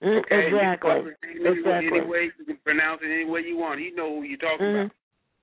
Mm, 0.02 0.18
Okay, 0.18 0.48
Exactly. 0.48 0.51
You 0.51 0.59
can 0.59 0.78
call 0.78 1.06
it 1.06 1.16
any, 1.22 1.59
Exactly. 1.59 1.98
any 1.98 2.06
way 2.06 2.24
you 2.24 2.44
can 2.44 2.56
pronounce 2.59 3.01
it 3.02 3.10
any 3.10 3.24
way 3.24 3.40
you 3.47 3.56
want. 3.56 3.81
He 3.81 3.90
know 3.93 4.16
who 4.16 4.22
you're 4.24 4.36
talking 4.39 4.66
Mhm. 4.66 4.85
about. 4.86 4.97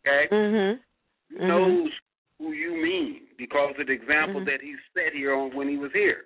Okay, 0.05 0.27
Mhm. 0.35 0.79
he 1.29 1.35
Mhm. 1.37 1.47
knows 1.47 1.99
who 2.37 2.51
you 2.51 2.75
mean 2.75 3.27
because 3.37 3.79
of 3.79 3.87
the 3.87 3.93
example 3.93 4.41
Mhm. 4.41 4.45
that 4.45 4.61
he 4.61 4.75
set 4.93 5.13
here 5.13 5.33
on 5.33 5.51
when 5.55 5.69
he 5.69 5.77
was 5.77 5.93
here 5.93 6.25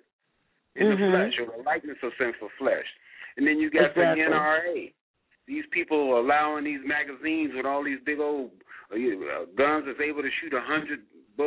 in 0.74 0.90
the 0.90 0.96
flesh 0.96 1.38
or 1.38 1.46
the 1.46 1.62
likeness 1.62 2.02
of 2.02 2.12
sinful 2.16 2.48
flesh. 2.58 2.86
And 3.36 3.46
then 3.46 3.58
you 3.58 3.70
got 3.70 3.90
Exactly. 3.92 4.24
the 4.24 4.30
NRA. 4.30 4.92
These 5.46 5.64
people 5.70 6.18
allowing 6.18 6.64
these 6.64 6.80
magazines 6.84 7.52
with 7.54 7.66
all 7.66 7.84
these 7.84 8.00
big 8.04 8.18
old 8.18 8.50
uh, 8.90 8.96
uh, 8.96 9.44
guns 9.56 9.84
that's 9.86 10.00
able 10.00 10.22
to 10.22 10.30
shoot 10.40 10.54
a 10.54 10.60
hundred 10.60 11.00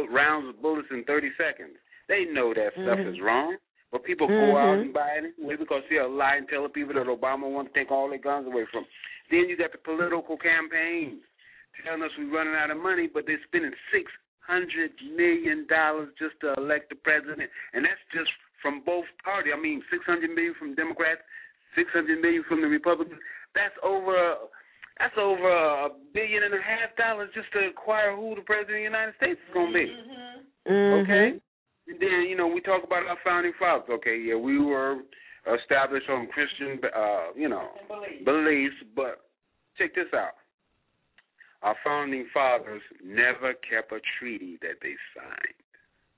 rounds 0.09 0.47
of 0.49 0.61
bullets 0.61 0.87
in 0.91 1.03
thirty 1.05 1.31
seconds. 1.37 1.75
They 2.07 2.25
know 2.25 2.53
that 2.53 2.73
stuff 2.73 2.99
Mhm. 2.99 3.13
is 3.13 3.19
wrong. 3.21 3.57
But 3.91 4.03
people 4.03 4.27
go 4.27 4.55
out 4.55 4.77
Mhm. 4.77 4.81
and 4.81 4.93
buy 4.93 5.09
it 5.17 5.33
anyway 5.37 5.55
because 5.55 5.81
they'll 5.89 6.09
lie 6.09 6.35
and 6.35 6.47
tell 6.47 6.61
the 6.61 6.69
people 6.69 6.93
that 6.93 7.07
Obama 7.07 7.49
wants 7.49 7.73
to 7.73 7.79
take 7.79 7.89
all 7.91 8.07
their 8.07 8.19
guns 8.19 8.45
away 8.45 8.65
from. 8.65 8.85
Then 9.31 9.49
you 9.49 9.55
got 9.55 9.71
the 9.71 9.79
political 9.79 10.37
campaigns 10.37 11.23
telling 11.83 12.03
us 12.03 12.11
we're 12.17 12.25
running 12.29 12.53
out 12.53 12.69
of 12.69 12.77
money, 12.77 13.07
but 13.07 13.25
they're 13.25 13.41
spending 13.47 13.73
six 13.91 14.11
hundred 14.41 14.91
million 15.01 15.65
dollars 15.67 16.13
just 16.19 16.39
to 16.41 16.53
elect 16.53 16.89
the 16.89 16.95
president, 16.95 17.49
and 17.73 17.85
that's 17.85 18.01
just 18.11 18.31
from 18.61 18.81
both 18.81 19.05
parties. 19.23 19.53
I 19.53 19.57
mean, 19.57 19.81
six 19.89 20.05
hundred 20.05 20.31
million 20.31 20.53
from 20.55 20.75
Democrats, 20.75 21.21
six 21.75 21.89
hundred 21.93 22.21
million 22.21 22.43
from 22.47 22.61
the 22.61 22.67
Republicans. 22.67 23.19
That's 23.55 23.75
over. 23.83 24.35
That's 24.99 25.15
over 25.17 25.47
a 25.47 25.89
billion 26.13 26.43
and 26.43 26.53
a 26.53 26.61
half 26.61 26.91
dollars 26.97 27.29
just 27.33 27.47
to 27.53 27.69
acquire 27.71 28.15
who 28.15 28.35
the 28.35 28.41
president 28.41 28.71
of 28.71 28.83
the 28.83 28.91
United 28.91 29.15
States 29.15 29.39
is 29.47 29.53
going 29.53 29.71
to 29.71 29.73
be. 29.73 29.87
Mhm. 30.67 31.03
Okay. 31.03 31.39
And 31.87 31.99
then 31.99 32.27
you 32.27 32.35
know 32.35 32.47
we 32.47 32.61
talk 32.61 32.83
about 32.83 33.07
our 33.07 33.17
founding 33.23 33.53
fathers. 33.57 33.89
Okay, 33.89 34.17
yeah, 34.17 34.35
we 34.35 34.59
were 34.59 34.97
established 35.47 36.09
on 36.09 36.27
Christian, 36.27 36.79
uh, 36.83 37.31
you 37.35 37.47
know, 37.47 37.69
beliefs. 38.25 38.75
But 38.95 39.23
check 39.77 39.95
this 39.95 40.11
out: 40.13 40.35
our 41.63 41.75
founding 41.83 42.27
fathers 42.33 42.81
never 43.03 43.53
kept 43.53 43.91
a 43.91 43.99
treaty 44.19 44.57
that 44.61 44.79
they 44.81 44.95
signed. 45.15 45.59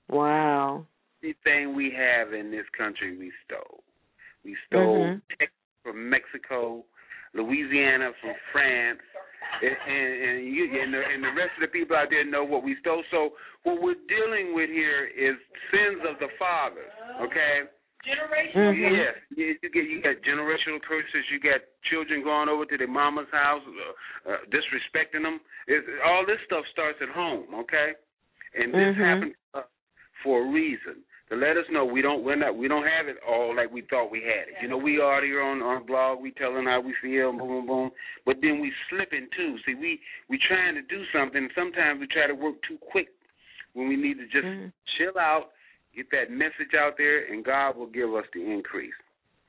Wow. 0.09 0.85
Anything 1.23 1.75
we 1.75 1.91
have 1.95 2.33
in 2.33 2.49
this 2.51 2.65
country, 2.75 3.15
we 3.15 3.31
stole. 3.45 3.83
We 4.43 4.55
stole 4.67 5.07
Mhm. 5.07 5.21
Texas 5.37 5.57
from 5.83 6.09
Mexico, 6.09 6.85
Louisiana 7.33 8.13
from 8.21 8.35
France, 8.51 9.01
and 9.61 9.77
and, 9.87 10.23
and, 10.23 10.53
you, 10.53 10.81
and, 10.81 10.93
the, 10.93 11.05
and 11.05 11.23
the 11.23 11.31
rest 11.33 11.53
of 11.55 11.61
the 11.61 11.67
people 11.67 11.95
out 11.95 12.09
there 12.09 12.23
know 12.23 12.43
what 12.43 12.63
we 12.63 12.75
stole. 12.77 13.03
So 13.11 13.37
what 13.63 13.81
we're 13.81 14.01
dealing 14.07 14.53
with 14.53 14.69
here 14.69 15.05
is 15.05 15.35
sins 15.69 16.01
of 16.07 16.19
the 16.19 16.29
fathers. 16.39 16.91
Okay. 17.21 17.63
Generational. 18.01 18.73
Mhm. 18.73 18.97
Yes, 18.97 19.15
you 19.29 19.57
you 19.61 19.69
get 19.69 19.85
you 19.85 20.01
got 20.01 20.15
generational 20.23 20.81
curses. 20.81 21.29
You 21.29 21.39
got 21.39 21.61
children 21.83 22.23
going 22.23 22.49
over 22.49 22.65
to 22.65 22.77
their 22.77 22.87
mama's 22.87 23.29
house, 23.31 23.61
uh, 24.25 24.31
uh, 24.31 24.37
disrespecting 24.49 25.21
them. 25.21 25.39
It's, 25.67 25.87
all 26.03 26.25
this 26.25 26.41
stuff 26.45 26.65
starts 26.71 26.99
at 27.01 27.09
home, 27.09 27.53
okay? 27.53 27.93
And 28.55 28.73
this 28.73 28.95
Mhm. 28.95 28.97
happens 28.97 29.35
uh, 29.53 29.61
for 30.23 30.41
a 30.41 30.47
reason 30.51 31.03
to 31.31 31.37
let 31.37 31.55
us 31.55 31.63
know 31.71 31.85
we 31.85 32.01
don't 32.01 32.25
we're 32.25 32.35
not 32.35 32.57
we 32.57 32.67
don't 32.67 32.83
have 32.83 33.07
it 33.07 33.15
all 33.25 33.55
like 33.55 33.71
we 33.71 33.81
thought 33.89 34.11
we 34.11 34.19
had 34.19 34.51
it. 34.51 34.55
You 34.61 34.67
know, 34.67 34.77
we 34.77 34.99
are 34.99 35.23
here 35.23 35.41
on 35.41 35.61
on 35.63 35.85
blog, 35.85 36.21
we 36.21 36.31
telling 36.31 36.65
how 36.65 36.81
we 36.81 36.93
feel, 37.01 37.31
boom, 37.31 37.47
boom, 37.47 37.65
boom. 37.65 37.91
But 38.25 38.37
then 38.41 38.59
we 38.59 38.71
slipping 38.89 39.27
too. 39.35 39.55
See, 39.65 39.73
we 39.73 39.99
we 40.29 40.37
trying 40.37 40.75
to 40.75 40.81
do 40.81 41.03
something. 41.15 41.47
Sometimes 41.55 42.01
we 42.01 42.07
try 42.07 42.27
to 42.27 42.35
work 42.35 42.55
too 42.67 42.77
quick 42.91 43.07
when 43.73 43.87
we 43.87 43.95
need 43.95 44.17
to 44.19 44.25
just 44.25 44.45
Mhm. 44.45 44.73
chill 44.97 45.17
out, 45.17 45.51
get 45.95 46.11
that 46.11 46.29
message 46.29 46.75
out 46.77 46.97
there, 46.97 47.23
and 47.31 47.45
God 47.45 47.77
will 47.77 47.87
give 47.87 48.13
us 48.13 48.25
the 48.33 48.43
increase. 48.43 48.93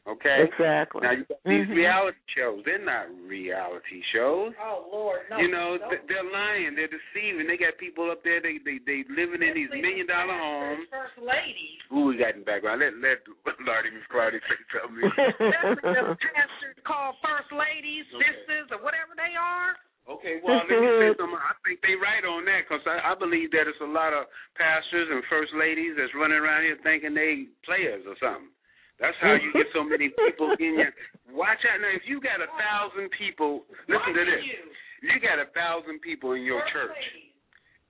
Okay. 0.03 0.51
Exactly. 0.51 1.07
Now 1.07 1.15
you 1.15 1.23
got 1.31 1.39
these 1.47 1.63
Mhm. 1.71 1.77
reality 1.79 2.19
shows. 2.35 2.65
They're 2.67 2.83
not 2.83 3.07
reality 3.23 4.03
shows. 4.11 4.51
Oh 4.59 4.89
Lord, 4.91 5.23
no. 5.31 5.39
you 5.39 5.47
know, 5.47 5.77
no. 5.79 5.89
th- 5.95 6.03
they're 6.11 6.27
lying. 6.27 6.75
they're 6.75 6.91
deceiving. 6.91 7.47
They 7.47 7.57
got 7.57 7.79
people 7.79 8.11
up 8.11 8.19
there. 8.27 8.41
They 8.43 8.59
they 8.67 8.79
they 8.83 9.05
living 9.09 9.47
in 9.47 9.55
these 9.55 9.71
million 9.71 10.07
dollar 10.11 10.35
homes. 10.35 10.89
First 10.91 11.19
ladies. 11.23 11.79
Who 11.89 12.07
we 12.11 12.17
got 12.19 12.35
in 12.35 12.41
the 12.43 12.47
background? 12.51 12.83
Let 12.83 12.99
let 12.99 13.23
Lardy 13.67 13.91
Miss 13.95 14.03
Clardy 14.11 14.43
say 14.43 14.59
something. 14.75 15.07
Especially 15.39 15.95
the 15.95 16.19
pastors 16.35 16.77
called 16.83 17.15
first 17.23 17.53
ladies, 17.55 18.03
Okay. 18.11 18.27
sisters, 18.27 18.75
or 18.75 18.83
whatever 18.83 19.15
they 19.15 19.39
are. 19.39 19.79
Okay, 20.11 20.43
well, 20.43 20.59
let 20.59 20.67
me 20.67 20.83
say 20.99 21.15
something. 21.23 21.39
I 21.39 21.55
think 21.63 21.79
they 21.87 21.95
right 21.95 22.27
on 22.27 22.43
that 22.51 22.67
because 22.67 22.83
I, 22.91 23.13
I 23.13 23.15
believe 23.15 23.55
that 23.55 23.71
it's 23.71 23.79
a 23.79 23.87
lot 23.87 24.11
of 24.11 24.27
pastors 24.59 25.07
and 25.15 25.23
first 25.31 25.55
ladies 25.55 25.95
that's 25.95 26.11
running 26.19 26.43
around 26.43 26.67
here 26.67 26.75
thinking 26.83 27.15
they 27.15 27.47
players 27.63 28.03
or 28.11 28.19
something. 28.19 28.51
That's 29.01 29.17
how 29.21 29.35
you 29.35 29.53
get 29.53 29.67
so 29.75 29.83
many 29.83 30.11
people 30.11 30.53
in 30.59 30.79
your. 30.79 30.93
Watch 31.33 31.59
out 31.67 31.81
now. 31.81 31.91
If 31.97 32.03
you 32.07 32.21
got 32.21 32.41
a 32.41 32.51
thousand 32.61 33.11
people, 33.17 33.65
listen 33.89 34.13
to 34.15 34.25
this. 34.25 34.43
You. 34.45 35.11
You 35.11 35.19
got 35.19 35.41
a 35.43 35.51
thousand 35.51 36.01
people 36.01 36.33
in 36.39 36.43
your 36.43 36.63
church, 36.73 36.95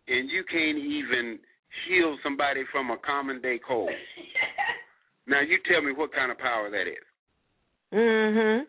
and 0.09 0.31
you 0.31 0.45
can't 0.49 0.79
even 0.79 1.39
heal 1.89 2.16
somebody 2.23 2.65
from 2.73 2.91
a 2.91 2.97
common 3.05 3.41
day 3.41 3.61
cold. 3.66 3.91
Now 5.24 5.39
you 5.41 5.59
tell 5.70 5.81
me 5.83 5.93
what 5.95 6.11
kind 6.12 6.33
of 6.33 6.39
power 6.39 6.66
that 6.69 6.91
is. 6.91 7.07
Mhm. 7.95 8.66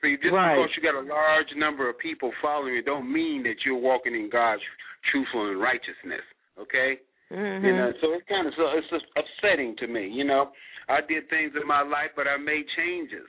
See, 0.00 0.16
just 0.16 0.32
Right. 0.32 0.56
because 0.56 0.74
you 0.74 0.82
got 0.82 0.94
a 0.94 1.04
large 1.04 1.52
number 1.54 1.86
of 1.86 1.98
people 1.98 2.32
following 2.40 2.72
you, 2.74 2.80
don't 2.82 3.12
mean 3.12 3.42
that 3.42 3.62
you're 3.66 3.76
walking 3.76 4.14
in 4.14 4.30
God's 4.30 4.62
truthful 5.10 5.50
and 5.50 5.60
righteousness. 5.60 6.22
Okay. 6.58 6.98
Mhm. 7.30 7.62
You 7.62 7.72
know, 7.76 7.92
so 8.00 8.12
it's 8.14 8.26
kind 8.26 8.46
of 8.48 8.54
so 8.54 8.68
it's 8.72 8.88
just 8.88 9.04
upsetting 9.16 9.76
to 9.76 9.86
me. 9.86 10.08
You 10.08 10.24
know, 10.24 10.52
I 10.88 11.00
did 11.00 11.28
things 11.30 11.52
in 11.60 11.66
my 11.66 11.82
life, 11.82 12.10
but 12.16 12.26
I 12.26 12.36
made 12.36 12.66
changes. 12.76 13.28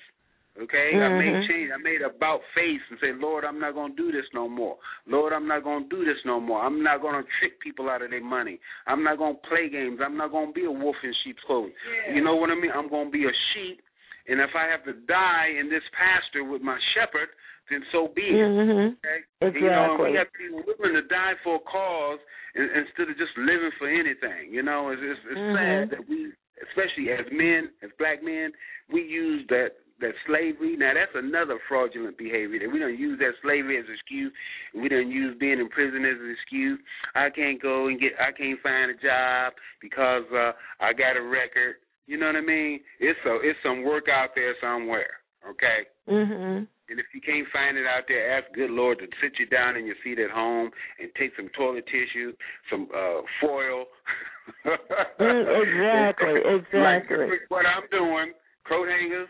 Okay, 0.56 0.94
I 1.02 1.10
made 1.10 1.34
Mhm. 1.34 1.48
change. 1.48 1.72
I 1.72 1.78
made 1.78 2.04
about 2.04 2.44
face 2.54 2.82
and 2.92 3.00
say, 3.00 3.12
Lord, 3.12 3.44
I'm 3.44 3.58
not 3.60 3.74
going 3.74 3.96
to 3.96 3.98
do 3.98 4.12
this 4.12 4.32
no 4.34 4.48
more. 4.48 4.78
Lord, 5.08 5.34
I'm 5.34 5.48
not 5.48 5.64
going 5.64 5.90
to 5.90 5.96
do 5.96 6.06
this 6.06 6.24
no 6.26 6.40
more. 6.40 6.62
I'm 6.62 6.84
not 6.84 7.02
going 7.02 7.18
to 7.18 7.28
trick 7.40 7.60
people 7.60 7.90
out 7.90 8.04
of 8.04 8.12
their 8.12 8.22
money. 8.22 8.60
I'm 8.86 9.02
not 9.04 9.18
going 9.18 9.34
to 9.36 9.42
play 9.50 9.68
games. 9.68 10.00
I'm 10.00 10.16
not 10.16 10.30
going 10.30 10.50
to 10.50 10.54
be 10.54 10.66
a 10.66 10.72
wolf 10.72 10.96
in 11.04 11.12
sheep's 11.24 11.42
clothing. 11.48 11.74
Yeah. 12.06 12.14
You 12.14 12.22
know 12.22 12.36
what 12.36 12.52
I 12.52 12.56
mean? 12.56 12.70
I'm 12.70 12.88
going 12.88 13.08
to 13.08 13.12
be 13.12 13.26
a 13.26 13.34
sheep, 13.54 13.82
and 14.28 14.40
if 14.40 14.56
I 14.56 14.66
have 14.68 14.84
to 14.86 14.94
die 14.94 15.48
in 15.58 15.70
this 15.70 15.82
pasture 15.98 16.44
with 16.44 16.62
my 16.62 16.78
shepherd, 16.94 17.30
then 17.72 17.84
so 17.92 18.10
be 18.10 18.22
it. 18.22 18.34
Mhm. 18.34 18.94
Okay? 19.04 19.24
And, 19.42 19.56
you 19.56 19.72
know, 19.72 19.98
we 19.98 20.14
have 20.18 20.32
to 20.34 20.38
be 20.38 20.50
willing 20.52 20.94
to 20.94 21.02
die 21.02 21.34
for 21.44 21.56
a 21.56 21.60
cause 21.66 22.20
instead 22.54 23.10
of 23.10 23.18
just 23.18 23.36
living 23.38 23.72
for 23.80 23.88
anything. 23.88 24.54
You 24.54 24.62
know, 24.62 24.90
it's 24.90 25.02
it's, 25.02 25.20
it's 25.26 25.40
Mhm. 25.40 25.56
sad 25.58 25.90
that 25.90 26.08
we, 26.08 26.32
especially 26.70 27.12
as 27.12 27.26
men, 27.32 27.70
as 27.84 27.90
black 27.98 28.24
men, 28.24 28.52
we 28.92 29.02
use 29.04 29.46
that 29.50 29.78
that 30.02 30.14
slavery. 30.28 30.76
Now 30.76 30.94
that's 30.94 31.14
another 31.16 31.60
fraudulent 31.70 32.18
behavior 32.18 32.60
that 32.60 32.72
we 32.72 32.80
don't 32.80 32.98
use 32.98 33.20
that 33.20 33.34
slavery 33.42 33.78
as 33.80 33.86
an 33.88 33.94
excuse. 33.94 34.34
We 34.74 34.90
don't 34.90 35.10
use 35.10 35.38
being 35.40 35.60
in 35.60 35.70
prison 35.70 36.04
as 36.04 36.20
an 36.20 36.32
excuse. 36.32 36.80
I 37.16 37.30
can't 37.30 37.62
go 37.62 37.88
and 37.88 38.00
get. 38.00 38.12
I 38.20 38.32
can't 38.32 38.60
find 38.62 38.92
a 38.92 38.96
job 38.96 39.54
because 39.82 40.24
uh 40.34 40.52
I 40.82 40.94
got 40.94 41.16
a 41.16 41.22
record. 41.24 41.76
You 42.08 42.18
know 42.18 42.28
what 42.28 42.36
I 42.36 42.42
mean? 42.42 42.82
It's 43.00 43.18
so 43.24 43.40
it's 43.42 43.60
some 43.64 43.84
work 43.84 44.06
out 44.12 44.30
there 44.36 44.56
somewhere. 44.60 45.22
Okay. 45.48 45.88
Mhm. 46.10 46.68
And 46.90 47.00
if 47.00 47.06
you 47.14 47.22
can't 47.22 47.48
find 47.54 47.78
it 47.78 47.86
out 47.88 48.04
there, 48.10 48.38
ask 48.38 48.52
good 48.54 48.70
Lord 48.70 49.00
to 49.00 49.08
sit 49.22 49.40
you 49.40 49.46
down 49.46 49.78
in 49.78 49.86
your 49.86 49.96
seat 50.04 50.20
at 50.20 50.30
home 50.32 50.70
and 51.00 51.10
take 51.18 51.32
some 51.38 51.48
toilet 51.56 51.86
tissue, 51.88 52.34
some 52.70 52.90
uh 52.94 53.22
foil. 53.40 53.86
Mm, 54.66 55.46
exactly, 55.64 56.42
exactly. 56.46 57.18
Like 57.18 57.50
what 57.50 57.66
I'm 57.66 57.84
doing, 57.92 58.34
coat 58.68 58.88
hangers. 58.88 59.30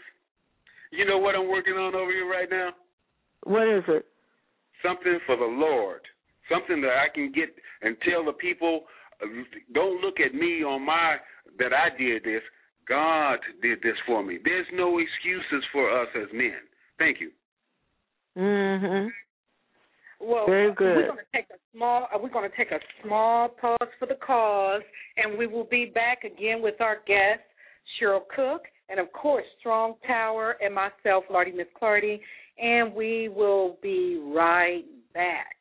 You 0.92 1.06
know 1.06 1.18
what 1.18 1.36
I'm 1.36 1.50
working 1.50 1.74
on 1.74 1.96
over 1.96 2.12
here 2.12 2.30
right 2.30 2.50
now? 2.50 2.70
What 3.44 3.68
is 3.68 3.84
it? 3.88 4.06
Something 4.86 5.20
for 5.26 5.36
the 5.36 5.46
Lord. 5.46 6.02
Something 6.52 6.82
that 6.82 6.92
I 6.92 7.08
can 7.14 7.32
get 7.32 7.50
and 7.82 7.96
tell 8.08 8.24
the 8.24 8.34
people. 8.34 8.82
Uh, 9.22 9.28
don't 9.74 10.02
look 10.02 10.20
at 10.20 10.34
me 10.34 10.64
on 10.64 10.86
my 10.86 11.18
that 11.60 11.72
I 11.74 11.96
did 11.98 12.24
this. 12.24 12.42
God 12.88 13.40
did 13.62 13.80
this 13.82 13.96
for 14.06 14.24
me. 14.24 14.40
There's 14.44 14.68
no 14.74 15.00
excuses 15.00 15.64
for 15.72 15.90
us 16.02 16.08
as 16.16 16.28
men. 16.34 16.60
Thank 17.00 17.22
you. 17.22 17.32
Mhm. 18.38 19.12
Well, 20.24 20.46
Very 20.46 20.72
uh, 20.72 20.74
good. 20.74 20.96
We're 20.96 21.08
going 21.08 21.18
to 21.18 21.38
take 21.38 21.46
a 21.50 21.60
small. 21.76 22.08
Uh, 22.14 22.18
we're 22.22 22.30
going 22.30 22.50
to 22.50 22.58
take 22.58 22.72
a 22.72 22.80
small 23.04 23.50
pause 23.50 23.90
for 24.00 24.06
the 24.08 24.16
cause, 24.26 24.82
and 25.18 25.38
we 25.38 25.48
will 25.48 25.66
be 25.66 25.86
back 25.86 26.24
again 26.24 26.62
with 26.62 26.80
our 26.80 26.98
guest 27.06 27.42
Cheryl 28.00 28.22
Cook, 28.34 28.64
and 28.90 29.00
of 29.00 29.12
course 29.12 29.46
Strong 29.60 29.96
Tower 30.08 30.58
and 30.62 30.74
myself, 30.74 31.26
Lardy 31.30 31.52
Miss 31.52 31.68
Clardy, 31.82 32.20
and 32.58 32.94
we 32.94 33.30
will 33.30 33.78
be 33.82 34.22
right 34.34 34.84
back. 35.14 35.56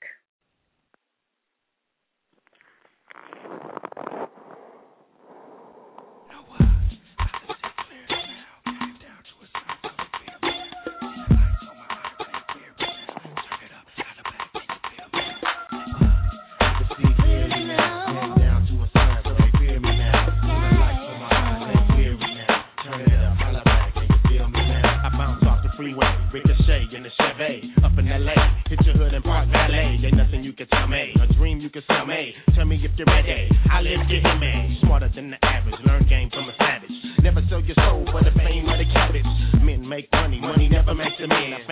Bay, 27.43 27.59
up 27.83 27.99
in 27.99 28.07
LA. 28.07 28.39
Hit 28.71 28.79
your 28.87 28.95
hood 28.95 29.11
and 29.15 29.25
park 29.25 29.51
valet. 29.51 29.99
Ain't 29.99 30.15
nothing 30.15 30.45
you 30.45 30.53
can 30.53 30.69
tell 30.69 30.87
me. 30.87 31.11
A 31.19 31.27
dream 31.35 31.59
you 31.59 31.71
can 31.71 31.83
sell 31.91 32.07
me. 32.07 32.31
Tell 32.55 32.65
me 32.65 32.79
if 32.79 32.95
you're 32.95 33.11
ready. 33.11 33.51
I 33.67 33.83
live, 33.83 33.99
to 33.99 34.15
him 34.15 34.39
me. 34.39 34.79
Smarter 34.87 35.11
than 35.11 35.35
the 35.35 35.39
average. 35.43 35.75
Learn 35.85 36.07
game 36.07 36.31
from 36.31 36.47
a 36.47 36.55
savage. 36.55 36.95
Never 37.19 37.43
sell 37.51 37.59
your 37.67 37.75
soul 37.83 38.07
for 38.15 38.23
the 38.23 38.31
fame 38.39 38.71
of 38.71 38.79
the 38.79 38.87
cabbage. 38.95 39.27
Men 39.59 39.83
make 39.83 40.07
money, 40.13 40.39
money 40.39 40.69
never 40.69 40.95
makes 40.95 41.19
a 41.19 41.27
man. 41.27 41.67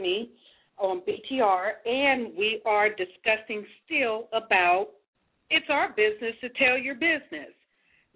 company 0.00 0.30
on 0.78 1.02
BTR, 1.02 1.70
and 1.84 2.36
we 2.36 2.60
are 2.64 2.88
discussing 2.88 3.64
still 3.84 4.28
about 4.32 4.88
it's 5.50 5.66
our 5.68 5.90
business 5.90 6.34
to 6.40 6.48
tell 6.50 6.78
your 6.78 6.94
business. 6.94 7.52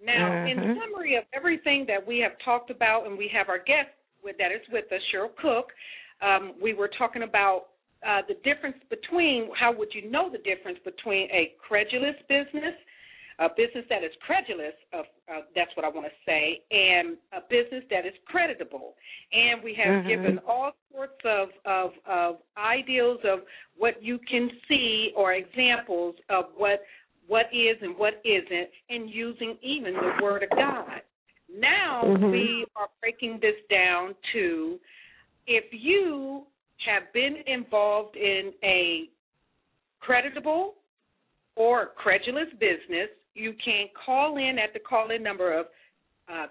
Now, 0.03 0.27
uh-huh. 0.27 0.49
in 0.49 0.77
summary 0.81 1.15
of 1.15 1.25
everything 1.33 1.85
that 1.87 2.05
we 2.05 2.19
have 2.19 2.31
talked 2.43 2.71
about, 2.71 3.05
and 3.05 3.17
we 3.17 3.29
have 3.33 3.49
our 3.49 3.57
guest 3.57 3.89
with, 4.23 4.37
that 4.39 4.51
is 4.51 4.61
with 4.71 4.85
us, 4.91 5.01
Cheryl 5.13 5.29
Cook. 5.41 5.67
Um, 6.21 6.53
we 6.61 6.73
were 6.73 6.89
talking 6.97 7.23
about 7.23 7.67
uh, 8.07 8.21
the 8.27 8.35
difference 8.49 8.77
between 8.89 9.49
how 9.59 9.75
would 9.77 9.89
you 9.93 10.09
know 10.09 10.29
the 10.31 10.39
difference 10.39 10.79
between 10.83 11.29
a 11.31 11.53
credulous 11.59 12.15
business 12.29 12.75
a 13.39 13.49
business 13.49 13.85
that 13.89 14.03
is 14.03 14.11
credulous 14.25 14.73
of 14.93 15.05
uh, 15.29 15.41
that's 15.55 15.71
what 15.75 15.85
I 15.85 15.89
want 15.89 16.07
to 16.07 16.13
say, 16.25 16.61
and 16.71 17.17
a 17.33 17.41
business 17.49 17.83
that 17.89 18.05
is 18.05 18.13
creditable. 18.27 18.95
And 19.33 19.63
we 19.63 19.75
have 19.75 19.93
mm-hmm. 19.93 20.07
given 20.07 20.39
all 20.47 20.71
sorts 20.93 21.19
of, 21.25 21.49
of 21.65 21.91
of 22.07 22.35
ideals 22.57 23.19
of 23.25 23.39
what 23.77 24.01
you 24.01 24.19
can 24.29 24.49
see 24.69 25.11
or 25.17 25.33
examples 25.33 26.15
of 26.29 26.45
what 26.55 26.81
what 27.27 27.47
is 27.51 27.77
and 27.81 27.97
what 27.97 28.21
isn't, 28.23 28.69
and 28.89 29.09
using 29.09 29.57
even 29.61 29.93
the 29.93 30.23
Word 30.23 30.43
of 30.43 30.49
God. 30.51 31.01
Now 31.53 32.03
mm-hmm. 32.05 32.31
we 32.31 32.65
are 32.75 32.87
breaking 33.01 33.39
this 33.41 33.55
down 33.69 34.15
to 34.33 34.79
if 35.47 35.65
you 35.71 36.43
have 36.85 37.11
been 37.13 37.37
involved 37.47 38.15
in 38.15 38.53
a 38.63 39.09
creditable 39.99 40.75
or 41.55 41.91
credulous 41.97 42.47
business 42.59 43.09
you 43.35 43.53
can 43.63 43.87
call 44.05 44.37
in 44.37 44.57
at 44.57 44.73
the 44.73 44.79
call 44.79 45.11
in 45.11 45.21
number 45.21 45.57
of 45.57 45.67
uh, 46.27 46.47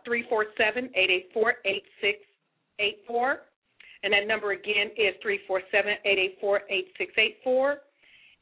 And 4.02 4.12
that 4.12 4.28
number 4.28 4.52
again 4.52 4.90
is 4.96 5.14
three 5.22 5.40
four 5.48 5.62
seven 5.72 5.94
eight 6.04 6.18
eight 6.18 6.38
four 6.40 6.60
eight 6.70 6.88
six 6.98 7.12
eight 7.18 7.38
four. 7.42 7.78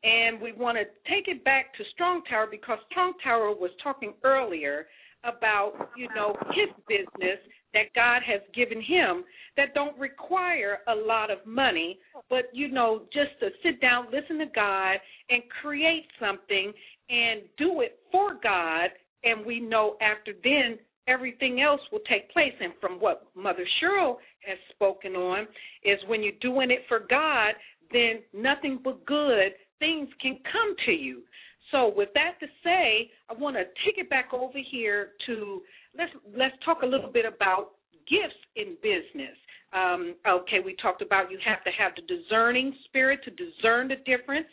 And 0.05 0.41
we 0.41 0.53
want 0.53 0.77
to 0.77 0.85
take 1.09 1.29
it 1.29 1.45
back 1.45 1.73
to 1.77 1.85
Strong 1.95 2.23
Tower 2.29 2.49
because 2.51 2.79
Strong 2.91 3.15
Tower 3.23 3.55
was 3.55 3.71
talking 3.83 4.15
earlier 4.25 4.87
about, 5.23 5.91
you 5.97 6.09
know, 6.17 6.37
his 6.49 6.69
business 6.89 7.39
that 7.75 7.87
God 7.95 8.23
has 8.27 8.41
given 8.55 8.83
him 8.83 9.25
that 9.57 9.73
don't 9.75 9.97
require 9.99 10.79
a 10.89 10.95
lot 10.95 11.31
of 11.31 11.39
money, 11.47 11.99
but, 12.29 12.51
you 12.53 12.69
know, 12.69 13.03
just 13.13 13.31
to 13.41 13.49
sit 13.63 13.81
down, 13.81 14.07
listen 14.13 14.39
to 14.39 14.53
God, 14.55 14.97
and 15.31 15.43
create 15.63 16.07
something 16.21 16.73
and 17.13 17.43
do 17.59 17.83
it 17.83 17.99
for 18.11 18.39
God. 18.43 18.91
And 19.23 19.47
we 19.47 19.61
know 19.61 19.97
after 20.01 20.33
then 20.43 20.79
everything 21.07 21.61
else 21.61 21.81
will 21.93 22.01
take 22.11 22.31
place. 22.33 22.55
And 22.61 22.73
from 22.81 22.99
what 22.99 23.27
Mother 23.37 23.67
Cheryl 23.81 24.17
has 24.47 24.59
spoken 24.71 25.15
on, 25.15 25.47
is 25.85 25.99
when 26.09 26.23
you're 26.23 26.33
doing 26.41 26.71
it 26.71 26.81
for 26.89 27.01
God, 27.01 27.55
then 27.93 28.23
nothing 28.33 28.81
but 28.83 29.05
good 29.07 29.53
things 29.79 30.09
can 30.21 30.39
come 30.51 30.75
to 30.87 30.93
you. 30.93 31.23
So 31.71 31.93
with 31.95 32.11
that 32.15 32.39
to 32.41 32.47
say, 32.63 33.11
I 33.29 33.35
want 33.35 33.57
to 33.57 33.65
take 33.85 33.99
it 33.99 34.09
back 34.09 34.33
over 34.33 34.59
here 34.71 35.11
to 35.27 35.63
let's 35.97 36.13
let's 36.37 36.55
talk 36.65 36.83
a 36.83 36.87
little 36.87 37.11
bit 37.11 37.25
about 37.25 37.73
gifts 38.09 38.39
in 38.57 38.77
business. 38.83 39.37
Um, 39.73 40.15
okay, 40.29 40.59
we 40.65 40.77
talked 40.81 41.03
about 41.03 41.31
you 41.31 41.39
have 41.45 41.65
to 41.65 41.71
have 41.71 41.93
the 41.97 42.03
discerning 42.03 42.75
spirit 42.85 43.21
to 43.25 43.31
discern 43.31 43.89
the 43.89 43.97
difference 44.05 44.47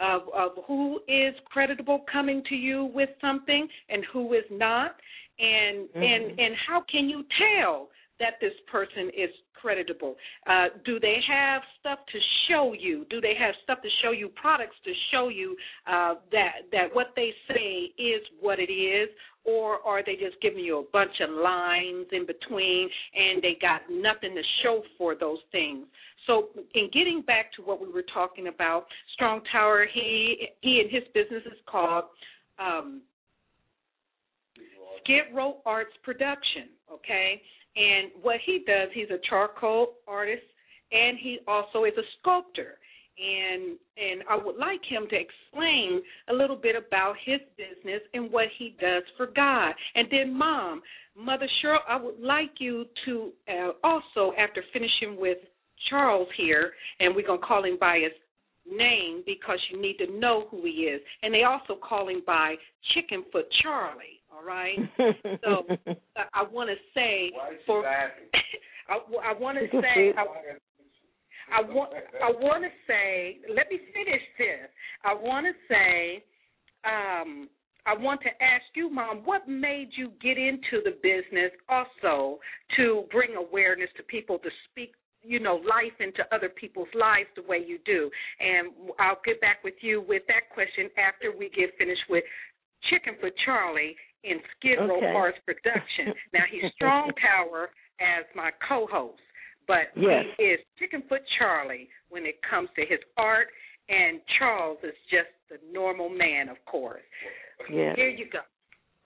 of, 0.00 0.22
of 0.34 0.52
who 0.66 1.00
is 1.08 1.34
creditable 1.46 2.04
coming 2.10 2.42
to 2.48 2.54
you 2.54 2.90
with 2.94 3.10
something 3.20 3.68
and 3.88 4.04
who 4.12 4.32
is 4.34 4.44
not, 4.50 4.96
and 5.38 5.88
mm-hmm. 5.88 6.02
and 6.02 6.38
and 6.38 6.54
how 6.66 6.84
can 6.90 7.08
you 7.08 7.24
tell 7.38 7.88
that 8.20 8.34
this 8.40 8.52
person 8.70 9.08
is 9.08 9.30
creditable? 9.60 10.14
Uh, 10.46 10.66
do 10.84 11.00
they 11.00 11.16
have 11.26 11.62
stuff 11.80 11.98
to 12.12 12.18
show 12.48 12.74
you? 12.78 13.06
Do 13.08 13.20
they 13.20 13.34
have 13.38 13.54
stuff 13.62 13.80
to 13.82 13.88
show 14.02 14.12
you, 14.12 14.28
products 14.28 14.76
to 14.84 14.92
show 15.10 15.28
you 15.28 15.56
uh, 15.86 16.14
that 16.32 16.68
that 16.72 16.94
what 16.94 17.08
they 17.16 17.30
say 17.48 17.92
is 18.00 18.22
what 18.40 18.58
it 18.58 18.72
is, 18.72 19.08
or 19.44 19.78
are 19.86 20.02
they 20.04 20.14
just 20.14 20.40
giving 20.42 20.64
you 20.64 20.78
a 20.78 20.84
bunch 20.92 21.20
of 21.20 21.30
lines 21.30 22.06
in 22.12 22.26
between 22.26 22.88
and 23.14 23.42
they 23.42 23.56
got 23.60 23.82
nothing 23.90 24.34
to 24.34 24.42
show 24.62 24.82
for 24.98 25.14
those 25.14 25.40
things? 25.52 25.86
So, 26.26 26.48
in 26.74 26.88
getting 26.92 27.22
back 27.26 27.52
to 27.54 27.62
what 27.62 27.80
we 27.80 27.92
were 27.92 28.04
talking 28.14 28.48
about, 28.48 28.86
Strong 29.14 29.42
Tower, 29.52 29.86
he 29.92 30.48
he 30.60 30.80
and 30.80 30.90
his 30.90 31.04
business 31.12 31.42
is 31.46 31.58
called 31.66 32.04
um, 32.58 33.02
Skid 35.02 35.34
Row 35.34 35.58
Arts 35.66 35.92
Production. 36.02 36.70
Okay, 36.92 37.42
and 37.76 38.10
what 38.22 38.36
he 38.44 38.64
does, 38.66 38.88
he's 38.94 39.10
a 39.10 39.18
charcoal 39.28 39.94
artist 40.06 40.44
and 40.94 41.18
he 41.20 41.38
also 41.46 41.84
is 41.84 41.92
a 41.98 42.06
sculptor. 42.20 42.78
And 43.16 43.78
and 43.96 44.22
I 44.28 44.36
would 44.36 44.56
like 44.56 44.80
him 44.88 45.06
to 45.08 45.16
explain 45.16 46.02
a 46.28 46.34
little 46.34 46.56
bit 46.56 46.74
about 46.74 47.14
his 47.24 47.38
business 47.56 48.00
and 48.12 48.30
what 48.32 48.46
he 48.58 48.76
does 48.80 49.04
for 49.16 49.26
God. 49.26 49.72
And 49.94 50.08
then, 50.10 50.36
Mom, 50.36 50.82
Mother 51.16 51.48
Cheryl, 51.62 51.78
I 51.88 51.96
would 51.96 52.18
like 52.18 52.50
you 52.58 52.86
to 53.04 53.30
uh, 53.48 53.70
also, 53.84 54.32
after 54.36 54.64
finishing 54.72 55.20
with 55.20 55.38
Charles 55.90 56.28
here, 56.36 56.72
and 57.00 57.14
we're 57.14 57.26
gonna 57.26 57.38
call 57.46 57.64
him 57.64 57.76
by 57.78 58.00
his 58.02 58.12
name 58.66 59.22
because 59.26 59.58
you 59.70 59.80
need 59.80 59.96
to 59.98 60.18
know 60.18 60.46
who 60.50 60.62
he 60.64 60.88
is. 60.88 61.00
And 61.22 61.32
they 61.32 61.42
also 61.44 61.76
call 61.76 62.08
him 62.08 62.22
by 62.26 62.54
Chickenfoot 62.94 63.44
Charlie. 63.62 64.20
All 64.34 64.44
right. 64.44 64.78
so 65.44 65.66
I 66.32 66.42
want 66.50 66.70
to 66.70 66.76
say 66.94 67.30
for 67.66 67.86
I, 67.86 68.98
I 69.24 69.38
want 69.38 69.58
to 69.58 69.80
say 69.80 70.12
I, 70.18 71.58
I 71.58 71.62
want 71.62 71.92
I 72.22 72.30
want 72.30 72.64
to 72.64 72.70
say 72.86 73.38
let 73.48 73.70
me 73.70 73.78
finish 73.92 74.22
this. 74.38 74.68
I 75.04 75.14
want 75.14 75.46
to 75.46 75.52
say 75.68 76.24
um 76.84 77.48
I 77.86 77.94
want 77.94 78.22
to 78.22 78.30
ask 78.42 78.64
you, 78.74 78.88
Mom, 78.88 79.18
what 79.26 79.46
made 79.46 79.90
you 79.94 80.10
get 80.22 80.38
into 80.38 80.82
the 80.82 80.96
business 81.02 81.52
also 81.68 82.38
to 82.78 83.04
bring 83.12 83.36
awareness 83.36 83.90
to 83.98 84.02
people 84.04 84.38
to 84.38 84.48
speak, 84.70 84.94
you 85.24 85.40
know, 85.40 85.56
life 85.56 85.96
into 86.00 86.22
other 86.32 86.48
people's 86.48 86.92
lives 86.94 87.28
the 87.36 87.42
way 87.42 87.58
you 87.66 87.78
do? 87.84 88.10
And 88.40 88.72
I'll 88.98 89.20
get 89.24 89.40
back 89.40 89.64
with 89.64 89.74
you 89.80 90.04
with 90.06 90.22
that 90.28 90.52
question 90.52 90.90
after 90.98 91.36
we 91.36 91.50
get 91.50 91.70
finished 91.78 92.04
with 92.08 92.24
Chickenfoot 92.92 93.32
Charlie 93.44 93.96
in 94.24 94.38
Skid 94.56 94.78
Row 94.78 94.98
okay. 94.98 95.12
Arts 95.14 95.38
Production. 95.44 96.14
now 96.32 96.44
he's 96.50 96.70
Strong 96.74 97.12
Tower 97.20 97.70
as 98.00 98.24
my 98.34 98.50
co-host, 98.66 99.20
but 99.66 99.92
yes. 99.96 100.24
he 100.36 100.44
is 100.44 100.60
Chickenfoot 100.80 101.24
Charlie 101.38 101.88
when 102.08 102.26
it 102.26 102.36
comes 102.48 102.68
to 102.76 102.82
his 102.82 103.00
art, 103.16 103.48
and 103.88 104.20
Charles 104.38 104.78
is 104.82 104.96
just 105.10 105.30
the 105.50 105.56
normal 105.72 106.08
man, 106.08 106.48
of 106.48 106.56
course. 106.66 107.02
Yeah. 107.70 107.94
Here 107.96 108.08
you 108.08 108.26
go. 108.30 108.40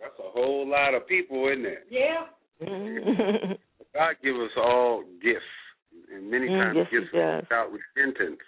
That's 0.00 0.14
a 0.18 0.30
whole 0.30 0.68
lot 0.68 0.94
of 0.94 1.06
people 1.06 1.48
in 1.48 1.62
there. 1.62 1.82
Yeah. 1.90 2.26
God 3.94 4.14
give 4.22 4.36
us 4.36 4.50
all 4.56 5.02
gifts, 5.22 5.40
and 6.14 6.30
many 6.30 6.48
mm, 6.48 6.58
times 6.58 6.76
yes, 6.76 6.86
gifts 6.90 7.12
without 7.12 7.70
repentance, 7.72 8.40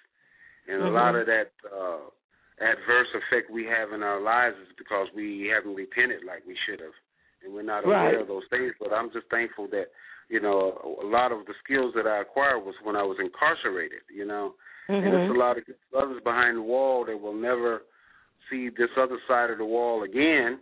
and 0.69 0.83
mm-hmm. 0.83 0.89
a 0.89 0.97
lot 0.97 1.15
of 1.15 1.27
that. 1.27 1.51
uh 1.67 2.11
adverse 2.61 3.09
effect 3.17 3.51
we 3.51 3.65
have 3.65 3.93
in 3.93 4.03
our 4.03 4.21
lives 4.21 4.57
is 4.61 4.73
because 4.77 5.09
we 5.17 5.49
haven't 5.49 5.75
repented 5.75 6.21
like 6.25 6.45
we 6.47 6.57
should 6.69 6.81
have, 6.81 6.95
and 7.43 7.53
we're 7.53 7.65
not 7.65 7.85
right. 7.89 8.13
aware 8.13 8.21
of 8.21 8.29
those 8.29 8.45
things. 8.51 8.73
But 8.79 8.93
I'm 8.93 9.11
just 9.13 9.27
thankful 9.31 9.67
that 9.73 9.89
you 10.29 10.41
know 10.41 10.99
a 11.03 11.07
lot 11.07 11.33
of 11.33 11.47
the 11.47 11.57
skills 11.65 11.93
that 11.97 12.07
I 12.07 12.21
acquired 12.21 12.61
was 12.61 12.77
when 12.85 12.97
I 12.97 13.03
was 13.03 13.17
incarcerated. 13.19 14.05
You 14.13 14.27
know, 14.27 14.55
mm-hmm. 14.89 15.07
and 15.07 15.15
it's 15.17 15.35
a 15.35 15.39
lot 15.39 15.57
of 15.57 15.65
others 15.97 16.21
behind 16.23 16.59
the 16.59 16.69
wall 16.69 17.05
that 17.07 17.17
will 17.17 17.35
never 17.35 17.83
see 18.49 18.69
this 18.69 18.93
other 19.01 19.19
side 19.27 19.51
of 19.51 19.59
the 19.59 19.65
wall 19.67 20.05
again. 20.05 20.61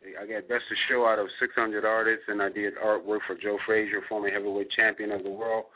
I 0.00 0.24
got 0.24 0.48
best 0.48 0.64
of 0.64 0.80
show 0.88 1.04
out 1.04 1.18
of 1.18 1.28
600 1.38 1.84
artists, 1.84 2.24
and 2.28 2.40
I 2.40 2.48
did 2.48 2.72
artwork 2.80 3.20
for 3.26 3.36
Joe 3.36 3.58
Frazier, 3.66 4.00
former 4.08 4.30
heavyweight 4.30 4.72
champion 4.72 5.12
of 5.12 5.22
the 5.22 5.30
world. 5.30 5.66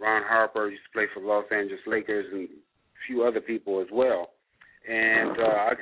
Ron 0.00 0.22
Harper 0.26 0.68
used 0.68 0.82
to 0.84 0.92
play 0.92 1.06
for 1.12 1.20
the 1.20 1.26
Los 1.26 1.44
Angeles 1.50 1.80
Lakers, 1.86 2.26
and 2.32 2.48
a 2.48 3.00
few 3.06 3.24
other 3.24 3.40
people 3.40 3.80
as 3.80 3.88
well 3.92 4.30
and 4.88 5.38
uh, 5.38 5.42
I 5.42 5.72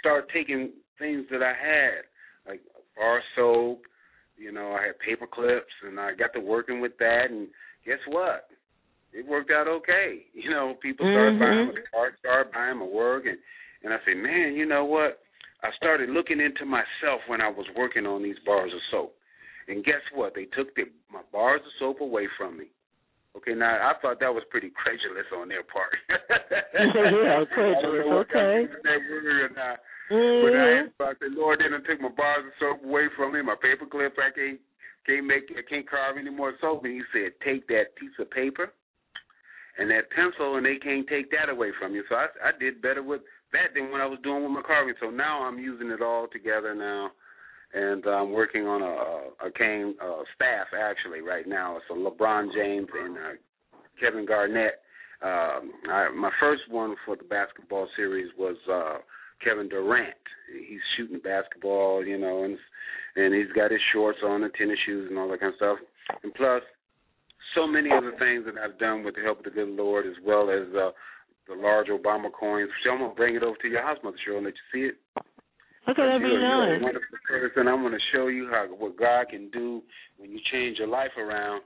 started 0.00 0.28
taking 0.32 0.72
things 0.98 1.24
that 1.30 1.42
I 1.42 1.52
had, 1.52 2.04
like 2.46 2.60
bar 2.96 3.22
soap. 3.34 3.82
You 4.36 4.52
know, 4.52 4.72
I 4.72 4.86
had 4.86 4.98
paper 4.98 5.26
clips, 5.26 5.72
and 5.86 5.98
I 5.98 6.14
got 6.14 6.32
to 6.34 6.40
working 6.40 6.80
with 6.80 6.92
that. 6.98 7.26
And 7.30 7.48
guess 7.86 7.98
what? 8.08 8.48
It 9.12 9.26
worked 9.26 9.50
out 9.50 9.68
okay. 9.68 10.24
You 10.34 10.50
know, 10.50 10.74
people 10.82 11.06
started 11.06 11.34
mm-hmm. 11.34 11.40
buying 11.40 11.66
my 11.68 11.98
art, 11.98 12.14
started 12.18 12.52
buying 12.52 12.78
my 12.78 12.86
work, 12.86 13.24
and 13.26 13.38
and 13.84 13.92
I 13.92 13.98
said, 14.06 14.16
man, 14.16 14.54
you 14.54 14.66
know 14.66 14.84
what? 14.84 15.18
I 15.62 15.70
started 15.76 16.10
looking 16.10 16.40
into 16.40 16.64
myself 16.64 17.20
when 17.26 17.40
I 17.40 17.48
was 17.48 17.66
working 17.76 18.06
on 18.06 18.22
these 18.22 18.38
bars 18.44 18.72
of 18.72 18.80
soap. 18.90 19.14
And 19.68 19.84
guess 19.84 20.02
what? 20.14 20.34
They 20.34 20.44
took 20.44 20.74
the, 20.74 20.82
my 21.12 21.22
bars 21.32 21.60
of 21.64 21.72
soap 21.78 22.00
away 22.00 22.28
from 22.38 22.58
me. 22.58 22.66
Okay, 23.36 23.54
now 23.54 23.72
I 23.72 23.96
thought 24.00 24.20
that 24.20 24.32
was 24.32 24.44
pretty 24.50 24.70
credulous 24.76 25.24
on 25.32 25.48
their 25.48 25.64
part. 25.64 25.96
yeah, 26.12 27.44
credulous. 27.48 28.28
Okay. 28.28 28.68
That 28.84 29.00
word 29.08 29.24
or 29.24 29.48
not. 29.56 29.80
Mm-hmm. 30.12 30.92
But 30.98 31.06
I, 31.08 31.10
I 31.10 31.14
said, 31.16 31.32
Lord, 31.32 31.60
then 31.64 31.72
I 31.72 31.80
took 31.80 32.00
my 32.00 32.12
bars 32.12 32.44
of 32.44 32.52
soap 32.60 32.84
away 32.84 33.08
from 33.16 33.32
me, 33.32 33.40
my 33.40 33.56
paper 33.56 33.88
clips. 33.88 34.20
I 34.20 34.28
can't 34.36 34.60
can't 35.08 35.26
make 35.26 35.48
I 35.56 35.64
can't 35.64 35.88
carve 35.88 36.20
any 36.20 36.30
more 36.30 36.52
soap. 36.60 36.84
And 36.84 36.92
he 36.92 37.02
said, 37.12 37.32
take 37.40 37.66
that 37.68 37.96
piece 37.96 38.12
of 38.20 38.30
paper 38.30 38.68
and 39.78 39.88
that 39.88 40.12
pencil, 40.12 40.56
and 40.60 40.66
they 40.66 40.76
can't 40.76 41.08
take 41.08 41.30
that 41.32 41.48
away 41.48 41.72
from 41.80 41.94
you. 41.94 42.04
So 42.12 42.16
I 42.16 42.28
I 42.44 42.52
did 42.60 42.82
better 42.82 43.02
with 43.02 43.22
that 43.56 43.72
than 43.72 43.90
when 43.90 44.04
I 44.04 44.06
was 44.06 44.20
doing 44.22 44.44
with 44.44 44.52
my 44.52 44.62
carving. 44.62 44.94
So 45.00 45.08
now 45.08 45.42
I'm 45.42 45.58
using 45.58 45.88
it 45.88 46.02
all 46.02 46.28
together 46.28 46.74
now 46.74 47.12
and 47.74 48.04
I'm 48.06 48.32
working 48.32 48.66
on 48.66 48.82
a, 48.82 49.46
a 49.46 49.50
Kane 49.50 49.94
uh, 50.02 50.22
staff 50.34 50.68
actually 50.78 51.20
right 51.20 51.46
now. 51.46 51.76
It's 51.76 51.86
a 51.90 51.94
LeBron 51.94 52.48
James 52.54 52.88
and 53.02 53.16
uh, 53.16 53.20
Kevin 54.00 54.26
Garnett. 54.26 54.80
Um, 55.22 55.72
I, 55.88 56.08
my 56.14 56.30
first 56.40 56.62
one 56.68 56.96
for 57.06 57.16
the 57.16 57.24
basketball 57.24 57.88
series 57.96 58.30
was 58.38 58.56
uh, 58.70 58.98
Kevin 59.42 59.68
Durant. 59.68 60.14
He's 60.68 60.80
shooting 60.96 61.20
basketball, 61.22 62.04
you 62.04 62.18
know, 62.18 62.44
and 62.44 62.58
and 63.14 63.34
he's 63.34 63.52
got 63.54 63.70
his 63.70 63.80
shorts 63.92 64.18
on, 64.24 64.40
the 64.40 64.48
tennis 64.56 64.78
shoes, 64.86 65.08
and 65.10 65.18
all 65.18 65.28
that 65.28 65.40
kind 65.40 65.52
of 65.52 65.56
stuff. 65.56 65.78
And 66.22 66.32
plus, 66.34 66.62
so 67.54 67.66
many 67.66 67.90
other 67.90 68.12
things 68.18 68.44
that 68.46 68.54
I've 68.56 68.78
done 68.78 69.04
with 69.04 69.14
the 69.14 69.22
help 69.22 69.38
of 69.38 69.44
the 69.44 69.50
good 69.50 69.68
Lord, 69.68 70.06
as 70.06 70.16
well 70.24 70.50
as 70.50 70.66
uh, 70.74 70.90
the 71.46 71.54
large 71.54 71.88
Obama 71.88 72.32
coins. 72.32 72.70
So 72.84 72.90
I'm 72.90 72.98
gonna 72.98 73.14
bring 73.14 73.36
it 73.36 73.42
over 73.42 73.56
to 73.62 73.68
your 73.68 73.82
house, 73.82 73.98
Mother 74.02 74.16
Cheryl, 74.26 74.38
and 74.38 74.46
let 74.46 74.54
you 74.54 74.72
see 74.72 74.88
it. 74.88 75.24
Okay, 75.88 76.02
that'd 76.02 76.22
be 76.22 76.30
nice. 76.30 76.78
a 76.78 76.84
wonderful 76.84 77.18
person. 77.26 77.66
I'm 77.66 77.82
going 77.82 77.92
to 77.92 78.06
show 78.14 78.28
you 78.28 78.48
how 78.50 78.66
what 78.70 78.96
God 78.96 79.28
can 79.30 79.50
do 79.50 79.82
when 80.16 80.30
you 80.30 80.38
change 80.52 80.78
your 80.78 80.88
life 80.88 81.10
around. 81.18 81.62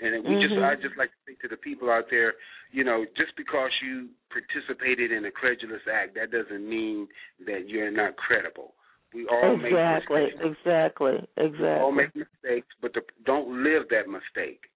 And 0.00 0.24
we 0.24 0.30
mm-hmm. 0.30 0.48
just, 0.48 0.56
I 0.64 0.74
just 0.80 0.96
like 0.96 1.10
to 1.12 1.20
say 1.28 1.36
to 1.42 1.48
the 1.48 1.60
people 1.60 1.90
out 1.90 2.04
there, 2.08 2.34
you 2.72 2.84
know, 2.84 3.04
just 3.16 3.36
because 3.36 3.70
you 3.84 4.08
participated 4.32 5.12
in 5.12 5.26
a 5.26 5.30
credulous 5.30 5.84
act, 5.92 6.16
that 6.16 6.32
doesn't 6.32 6.66
mean 6.66 7.06
that 7.44 7.68
you're 7.68 7.90
not 7.90 8.16
credible. 8.16 8.72
We 9.12 9.26
all 9.28 9.60
exactly, 9.60 10.24
make 10.24 10.40
mistakes. 10.40 10.56
Exactly, 10.56 11.16
exactly, 11.36 11.60
We 11.60 11.80
all 11.84 11.92
make 11.92 12.16
mistakes, 12.16 12.72
but 12.80 12.94
the, 12.94 13.02
don't 13.26 13.62
live 13.62 13.90
that 13.90 14.08
mistake. 14.08 14.72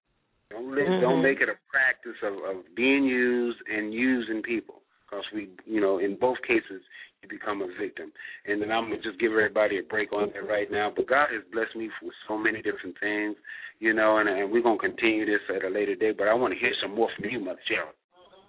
Don't 0.51 0.74
live, 0.74 0.85
mm-hmm. 0.85 1.01
don't 1.01 1.23
make 1.23 1.40
it 1.40 1.48
a 1.48 1.56
practice 1.73 2.20
of, 2.20 2.35
of 2.44 2.65
being 2.77 3.05
used 3.05 3.59
and 3.65 3.94
using 3.94 4.43
people. 4.43 4.84
Because 5.05 5.25
we, 5.35 5.51
you 5.67 5.81
know, 5.81 5.99
in 5.99 6.17
both 6.17 6.39
cases, 6.47 6.83
you 7.23 7.29
become 7.29 7.63
a 7.63 7.69
victim. 7.81 8.13
And 8.47 8.61
then 8.61 8.71
I'm 8.71 8.85
gonna 8.85 9.03
just 9.03 9.19
give 9.19 9.33
everybody 9.33 9.79
a 9.79 9.83
break 9.83 10.13
on 10.13 10.31
that 10.35 10.49
right 10.49 10.71
now. 10.71 10.93
But 10.95 11.09
God 11.09 11.29
has 11.33 11.43
blessed 11.53 11.77
me 11.77 11.91
with 12.03 12.15
so 12.29 12.37
many 12.37 12.63
different 12.63 12.97
things, 13.01 13.37
you 13.81 13.95
know, 13.95 14.19
and, 14.19 14.29
and 14.29 14.51
we're 14.51 14.63
gonna 14.63 14.79
continue 14.79 15.27
this 15.27 15.41
at 15.55 15.65
a 15.65 15.69
later 15.69 15.95
date. 15.95 16.17
But 16.19 16.29
I 16.29 16.35
want 16.35 16.53
to 16.55 16.61
hear 16.61 16.73
some 16.83 16.95
more 16.95 17.09
from 17.17 17.31
you, 17.31 17.41
Mother 17.41 17.61
Cheryl. 17.71 17.95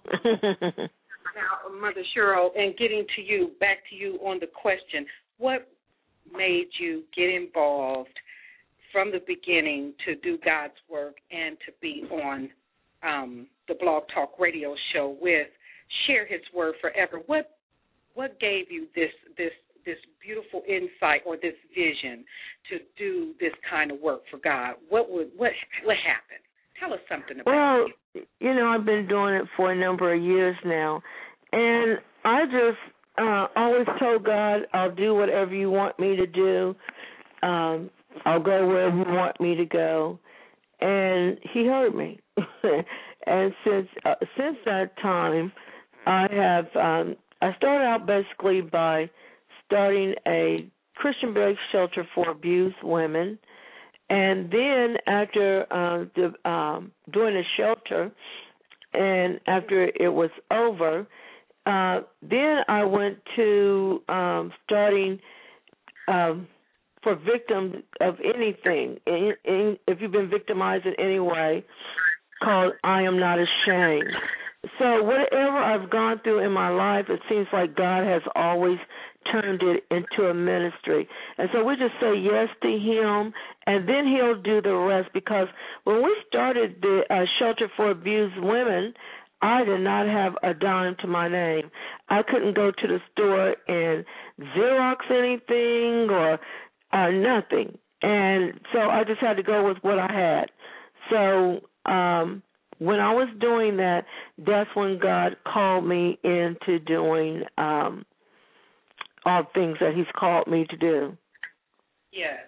now, 1.34 1.80
Mother 1.80 2.04
Cheryl, 2.16 2.48
and 2.56 2.76
getting 2.76 3.04
to 3.16 3.22
you, 3.22 3.50
back 3.60 3.78
to 3.90 3.96
you 3.96 4.18
on 4.24 4.38
the 4.40 4.46
question: 4.46 5.06
what 5.38 5.68
made 6.32 6.68
you 6.80 7.02
get 7.16 7.28
involved 7.30 8.18
from 8.92 9.10
the 9.12 9.20
beginning 9.26 9.92
to 10.06 10.14
do 10.16 10.38
God's 10.44 10.74
work 10.90 11.16
and 11.30 11.56
to 11.66 11.72
be 11.80 12.04
on 12.10 12.48
um, 13.02 13.46
the 13.68 13.74
Blog 13.74 14.04
Talk 14.14 14.38
Radio 14.38 14.74
show 14.92 15.16
with 15.20 15.48
Share 16.06 16.26
His 16.26 16.40
Word 16.54 16.74
Forever? 16.80 17.20
What 17.26 17.56
what 18.14 18.38
gave 18.40 18.70
you 18.70 18.86
this 18.94 19.10
this 19.36 19.52
this 19.84 19.98
beautiful 20.20 20.62
insight 20.66 21.22
or 21.24 21.36
this 21.36 21.54
vision 21.74 22.24
to 22.70 22.78
do 22.98 23.34
this 23.38 23.52
kind 23.70 23.90
of 23.92 24.00
work 24.00 24.22
for 24.30 24.38
God? 24.38 24.74
What 24.88 25.10
would 25.10 25.30
what 25.36 25.52
what 25.84 25.96
happened? 25.96 26.42
Tell 26.80 26.92
us 26.92 27.00
something 27.08 27.40
about 27.40 27.50
it. 27.50 27.54
well, 27.56 27.86
you. 28.14 28.22
you 28.40 28.54
know, 28.54 28.66
I've 28.66 28.84
been 28.84 29.06
doing 29.08 29.34
it 29.34 29.46
for 29.56 29.72
a 29.72 29.76
number 29.76 30.12
of 30.12 30.22
years 30.22 30.56
now, 30.64 31.00
and 31.52 31.98
I 32.24 32.44
just 32.44 33.18
uh 33.18 33.46
always 33.56 33.86
told 34.00 34.24
God, 34.24 34.62
I'll 34.72 34.94
do 34.94 35.14
whatever 35.14 35.54
you 35.54 35.70
want 35.70 35.98
me 35.98 36.16
to 36.16 36.26
do. 36.26 36.74
Um, 37.42 37.90
I'll 38.24 38.42
go 38.42 38.66
wherever 38.66 38.96
you 38.96 39.04
want 39.06 39.40
me 39.40 39.54
to 39.54 39.64
go, 39.66 40.18
and 40.80 41.38
He 41.52 41.66
heard 41.66 41.94
me. 41.94 42.18
and 43.26 43.52
since 43.64 43.88
uh, 44.04 44.14
since 44.36 44.56
that 44.64 44.90
time, 45.00 45.52
I 46.06 46.26
have 46.30 46.66
um, 46.76 47.16
I 47.42 47.54
started 47.56 47.84
out 47.84 48.06
basically 48.06 48.60
by 48.60 49.10
starting 49.66 50.14
a 50.26 50.68
Christian 50.94 51.34
based 51.34 51.60
shelter 51.72 52.06
for 52.14 52.30
abused 52.30 52.76
women. 52.82 53.38
And 54.08 54.50
then 54.50 54.96
after 55.06 55.66
uh, 55.70 56.04
the, 56.14 56.48
um, 56.48 56.92
doing 57.12 57.34
the 57.34 57.42
shelter, 57.56 58.12
and 58.94 59.40
after 59.46 59.84
it 59.84 60.12
was 60.12 60.30
over, 60.50 61.06
uh, 61.66 62.00
then 62.22 62.58
I 62.68 62.84
went 62.84 63.18
to 63.34 64.00
um, 64.08 64.52
starting 64.64 65.18
um, 66.08 66.46
for 67.02 67.16
victims 67.16 67.82
of 68.00 68.14
anything. 68.24 68.98
In, 69.06 69.32
in, 69.44 69.76
if 69.88 70.00
you've 70.00 70.12
been 70.12 70.30
victimized 70.30 70.86
in 70.86 70.94
any 70.98 71.18
way, 71.18 71.64
called 72.42 72.74
I 72.84 73.02
Am 73.02 73.18
Not 73.18 73.38
Ashamed. 73.38 74.08
So 74.78 75.02
whatever 75.02 75.58
I've 75.58 75.90
gone 75.90 76.20
through 76.22 76.44
in 76.44 76.52
my 76.52 76.68
life, 76.68 77.06
it 77.08 77.20
seems 77.28 77.46
like 77.52 77.76
God 77.76 78.06
has 78.06 78.22
always 78.34 78.78
turned 79.30 79.62
it 79.62 79.84
into 79.90 80.30
a 80.30 80.34
ministry. 80.34 81.08
And 81.38 81.48
so 81.52 81.64
we 81.64 81.74
just 81.76 81.94
say 82.00 82.14
yes 82.16 82.48
to 82.62 82.68
Him, 82.68 83.32
and 83.66 83.88
then 83.88 84.06
He'll 84.06 84.40
do 84.40 84.62
the 84.62 84.74
rest. 84.74 85.10
Because 85.12 85.48
when 85.84 86.02
we 86.02 86.14
started 86.28 86.76
the 86.80 87.02
uh, 87.10 87.24
shelter 87.38 87.70
for 87.76 87.90
abused 87.90 88.38
women, 88.38 88.94
I 89.42 89.64
did 89.64 89.80
not 89.80 90.06
have 90.06 90.34
a 90.42 90.54
dime 90.54 90.96
to 91.00 91.06
my 91.06 91.28
name. 91.28 91.70
I 92.08 92.22
couldn't 92.22 92.54
go 92.54 92.70
to 92.70 92.86
the 92.86 92.98
store 93.12 93.54
and 93.68 94.04
Xerox 94.56 94.96
anything 95.10 96.08
or 96.10 96.38
uh, 96.92 97.10
nothing. 97.10 97.78
And 98.02 98.60
so 98.72 98.78
I 98.78 99.04
just 99.06 99.20
had 99.20 99.34
to 99.34 99.42
go 99.42 99.66
with 99.66 99.78
what 99.82 99.98
I 99.98 100.12
had. 100.12 100.50
So 101.10 101.60
um 101.90 102.42
when 102.78 103.00
I 103.00 103.12
was 103.12 103.28
doing 103.40 103.76
that, 103.78 104.04
that's 104.38 104.70
when 104.74 104.98
God 105.00 105.36
called 105.50 105.86
me 105.86 106.18
into 106.22 106.78
doing 106.80 107.42
um 107.58 108.04
all 109.24 109.44
things 109.54 109.76
that 109.80 109.94
He's 109.94 110.06
called 110.16 110.46
me 110.46 110.66
to 110.70 110.76
do. 110.76 111.16
Yes. 112.12 112.38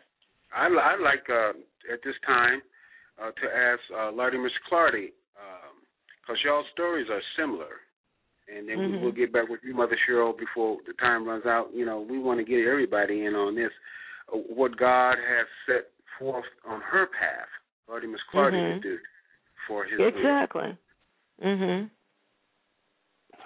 I'd, 0.55 0.73
I'd 0.73 1.03
like 1.03 1.29
uh, 1.29 1.51
at 1.93 2.01
this 2.05 2.15
time 2.25 2.63
uh, 3.21 3.31
to 3.31 3.47
ask 3.55 3.81
uh, 3.93 4.13
Lardy 4.13 4.39
Miss 4.39 4.53
Clardy, 4.71 5.09
because 6.23 6.39
um, 6.39 6.45
y'all 6.45 6.65
stories 6.73 7.09
are 7.11 7.21
similar. 7.39 7.83
And 8.49 8.67
then 8.67 8.79
mm-hmm. 8.79 9.03
we'll 9.03 9.13
get 9.13 9.33
back 9.33 9.49
with 9.49 9.61
you, 9.63 9.75
Mother 9.75 9.99
Cheryl, 10.09 10.33
before 10.39 10.79
the 10.87 10.95
time 10.95 11.29
runs 11.29 11.45
out. 11.45 11.69
You 11.75 11.85
know, 11.85 12.07
we 12.09 12.19
want 12.19 12.41
to 12.41 12.45
get 12.45 12.67
everybody 12.67 13.27
in 13.27 13.35
on 13.35 13.55
this. 13.55 13.71
Uh, 14.33 14.39
what 14.39 14.79
God 14.79 15.17
has 15.19 15.47
set 15.67 15.91
forth 16.19 16.47
on 16.67 16.81
her 16.81 17.07
path, 17.07 17.49
Lardy 17.89 18.07
Miss 18.07 18.21
Clardy 18.33 18.55
mm-hmm. 18.55 18.81
to 18.81 18.89
do 18.89 18.99
for 19.69 19.85
His 19.85 20.01
exactly. 20.01 20.77
Mhm. 21.45 21.91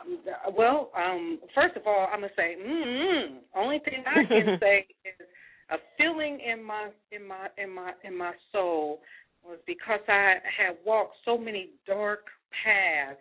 Um, 0.00 0.18
well, 0.56 0.90
um, 0.96 1.38
first 1.54 1.76
of 1.76 1.86
all, 1.86 2.08
I'm 2.12 2.20
gonna 2.20 2.32
say, 2.34 2.56
mm-hmm. 2.58 3.36
only 3.54 3.80
thing 3.80 4.04
I 4.06 4.24
can 4.24 4.58
say 4.60 4.86
is 5.04 5.26
a 5.70 5.76
feeling 5.98 6.40
in 6.40 6.62
my 6.62 6.88
in 7.10 7.26
my 7.26 7.48
in 7.58 7.70
my 7.70 7.92
in 8.04 8.16
my 8.16 8.32
soul 8.52 9.02
was 9.44 9.58
because 9.66 10.00
I 10.08 10.36
had 10.56 10.76
walked 10.86 11.16
so 11.24 11.36
many 11.36 11.70
dark 11.86 12.26
paths 12.64 13.18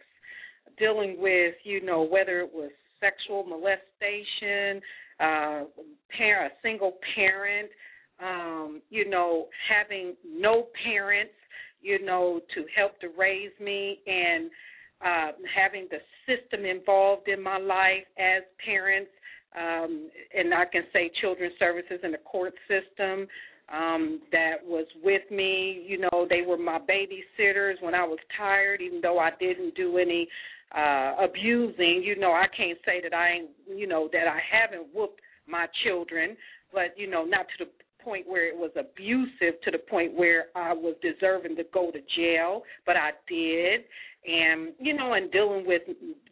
dealing 0.77 1.17
with, 1.19 1.55
you 1.63 1.83
know, 1.83 2.03
whether 2.03 2.39
it 2.41 2.51
was 2.53 2.71
sexual 2.99 3.43
molestation, 3.43 4.81
uh, 5.19 5.63
parent, 6.15 6.53
a 6.53 6.61
single 6.61 6.97
parent, 7.15 7.69
um, 8.21 8.81
you 8.89 9.09
know, 9.09 9.47
having 9.69 10.15
no 10.27 10.67
parents, 10.85 11.33
you 11.81 12.03
know, 12.03 12.39
to 12.55 12.65
help 12.75 12.99
to 13.01 13.07
raise 13.17 13.51
me 13.59 13.99
and 14.05 14.49
uh, 15.03 15.31
having 15.55 15.87
the 15.89 15.97
system 16.27 16.65
involved 16.65 17.27
in 17.27 17.41
my 17.41 17.57
life 17.57 18.05
as 18.17 18.43
parents, 18.63 19.09
um, 19.57 20.09
and 20.37 20.53
I 20.53 20.65
can 20.65 20.83
say 20.93 21.11
children's 21.21 21.53
services 21.59 21.99
and 22.03 22.13
the 22.13 22.19
court 22.19 22.53
system 22.67 23.27
um, 23.73 24.21
that 24.31 24.55
was 24.63 24.85
with 25.03 25.23
me. 25.31 25.83
You 25.87 25.99
know, 25.99 26.27
they 26.29 26.41
were 26.45 26.57
my 26.57 26.79
babysitters 26.79 27.81
when 27.81 27.95
I 27.95 28.03
was 28.03 28.19
tired, 28.37 28.81
even 28.81 29.01
though 29.01 29.19
I 29.19 29.31
didn't 29.39 29.75
do 29.75 29.97
any 29.97 30.27
uh 30.73 31.15
abusing 31.21 32.01
you 32.01 32.15
know 32.17 32.31
i 32.31 32.45
can't 32.55 32.79
say 32.85 33.01
that 33.01 33.13
i 33.13 33.29
ain't 33.29 33.49
you 33.67 33.85
know 33.85 34.07
that 34.13 34.25
i 34.25 34.39
haven't 34.39 34.87
whooped 34.93 35.19
my 35.45 35.67
children 35.83 36.37
but 36.73 36.95
you 36.95 37.09
know 37.09 37.25
not 37.25 37.45
to 37.57 37.65
the 37.65 37.71
point 38.03 38.27
where 38.27 38.47
it 38.47 38.55
was 38.55 38.71
abusive 38.77 39.59
to 39.63 39.71
the 39.71 39.77
point 39.89 40.13
where 40.13 40.45
i 40.55 40.73
was 40.73 40.95
deserving 41.01 41.55
to 41.55 41.63
go 41.73 41.91
to 41.91 41.99
jail 42.15 42.63
but 42.85 42.95
i 42.95 43.11
did 43.27 43.81
and 44.25 44.73
you 44.79 44.93
know 44.93 45.13
and 45.13 45.31
dealing 45.31 45.65
with 45.65 45.81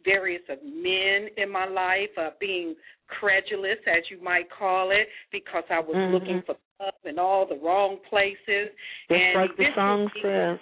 various 0.04 0.42
of 0.48 0.58
men 0.62 1.28
in 1.36 1.50
my 1.50 1.66
life 1.66 2.10
uh 2.18 2.30
being 2.40 2.74
credulous 3.08 3.78
as 3.86 4.02
you 4.10 4.22
might 4.22 4.46
call 4.56 4.90
it 4.90 5.08
because 5.32 5.64
i 5.70 5.80
was 5.80 5.96
mm-hmm. 5.96 6.14
looking 6.14 6.42
for 6.46 6.56
love 6.80 6.94
in 7.04 7.18
all 7.18 7.46
the 7.46 7.58
wrong 7.62 7.98
places 8.08 8.70
Just 9.08 9.20
and 9.20 9.40
like 9.40 9.56
the 9.56 9.66
song 9.74 10.08
says 10.22 10.58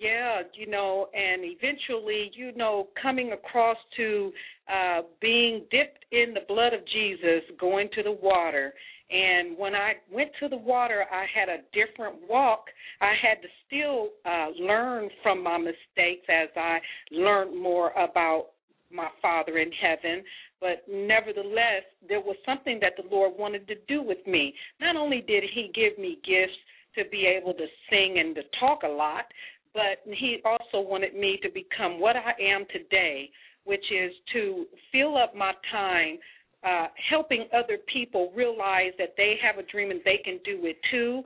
yeah, 0.00 0.42
you 0.54 0.66
know, 0.66 1.08
and 1.14 1.42
eventually, 1.44 2.30
you 2.34 2.52
know, 2.56 2.88
coming 3.00 3.32
across 3.32 3.76
to 3.96 4.32
uh 4.68 5.02
being 5.20 5.64
dipped 5.70 6.04
in 6.10 6.34
the 6.34 6.40
blood 6.48 6.72
of 6.72 6.80
Jesus, 6.92 7.42
going 7.60 7.88
to 7.94 8.02
the 8.02 8.12
water. 8.12 8.74
And 9.14 9.56
when 9.56 9.76
I 9.76 9.92
went 10.12 10.30
to 10.40 10.48
the 10.48 10.56
water, 10.56 11.04
I 11.10 11.24
had 11.32 11.48
a 11.48 11.62
different 11.72 12.16
walk. 12.28 12.64
I 13.00 13.12
had 13.20 13.40
to 13.42 13.48
still 13.66 14.08
uh 14.24 14.48
learn 14.60 15.08
from 15.22 15.42
my 15.42 15.56
mistakes 15.56 16.26
as 16.28 16.48
I 16.56 16.78
learned 17.12 17.60
more 17.60 17.90
about 17.92 18.46
my 18.90 19.08
Father 19.22 19.58
in 19.58 19.70
heaven. 19.72 20.24
But 20.60 20.84
nevertheless, 20.90 21.84
there 22.08 22.20
was 22.20 22.36
something 22.44 22.80
that 22.80 22.94
the 22.96 23.08
Lord 23.08 23.34
wanted 23.38 23.68
to 23.68 23.74
do 23.86 24.02
with 24.02 24.24
me. 24.26 24.54
Not 24.80 24.96
only 24.96 25.20
did 25.20 25.44
He 25.54 25.70
give 25.74 25.96
me 25.98 26.18
gifts 26.24 26.58
to 26.96 27.04
be 27.10 27.26
able 27.26 27.54
to 27.54 27.66
sing 27.90 28.18
and 28.18 28.34
to 28.34 28.42
talk 28.58 28.82
a 28.82 28.88
lot, 28.88 29.26
but 29.74 29.98
he 30.06 30.38
also 30.44 30.88
wanted 30.88 31.14
me 31.14 31.38
to 31.42 31.48
become 31.50 32.00
what 32.00 32.14
I 32.16 32.32
am 32.40 32.64
today, 32.72 33.28
which 33.64 33.84
is 33.90 34.12
to 34.32 34.66
fill 34.92 35.16
up 35.16 35.34
my 35.34 35.52
time 35.72 36.18
uh, 36.64 36.86
helping 37.10 37.46
other 37.52 37.78
people 37.92 38.32
realize 38.34 38.92
that 38.98 39.14
they 39.16 39.34
have 39.42 39.58
a 39.58 39.66
dream 39.70 39.90
and 39.90 40.00
they 40.04 40.20
can 40.24 40.38
do 40.44 40.66
it 40.66 40.76
too. 40.90 41.22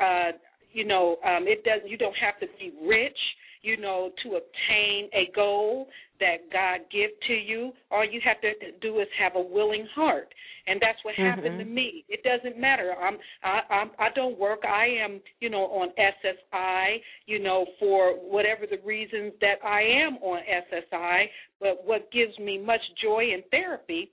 Uh, 0.00 0.32
you 0.72 0.84
know, 0.84 1.16
um, 1.24 1.46
it 1.46 1.64
doesn't. 1.64 1.88
You 1.88 1.96
don't 1.96 2.16
have 2.16 2.38
to 2.40 2.46
be 2.58 2.72
rich 2.86 3.18
you 3.62 3.76
know, 3.76 4.10
to 4.22 4.30
obtain 4.30 5.10
a 5.12 5.30
goal 5.34 5.88
that 6.20 6.50
God 6.52 6.80
give 6.92 7.10
to 7.26 7.34
you. 7.34 7.72
All 7.90 8.04
you 8.04 8.20
have 8.24 8.40
to 8.40 8.52
do 8.80 9.00
is 9.00 9.06
have 9.18 9.36
a 9.36 9.40
willing 9.40 9.86
heart, 9.94 10.32
and 10.66 10.80
that's 10.80 10.98
what 11.02 11.14
mm-hmm. 11.14 11.40
happened 11.40 11.58
to 11.58 11.64
me. 11.64 12.04
It 12.08 12.22
doesn't 12.22 12.60
matter. 12.60 12.94
I'm 13.00 13.18
I 13.42 13.60
I'm, 13.72 13.90
I 13.98 14.08
don't 14.14 14.38
work. 14.38 14.60
I 14.64 14.86
am 15.04 15.20
you 15.40 15.50
know 15.50 15.64
on 15.64 15.88
SSI. 15.98 16.96
You 17.26 17.38
know 17.40 17.66
for 17.78 18.12
whatever 18.12 18.66
the 18.68 18.78
reasons 18.84 19.32
that 19.40 19.64
I 19.64 19.82
am 19.82 20.16
on 20.18 20.40
SSI. 20.40 21.24
But 21.60 21.82
what 21.84 22.10
gives 22.12 22.38
me 22.38 22.58
much 22.58 22.82
joy 23.02 23.24
in 23.34 23.42
therapy 23.50 24.10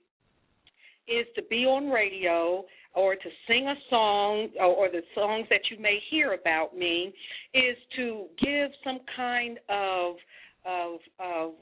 is 1.08 1.26
to 1.34 1.42
be 1.48 1.64
on 1.64 1.90
radio 1.90 2.64
or 2.94 3.14
to 3.14 3.28
sing 3.46 3.68
a 3.68 3.74
song 3.90 4.48
or, 4.58 4.66
or 4.66 4.88
the 4.88 5.02
songs 5.14 5.46
that 5.50 5.60
you 5.70 5.80
may 5.80 5.98
hear 6.10 6.32
about 6.32 6.76
me 6.76 7.12
is 7.54 7.76
to 7.96 8.26
give 8.42 8.70
some 8.82 9.00
kind 9.16 9.58
of 9.68 10.16
of 10.64 10.98
of 11.20 11.52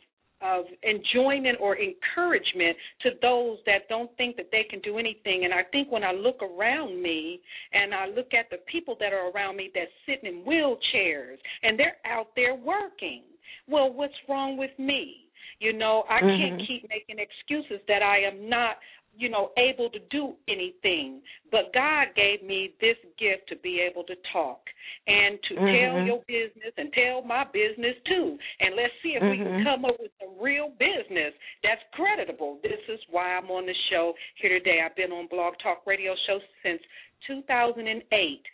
of 0.44 0.66
enjoyment 0.82 1.56
or 1.60 1.76
encouragement 1.78 2.76
to 3.00 3.10
those 3.22 3.58
that 3.64 3.88
don't 3.88 4.14
think 4.16 4.36
that 4.36 4.48
they 4.52 4.64
can 4.68 4.78
do 4.80 4.98
anything. 4.98 5.44
And 5.44 5.54
I 5.54 5.62
think 5.72 5.90
when 5.90 6.04
I 6.04 6.12
look 6.12 6.40
around 6.42 7.02
me 7.02 7.40
and 7.72 7.94
I 7.94 8.08
look 8.08 8.34
at 8.38 8.50
the 8.50 8.58
people 8.70 8.94
that 9.00 9.12
are 9.12 9.30
around 9.30 9.56
me 9.56 9.70
that's 9.74 9.90
sitting 10.06 10.28
in 10.28 10.44
wheelchairs 10.44 11.38
and 11.62 11.78
they're 11.78 11.96
out 12.04 12.28
there 12.36 12.54
working, 12.54 13.22
well, 13.66 13.90
what's 13.90 14.14
wrong 14.28 14.58
with 14.58 14.72
me? 14.78 15.24
You 15.60 15.72
know, 15.72 16.04
I 16.10 16.20
mm-hmm. 16.20 16.56
can't 16.56 16.68
keep 16.68 16.88
making 16.90 17.16
excuses 17.18 17.80
that 17.88 18.02
I 18.02 18.18
am 18.18 18.48
not 18.48 18.76
you 19.16 19.28
know, 19.28 19.50
able 19.56 19.88
to 19.90 19.98
do 20.10 20.34
anything. 20.48 21.20
But 21.50 21.72
God 21.72 22.08
gave 22.16 22.42
me 22.42 22.74
this 22.80 22.96
gift 23.18 23.48
to 23.48 23.56
be 23.56 23.80
able 23.80 24.04
to 24.04 24.14
talk 24.32 24.60
and 25.06 25.38
to 25.48 25.54
Mhm. 25.54 25.70
tell 25.70 26.06
your 26.06 26.22
business 26.26 26.74
and 26.76 26.92
tell 26.92 27.22
my 27.22 27.44
business 27.44 27.96
too. 28.04 28.38
And 28.60 28.74
let's 28.74 28.92
see 29.02 29.14
if 29.14 29.22
we 29.22 29.38
can 29.38 29.60
Mhm. 29.60 29.64
come 29.64 29.84
up 29.84 29.98
with 30.00 30.10
some 30.20 30.38
real 30.38 30.70
business 30.70 31.34
that's 31.62 31.82
creditable. 31.92 32.56
This 32.62 32.80
is 32.88 33.00
why 33.08 33.36
I'm 33.36 33.50
on 33.50 33.66
the 33.66 33.74
show 33.90 34.16
here 34.36 34.50
today. 34.58 34.80
I've 34.80 34.96
been 34.96 35.12
on 35.12 35.26
Blog 35.28 35.58
Talk 35.58 35.86
Radio 35.86 36.14
show 36.26 36.40
since 36.62 36.82
2008, 37.26 38.46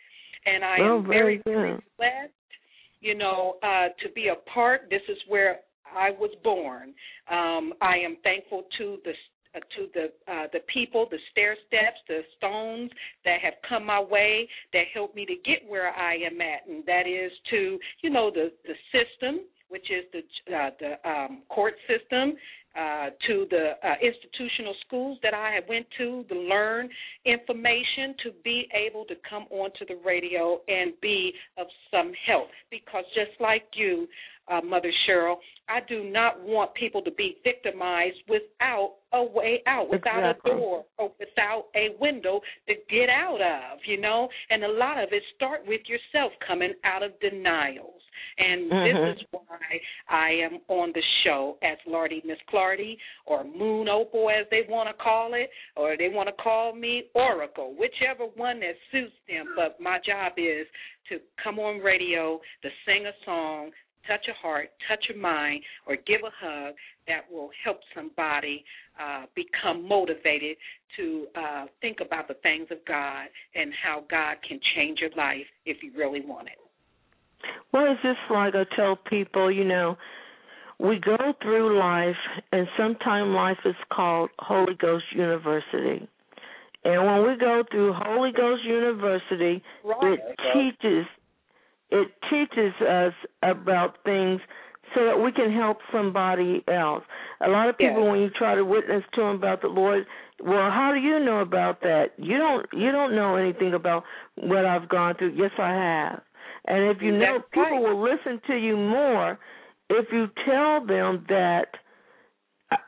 and 0.45 0.63
I 0.63 0.79
Oh, 0.79 0.97
am 0.97 1.05
very 1.05 1.37
very, 1.37 1.79
blessed, 1.97 2.33
you 2.99 3.15
know, 3.15 3.57
uh, 3.63 3.89
to 3.89 4.09
be 4.09 4.27
a 4.27 4.35
part. 4.35 4.89
This 4.89 5.07
is 5.09 5.17
where 5.27 5.61
I 5.93 6.11
was 6.11 6.33
born. 6.43 6.93
Um, 7.27 7.73
I 7.81 7.97
am 7.97 8.15
thankful 8.23 8.63
to 8.77 9.01
the 9.03 9.13
to 9.59 9.87
the 9.93 10.05
uh, 10.31 10.47
the 10.53 10.59
people, 10.73 11.07
the 11.09 11.17
stair 11.31 11.55
steps, 11.67 11.97
the 12.07 12.21
stones 12.37 12.91
that 13.25 13.39
have 13.41 13.53
come 13.67 13.85
my 13.85 14.01
way 14.01 14.47
that 14.73 14.83
helped 14.93 15.15
me 15.15 15.25
to 15.25 15.35
get 15.45 15.67
where 15.67 15.89
I 15.89 16.15
am 16.15 16.39
at, 16.41 16.67
and 16.67 16.85
that 16.85 17.07
is 17.07 17.31
to 17.49 17.79
you 18.01 18.09
know 18.09 18.31
the 18.31 18.51
the 18.65 18.75
system, 18.91 19.41
which 19.69 19.87
is 19.91 20.05
the 20.13 20.55
uh, 20.55 20.69
the 20.79 21.09
um, 21.09 21.41
court 21.49 21.73
system, 21.87 22.35
uh, 22.73 23.09
to 23.27 23.45
the 23.49 23.71
uh, 23.83 23.95
institutional 24.01 24.73
schools 24.85 25.17
that 25.23 25.33
I 25.33 25.51
have 25.55 25.65
went 25.67 25.85
to 25.97 26.23
to 26.29 26.35
learn 26.35 26.89
information 27.25 28.15
to 28.23 28.31
be 28.43 28.67
able 28.73 29.03
to 29.05 29.15
come 29.29 29.45
onto 29.49 29.85
the 29.85 29.99
radio 30.05 30.61
and 30.67 30.93
be 31.01 31.33
of 31.57 31.67
some 31.91 32.13
help. 32.25 32.47
Because 32.69 33.03
just 33.13 33.39
like 33.41 33.65
you, 33.73 34.07
uh, 34.51 34.61
Mother 34.61 34.91
Cheryl, 35.07 35.35
I 35.69 35.79
do 35.87 36.03
not 36.03 36.41
want 36.41 36.73
people 36.73 37.01
to 37.03 37.11
be 37.11 37.37
victimized 37.43 38.17
without 38.27 38.95
a 39.13 39.23
way 39.23 39.61
out, 39.67 39.89
without 39.89 40.19
Exactly. 40.19 40.51
a 40.51 40.55
door 40.55 40.85
or 40.97 41.11
without 41.19 41.65
a 41.75 41.95
window 41.99 42.41
to 42.67 42.73
get 42.89 43.09
out 43.09 43.41
of, 43.41 43.79
you 43.85 43.99
know. 43.99 44.27
And 44.49 44.63
a 44.63 44.71
lot 44.71 45.01
of 45.01 45.09
it 45.11 45.23
start 45.35 45.61
with 45.65 45.81
yourself 45.87 46.33
coming 46.45 46.73
out 46.83 47.03
of 47.03 47.17
denials. 47.19 48.01
And 48.37 48.71
Mhm. 48.71 49.05
this 49.05 49.21
is 49.21 49.27
why 49.31 49.81
I 50.07 50.31
am 50.31 50.61
on 50.67 50.91
the 50.93 51.01
show 51.23 51.57
as 51.61 51.77
Lardy 51.85 52.21
Miss 52.23 52.39
Clardy 52.43 52.97
or 53.25 53.43
Moon 53.43 53.87
Opal 53.87 54.29
as 54.29 54.47
they 54.49 54.63
want 54.63 54.89
to 54.89 54.93
call 54.93 55.33
it, 55.33 55.49
or 55.75 55.97
they 55.97 56.09
want 56.09 56.27
to 56.27 56.33
call 56.33 56.73
me 56.73 57.05
Oracle, 57.13 57.73
whichever 57.73 58.25
one 58.25 58.59
that 58.59 58.77
suits 58.91 59.15
them. 59.27 59.53
But 59.55 59.79
my 59.79 59.99
job 59.99 60.33
is 60.37 60.67
to 61.09 61.19
come 61.43 61.59
on 61.59 61.79
radio, 61.79 62.39
to 62.61 62.69
sing 62.85 63.05
a 63.05 63.13
song, 63.25 63.71
touch 64.07 64.25
a 64.29 64.33
heart, 64.41 64.69
touch 64.87 65.03
a 65.13 65.17
mind, 65.17 65.61
or 65.87 65.95
give 65.95 66.21
a 66.25 66.31
hug 66.45 66.75
that 67.07 67.21
will 67.31 67.49
help 67.63 67.79
somebody 67.95 68.63
uh, 68.99 69.25
become 69.35 69.87
motivated 69.87 70.57
to 70.97 71.27
uh, 71.35 71.65
think 71.81 71.97
about 72.05 72.27
the 72.27 72.35
things 72.43 72.67
of 72.71 72.77
God 72.87 73.27
and 73.55 73.71
how 73.83 74.03
God 74.09 74.37
can 74.47 74.59
change 74.75 74.99
your 74.99 75.11
life 75.17 75.45
if 75.65 75.77
you 75.83 75.91
really 75.97 76.21
want 76.21 76.47
it. 76.47 76.57
Well, 77.71 77.91
it's 77.91 78.01
just 78.01 78.19
like 78.29 78.53
I 78.55 78.63
tell 78.75 78.95
people, 78.95 79.51
you 79.51 79.63
know, 79.63 79.97
we 80.79 80.99
go 80.99 81.17
through 81.41 81.77
life, 81.77 82.15
and 82.51 82.67
sometimes 82.77 83.33
life 83.35 83.59
is 83.65 83.75
called 83.91 84.29
Holy 84.39 84.73
Ghost 84.73 85.05
University. 85.15 86.07
And 86.83 87.05
when 87.05 87.27
we 87.27 87.37
go 87.37 87.63
through 87.69 87.93
Holy 87.93 88.31
Ghost 88.31 88.63
University, 88.63 89.61
Right. 89.83 90.19
it 90.19 90.39
teaches 90.53 91.05
it 91.91 92.09
teaches 92.29 92.73
us 92.81 93.13
about 93.43 93.97
things 94.03 94.41
so 94.95 95.05
that 95.05 95.17
we 95.21 95.31
can 95.31 95.51
help 95.51 95.77
somebody 95.91 96.63
else. 96.67 97.03
A 97.41 97.49
lot 97.49 97.69
of 97.69 97.77
people, 97.77 98.03
Yes. 98.03 98.11
when 98.11 98.19
you 98.21 98.29
try 98.29 98.55
to 98.55 98.65
witness 98.65 99.03
to 99.13 99.21
them 99.21 99.35
about 99.35 99.61
the 99.61 99.67
Lord, 99.67 100.05
well, 100.41 100.69
how 100.71 100.91
do 100.93 100.99
you 100.99 101.19
know 101.19 101.39
about 101.39 101.81
that? 101.81 102.13
You 102.17 102.37
don't. 102.37 102.65
You 102.73 102.91
don't 102.91 103.15
know 103.15 103.35
anything 103.35 103.73
about 103.73 104.03
what 104.35 104.65
I've 104.65 104.89
gone 104.89 105.15
through. 105.15 105.33
Yes, 105.35 105.51
I 105.57 105.69
have. 105.69 106.21
And 106.65 106.89
if 106.89 107.01
you 107.01 107.11
know, 107.11 107.39
That's 107.39 107.49
people 107.51 107.63
right. 107.63 107.81
will 107.81 108.01
listen 108.01 108.41
to 108.47 108.55
you 108.55 108.75
more 108.75 109.37
if 109.89 110.11
you 110.11 110.29
tell 110.45 110.85
them 110.85 111.25
that 111.29 111.67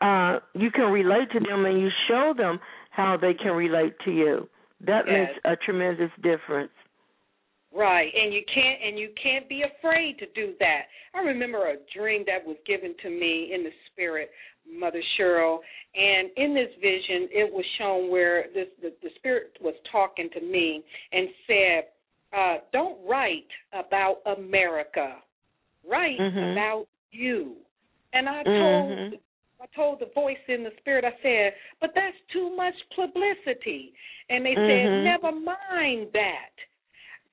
uh 0.01 0.39
you 0.53 0.71
can 0.71 0.91
relate 0.91 1.29
to 1.31 1.39
them 1.39 1.65
and 1.65 1.79
you 1.79 1.89
show 2.07 2.33
them 2.35 2.59
how 2.91 3.17
they 3.17 3.33
can 3.33 3.51
relate 3.53 3.93
to 4.05 4.11
you. 4.11 4.47
That 4.81 5.05
Yes. 5.07 5.29
makes 5.29 5.39
a 5.45 5.55
tremendous 5.55 6.11
difference. 6.21 6.71
Right, 7.75 8.11
and 8.13 8.31
you 8.33 8.41
can't 8.53 8.79
and 8.85 8.99
you 8.99 9.09
can't 9.21 9.49
be 9.49 9.63
afraid 9.63 10.19
to 10.19 10.27
do 10.35 10.53
that. 10.59 10.81
I 11.15 11.19
remember 11.21 11.69
a 11.69 11.75
dream 11.97 12.23
that 12.27 12.45
was 12.45 12.57
given 12.67 12.93
to 13.01 13.09
me 13.09 13.51
in 13.53 13.63
the 13.63 13.71
spirit, 13.91 14.29
Mother 14.69 15.01
Cheryl, 15.17 15.57
and 15.95 16.29
in 16.37 16.53
this 16.53 16.69
vision, 16.75 17.29
it 17.31 17.51
was 17.51 17.65
shown 17.79 18.11
where 18.11 18.45
this 18.53 18.67
the, 18.81 18.93
the 19.01 19.09
spirit 19.15 19.57
was 19.59 19.73
talking 19.91 20.29
to 20.33 20.41
me 20.41 20.83
and 21.11 21.27
said, 21.47 21.83
uh, 22.37 22.57
"Don't 22.71 22.99
write 23.07 23.49
about 23.73 24.17
America, 24.37 25.15
write 25.89 26.19
Mhm. 26.19 26.51
about 26.51 26.87
you." 27.11 27.55
And 28.13 28.29
I 28.29 28.43
Mhm. 28.43 28.59
told 28.59 29.21
I 29.61 29.65
told 29.75 29.99
the 29.99 30.07
voice 30.13 30.37
in 30.47 30.63
the 30.63 30.71
spirit, 30.77 31.05
I 31.05 31.15
said, 31.23 31.55
but 31.79 31.91
that's 31.95 32.17
too 32.33 32.53
much 32.55 32.75
publicity. 32.95 33.93
And 34.29 34.45
they 34.45 34.55
said, 34.55 34.91
Mhm. 34.91 35.03
never 35.03 35.31
mind 35.31 36.11
that. 36.11 36.51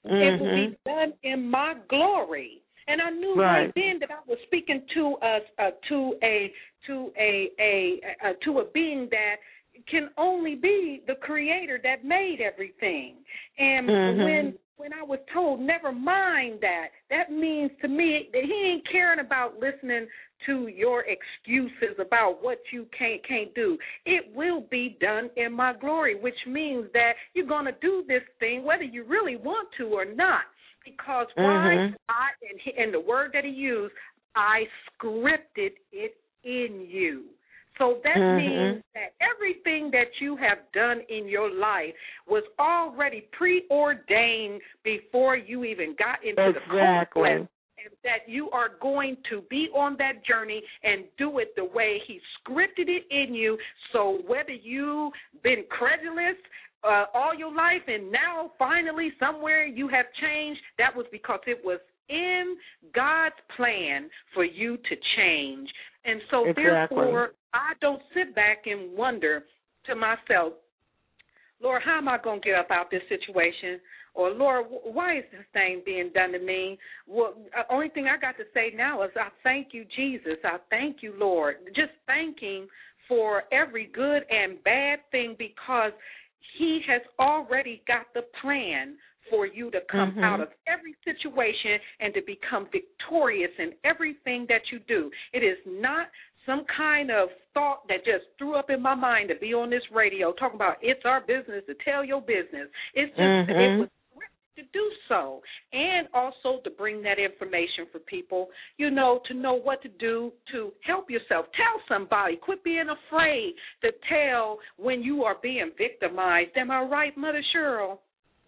It 0.05 0.41
will 0.41 0.55
be 0.55 0.77
done 0.85 1.13
in 1.23 1.51
my 1.51 1.75
glory. 1.89 2.63
And 2.89 3.01
I 3.01 3.11
knew 3.11 3.37
Right. 3.37 3.65
right 3.65 3.75
then 3.75 3.99
that 4.01 4.11
I 4.11 4.21
was 4.27 4.39
speaking 4.47 4.83
to 4.95 5.17
a, 5.23 5.41
uh, 5.59 5.71
to 5.89 6.19
a 6.23 6.53
to 6.87 7.13
a, 7.19 7.51
a, 7.61 8.01
to 8.45 8.61
a 8.61 8.65
being 8.73 9.09
that 9.11 9.37
can 9.87 10.11
only 10.17 10.55
be 10.55 11.03
the 11.07 11.15
creator 11.17 11.79
that 11.83 12.05
made 12.05 12.41
everything. 12.41 13.17
And 13.59 13.89
Mhm. 13.89 14.25
when 14.25 14.59
when 14.77 14.95
I 14.95 15.03
was 15.03 15.21
told, 15.31 15.61
never 15.61 15.93
mind 15.93 16.61
that, 16.63 16.89
that 17.11 17.31
means 17.31 17.71
to 17.83 17.89
me 17.89 18.31
that 18.33 18.43
he 18.43 18.55
ain't 18.55 18.89
caring 18.89 19.21
about 19.21 19.59
listening 19.61 20.09
to 20.47 20.69
your 20.69 21.05
excuses 21.05 21.99
about 21.99 22.39
what 22.43 22.59
you 22.73 22.87
can't 22.97 23.27
can't 23.27 23.55
do. 23.55 23.77
It 24.07 24.35
will 24.35 24.63
be 24.71 24.97
done 25.01 25.31
in 25.37 25.53
my 25.53 25.75
glory, 25.79 26.21
which 26.21 26.35
means 26.47 26.87
that 26.93 27.13
you're 27.35 27.47
gonna 27.47 27.77
do 27.81 28.05
this 28.07 28.23
thing 28.39 28.65
whether 28.65 28.85
you 28.85 29.05
really 29.05 29.37
want 29.37 29.69
to 29.79 29.85
or 29.89 30.05
not. 30.05 30.43
Because 30.85 31.27
why? 31.35 31.77
Mhm. 31.91 31.95
I 32.09 32.31
and, 32.51 32.61
he, 32.61 32.73
and 32.77 32.93
the 32.95 33.01
word 33.01 33.33
that 33.35 33.45
he 33.45 33.51
used, 33.51 33.95
I 34.35 34.67
scripted 34.99 35.73
it 35.93 36.17
in 36.45 36.87
you. 36.89 37.25
So 37.79 38.01
that 38.05 38.17
Mhm. 38.17 38.37
means 38.37 38.85
that 38.95 39.15
everything 39.21 39.91
that 39.93 40.21
you 40.21 40.37
have 40.37 40.59
done 40.73 41.01
in 41.09 41.29
your 41.29 41.51
life 41.51 41.95
was 42.27 42.45
already 42.59 43.23
preordained 43.33 44.61
before 44.83 45.37
you 45.37 45.65
even 45.65 45.95
got 45.95 46.23
into 46.23 46.49
Exactly. 46.49 47.23
the 47.23 47.29
conquest 47.39 47.51
and 47.85 47.95
that 48.05 48.29
you 48.31 48.51
are 48.51 48.71
going 48.81 49.17
to 49.31 49.43
be 49.51 49.69
on 49.75 49.97
that 49.99 50.25
journey 50.25 50.63
and 50.83 51.05
do 51.19 51.39
it 51.39 51.55
the 51.57 51.65
way 51.65 52.01
he 52.07 52.21
scripted 52.41 52.89
it 52.89 53.05
in 53.11 53.35
you. 53.35 53.59
So 53.93 54.21
whether 54.27 54.53
you've 54.53 55.13
been 55.43 55.65
credulous 55.69 56.37
uh, 56.83 57.05
all 57.15 57.35
your 57.37 57.55
life 57.55 57.83
and 57.87 58.11
now 58.11 58.53
finally 58.59 59.13
somewhere 59.21 59.67
you 59.67 59.89
have 59.89 60.07
changed, 60.21 60.61
that 60.79 60.95
was 60.97 61.07
because 61.13 61.41
it 61.47 61.59
was 61.63 61.79
in 62.09 62.57
God's 62.95 63.35
plan 63.57 64.09
for 64.35 64.45
you 64.45 64.77
to 64.77 64.97
change. 65.17 65.69
And 66.05 66.21
so 66.31 66.47
Exactly. 66.47 66.65
therefore 66.97 67.33
I 67.53 67.73
don't 67.81 68.03
sit 68.15 68.35
back 68.35 68.63
and 68.67 68.97
wonder 68.97 69.45
to 69.87 69.95
myself, 69.95 70.55
Lord, 71.63 71.83
how 71.85 71.99
am 71.99 72.09
I 72.09 72.19
going 72.19 72.41
to 72.41 72.49
get 72.49 72.59
up 72.59 72.71
out 72.71 72.87
of 72.87 72.91
this 72.91 73.03
situation? 73.09 73.81
Or 74.15 74.31
Lord, 74.31 74.67
why 74.69 75.19
is 75.19 75.25
this 75.31 75.45
thing 75.53 75.83
being 75.85 76.11
done 76.15 76.33
to 76.33 76.39
me? 76.39 76.79
Well, 77.07 77.35
uh, 77.57 77.63
only 77.71 77.91
thing 77.91 78.07
I 78.07 78.19
got 78.19 78.37
to 78.39 78.45
say 78.55 78.73
now 78.75 79.03
is 79.03 79.11
I 79.17 79.29
thank 79.45 79.69
you, 79.73 79.85
Jesus. 79.97 80.39
I 80.45 80.57
thank 80.69 81.03
you, 81.03 81.15
Lord. 81.17 81.57
Just 81.77 81.93
thanking 82.07 82.67
for 83.07 83.45
every 83.53 83.87
good 83.93 84.23
and 84.31 84.63
bad 84.65 85.01
thing 85.11 85.37
because 85.39 85.93
He 86.59 86.81
has 86.89 87.03
already 87.19 87.83
got 87.87 88.07
the 88.15 88.23
plan 88.41 88.97
for 89.29 89.47
you 89.47 89.71
to 89.71 89.81
come 89.83 90.13
Mhm. 90.13 90.25
out 90.25 90.41
of 90.41 90.53
every 90.67 90.97
situation 91.05 91.81
and 92.01 92.13
to 92.15 92.23
become 92.23 92.67
victorious 92.67 93.53
in 93.59 93.75
everything 93.85 94.47
that 94.47 94.73
you 94.73 94.81
do. 94.81 95.11
It 95.33 95.45
is 95.45 95.59
not 95.67 96.11
some 96.51 96.65
kind 96.77 97.11
of 97.11 97.29
thought 97.55 97.87
that 97.89 97.99
just 98.05 98.25
threw 98.39 98.57
up 98.57 98.71
in 98.71 98.83
my 98.83 98.95
mind 98.95 99.29
to 99.29 99.37
be 99.37 99.55
on 99.55 99.71
this 99.71 99.83
radio 99.95 100.33
talking 100.33 100.57
about 100.57 100.77
it's 100.83 101.03
our 101.05 101.21
business 101.21 101.63
to 101.67 101.75
tell 101.85 102.05
your 102.05 102.21
business. 102.21 102.69
It's 102.95 103.11
just 103.11 103.51
it 103.51 103.55
Mhm. 103.55 103.79
was 103.79 103.89
to 104.57 104.63
do 104.73 104.93
so. 105.09 105.43
And 105.73 106.09
also 106.13 106.59
to 106.65 106.71
bring 106.71 107.03
that 107.03 107.19
information 107.19 107.87
for 107.87 108.01
people 108.01 108.51
you 108.79 108.91
know 108.91 109.21
to 109.27 109.35
know 109.35 109.55
what 109.55 109.81
to 109.83 109.89
do 109.89 110.33
to 110.53 110.73
help 110.83 111.09
yourself. 111.11 111.47
Tell 111.53 111.81
somebody. 111.89 112.37
Quit 112.37 112.63
being 112.65 112.89
afraid 112.89 113.55
to 113.83 113.93
tell 114.09 114.59
when 114.77 115.03
you 115.03 115.25
are 115.25 115.37
being 115.37 115.71
victimized. 115.79 116.57
Am 116.57 116.71
i 116.71 116.83
right 116.83 117.17
mother 117.17 117.43
cheryl? 117.55 117.99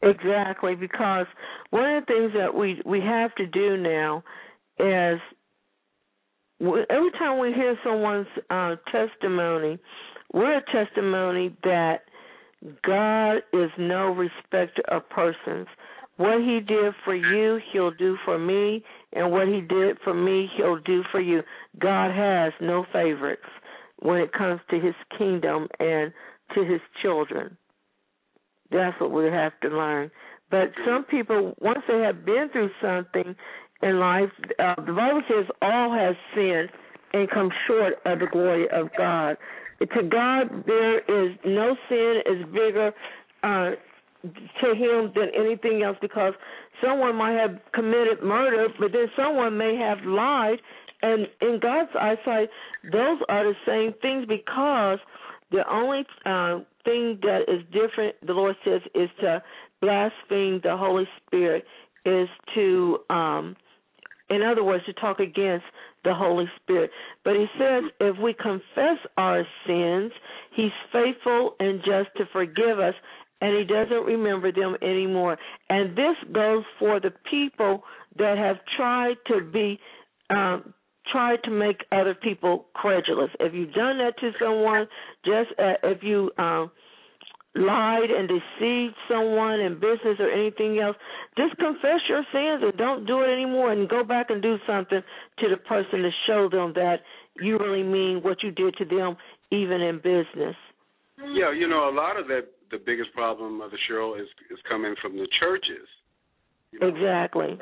Exactly, 0.03 0.75
because 0.75 1.27
one 1.71 1.95
of 1.95 2.05
the 2.05 2.13
things 2.13 2.33
that 2.35 2.53
we 2.53 2.83
we 2.85 3.01
have 3.01 3.33
to 3.37 3.47
do 3.47 3.77
now 3.77 4.25
is 4.79 5.21
every 6.63 7.11
time 7.19 7.39
we 7.39 7.53
hear 7.53 7.77
someone's 7.85 8.27
uh, 8.51 8.77
testimony, 8.91 9.79
we're 10.33 10.59
a 10.59 10.65
testimony 10.73 11.57
that 11.65 12.03
God 12.87 13.39
is 13.53 13.71
no 13.79 14.07
respecter 14.09 14.83
of 14.89 15.09
persons. 15.11 15.67
What 16.17 16.41
he 16.41 16.61
did 16.61 16.95
for 17.05 17.15
you, 17.15 17.59
he'll 17.73 17.91
do 17.91 18.17
for 18.25 18.39
me, 18.39 18.85
and 19.13 19.33
what 19.33 19.49
he 19.49 19.61
did 19.61 19.99
for 20.05 20.15
me, 20.15 20.49
he'll 20.57 20.79
do 20.79 21.03
for 21.11 21.21
you. 21.21 21.43
God 21.79 22.15
has 22.15 22.53
no 22.61 22.85
favorites 22.93 23.43
when 24.01 24.21
it 24.21 24.33
comes 24.33 24.61
to 24.71 24.79
his 24.79 24.95
kingdom 25.19 25.69
and 25.81 26.13
to 26.55 26.65
his 26.65 26.81
children. 27.01 27.57
That's 28.71 28.99
what 29.01 29.11
we 29.11 29.25
have 29.25 29.59
to 29.63 29.69
learn. 29.69 30.11
But 30.51 30.73
some 30.87 31.05
people, 31.05 31.55
once 31.61 31.81
they 31.89 32.01
have 32.01 32.27
been 32.27 32.49
through 32.53 32.71
something 32.81 33.35
in 33.83 33.99
life, 33.99 34.31
uh, 34.59 34.75
the 34.77 34.93
Bible 34.93 35.23
says 35.29 35.47
all 35.61 35.93
has 35.93 36.15
sinned 36.35 36.71
and 37.13 37.31
come 37.31 37.51
short 37.67 37.95
of 38.05 38.21
the 38.21 38.27
glory 38.27 38.69
of 38.71 38.89
God. 38.97 39.37
To 39.81 40.03
God, 40.03 40.65
there 40.67 41.01
is 41.01 41.37
no 41.45 41.77
sin 41.89 42.23
is 42.27 42.45
bigger 42.53 42.93
uh, 43.43 43.71
to 44.23 44.75
Him 44.75 45.13
than 45.15 45.31
anything 45.37 45.83
else 45.83 45.97
because 46.01 46.35
someone 46.83 47.17
might 47.17 47.33
have 47.33 47.59
committed 47.75 48.23
murder, 48.23 48.69
but 48.79 48.93
then 48.93 49.07
someone 49.17 49.59
may 49.59 49.77
have 49.77 49.99
lied, 50.05 50.59
and 51.03 51.27
in 51.41 51.59
God's 51.61 51.91
eyesight, 51.99 52.49
those 52.93 53.19
are 53.29 53.45
the 53.45 53.55
same 53.67 53.93
things 54.01 54.25
because 54.27 54.99
the 55.51 55.69
only 55.71 56.07
uh, 56.25 56.61
thing 56.85 57.19
that 57.23 57.43
is 57.49 57.63
different, 57.73 58.15
the 58.25 58.33
Lord 58.33 58.57
says, 58.65 58.81
is 58.95 59.11
to 59.21 59.43
blaspheme 59.81 60.61
the 60.63 60.77
Holy 60.77 61.09
Spirit, 61.27 61.65
is 62.05 62.29
to, 62.55 62.99
um, 63.11 63.57
in 64.35 64.43
other 64.43 64.65
words, 64.65 64.85
to 64.87 64.93
talk 64.95 65.21
against 65.21 65.65
the 66.05 66.15
Holy 66.15 66.47
Spirit. 66.63 66.91
But 67.25 67.35
He 67.35 67.47
says 67.59 67.85
if 68.01 68.19
we 68.19 68.35
confess 68.35 68.99
our 69.17 69.45
sins, 69.67 70.13
He's 70.55 70.73
faithful 70.93 71.55
and 71.61 71.81
just 71.81 72.11
to 72.17 72.25
forgive 72.33 72.79
us, 72.79 72.95
and 73.41 73.57
He 73.57 73.65
doesn't 73.65 74.05
remember 74.05 74.53
them 74.53 74.77
anymore. 74.83 75.39
And 75.69 75.97
this 75.97 76.17
goes 76.33 76.65
for 76.79 77.01
the 77.01 77.13
people 77.31 77.83
that 78.19 78.39
have 78.39 78.57
tried 78.77 79.17
to 79.29 79.41
be. 79.41 79.79
Um, 80.31 80.75
try 81.11 81.37
to 81.45 81.51
make 81.51 81.85
other 81.91 82.15
people 82.15 82.67
credulous. 82.75 83.29
If 83.41 83.53
you've 83.53 83.73
done 83.73 83.99
that 83.99 84.17
to 84.21 84.31
someone, 84.41 84.87
just 85.25 85.51
uh, 85.59 85.75
if 85.83 86.03
you 86.03 86.31
um, 86.39 86.71
lied 87.55 88.11
and 88.11 88.29
deceived 88.29 88.95
someone 89.09 89.61
in 89.61 89.75
business 89.75 90.17
or 90.19 90.31
anything 90.31 90.79
else, 90.79 90.97
just 91.37 91.57
confess 91.57 92.01
your 92.09 92.25
sins 92.33 92.63
and 92.63 92.77
don't 92.79 93.07
do 93.07 93.21
it 93.21 93.29
anymore 93.33 93.73
and 93.73 93.89
go 93.89 94.03
back 94.03 94.31
and 94.31 94.41
do 94.41 94.57
something 94.67 95.03
to 95.39 95.49
the 95.49 95.57
person 95.57 96.01
to 96.03 96.11
show 96.27 96.49
them 96.49 96.73
that 96.75 97.01
you 97.41 97.59
really 97.59 97.83
mean 97.83 98.21
what 98.23 98.43
you 98.43 98.51
did 98.51 98.77
to 98.77 98.85
them, 98.85 99.17
even 99.51 99.81
in 99.81 99.97
business. 99.97 100.57
Yeah, 101.19 101.53
you 101.53 101.69
know, 101.69 101.89
a 101.89 101.95
lot 101.95 102.19
of 102.19 102.27
the 102.27 102.41
the 102.71 102.79
biggest 102.79 103.13
problem, 103.13 103.59
Mother 103.59 103.79
Cheryl, 103.89 104.19
is 104.19 104.29
is 104.51 104.59
coming 104.69 104.95
from 105.01 105.17
the 105.17 105.29
churches. 105.39 105.87
You 106.73 106.81
know, 106.81 106.89
exactly. 106.89 107.59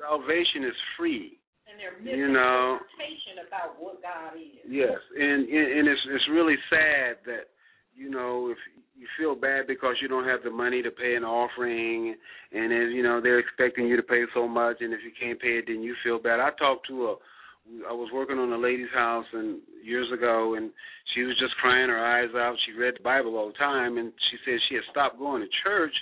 Salvation 0.00 0.64
is 0.64 0.74
free 0.96 1.38
and 1.68 1.78
their 1.78 2.00
You 2.00 2.32
know. 2.32 2.80
misinterpretation 2.80 3.46
about 3.46 3.80
what 3.80 4.02
God 4.02 4.36
is. 4.36 4.64
Yes, 4.66 4.98
and 5.16 5.48
and 5.48 5.66
and 5.78 5.88
it's 5.88 6.00
it's 6.10 6.28
really 6.30 6.56
sad 6.70 7.20
that 7.26 7.52
you 7.94 8.10
know 8.10 8.50
if 8.50 8.58
you 8.96 9.06
feel 9.18 9.34
bad 9.34 9.66
because 9.66 9.96
you 10.00 10.08
don't 10.08 10.26
have 10.26 10.42
the 10.44 10.50
money 10.50 10.82
to 10.82 10.90
pay 10.90 11.14
an 11.14 11.24
offering, 11.24 12.14
and 12.52 12.72
if 12.72 12.92
you 12.92 13.02
know 13.02 13.20
they're 13.20 13.40
expecting 13.40 13.86
you 13.86 13.96
to 13.96 14.02
pay 14.02 14.22
so 14.34 14.46
much, 14.46 14.76
and 14.80 14.92
if 14.92 15.00
you 15.04 15.10
can't 15.18 15.40
pay 15.40 15.58
it, 15.58 15.64
then 15.66 15.82
you 15.82 15.94
feel 16.04 16.18
bad. 16.18 16.40
I 16.40 16.50
talked 16.58 16.86
to 16.88 17.06
a 17.06 17.14
I 17.88 17.92
was 17.92 18.10
working 18.12 18.38
on 18.38 18.52
a 18.52 18.58
lady's 18.58 18.92
house 18.94 19.24
and 19.32 19.60
years 19.82 20.10
ago 20.12 20.54
and 20.54 20.70
she 21.14 21.22
was 21.22 21.38
just 21.38 21.56
crying 21.56 21.88
her 21.88 22.04
eyes 22.04 22.28
out. 22.36 22.56
She 22.66 22.78
read 22.78 22.94
the 22.98 23.02
Bible 23.02 23.36
all 23.36 23.48
the 23.48 23.54
time 23.54 23.96
and 23.96 24.12
she 24.30 24.36
said 24.44 24.60
she 24.68 24.74
had 24.74 24.84
stopped 24.90 25.18
going 25.18 25.42
to 25.42 25.48
church 25.64 25.94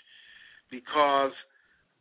because 0.71 1.33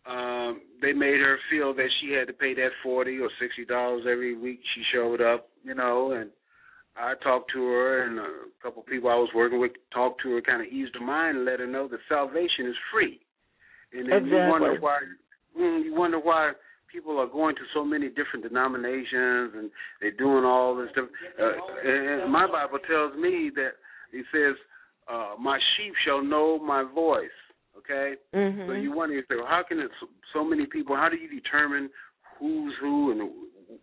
um 0.09 0.61
they 0.81 0.93
made 0.93 1.21
her 1.21 1.37
feel 1.51 1.75
that 1.75 1.89
she 2.01 2.11
had 2.11 2.25
to 2.27 2.33
pay 2.33 2.55
that 2.55 2.71
forty 2.81 3.19
or 3.19 3.29
sixty 3.39 3.65
dollars 3.65 4.05
every 4.09 4.35
week 4.35 4.59
she 4.73 4.81
showed 4.93 5.21
up, 5.21 5.49
you 5.63 5.75
know, 5.75 6.13
and 6.13 6.31
I 6.97 7.13
talked 7.23 7.51
to 7.53 7.63
her 7.63 8.03
and 8.03 8.19
a 8.19 8.27
couple 8.61 8.81
of 8.81 8.87
people 8.87 9.09
I 9.09 9.15
was 9.15 9.29
working 9.33 9.59
with 9.59 9.71
talked 9.93 10.21
to 10.23 10.31
her, 10.31 10.41
kind 10.41 10.61
of 10.61 10.67
eased 10.67 10.95
her 10.95 11.05
mind 11.05 11.37
and 11.37 11.45
let 11.45 11.59
her 11.59 11.67
know 11.67 11.87
that 11.87 11.99
salvation 12.09 12.67
is 12.67 12.75
free. 12.91 13.19
And 13.93 14.11
then 14.11 14.25
exactly. 14.25 14.37
you 14.37 14.49
wonder 14.49 14.77
why 14.79 14.99
mm, 15.57 15.85
you 15.85 15.95
wonder 15.95 16.19
why 16.19 16.51
people 16.91 17.17
are 17.19 17.27
going 17.27 17.55
to 17.55 17.61
so 17.73 17.83
many 17.85 18.09
different 18.09 18.43
denominations 18.43 19.53
and 19.55 19.71
they're 19.99 20.11
doing 20.11 20.43
all 20.43 20.75
this 20.75 20.89
stuff. 20.91 21.07
Uh, 21.39 21.51
and, 21.83 22.31
my 22.31 22.47
Bible 22.47 22.79
tells 22.87 23.15
me 23.15 23.51
that 23.55 23.71
it 24.11 24.25
says, 24.31 24.55
uh, 25.11 25.35
"My 25.39 25.57
sheep 25.75 25.93
shall 26.05 26.23
know 26.23 26.59
my 26.59 26.83
voice." 26.83 27.29
Okay, 27.77 28.15
mm-hmm. 28.35 28.67
so 28.67 28.73
you 28.73 28.91
wonder, 28.91 29.15
you 29.15 29.21
say, 29.21 29.35
well, 29.37 29.47
how 29.47 29.63
can 29.67 29.79
it 29.79 29.89
so, 29.99 30.07
so 30.33 30.43
many 30.43 30.65
people? 30.65 30.95
How 30.95 31.07
do 31.07 31.15
you 31.15 31.29
determine 31.29 31.89
who's 32.37 32.73
who 32.81 33.11
and 33.11 33.31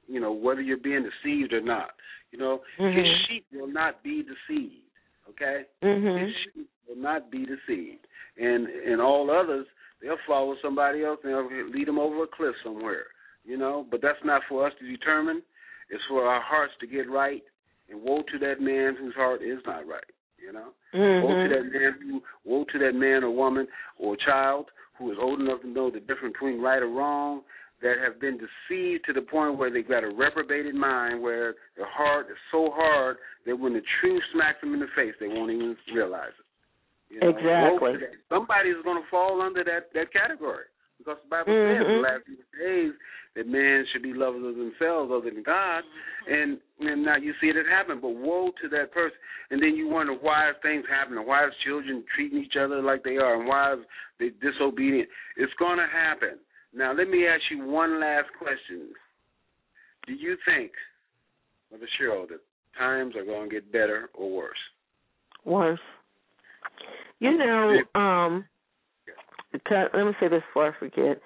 you 0.07 0.21
know 0.21 0.33
whether 0.33 0.61
you're 0.61 0.77
being 0.77 1.05
deceived 1.05 1.53
or 1.53 1.61
not? 1.61 1.91
You 2.31 2.39
know, 2.39 2.61
mm-hmm. 2.79 2.99
his 2.99 3.07
sheep 3.29 3.47
will 3.53 3.73
not 3.73 4.03
be 4.03 4.23
deceived. 4.23 4.83
Okay, 5.31 5.63
mm-hmm. 5.83 6.25
his 6.25 6.35
sheep 6.55 6.69
will 6.89 7.03
not 7.03 7.31
be 7.31 7.47
deceived, 7.47 8.07
and 8.39 8.67
and 8.67 9.01
all 9.01 9.31
others 9.31 9.67
they'll 10.03 10.17
follow 10.27 10.55
somebody 10.63 11.05
else 11.05 11.19
and 11.25 11.33
they'll 11.33 11.71
lead 11.71 11.89
them 11.89 11.99
over 11.99 12.23
a 12.25 12.27
cliff 12.27 12.55
somewhere. 12.65 13.07
You 13.45 13.57
know, 13.57 13.87
but 13.91 14.03
that's 14.03 14.19
not 14.25 14.43
for 14.49 14.67
us 14.67 14.73
to 14.81 14.87
determine. 14.87 15.43
It's 15.91 16.03
for 16.09 16.27
our 16.27 16.43
hearts 16.43 16.75
to 16.81 16.87
get 16.87 17.11
right, 17.11 17.43
and 17.91 18.03
woe 18.03 18.23
to 18.31 18.39
that 18.41 18.61
man 18.61 18.97
whose 18.99 19.15
heart 19.15 19.43
is 19.43 19.59
not 19.67 19.87
right. 19.87 20.05
You 20.39 20.53
know, 20.53 20.69
mm-hmm. 20.95 21.27
woe 21.27 21.43
to 21.43 21.49
that 21.49 21.73
man 21.73 21.95
who, 22.03 22.23
woe 22.45 22.65
to 22.73 22.79
that 22.79 22.95
man 22.95 23.25
or 23.25 23.31
woman 23.31 23.67
or 23.99 24.17
child 24.17 24.67
who 24.99 25.13
is 25.13 25.19
old 25.21 25.41
enough 25.41 25.63
to 25.63 25.69
know 25.69 25.91
the 25.91 26.01
difference 26.01 26.35
between 26.35 26.61
right 26.61 26.83
or 26.83 26.89
wrong, 26.89 27.43
that 27.83 27.95
have 28.05 28.21
been 28.21 28.39
deceived 28.39 29.05
to 29.07 29.13
the 29.13 29.23
point 29.23 29.59
where 29.59 29.71
they've 29.71 29.89
got 29.89 30.05
a 30.05 30.09
reprobated 30.09 30.75
mind, 30.75 31.23
where 31.23 31.55
their 31.77 31.89
heart 31.89 32.27
is 32.31 32.37
so 32.51 32.71
hard 32.73 33.17
that 33.47 33.57
when 33.57 33.73
the 33.73 33.83
truth 34.01 34.23
smacks 34.35 34.61
them 34.61 34.75
in 34.75 34.81
the 34.81 34.91
face, 34.97 35.15
they 35.21 35.29
won't 35.29 35.51
even 35.53 35.77
realize 35.95 36.35
it. 36.39 37.15
You 37.15 37.21
know? 37.21 37.31
Exactly. 37.31 38.19
Somebody's 38.29 38.83
going 38.85 39.03
to 39.03 39.09
fall 39.11 39.41
under 39.41 39.65
that 39.65 39.89
that 39.95 40.13
category 40.13 40.67
because 40.99 41.17
the 41.23 41.31
Bible 41.31 41.53
mm-hmm. 41.53 41.79
says 41.79 41.87
in 41.87 41.95
the 41.97 42.03
last 42.03 42.23
few 42.27 42.43
days 42.59 42.93
that 43.37 43.47
man 43.47 43.87
should 43.93 44.03
be 44.03 44.13
lovers 44.13 44.45
of 44.45 44.57
themselves 44.59 45.11
other 45.15 45.31
than 45.31 45.43
God, 45.43 45.83
and 46.29 46.59
and 46.81 47.05
now 47.05 47.17
you 47.17 47.33
see 47.41 47.49
it 47.49 47.57
happen. 47.71 48.01
But 48.03 48.19
woe 48.19 48.51
to 48.61 48.69
that 48.71 48.93
person, 48.93 49.17
and 49.51 49.63
then 49.63 49.77
you 49.77 49.89
wonder 49.89 50.13
why 50.13 50.53
things 50.61 50.85
happen, 50.91 51.17
and 51.17 51.27
why 51.27 51.47
is 51.47 51.53
children 51.65 52.05
treating 52.15 52.43
each 52.43 52.59
other 52.61 52.83
like 52.83 53.05
they 53.05 53.17
are, 53.17 53.39
and 53.39 53.49
why 53.49 53.75
is 53.75 53.81
they 54.19 54.31
disobedient. 54.43 55.09
It's 55.37 55.53
going 55.59 55.79
to 55.79 55.87
happen. 55.87 56.43
Now 56.75 56.93
let 56.93 57.09
me 57.09 57.27
ask 57.27 57.43
you 57.51 57.67
one 57.67 58.01
last 58.01 58.29
question. 58.39 58.89
Do 60.07 60.15
you 60.15 60.37
think, 60.47 60.73
Mother 61.71 61.89
Cheryl, 62.01 62.29
that 62.29 62.41
times 62.79 63.15
are 63.17 63.25
going 63.25 63.49
to 63.51 63.55
get 63.55 63.73
better 63.73 64.11
or 64.15 64.31
worse? 64.31 64.59
Worse. 65.45 65.81
You 67.21 67.37
know, 67.37 67.79
um, 67.95 68.45
let 69.71 69.95
me 69.95 70.13
say 70.21 70.29
this 70.29 70.43
before 70.49 70.69
I 70.69 70.79
forget. 70.79 71.21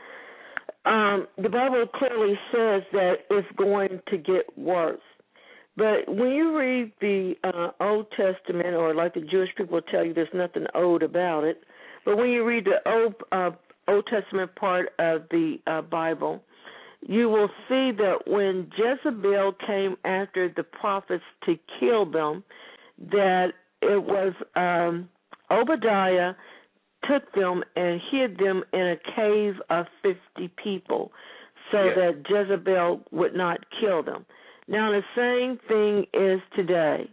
Um, 0.85 1.27
the 1.37 1.49
Bible 1.49 1.87
clearly 1.95 2.35
says 2.51 2.83
that 2.93 3.15
it's 3.31 3.49
going 3.57 4.01
to 4.09 4.17
get 4.17 4.57
worse. 4.57 5.01
But 5.77 6.09
when 6.09 6.33
you 6.33 6.59
read 6.59 6.93
the 7.01 7.35
uh, 7.45 7.71
Old 7.83 8.07
Testament, 8.11 8.75
or 8.75 8.95
like 8.95 9.15
the 9.15 9.21
Jewish 9.21 9.51
people 9.57 9.81
tell 9.81 10.05
you, 10.05 10.13
there's 10.13 10.29
nothing 10.35 10.67
old 10.75 11.03
about 11.03 11.45
it. 11.45 11.63
But 12.05 12.17
when 12.17 12.31
you 12.31 12.45
read 12.45 12.65
the 12.65 12.91
Old 12.91 13.15
uh, 13.31 13.51
Old 13.89 14.07
Testament 14.07 14.55
part 14.57 14.91
of 14.99 15.23
the 15.31 15.59
uh, 15.67 15.83
Bible, 15.83 16.43
you 17.07 17.29
will 17.29 17.49
see 17.69 17.91
that 17.93 18.19
when 18.27 18.71
Jezebel 18.77 19.55
came 19.67 19.97
after 20.05 20.53
the 20.55 20.63
prophets 20.63 21.25
to 21.47 21.59
kill 21.81 22.07
them, 22.07 22.45
that 23.11 23.53
it 23.81 24.03
was 24.03 24.33
um, 24.55 25.09
Obadiah 25.51 26.35
took 27.11 27.33
them 27.35 27.65
and 27.75 28.01
hid 28.11 28.39
them 28.39 28.63
in 28.73 28.81
a 28.81 28.97
cave 29.17 29.55
of 29.71 29.87
50 30.03 30.49
people 30.63 31.11
so 31.73 31.85
yeah. 31.85 31.95
that 31.95 32.23
Jezebel 32.29 33.01
would 33.11 33.35
not 33.35 33.65
kill 33.81 34.03
them. 34.03 34.25
Now, 34.69 34.93
the 34.93 35.03
same 35.17 35.59
thing 35.69 36.07
is 36.15 36.41
today. 36.55 37.11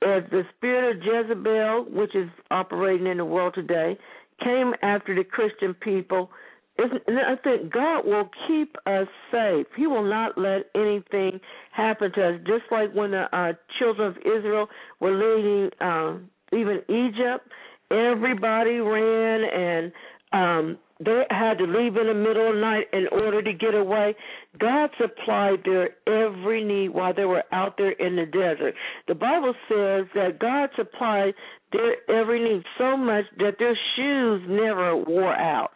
If 0.00 0.30
the 0.30 0.44
spirit 0.56 0.96
of 0.96 1.02
Jezebel, 1.02 1.86
which 1.90 2.14
is 2.14 2.28
operating 2.50 3.08
in 3.08 3.16
the 3.16 3.24
world 3.24 3.54
today, 3.54 3.98
came 4.42 4.74
after 4.82 5.14
the 5.14 5.24
Christian 5.24 5.74
people, 5.74 6.30
And 6.78 7.18
I 7.18 7.36
think 7.36 7.72
God 7.72 8.06
will 8.06 8.30
keep 8.46 8.76
us 8.86 9.08
safe. 9.32 9.66
He 9.76 9.86
will 9.86 10.04
not 10.04 10.38
let 10.38 10.70
anything 10.74 11.40
happen 11.72 12.12
to 12.12 12.28
us. 12.28 12.40
Just 12.46 12.64
like 12.70 12.92
when 12.94 13.10
the 13.10 13.24
uh, 13.36 13.54
children 13.78 14.08
of 14.08 14.16
Israel 14.18 14.68
were 15.00 15.12
leaving 15.12 15.70
uh, 15.80 16.18
even 16.52 16.82
Egypt, 16.88 17.48
everybody 17.90 18.78
ran 18.80 19.44
and 19.44 19.92
um 20.32 20.78
they 21.04 21.22
had 21.30 21.58
to 21.58 21.64
leave 21.64 21.96
in 21.96 22.08
the 22.08 22.14
middle 22.14 22.48
of 22.48 22.54
the 22.54 22.60
night 22.60 22.86
in 22.92 23.06
order 23.12 23.40
to 23.42 23.52
get 23.52 23.74
away. 23.74 24.16
God 24.58 24.90
supplied 24.98 25.60
their 25.64 25.90
every 26.06 26.64
need 26.64 26.88
while 26.88 27.14
they 27.14 27.24
were 27.24 27.44
out 27.52 27.76
there 27.78 27.92
in 27.92 28.16
the 28.16 28.26
desert. 28.26 28.74
The 29.06 29.14
Bible 29.14 29.54
says 29.68 30.06
that 30.14 30.38
God 30.40 30.70
supplied 30.76 31.34
their 31.72 31.96
every 32.10 32.42
need 32.42 32.64
so 32.78 32.96
much 32.96 33.24
that 33.38 33.56
their 33.58 33.78
shoes 33.94 34.42
never 34.48 34.96
wore 34.96 35.34
out. 35.34 35.70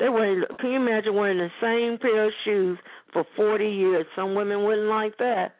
They 0.00 0.08
were 0.08 0.44
can 0.58 0.70
you 0.70 0.76
imagine 0.76 1.14
wearing 1.14 1.38
the 1.38 1.50
same 1.60 1.98
pair 1.98 2.26
of 2.26 2.32
shoes 2.44 2.78
for 3.12 3.24
40 3.36 3.64
years? 3.64 4.06
Some 4.16 4.34
women 4.34 4.64
wouldn't 4.64 4.88
like 4.88 5.16
that. 5.18 5.54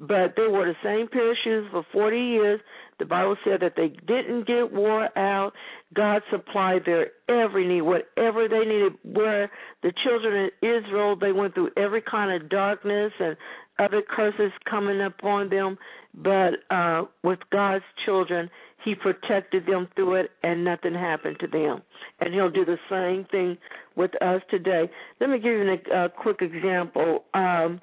But 0.00 0.34
they 0.36 0.46
wore 0.46 0.64
the 0.66 0.76
same 0.82 1.08
pair 1.08 1.30
of 1.32 1.36
shoes 1.42 1.66
for 1.72 1.84
40 1.92 2.16
years. 2.16 2.60
The 2.98 3.04
Bible 3.04 3.36
said 3.44 3.60
that 3.60 3.74
they 3.76 3.88
didn't 3.88 4.46
get 4.46 4.72
wore 4.72 5.16
out. 5.18 5.52
God 5.94 6.22
supplied 6.30 6.82
their 6.84 7.10
every 7.28 7.66
need, 7.66 7.82
whatever 7.82 8.48
they 8.48 8.60
needed. 8.60 8.94
Where 9.04 9.50
the 9.82 9.92
children 10.04 10.46
of 10.46 10.50
Israel, 10.62 11.16
they 11.16 11.32
went 11.32 11.54
through 11.54 11.70
every 11.76 12.02
kind 12.02 12.30
of 12.40 12.48
darkness 12.48 13.12
and 13.18 13.36
other 13.78 14.02
curses 14.02 14.52
coming 14.68 15.00
upon 15.00 15.50
them. 15.50 15.78
But 16.14 16.54
uh, 16.70 17.04
with 17.22 17.38
God's 17.50 17.84
children, 18.04 18.50
He 18.84 18.94
protected 18.94 19.66
them 19.66 19.88
through 19.94 20.16
it, 20.16 20.30
and 20.42 20.64
nothing 20.64 20.94
happened 20.94 21.36
to 21.40 21.46
them. 21.46 21.82
And 22.20 22.34
He'll 22.34 22.50
do 22.50 22.64
the 22.64 22.78
same 22.90 23.26
thing 23.30 23.58
with 23.94 24.10
us 24.22 24.42
today. 24.50 24.90
Let 25.20 25.30
me 25.30 25.38
give 25.38 25.52
you 25.52 25.76
a, 25.92 26.04
a 26.04 26.08
quick 26.08 26.40
example. 26.40 27.24
Um, 27.34 27.80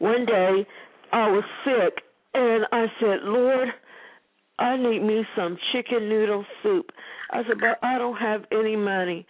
one 0.00 0.26
day, 0.26 0.66
I 1.12 1.30
was 1.30 1.44
sick 1.64 2.02
and 2.34 2.64
I 2.72 2.86
said, 3.00 3.20
Lord, 3.22 3.68
I 4.58 4.76
need 4.76 5.00
me 5.00 5.24
some 5.36 5.56
chicken 5.72 6.08
noodle 6.08 6.44
soup. 6.62 6.90
I 7.30 7.42
said, 7.46 7.58
but 7.60 7.78
I 7.86 7.98
don't 7.98 8.16
have 8.16 8.44
any 8.52 8.76
money. 8.76 9.26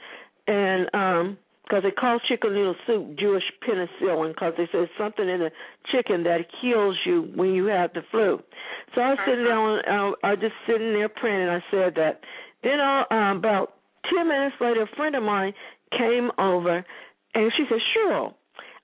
And 0.47 0.89
um 0.95 1.39
because 1.65 1.85
they 1.85 1.93
call 1.93 2.19
chicken 2.29 2.53
noodle 2.53 2.75
soup 2.87 3.17
Jewish 3.19 3.45
penicillin 3.63 4.35
because 4.35 4.55
they 4.57 4.67
say 4.73 4.91
something 4.99 5.29
in 5.29 5.39
the 5.39 5.51
chicken 5.93 6.25
that 6.25 6.47
kills 6.61 6.97
you 7.07 7.31
when 7.37 7.55
you 7.55 7.67
have 7.67 7.93
the 7.93 8.03
flu. 8.11 8.41
So 8.95 9.01
I 9.01 9.11
was 9.11 9.19
sitting 9.25 9.45
down, 9.45 9.79
uh, 9.87 10.27
I 10.27 10.31
was 10.31 10.41
just 10.41 10.55
sitting 10.67 10.93
there 10.93 11.09
praying, 11.09 11.43
and 11.43 11.51
I 11.51 11.63
said 11.71 11.95
that. 11.95 12.21
Then 12.65 12.81
uh, 12.81 13.05
um, 13.15 13.37
about 13.37 13.75
ten 14.13 14.27
minutes 14.27 14.57
later, 14.61 14.83
a 14.83 14.97
friend 14.97 15.15
of 15.15 15.23
mine 15.23 15.53
came 15.97 16.31
over, 16.39 16.85
and 17.35 17.53
she 17.57 17.65
said, 17.69 17.79
Cheryl, 17.95 18.35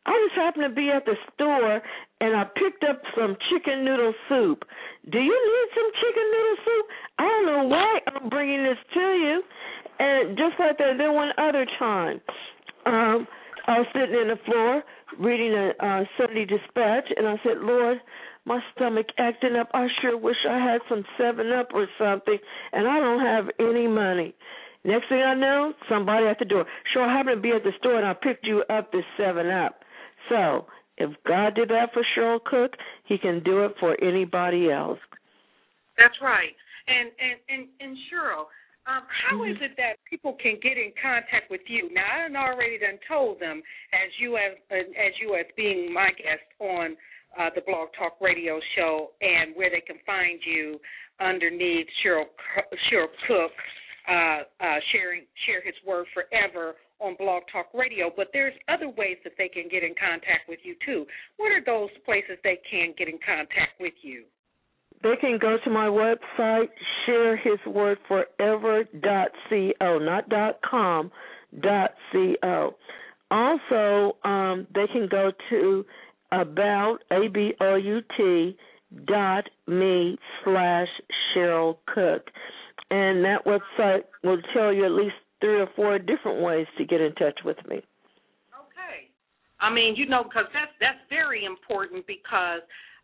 I 0.07 0.12
just 0.27 0.39
happened 0.39 0.70
to 0.70 0.74
be 0.74 0.91
at 0.91 1.05
the 1.05 1.16
store 1.35 1.83
and 2.20 2.37
I 2.37 2.45
picked 2.45 2.85
up 2.85 3.03
some 3.19 3.37
chicken 3.51 3.85
noodle 3.85 4.15
soup. 4.28 4.65
Do 5.11 5.19
you 5.19 5.35
need 5.35 5.69
some 5.74 5.91
chicken 6.01 6.27
noodle 6.31 6.59
soup? 6.65 6.87
I 7.19 7.23
don't 7.27 7.47
know 7.47 7.65
why 7.69 8.01
I'm 8.07 8.28
bringing 8.28 8.62
this 8.62 8.78
to 8.95 9.01
you. 9.01 9.43
And 9.99 10.37
just 10.37 10.55
like 10.59 10.78
that, 10.78 10.99
then 10.99 11.15
one 11.15 11.31
other 11.39 11.66
time, 11.78 12.20
um, 12.87 13.27
I 13.66 13.81
was 13.81 13.87
sitting 13.93 14.15
in 14.15 14.28
the 14.28 14.39
floor 14.45 14.83
reading 15.19 15.53
a 15.53 15.70
uh, 15.85 16.05
Sunday 16.19 16.45
Dispatch, 16.45 17.09
and 17.16 17.27
I 17.27 17.37
said, 17.43 17.59
Lord, 17.59 17.99
my 18.45 18.61
stomach 18.74 19.07
acting 19.19 19.57
up. 19.57 19.69
I 19.74 19.89
sure 20.01 20.16
wish 20.16 20.37
I 20.49 20.59
had 20.59 20.81
some 20.89 21.05
Seven 21.19 21.51
Up 21.51 21.69
or 21.74 21.87
something, 21.99 22.39
and 22.73 22.87
I 22.87 23.01
don't 23.01 23.20
have 23.20 23.47
any 23.59 23.89
money. 23.89 24.35
Next 24.85 25.09
thing 25.09 25.20
I 25.20 25.35
know, 25.35 25.73
somebody 25.89 26.27
at 26.27 26.39
the 26.39 26.45
door. 26.45 26.65
Sure, 26.93 27.03
I 27.03 27.16
happened 27.16 27.39
to 27.39 27.43
be 27.43 27.51
at 27.51 27.65
the 27.65 27.73
store, 27.78 27.97
and 27.97 28.07
I 28.07 28.15
picked 28.15 28.47
you 28.47 28.62
up 28.70 28.93
this 28.93 29.05
Seven 29.19 29.49
Up. 29.49 29.81
So 30.28 30.66
if 30.98 31.11
God 31.27 31.55
did 31.55 31.69
that 31.69 31.93
for 31.93 32.03
Cheryl 32.16 32.43
Cook, 32.43 32.73
He 33.05 33.19
can 33.19 33.43
do 33.43 33.65
it 33.65 33.73
for 33.78 33.97
anybody 34.03 34.70
else. 34.70 34.98
That's 35.98 36.16
right. 36.23 36.55
And 36.89 37.11
and 37.19 37.39
and 37.48 37.69
and 37.81 37.97
Cheryl, 38.09 38.47
um, 38.86 39.03
how 39.28 39.44
is 39.44 39.57
it 39.61 39.73
that 39.77 39.98
people 40.09 40.36
can 40.40 40.57
get 40.62 40.78
in 40.78 40.93
contact 41.03 41.51
with 41.51 41.62
you? 41.66 41.90
Now, 41.93 42.07
I 42.07 42.23
have 42.23 42.35
already 42.35 42.78
done 42.78 42.98
told 43.09 43.40
them 43.40 43.62
as 43.93 44.11
you 44.20 44.36
as 44.36 44.57
as 44.70 45.12
you 45.20 45.35
as 45.35 45.47
being 45.57 45.93
my 45.93 46.11
guest 46.16 46.47
on 46.61 46.97
uh, 47.39 47.51
the 47.55 47.62
Blog 47.66 47.89
Talk 47.98 48.16
Radio 48.20 48.61
show, 48.77 49.11
and 49.20 49.55
where 49.57 49.70
they 49.70 49.82
can 49.82 49.97
find 50.07 50.39
you 50.47 50.78
underneath 51.20 51.86
Cheryl 52.05 52.31
Cheryl 52.89 53.12
Cook, 53.27 53.53
uh, 54.09 54.65
uh, 54.65 54.78
sharing 54.93 55.24
share 55.44 55.61
His 55.65 55.74
word 55.86 56.07
forever 56.15 56.77
on 57.01 57.16
Blog 57.18 57.43
Talk 57.52 57.66
Radio, 57.74 58.10
but 58.14 58.28
there's 58.32 58.55
other 58.68 58.89
ways 58.89 59.16
that 59.24 59.32
they 59.39 59.48
can 59.48 59.64
get 59.70 59.82
in 59.82 59.94
contact 59.94 60.48
with 60.48 60.60
you 60.62 60.77
too. 60.85 61.06
What 61.36 61.52
are 61.52 61.64
those 61.64 61.90
places 62.05 62.39
they 62.43 62.59
can 62.70 62.94
get 62.97 63.09
in 63.09 63.18
contact 63.24 63.81
with 63.81 63.94
you? 64.02 64.24
They 65.02 65.16
can 65.20 65.39
go 65.40 65.59
to 65.62 65.70
my 65.70 65.89
website, 65.89 66.68
sharehiswordforever.co, 67.06 69.98
not 69.98 70.24
com, 70.62 71.10
co. 71.62 72.74
Also, 73.31 74.16
um, 74.24 74.66
they 74.74 74.86
can 74.86 75.06
go 75.10 75.32
to 75.51 75.85
about 76.32 76.98
a 77.10 77.28
b 77.28 77.52
o 77.60 77.74
u 77.77 78.01
t 78.16 78.56
dot 79.05 79.44
me 79.66 80.18
slash 80.44 80.89
Cheryl 81.35 81.77
Cook, 81.86 82.31
and 82.90 83.23
that 83.24 83.44
website 83.44 84.05
will 84.23 84.40
tell 84.55 84.73
you 84.73 84.85
at 84.85 84.93
least 84.93 85.16
three 85.41 85.61
or 85.61 85.69
four 85.77 85.99
different 85.99 86.43
ways 86.43 86.67
to 86.79 86.85
get 86.85 87.01
in 87.01 87.15
touch 87.15 87.39
with 87.45 87.59
me. 87.69 87.77
Okay. 87.77 89.11
I 89.61 89.73
mean, 89.73 89.95
you 89.97 90.07
know, 90.07 90.23
because 90.25 90.47
that's 90.53 90.73
that's 90.81 91.01
very 91.09 91.45
important 91.45 92.07
because 92.07 92.61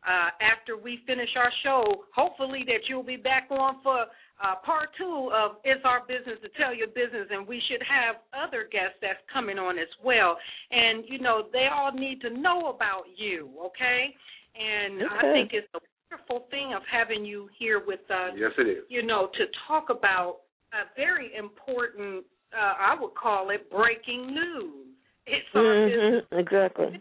uh, 0.07 0.31
after 0.43 0.77
we 0.77 1.01
finish 1.07 1.29
our 1.37 1.53
show, 1.63 2.05
hopefully 2.15 2.65
that 2.67 2.89
you'll 2.89 3.05
be 3.05 3.17
back 3.17 3.47
on 3.51 3.77
for 3.83 4.07
uh, 4.43 4.57
part 4.65 4.89
two 4.99 5.31
of 5.33 5.53
It's 5.63 5.81
Our 5.85 6.01
Business 6.09 6.39
to 6.43 6.49
Tell 6.61 6.75
Your 6.75 6.89
Business, 6.89 7.29
and 7.31 7.47
we 7.47 7.63
should 7.71 7.83
have 7.87 8.17
other 8.35 8.67
guests 8.71 8.99
that's 9.01 9.21
coming 9.33 9.59
on 9.59 9.79
as 9.79 9.89
well. 10.05 10.37
And, 10.71 11.05
you 11.07 11.21
know, 11.21 11.47
they 11.53 11.69
all 11.73 11.93
need 11.93 12.21
to 12.23 12.31
know 12.31 12.71
about 12.75 13.05
you, 13.17 13.51
okay? 13.67 14.11
And 14.59 15.03
okay. 15.03 15.15
I 15.15 15.33
think 15.33 15.51
it's 15.53 15.69
a 15.75 15.81
wonderful 16.11 16.49
thing 16.51 16.75
of 16.75 16.83
having 16.91 17.25
you 17.25 17.49
here 17.57 17.83
with 17.87 18.03
us. 18.11 18.33
Yes, 18.37 18.51
it 18.59 18.69
is. 18.69 18.85
You 18.89 19.07
know, 19.07 19.29
to 19.39 19.45
talk 19.69 19.91
about 19.91 20.39
a 20.73 20.89
very 20.97 21.32
important, 21.36 22.24
uh, 22.53 22.74
I 22.81 22.97
would 23.01 23.15
call 23.15 23.51
it 23.51 23.70
breaking 23.70 24.35
news. 24.35 24.86
It's 25.27 25.47
mm-hmm, 25.55 26.35
exactly. 26.36 27.01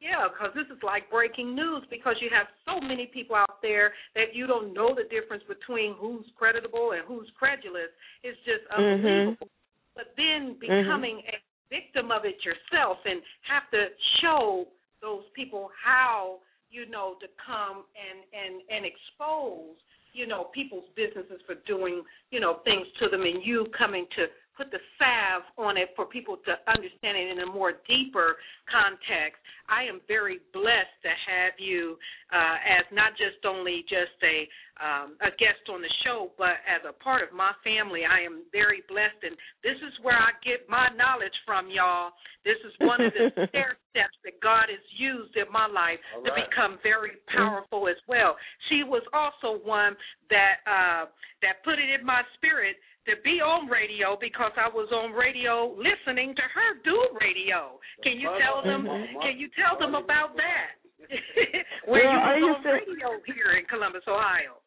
Yeah, 0.00 0.28
because 0.30 0.54
this 0.54 0.70
is 0.70 0.80
like 0.84 1.10
breaking 1.10 1.56
news 1.56 1.82
because 1.90 2.14
you 2.20 2.30
have 2.30 2.46
so 2.64 2.78
many 2.80 3.10
people 3.12 3.34
out 3.34 3.58
there 3.62 3.92
that 4.14 4.30
you 4.32 4.46
don't 4.46 4.72
know 4.72 4.94
the 4.94 5.02
difference 5.10 5.42
between 5.48 5.94
who's 5.98 6.24
creditable 6.38 6.92
and 6.92 7.02
who's 7.06 7.26
credulous. 7.36 7.90
It's 8.22 8.38
just 8.46 8.62
unbelievable. 8.70 9.34
Mm-hmm. 9.42 9.96
But 9.96 10.14
then 10.16 10.54
Mm-hmm. 10.54 10.60
becoming 10.60 11.22
a 11.26 11.38
victim 11.70 12.10
of 12.10 12.24
it 12.24 12.36
yourself 12.44 12.98
and 13.04 13.20
have 13.42 13.70
to 13.70 13.86
show 14.22 14.66
those 15.02 15.22
people 15.34 15.70
how 15.84 16.38
you 16.70 16.88
know 16.88 17.16
to 17.20 17.26
come 17.44 17.84
and 17.96 18.18
and 18.32 18.62
and 18.70 18.84
expose 18.84 19.76
you 20.18 20.26
know 20.26 20.50
people's 20.52 20.90
businesses 20.96 21.38
for 21.46 21.54
doing 21.66 22.02
you 22.30 22.40
know 22.40 22.58
things 22.64 22.86
to 22.98 23.08
them 23.08 23.22
and 23.22 23.38
you 23.46 23.66
coming 23.78 24.04
to 24.16 24.26
put 24.58 24.72
the 24.74 24.82
salve 24.98 25.46
on 25.56 25.78
it 25.78 25.94
for 25.94 26.04
people 26.04 26.36
to 26.42 26.52
understand 26.66 27.14
it 27.14 27.30
in 27.30 27.46
a 27.46 27.46
more 27.46 27.78
deeper 27.86 28.34
context. 28.66 29.38
I 29.70 29.86
am 29.86 30.02
very 30.10 30.42
blessed 30.52 30.98
to 31.06 31.12
have 31.14 31.54
you 31.62 31.94
uh, 32.34 32.58
as 32.66 32.84
not 32.90 33.14
just 33.14 33.46
only 33.46 33.86
just 33.86 34.18
a 34.26 34.50
um, 34.78 35.18
a 35.20 35.30
guest 35.34 35.66
on 35.70 35.82
the 35.82 35.90
show, 36.06 36.30
but 36.38 36.62
as 36.66 36.82
a 36.86 36.94
part 37.02 37.26
of 37.26 37.34
my 37.34 37.50
family. 37.66 38.06
I 38.06 38.22
am 38.22 38.46
very 38.54 38.82
blessed, 38.86 39.22
and 39.26 39.34
this 39.66 39.78
is 39.82 39.94
where 40.02 40.16
I 40.16 40.30
get 40.46 40.70
my 40.70 40.88
knowledge 40.94 41.34
from, 41.42 41.66
y'all. 41.70 42.14
This 42.46 42.58
is 42.62 42.72
one 42.78 43.02
of 43.02 43.10
the 43.12 43.34
stair 43.50 43.74
steps 43.90 44.14
that 44.22 44.38
God 44.38 44.70
has 44.70 44.82
used 44.94 45.34
in 45.34 45.50
my 45.50 45.66
life 45.66 45.98
All 46.14 46.22
to 46.22 46.30
become 46.30 46.78
very 46.86 47.18
powerful 47.26 47.90
as 47.90 47.98
well. 48.06 48.38
She 48.70 48.86
was 48.86 49.02
also 49.10 49.58
one 49.66 49.98
that 50.30 50.62
uh, 50.62 51.10
that 51.42 51.62
put 51.66 51.82
it 51.82 51.90
in 51.90 52.06
my 52.06 52.22
spirit 52.38 52.78
to 53.10 53.18
be 53.24 53.40
on 53.42 53.66
radio 53.66 54.14
because 54.20 54.52
I 54.54 54.68
was 54.70 54.86
on 54.92 55.16
radio 55.16 55.74
listening 55.74 56.36
to 56.38 56.44
her 56.44 56.70
do 56.84 56.96
radio. 57.18 57.82
Can 58.06 58.20
you 58.20 58.30
tell 58.38 58.62
them? 58.62 58.86
Can 58.86 59.40
you 59.40 59.50
tell 59.58 59.74
them 59.80 59.98
about 59.98 60.38
that? 60.38 60.78
Where 61.90 62.04
Well, 62.04 62.38
you 62.38 62.46
was 62.46 62.62
on 62.62 62.72
radio 62.74 63.10
here 63.26 63.58
in 63.58 63.64
Columbus, 63.66 64.04
Ohio. 64.06 64.60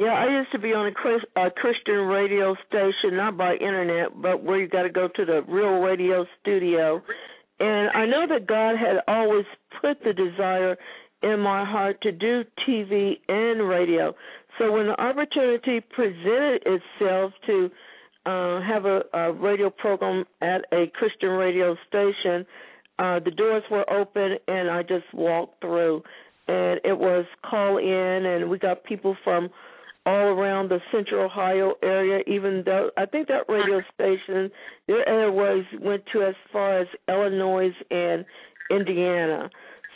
Yeah, 0.00 0.14
I 0.14 0.38
used 0.38 0.50
to 0.52 0.58
be 0.58 0.72
on 0.72 0.86
a, 0.86 0.92
Chris, 0.92 1.20
a 1.36 1.50
Christian 1.50 2.06
radio 2.06 2.56
station, 2.66 3.18
not 3.18 3.36
by 3.36 3.56
internet, 3.56 4.22
but 4.22 4.42
where 4.42 4.58
you 4.58 4.66
got 4.66 4.84
to 4.84 4.88
go 4.88 5.08
to 5.08 5.24
the 5.26 5.42
real 5.46 5.78
radio 5.80 6.24
studio. 6.40 7.02
And 7.58 7.90
I 7.90 8.06
know 8.06 8.24
that 8.26 8.46
God 8.46 8.76
had 8.78 9.02
always 9.06 9.44
put 9.82 10.02
the 10.02 10.14
desire 10.14 10.78
in 11.22 11.40
my 11.40 11.66
heart 11.66 12.00
to 12.00 12.12
do 12.12 12.44
TV 12.66 13.18
and 13.28 13.68
radio. 13.68 14.14
So 14.58 14.72
when 14.72 14.86
the 14.86 14.98
opportunity 14.98 15.80
presented 15.80 16.62
itself 16.64 17.32
to 17.46 17.70
uh, 18.24 18.62
have 18.62 18.86
a, 18.86 19.02
a 19.12 19.32
radio 19.32 19.68
program 19.68 20.24
at 20.40 20.62
a 20.72 20.90
Christian 20.94 21.28
radio 21.28 21.76
station, 21.86 22.46
uh, 22.98 23.20
the 23.22 23.32
doors 23.32 23.64
were 23.70 23.84
open 23.92 24.38
and 24.48 24.70
I 24.70 24.82
just 24.82 25.12
walked 25.12 25.60
through. 25.60 26.04
And 26.48 26.80
it 26.84 26.98
was 26.98 27.26
call 27.48 27.76
in, 27.76 28.24
and 28.26 28.48
we 28.48 28.58
got 28.58 28.82
people 28.82 29.14
from 29.22 29.50
all 30.06 30.28
around 30.28 30.68
the 30.70 30.80
Central 30.90 31.24
Ohio 31.24 31.74
area. 31.82 32.22
Even 32.26 32.62
though 32.64 32.90
I 32.96 33.06
think 33.06 33.28
that 33.28 33.48
radio 33.48 33.80
station, 33.94 34.50
their 34.86 35.06
airways 35.08 35.64
went 35.80 36.02
to 36.12 36.22
as 36.22 36.34
far 36.52 36.78
as 36.80 36.88
Illinois 37.08 37.72
and 37.90 38.24
Indiana. 38.70 39.50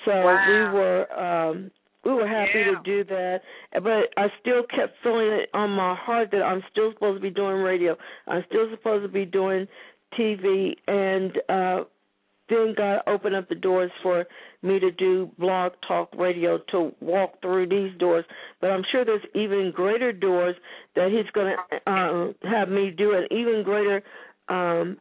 So 0.05 0.11
Wow. 0.13 0.47
we 0.49 0.79
were 0.79 1.19
um 1.19 1.71
we 2.05 2.13
were 2.13 2.27
happy 2.29 2.59
Yeah. 2.59 2.73
to 2.75 2.81
do 2.85 3.05
that, 3.05 3.41
but 3.83 4.13
I 4.19 4.31
still 4.41 4.63
kept 4.65 4.99
feeling 5.03 5.29
it 5.33 5.49
on 5.55 5.71
my 5.71 5.95
heart 5.95 6.31
that 6.33 6.43
I'm 6.43 6.63
still 6.71 6.93
supposed 6.93 7.17
to 7.17 7.23
be 7.23 7.31
doing 7.31 7.63
radio. 7.63 7.97
I'm 8.29 8.45
still 8.49 8.69
supposed 8.71 9.05
to 9.05 9.09
be 9.09 9.25
doing 9.25 9.67
TV, 10.19 10.77
and 10.87 11.33
uh 11.49 11.85
then 12.49 12.75
God 12.77 13.01
opened 13.07 13.35
up 13.35 13.49
the 13.49 13.55
doors 13.55 13.91
for 14.03 14.27
me 14.63 14.79
to 14.79 14.91
do 14.91 15.31
blog 15.39 15.73
talk 15.87 16.11
radio 16.17 16.59
to 16.71 16.93
walk 17.01 17.41
through 17.41 17.69
these 17.69 17.97
doors. 17.99 18.25
But 18.61 18.71
I'm 18.71 18.85
sure 18.91 19.05
there's 19.05 19.23
even 19.35 19.73
greater 19.75 20.13
doors 20.13 20.57
that 20.95 21.11
He's 21.11 21.31
going 21.33 21.57
to 21.57 21.91
uh, 21.91 22.49
have 22.49 22.69
me 22.69 22.91
do, 22.91 23.15
and 23.15 23.27
even 23.31 23.63
greater 23.63 24.03
um, 24.49 24.99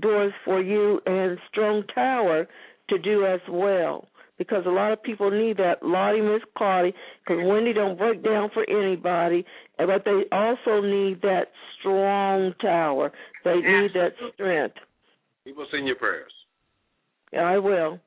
doors 0.00 0.32
for 0.44 0.62
you 0.62 1.00
and 1.06 1.38
Strong 1.50 1.84
Tower 1.94 2.48
to 2.88 2.98
do 2.98 3.26
as 3.26 3.40
well. 3.50 4.08
Because 4.38 4.64
a 4.66 4.70
lot 4.70 4.92
of 4.92 5.02
people 5.02 5.32
need 5.32 5.56
that 5.56 5.82
Lardy 5.82 6.20
Miss 6.20 6.42
Clardy, 6.56 6.94
because 7.26 7.42
Wendy 7.44 7.72
don't 7.72 7.98
break 7.98 8.22
down 8.22 8.50
for 8.54 8.64
anybody, 8.70 9.44
but 9.76 10.04
they 10.04 10.22
also 10.30 10.80
need 10.80 11.20
that 11.22 11.48
strong 11.78 12.54
tower. 12.60 13.10
They 13.44 13.56
need 13.56 13.90
that 13.94 14.12
strength. 14.32 14.76
People 15.44 15.66
send 15.72 15.88
your 15.88 15.96
prayers. 15.96 16.30
I 17.36 17.58
will. 17.58 17.98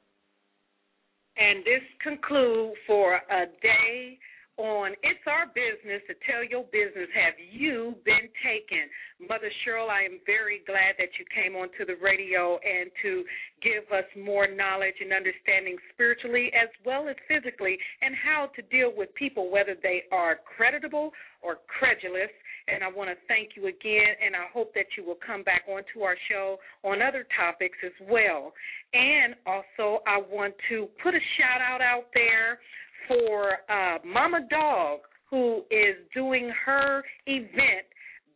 And 1.38 1.60
this 1.64 1.84
conclude 2.03 2.73
for 2.88 3.15
a 3.15 3.45
day 3.61 4.18
on 4.57 4.91
It's 5.02 5.26
Our 5.26 5.48
Business 5.56 6.06
to 6.06 6.14
Tell 6.30 6.43
Your 6.43 6.68
Business. 6.69 7.10
Have 7.15 7.34
you 7.39 7.95
been 8.06 8.30
taken? 8.43 8.85
Mother 9.18 9.49
Cheryl, 9.64 9.89
I 9.89 10.03
am 10.03 10.19
very 10.26 10.61
glad 10.68 10.99
that 10.99 11.10
you 11.18 11.26
came 11.34 11.56
onto 11.56 11.81
the 11.81 11.98
radio 11.98 12.60
and 12.61 12.91
to 13.02 13.23
give 13.64 13.89
us 13.89 14.06
more 14.14 14.45
knowledge 14.45 14.99
and 14.99 15.14
understanding 15.14 15.77
spiritually 15.93 16.52
as 16.53 16.69
well 16.85 17.07
as 17.07 17.15
physically 17.26 17.77
and 18.02 18.14
how 18.14 18.52
to 18.53 18.61
deal 18.69 18.91
with 18.93 19.10
people, 19.15 19.49
whether 19.49 19.73
they 19.81 20.03
are 20.11 20.38
creditable 20.45 21.10
or 21.41 21.57
credulous. 21.65 22.30
And 22.73 22.84
I 22.84 22.89
want 22.89 23.10
to 23.10 23.15
thank 23.27 23.49
you 23.56 23.68
again, 23.68 24.15
and 24.23 24.35
I 24.35 24.48
hope 24.53 24.73
that 24.73 24.85
you 24.98 25.06
will 25.06 25.19
come 25.26 25.43
back 25.43 25.64
onto 25.68 26.02
our 26.02 26.15
show 26.30 26.57
on 26.84 27.02
other 27.02 27.26
topics 27.38 27.77
as 27.85 27.91
well. 28.10 28.53
And 28.93 29.35
also, 29.45 30.02
I 30.07 30.19
want 30.19 30.53
to 30.69 30.88
put 31.03 31.14
a 31.14 31.23
shout 31.38 31.61
out 31.61 31.81
out 31.81 32.06
there 32.14 32.60
for 33.07 33.60
uh, 33.69 33.98
Mama 34.06 34.48
Dog, 34.49 34.99
who 35.30 35.64
is 35.72 35.95
doing 36.14 36.52
her 36.65 37.03
event 37.26 37.88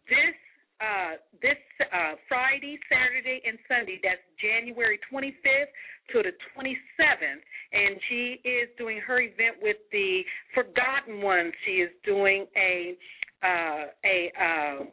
this 0.10 0.36
uh, 0.82 1.16
this 1.42 1.60
uh, 1.80 2.20
Friday, 2.28 2.78
Saturday, 2.92 3.42
and 3.48 3.58
Sunday. 3.68 4.00
That's 4.04 4.20
January 4.44 5.00
25th 5.08 5.72
to 6.12 6.20
the 6.20 6.36
27th, 6.52 7.42
and 7.72 7.96
she 8.10 8.42
is 8.44 8.68
doing 8.78 9.00
her 9.08 9.22
event 9.22 9.58
with 9.62 9.78
the 9.92 10.22
Forgotten 10.54 11.22
Ones. 11.22 11.54
She 11.66 11.80
is 11.80 11.92
doing 12.04 12.46
a 12.58 12.98
uh, 13.44 13.86
a 14.06 14.32
uh, 14.40 14.86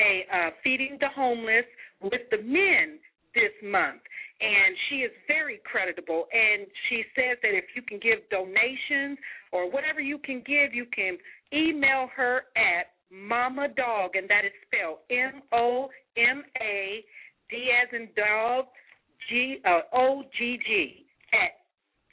a 0.00 0.26
uh, 0.32 0.50
feeding 0.64 0.96
the 1.00 1.08
homeless 1.14 1.66
with 2.02 2.22
the 2.30 2.38
men 2.38 2.98
this 3.34 3.52
month. 3.62 4.00
And 4.40 4.74
she 4.88 4.96
is 4.96 5.10
very 5.28 5.60
creditable. 5.70 6.24
And 6.32 6.66
she 6.88 7.04
says 7.14 7.36
that 7.42 7.52
if 7.52 7.64
you 7.76 7.82
can 7.82 7.98
give 8.00 8.20
donations 8.30 9.18
or 9.52 9.70
whatever 9.70 10.00
you 10.00 10.18
can 10.18 10.42
give, 10.46 10.72
you 10.72 10.86
can 10.94 11.18
email 11.52 12.08
her 12.16 12.44
at 12.56 12.96
Mama 13.10 13.68
Dog, 13.76 14.14
and 14.14 14.28
that 14.30 14.44
is 14.44 14.52
spelled 14.66 14.98
M 15.10 15.42
O 15.52 15.90
M 16.16 16.42
A 16.62 17.04
D 17.50 17.70
as 17.82 17.88
in 17.92 18.08
dog 18.16 18.66
G 19.28 19.58
uh, 19.66 19.80
O 19.92 20.22
G 20.38 20.58
G 20.64 21.06
at 21.32 21.59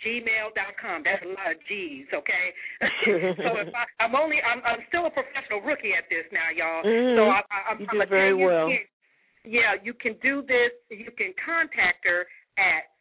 gmail.com. 0.06 1.03
That's 1.03 1.24
a 1.24 1.32
lot 1.34 1.52
of 1.52 1.57
G's, 1.68 2.07
okay? 2.14 2.45
so 3.41 3.57
if 3.61 3.74
I, 3.74 3.86
I'm 4.03 4.15
only, 4.15 4.38
I'm, 4.41 4.61
I'm 4.65 4.86
still 4.90 5.06
a 5.07 5.11
professional 5.11 5.61
rookie 5.61 5.94
at 5.98 6.06
this 6.10 6.26
now, 6.32 6.49
y'all. 6.53 6.84
So 6.84 6.90
Mhm. 6.90 7.32
I, 7.32 7.40
I, 7.49 7.60
I'm, 7.72 7.80
You 7.82 7.88
I'm 7.90 7.98
gonna 7.98 8.10
very 8.10 8.38
you, 8.38 8.45
well. 8.45 8.69
yeah, 8.69 8.86
Yeah, 9.45 9.74
you 9.82 9.94
can 9.94 10.14
do 10.22 10.41
this. 10.44 10.72
You 10.90 11.11
can 11.18 11.34
contact 11.44 12.06
her 12.06 12.28
at 12.57 12.91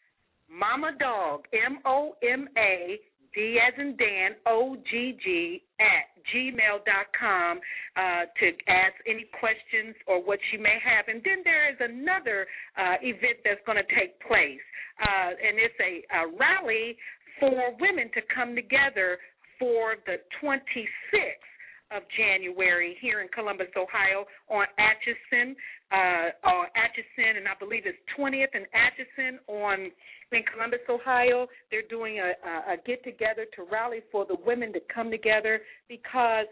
Mama 0.49 0.93
Dog 0.99 1.45
M 1.53 1.79
O 1.85 2.15
M 2.23 2.49
A 2.57 2.99
D 3.35 3.59
as 3.61 3.75
in 3.79 3.97
Dan 3.97 4.37
O 4.47 4.77
G 4.91 5.19
G 5.23 5.63
at 5.81 6.09
gmail 6.35 6.85
dot 6.85 7.07
com 7.19 7.59
uh, 7.97 8.25
to 8.41 8.47
ask 8.69 8.95
any 9.07 9.27
questions 9.39 9.95
or 10.07 10.23
what 10.23 10.39
she 10.51 10.57
may 10.57 10.79
have. 10.83 11.07
And 11.09 11.23
then 11.25 11.43
there 11.45 11.71
is 11.71 11.79
another 11.81 12.47
uh, 12.77 12.97
event 13.03 13.45
that's 13.45 13.61
going 13.67 13.79
to 13.79 13.89
take 13.95 14.19
place, 14.27 14.65
uh, 15.01 15.31
and 15.37 15.59
it's 15.61 15.79
a, 15.81 15.93
a 16.19 16.23
rally 16.37 16.97
for 17.39 17.77
women 17.79 18.11
to 18.15 18.23
come 18.35 18.55
together 18.55 19.19
for 19.59 19.97
the 20.07 20.17
26th 20.43 21.47
of 21.95 22.03
January 22.17 22.97
here 23.01 23.21
in 23.21 23.29
Columbus, 23.29 23.69
Ohio, 23.77 24.27
on 24.51 24.67
Atcheson, 24.75 25.55
uh, 25.93 26.49
on 26.49 26.67
Atcheson, 26.75 27.39
and 27.39 27.47
I 27.47 27.55
believe 27.61 27.85
it's 27.87 27.99
20th 28.19 28.51
and 28.55 28.67
Atcheson 28.75 29.39
on 29.47 29.91
in 30.33 30.43
Columbus, 30.53 30.81
Ohio. 30.89 31.47
They're 31.71 31.89
doing 31.89 32.19
a, 32.19 32.33
a, 32.49 32.75
a 32.75 32.77
get 32.87 33.05
together 33.05 33.47
to 33.57 33.65
rally 33.71 34.01
for 34.11 34.25
the 34.27 34.37
women 34.45 34.73
to 34.73 34.81
come 34.93 35.11
together 35.11 35.61
because 35.89 36.47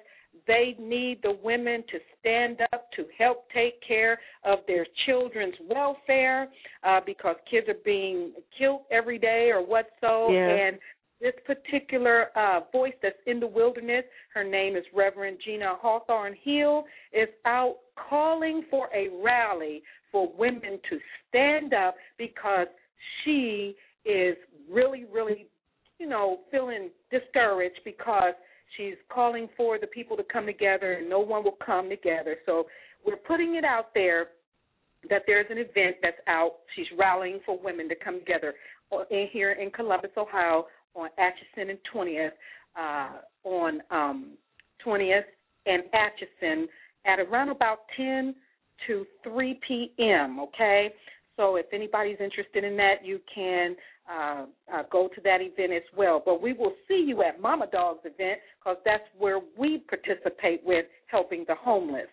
they 0.46 0.74
need 0.80 1.20
the 1.22 1.38
women 1.42 1.84
to 1.90 1.98
stand 2.18 2.60
up 2.72 2.90
to 2.96 3.04
help 3.16 3.46
take 3.54 3.80
care 3.86 4.18
of 4.44 4.60
their 4.66 4.86
children's 5.06 5.54
welfare 5.70 6.48
uh, 6.82 7.00
because 7.04 7.36
kids 7.48 7.68
are 7.68 7.76
being 7.84 8.32
killed 8.58 8.80
every 8.90 9.18
day 9.18 9.50
or 9.52 9.64
what 9.64 9.86
so 10.00 10.32
Yeah. 10.32 10.48
and 10.48 10.78
this 11.20 11.34
particular 11.46 12.36
uh, 12.36 12.60
voice 12.72 12.92
that's 13.00 13.16
in 13.26 13.40
the 13.40 13.46
wilderness, 13.46 14.04
her 14.34 14.44
name 14.44 14.76
is 14.76 14.84
Reverend 14.92 15.38
Gina 15.42 15.76
Hawthorne 15.80 16.34
Hill, 16.42 16.84
is 17.12 17.28
out 17.46 17.76
calling 18.10 18.64
for 18.68 18.88
a 18.94 19.08
rally 19.22 19.82
for 20.10 20.30
women 20.36 20.80
to 20.90 20.98
stand 21.28 21.72
up 21.72 21.94
because 22.18 22.66
she 23.24 23.76
is 24.04 24.36
really, 24.70 25.04
really, 25.12 25.46
you 25.98 26.08
know, 26.08 26.40
feeling 26.50 26.90
discouraged 27.10 27.80
because 27.84 28.34
she's 28.76 28.94
calling 29.12 29.48
for 29.56 29.78
the 29.78 29.86
people 29.86 30.16
to 30.16 30.24
come 30.24 30.46
together 30.46 30.94
and 30.94 31.08
no 31.08 31.20
one 31.20 31.44
will 31.44 31.58
come 31.64 31.88
together. 31.88 32.36
So 32.46 32.66
we're 33.06 33.16
putting 33.16 33.56
it 33.56 33.64
out 33.64 33.94
there 33.94 34.28
that 35.10 35.22
there's 35.26 35.46
an 35.50 35.58
event 35.58 35.96
that's 36.02 36.16
out. 36.26 36.56
She's 36.74 36.86
rallying 36.98 37.40
for 37.44 37.58
women 37.62 37.88
to 37.88 37.94
come 37.94 38.18
together 38.18 38.54
in 39.10 39.28
here 39.32 39.52
in 39.52 39.70
Columbus, 39.70 40.10
Ohio, 40.16 40.66
on 40.94 41.08
Atcheson 41.18 41.70
and 41.70 41.78
20th, 41.92 42.30
uh, 42.78 43.48
on 43.48 43.80
um, 43.90 44.32
20th 44.86 45.22
and 45.66 45.82
Atcheson 45.94 46.64
at 47.06 47.18
around 47.18 47.48
about 47.50 47.80
10 47.96 48.34
to 48.86 49.04
3 49.22 49.60
p.m. 49.66 50.40
Okay, 50.40 50.92
so 51.36 51.56
if 51.56 51.66
anybody's 51.72 52.18
interested 52.20 52.64
in 52.64 52.76
that, 52.76 53.04
you 53.04 53.20
can 53.34 53.76
uh, 54.10 54.44
uh, 54.72 54.82
go 54.90 55.08
to 55.08 55.20
that 55.22 55.38
event 55.40 55.72
as 55.72 55.82
well. 55.96 56.22
But 56.24 56.42
we 56.42 56.52
will 56.52 56.74
see 56.86 57.04
you 57.06 57.22
at 57.22 57.40
Mama 57.40 57.66
Dog's 57.70 58.04
event 58.04 58.40
because 58.58 58.76
that's 58.84 59.04
where 59.18 59.40
we 59.58 59.78
participate 59.88 60.62
with 60.64 60.86
helping 61.06 61.44
the 61.48 61.54
homeless. 61.54 62.08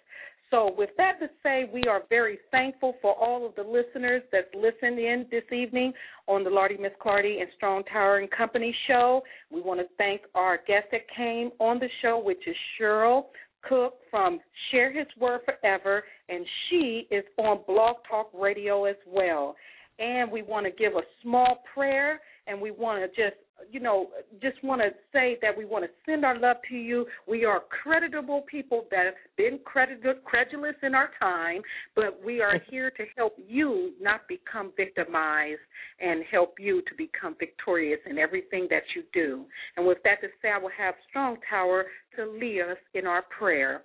So, 0.50 0.74
with 0.78 0.90
that 0.98 1.18
to 1.22 1.30
say, 1.42 1.70
we 1.74 1.84
are 1.90 2.04
very 2.10 2.38
thankful 2.52 2.96
for 3.02 3.16
all 3.16 3.46
of 3.46 3.56
the 3.56 3.64
listeners 3.64 4.22
that 4.34 4.50
listened 4.54 5.00
in 5.00 5.26
this 5.32 5.46
evening 5.50 5.94
on 6.28 6.44
the 6.44 6.50
Lardy 6.50 6.76
Miss 6.78 6.92
Clardy 7.02 7.40
and 7.40 7.50
Strong 7.56 7.86
Tower 7.86 8.18
and 8.18 8.30
Company 8.30 8.76
show. 8.86 9.22
We 9.50 9.62
want 9.62 9.80
to 9.80 9.86
thank 9.98 10.24
our 10.36 10.58
guest 10.58 10.88
that 10.92 11.02
came 11.16 11.52
on 11.60 11.80
the 11.80 11.88
show, 12.02 12.22
which 12.22 12.46
is 12.48 12.56
Cheryl 12.78 13.28
Cook 13.68 13.96
from 14.10 14.40
Share 14.70 14.92
His 14.92 15.08
Word 15.20 15.42
Forever, 15.46 16.04
and 16.30 16.46
she 16.70 17.08
is 17.12 17.24
on 17.38 17.60
Blog 17.68 17.98
Talk 18.10 18.30
Radio 18.34 18.86
as 18.86 18.96
well. 19.08 19.56
And 20.00 20.32
we 20.32 20.42
want 20.42 20.66
to 20.66 20.72
give 20.72 20.94
a 20.94 21.02
small 21.22 21.64
prayer, 21.74 22.22
and 22.52 22.62
we 22.62 22.70
want 22.72 23.02
to 23.02 23.08
just 23.08 23.38
you 23.70 23.80
know, 23.80 24.10
just 24.42 24.64
want 24.64 24.82
to 24.82 24.90
say 25.14 25.38
that 25.42 25.56
we 25.56 25.66
want 25.66 25.84
to 25.84 25.90
send 26.06 26.26
our 26.26 26.38
love 26.40 26.58
to 26.70 26.76
you. 26.76 27.06
We 27.28 27.46
are 27.46 27.62
creditable 27.84 28.44
people 28.50 28.86
that 28.92 29.06
have 29.06 29.14
been 29.38 29.60
credited, 29.64 30.24
credulous 30.24 30.76
in 30.84 30.96
our 30.96 31.10
time, 31.20 31.62
but 31.96 32.20
we 32.26 32.42
are 32.42 32.60
here 32.70 32.92
to 32.92 33.04
help 33.16 33.36
you 33.38 33.92
not 34.02 34.22
become 34.28 34.72
victimized 34.76 35.60
and 36.00 36.24
help 36.32 36.56
you 36.60 36.82
to 36.82 36.96
become 36.98 37.36
victorious 37.40 38.00
in 38.10 38.18
everything 38.18 38.68
that 38.70 38.84
you 38.96 39.04
do. 39.14 39.46
And 39.78 39.86
with 39.86 40.00
that 40.04 40.22
to 40.22 40.28
say, 40.42 40.50
I 40.50 40.58
will 40.58 40.72
have 40.78 40.96
Strong 41.10 41.38
Tower 41.50 41.86
to 42.16 42.26
lead 42.26 42.62
us 42.62 42.78
in 42.94 43.06
our 43.06 43.24
prayer. 43.24 43.84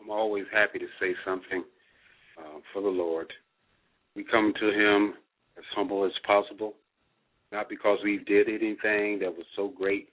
I'm 0.00 0.10
always 0.10 0.44
happy 0.52 0.78
to 0.78 0.86
say 1.00 1.14
something 1.24 1.64
uh, 2.38 2.58
for 2.72 2.82
the 2.82 2.88
Lord. 2.88 3.32
We 4.14 4.24
come 4.24 4.52
to 4.60 4.66
Him 4.66 5.14
as 5.58 5.64
humble 5.74 6.04
as 6.04 6.12
possible, 6.26 6.74
not 7.52 7.68
because 7.68 7.98
we 8.04 8.18
did 8.26 8.48
anything 8.48 9.18
that 9.20 9.34
was 9.34 9.46
so 9.54 9.68
great, 9.76 10.08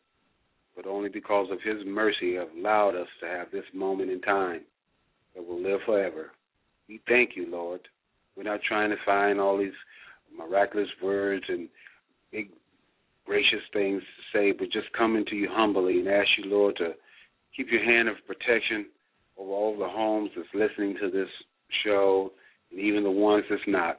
but 0.76 0.88
only 0.88 1.10
because 1.10 1.48
of 1.52 1.62
His 1.62 1.86
mercy 1.86 2.36
have 2.36 2.50
allowed 2.58 2.96
us 2.96 3.08
to 3.22 3.28
have 3.28 3.52
this 3.52 3.66
moment 3.74 4.10
in 4.10 4.22
time 4.22 4.62
that 5.36 5.46
will 5.46 5.62
live 5.62 5.80
forever. 5.86 6.32
We 6.88 7.02
thank 7.08 7.32
you, 7.36 7.50
Lord. 7.50 7.82
We're 8.36 8.44
not 8.44 8.62
trying 8.68 8.90
to 8.90 8.98
find 9.06 9.40
all 9.40 9.58
these 9.58 9.72
miraculous 10.36 10.90
words 11.02 11.44
and 11.48 11.70
big, 12.32 12.50
gracious 13.26 13.62
things 13.72 14.02
to 14.02 14.38
say, 14.38 14.52
but 14.52 14.72
just 14.72 14.92
coming 14.98 15.26
to 15.30 15.36
you 15.36 15.50
humbly 15.52 16.00
and 16.00 16.08
ask 16.08 16.28
you, 16.38 16.50
Lord, 16.50 16.76
to 16.78 16.94
keep 17.56 17.68
your 17.72 17.84
hand 17.84 18.10
of 18.10 18.16
protection 18.26 18.88
over 19.38 19.52
all 19.52 19.78
the 19.78 19.88
homes 19.88 20.32
that's 20.36 20.48
listening 20.54 20.96
to 21.02 21.10
this 21.10 21.30
show 21.84 22.32
and 22.72 22.80
even 22.80 23.04
the 23.04 23.12
ones 23.12 23.46
that's 23.50 23.62
not. 23.68 23.98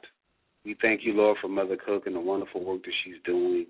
We 0.65 0.75
thank 0.81 1.01
you, 1.03 1.13
Lord, 1.13 1.37
for 1.41 1.47
Mother 1.47 1.77
Cook 1.77 2.07
and 2.07 2.15
the 2.15 2.19
wonderful 2.19 2.63
work 2.63 2.83
that 2.83 2.91
she's 3.03 3.21
doing. 3.23 3.67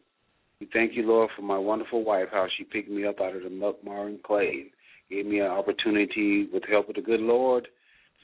We 0.61 0.69
thank 0.72 0.95
you, 0.95 1.05
Lord, 1.05 1.30
for 1.35 1.41
my 1.41 1.57
wonderful 1.57 2.03
wife, 2.05 2.27
how 2.31 2.47
she 2.57 2.63
picked 2.63 2.89
me 2.89 3.05
up 3.05 3.19
out 3.19 3.35
of 3.35 3.43
the 3.43 3.49
muck, 3.49 3.84
mar, 3.84 4.07
and 4.07 4.23
clay, 4.23 4.67
gave 5.09 5.26
me 5.26 5.39
an 5.39 5.47
opportunity 5.47 6.47
with 6.51 6.63
the 6.63 6.69
help 6.69 6.88
of 6.88 6.95
the 6.95 7.01
good 7.01 7.19
Lord 7.19 7.65
to 7.65 7.69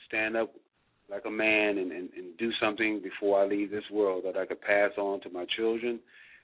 stand 0.07 0.37
up 0.37 0.51
like 1.09 1.23
a 1.25 1.31
man 1.31 1.77
and, 1.77 1.91
and, 1.91 2.09
and 2.15 2.37
do 2.37 2.49
something 2.61 3.01
before 3.03 3.43
I 3.43 3.45
leave 3.45 3.69
this 3.69 3.83
world 3.91 4.23
that 4.25 4.37
I 4.37 4.45
could 4.45 4.61
pass 4.61 4.91
on 4.97 5.19
to 5.21 5.29
my 5.29 5.45
children 5.57 5.99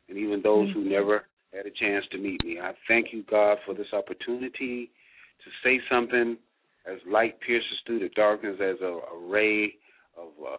and 0.09 0.17
even 0.17 0.41
those 0.41 0.67
mm-hmm. 0.69 0.83
who 0.83 0.89
never 0.89 1.23
had 1.53 1.65
a 1.65 1.71
chance 1.71 2.05
to 2.11 2.17
meet 2.17 2.43
me. 2.43 2.59
I 2.59 2.73
thank 2.87 3.07
you, 3.13 3.23
God, 3.29 3.57
for 3.65 3.73
this 3.73 3.93
opportunity 3.93 4.91
to 5.43 5.49
say 5.63 5.79
something 5.89 6.37
as 6.85 6.99
light 7.09 7.39
pierces 7.39 7.79
through 7.85 7.99
the 7.99 8.09
darkness 8.09 8.57
as 8.61 8.75
a, 8.81 8.99
a 9.15 9.27
ray 9.27 9.75
of 10.17 10.29
uh, 10.45 10.57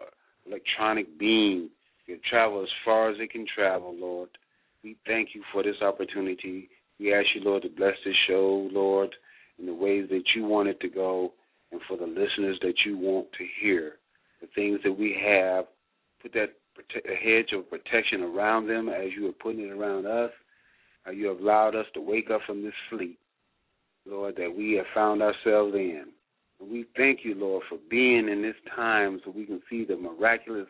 electronic 0.48 1.18
beam 1.18 1.70
can 2.06 2.20
travel 2.28 2.62
as 2.62 2.68
far 2.84 3.10
as 3.10 3.16
it 3.20 3.30
can 3.30 3.46
travel, 3.54 3.94
Lord. 3.96 4.30
We 4.82 4.96
thank 5.06 5.30
you 5.34 5.42
for 5.52 5.62
this 5.62 5.80
opportunity. 5.82 6.68
We 6.98 7.12
ask 7.12 7.26
you, 7.34 7.42
Lord, 7.42 7.62
to 7.62 7.68
bless 7.68 7.94
this 8.04 8.14
show, 8.26 8.68
Lord, 8.72 9.14
in 9.58 9.66
the 9.66 9.74
ways 9.74 10.08
that 10.10 10.24
you 10.34 10.44
want 10.44 10.68
it 10.68 10.80
to 10.80 10.88
go, 10.88 11.32
and 11.70 11.80
for 11.86 11.96
the 11.96 12.06
listeners 12.06 12.58
that 12.62 12.74
you 12.86 12.96
want 12.96 13.30
to 13.32 13.44
hear. 13.60 13.94
The 14.40 14.48
things 14.54 14.80
that 14.84 14.92
we 14.92 15.16
have, 15.24 15.66
put 16.22 16.32
that 16.32 16.54
a 16.78 17.16
hedge 17.16 17.52
of 17.52 17.68
protection 17.68 18.22
around 18.22 18.68
them 18.68 18.88
as 18.88 19.08
you 19.16 19.28
are 19.28 19.32
putting 19.32 19.62
it 19.62 19.72
around 19.72 20.06
us. 20.06 20.30
How 21.02 21.10
you 21.10 21.26
have 21.26 21.40
allowed 21.40 21.74
us 21.74 21.86
to 21.94 22.00
wake 22.00 22.30
up 22.30 22.40
from 22.46 22.62
this 22.62 22.74
sleep, 22.90 23.18
Lord, 24.06 24.36
that 24.36 24.54
we 24.56 24.74
have 24.74 24.86
found 24.94 25.22
ourselves 25.22 25.74
in. 25.74 26.06
And 26.60 26.70
we 26.70 26.86
thank 26.96 27.20
you, 27.24 27.34
Lord, 27.34 27.62
for 27.68 27.78
being 27.90 28.28
in 28.28 28.42
this 28.42 28.56
time 28.74 29.20
so 29.24 29.30
we 29.30 29.46
can 29.46 29.62
see 29.70 29.84
the 29.84 29.96
miraculous 29.96 30.66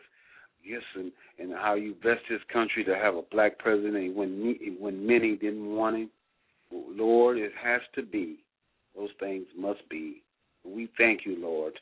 gifts 0.67 0.85
and, 0.95 1.11
and 1.39 1.53
how 1.53 1.75
you 1.75 1.95
blessed 2.01 2.21
this 2.29 2.41
country 2.51 2.83
to 2.83 2.95
have 2.95 3.15
a 3.15 3.21
black 3.31 3.57
president 3.59 4.15
when 4.15 4.57
when 4.79 5.05
many 5.05 5.35
didn't 5.35 5.75
want 5.75 5.95
him. 5.97 6.09
Lord, 6.71 7.37
it 7.37 7.51
has 7.61 7.81
to 7.95 8.03
be. 8.03 8.37
Those 8.95 9.09
things 9.19 9.45
must 9.57 9.87
be. 9.89 10.21
We 10.63 10.89
thank 10.97 11.21
you, 11.25 11.37
Lord. 11.39 11.73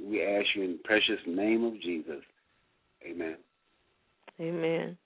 We 0.00 0.22
ask 0.22 0.46
you 0.54 0.62
in 0.62 0.72
the 0.72 0.80
precious 0.84 1.20
name 1.26 1.64
of 1.64 1.74
Jesus. 1.80 2.22
Amen. 3.04 3.36
Amen. 4.40 4.96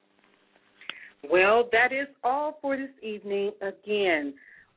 Well, 1.30 1.68
that 1.72 1.92
is 1.92 2.06
all 2.22 2.58
for 2.60 2.76
this 2.76 2.90
evening. 3.02 3.52
Again, 3.62 4.34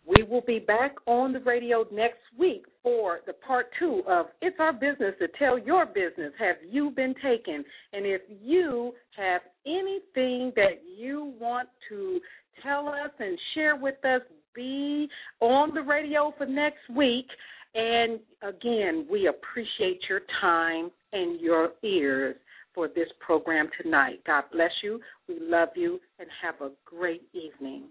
we 0.07 0.23
will 0.23 0.41
be 0.41 0.59
back 0.59 0.95
on 1.05 1.33
the 1.33 1.39
radio 1.41 1.85
next 1.91 2.21
week 2.39 2.65
for 2.81 3.19
the 3.27 3.33
part 3.33 3.67
two 3.77 4.03
of 4.07 4.27
It's 4.41 4.55
Our 4.59 4.71
Business 4.71 5.15
to 5.19 5.27
Tell 5.37 5.59
Your 5.59 5.85
Business. 5.85 6.31
Have 6.39 6.55
you 6.69 6.91
been 6.91 7.13
taken? 7.15 7.63
And 7.91 8.05
if 8.05 8.21
you 8.41 8.93
have 9.17 9.41
anything 9.65 10.53
that 10.55 10.81
you 10.97 11.33
want 11.39 11.67
to 11.89 12.21
tell 12.63 12.87
us 12.87 13.11
and 13.19 13.37
share 13.53 13.75
with 13.75 14.03
us, 14.05 14.21
be 14.55 15.09
on 15.41 15.73
the 15.73 15.81
radio 15.81 16.33
for 16.37 16.45
next 16.45 16.89
week. 16.95 17.27
And 17.75 18.19
again, 18.41 19.07
we 19.11 19.27
appreciate 19.27 19.99
your 20.09 20.21
time 20.39 20.89
and 21.11 21.39
your 21.41 21.71
ears 21.83 22.37
for 22.73 22.87
this 22.87 23.09
program 23.19 23.69
tonight. 23.81 24.21
God 24.25 24.45
bless 24.53 24.71
you. 24.83 25.01
We 25.27 25.37
love 25.41 25.69
you 25.75 25.99
and 26.17 26.29
have 26.41 26.61
a 26.61 26.71
great 26.85 27.23
evening. 27.33 27.89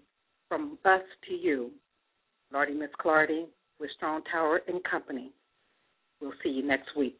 From 0.49 0.77
us 0.85 1.01
to 1.27 1.33
you. 1.33 1.71
Lardy 2.51 2.73
Miss 2.73 2.89
Clardy 2.99 3.45
with 3.79 3.89
Strong 3.95 4.23
Tower 4.31 4.61
and 4.67 4.83
Company. 4.83 5.31
We'll 6.21 6.33
see 6.43 6.49
you 6.49 6.63
next 6.63 6.95
week. 6.95 7.19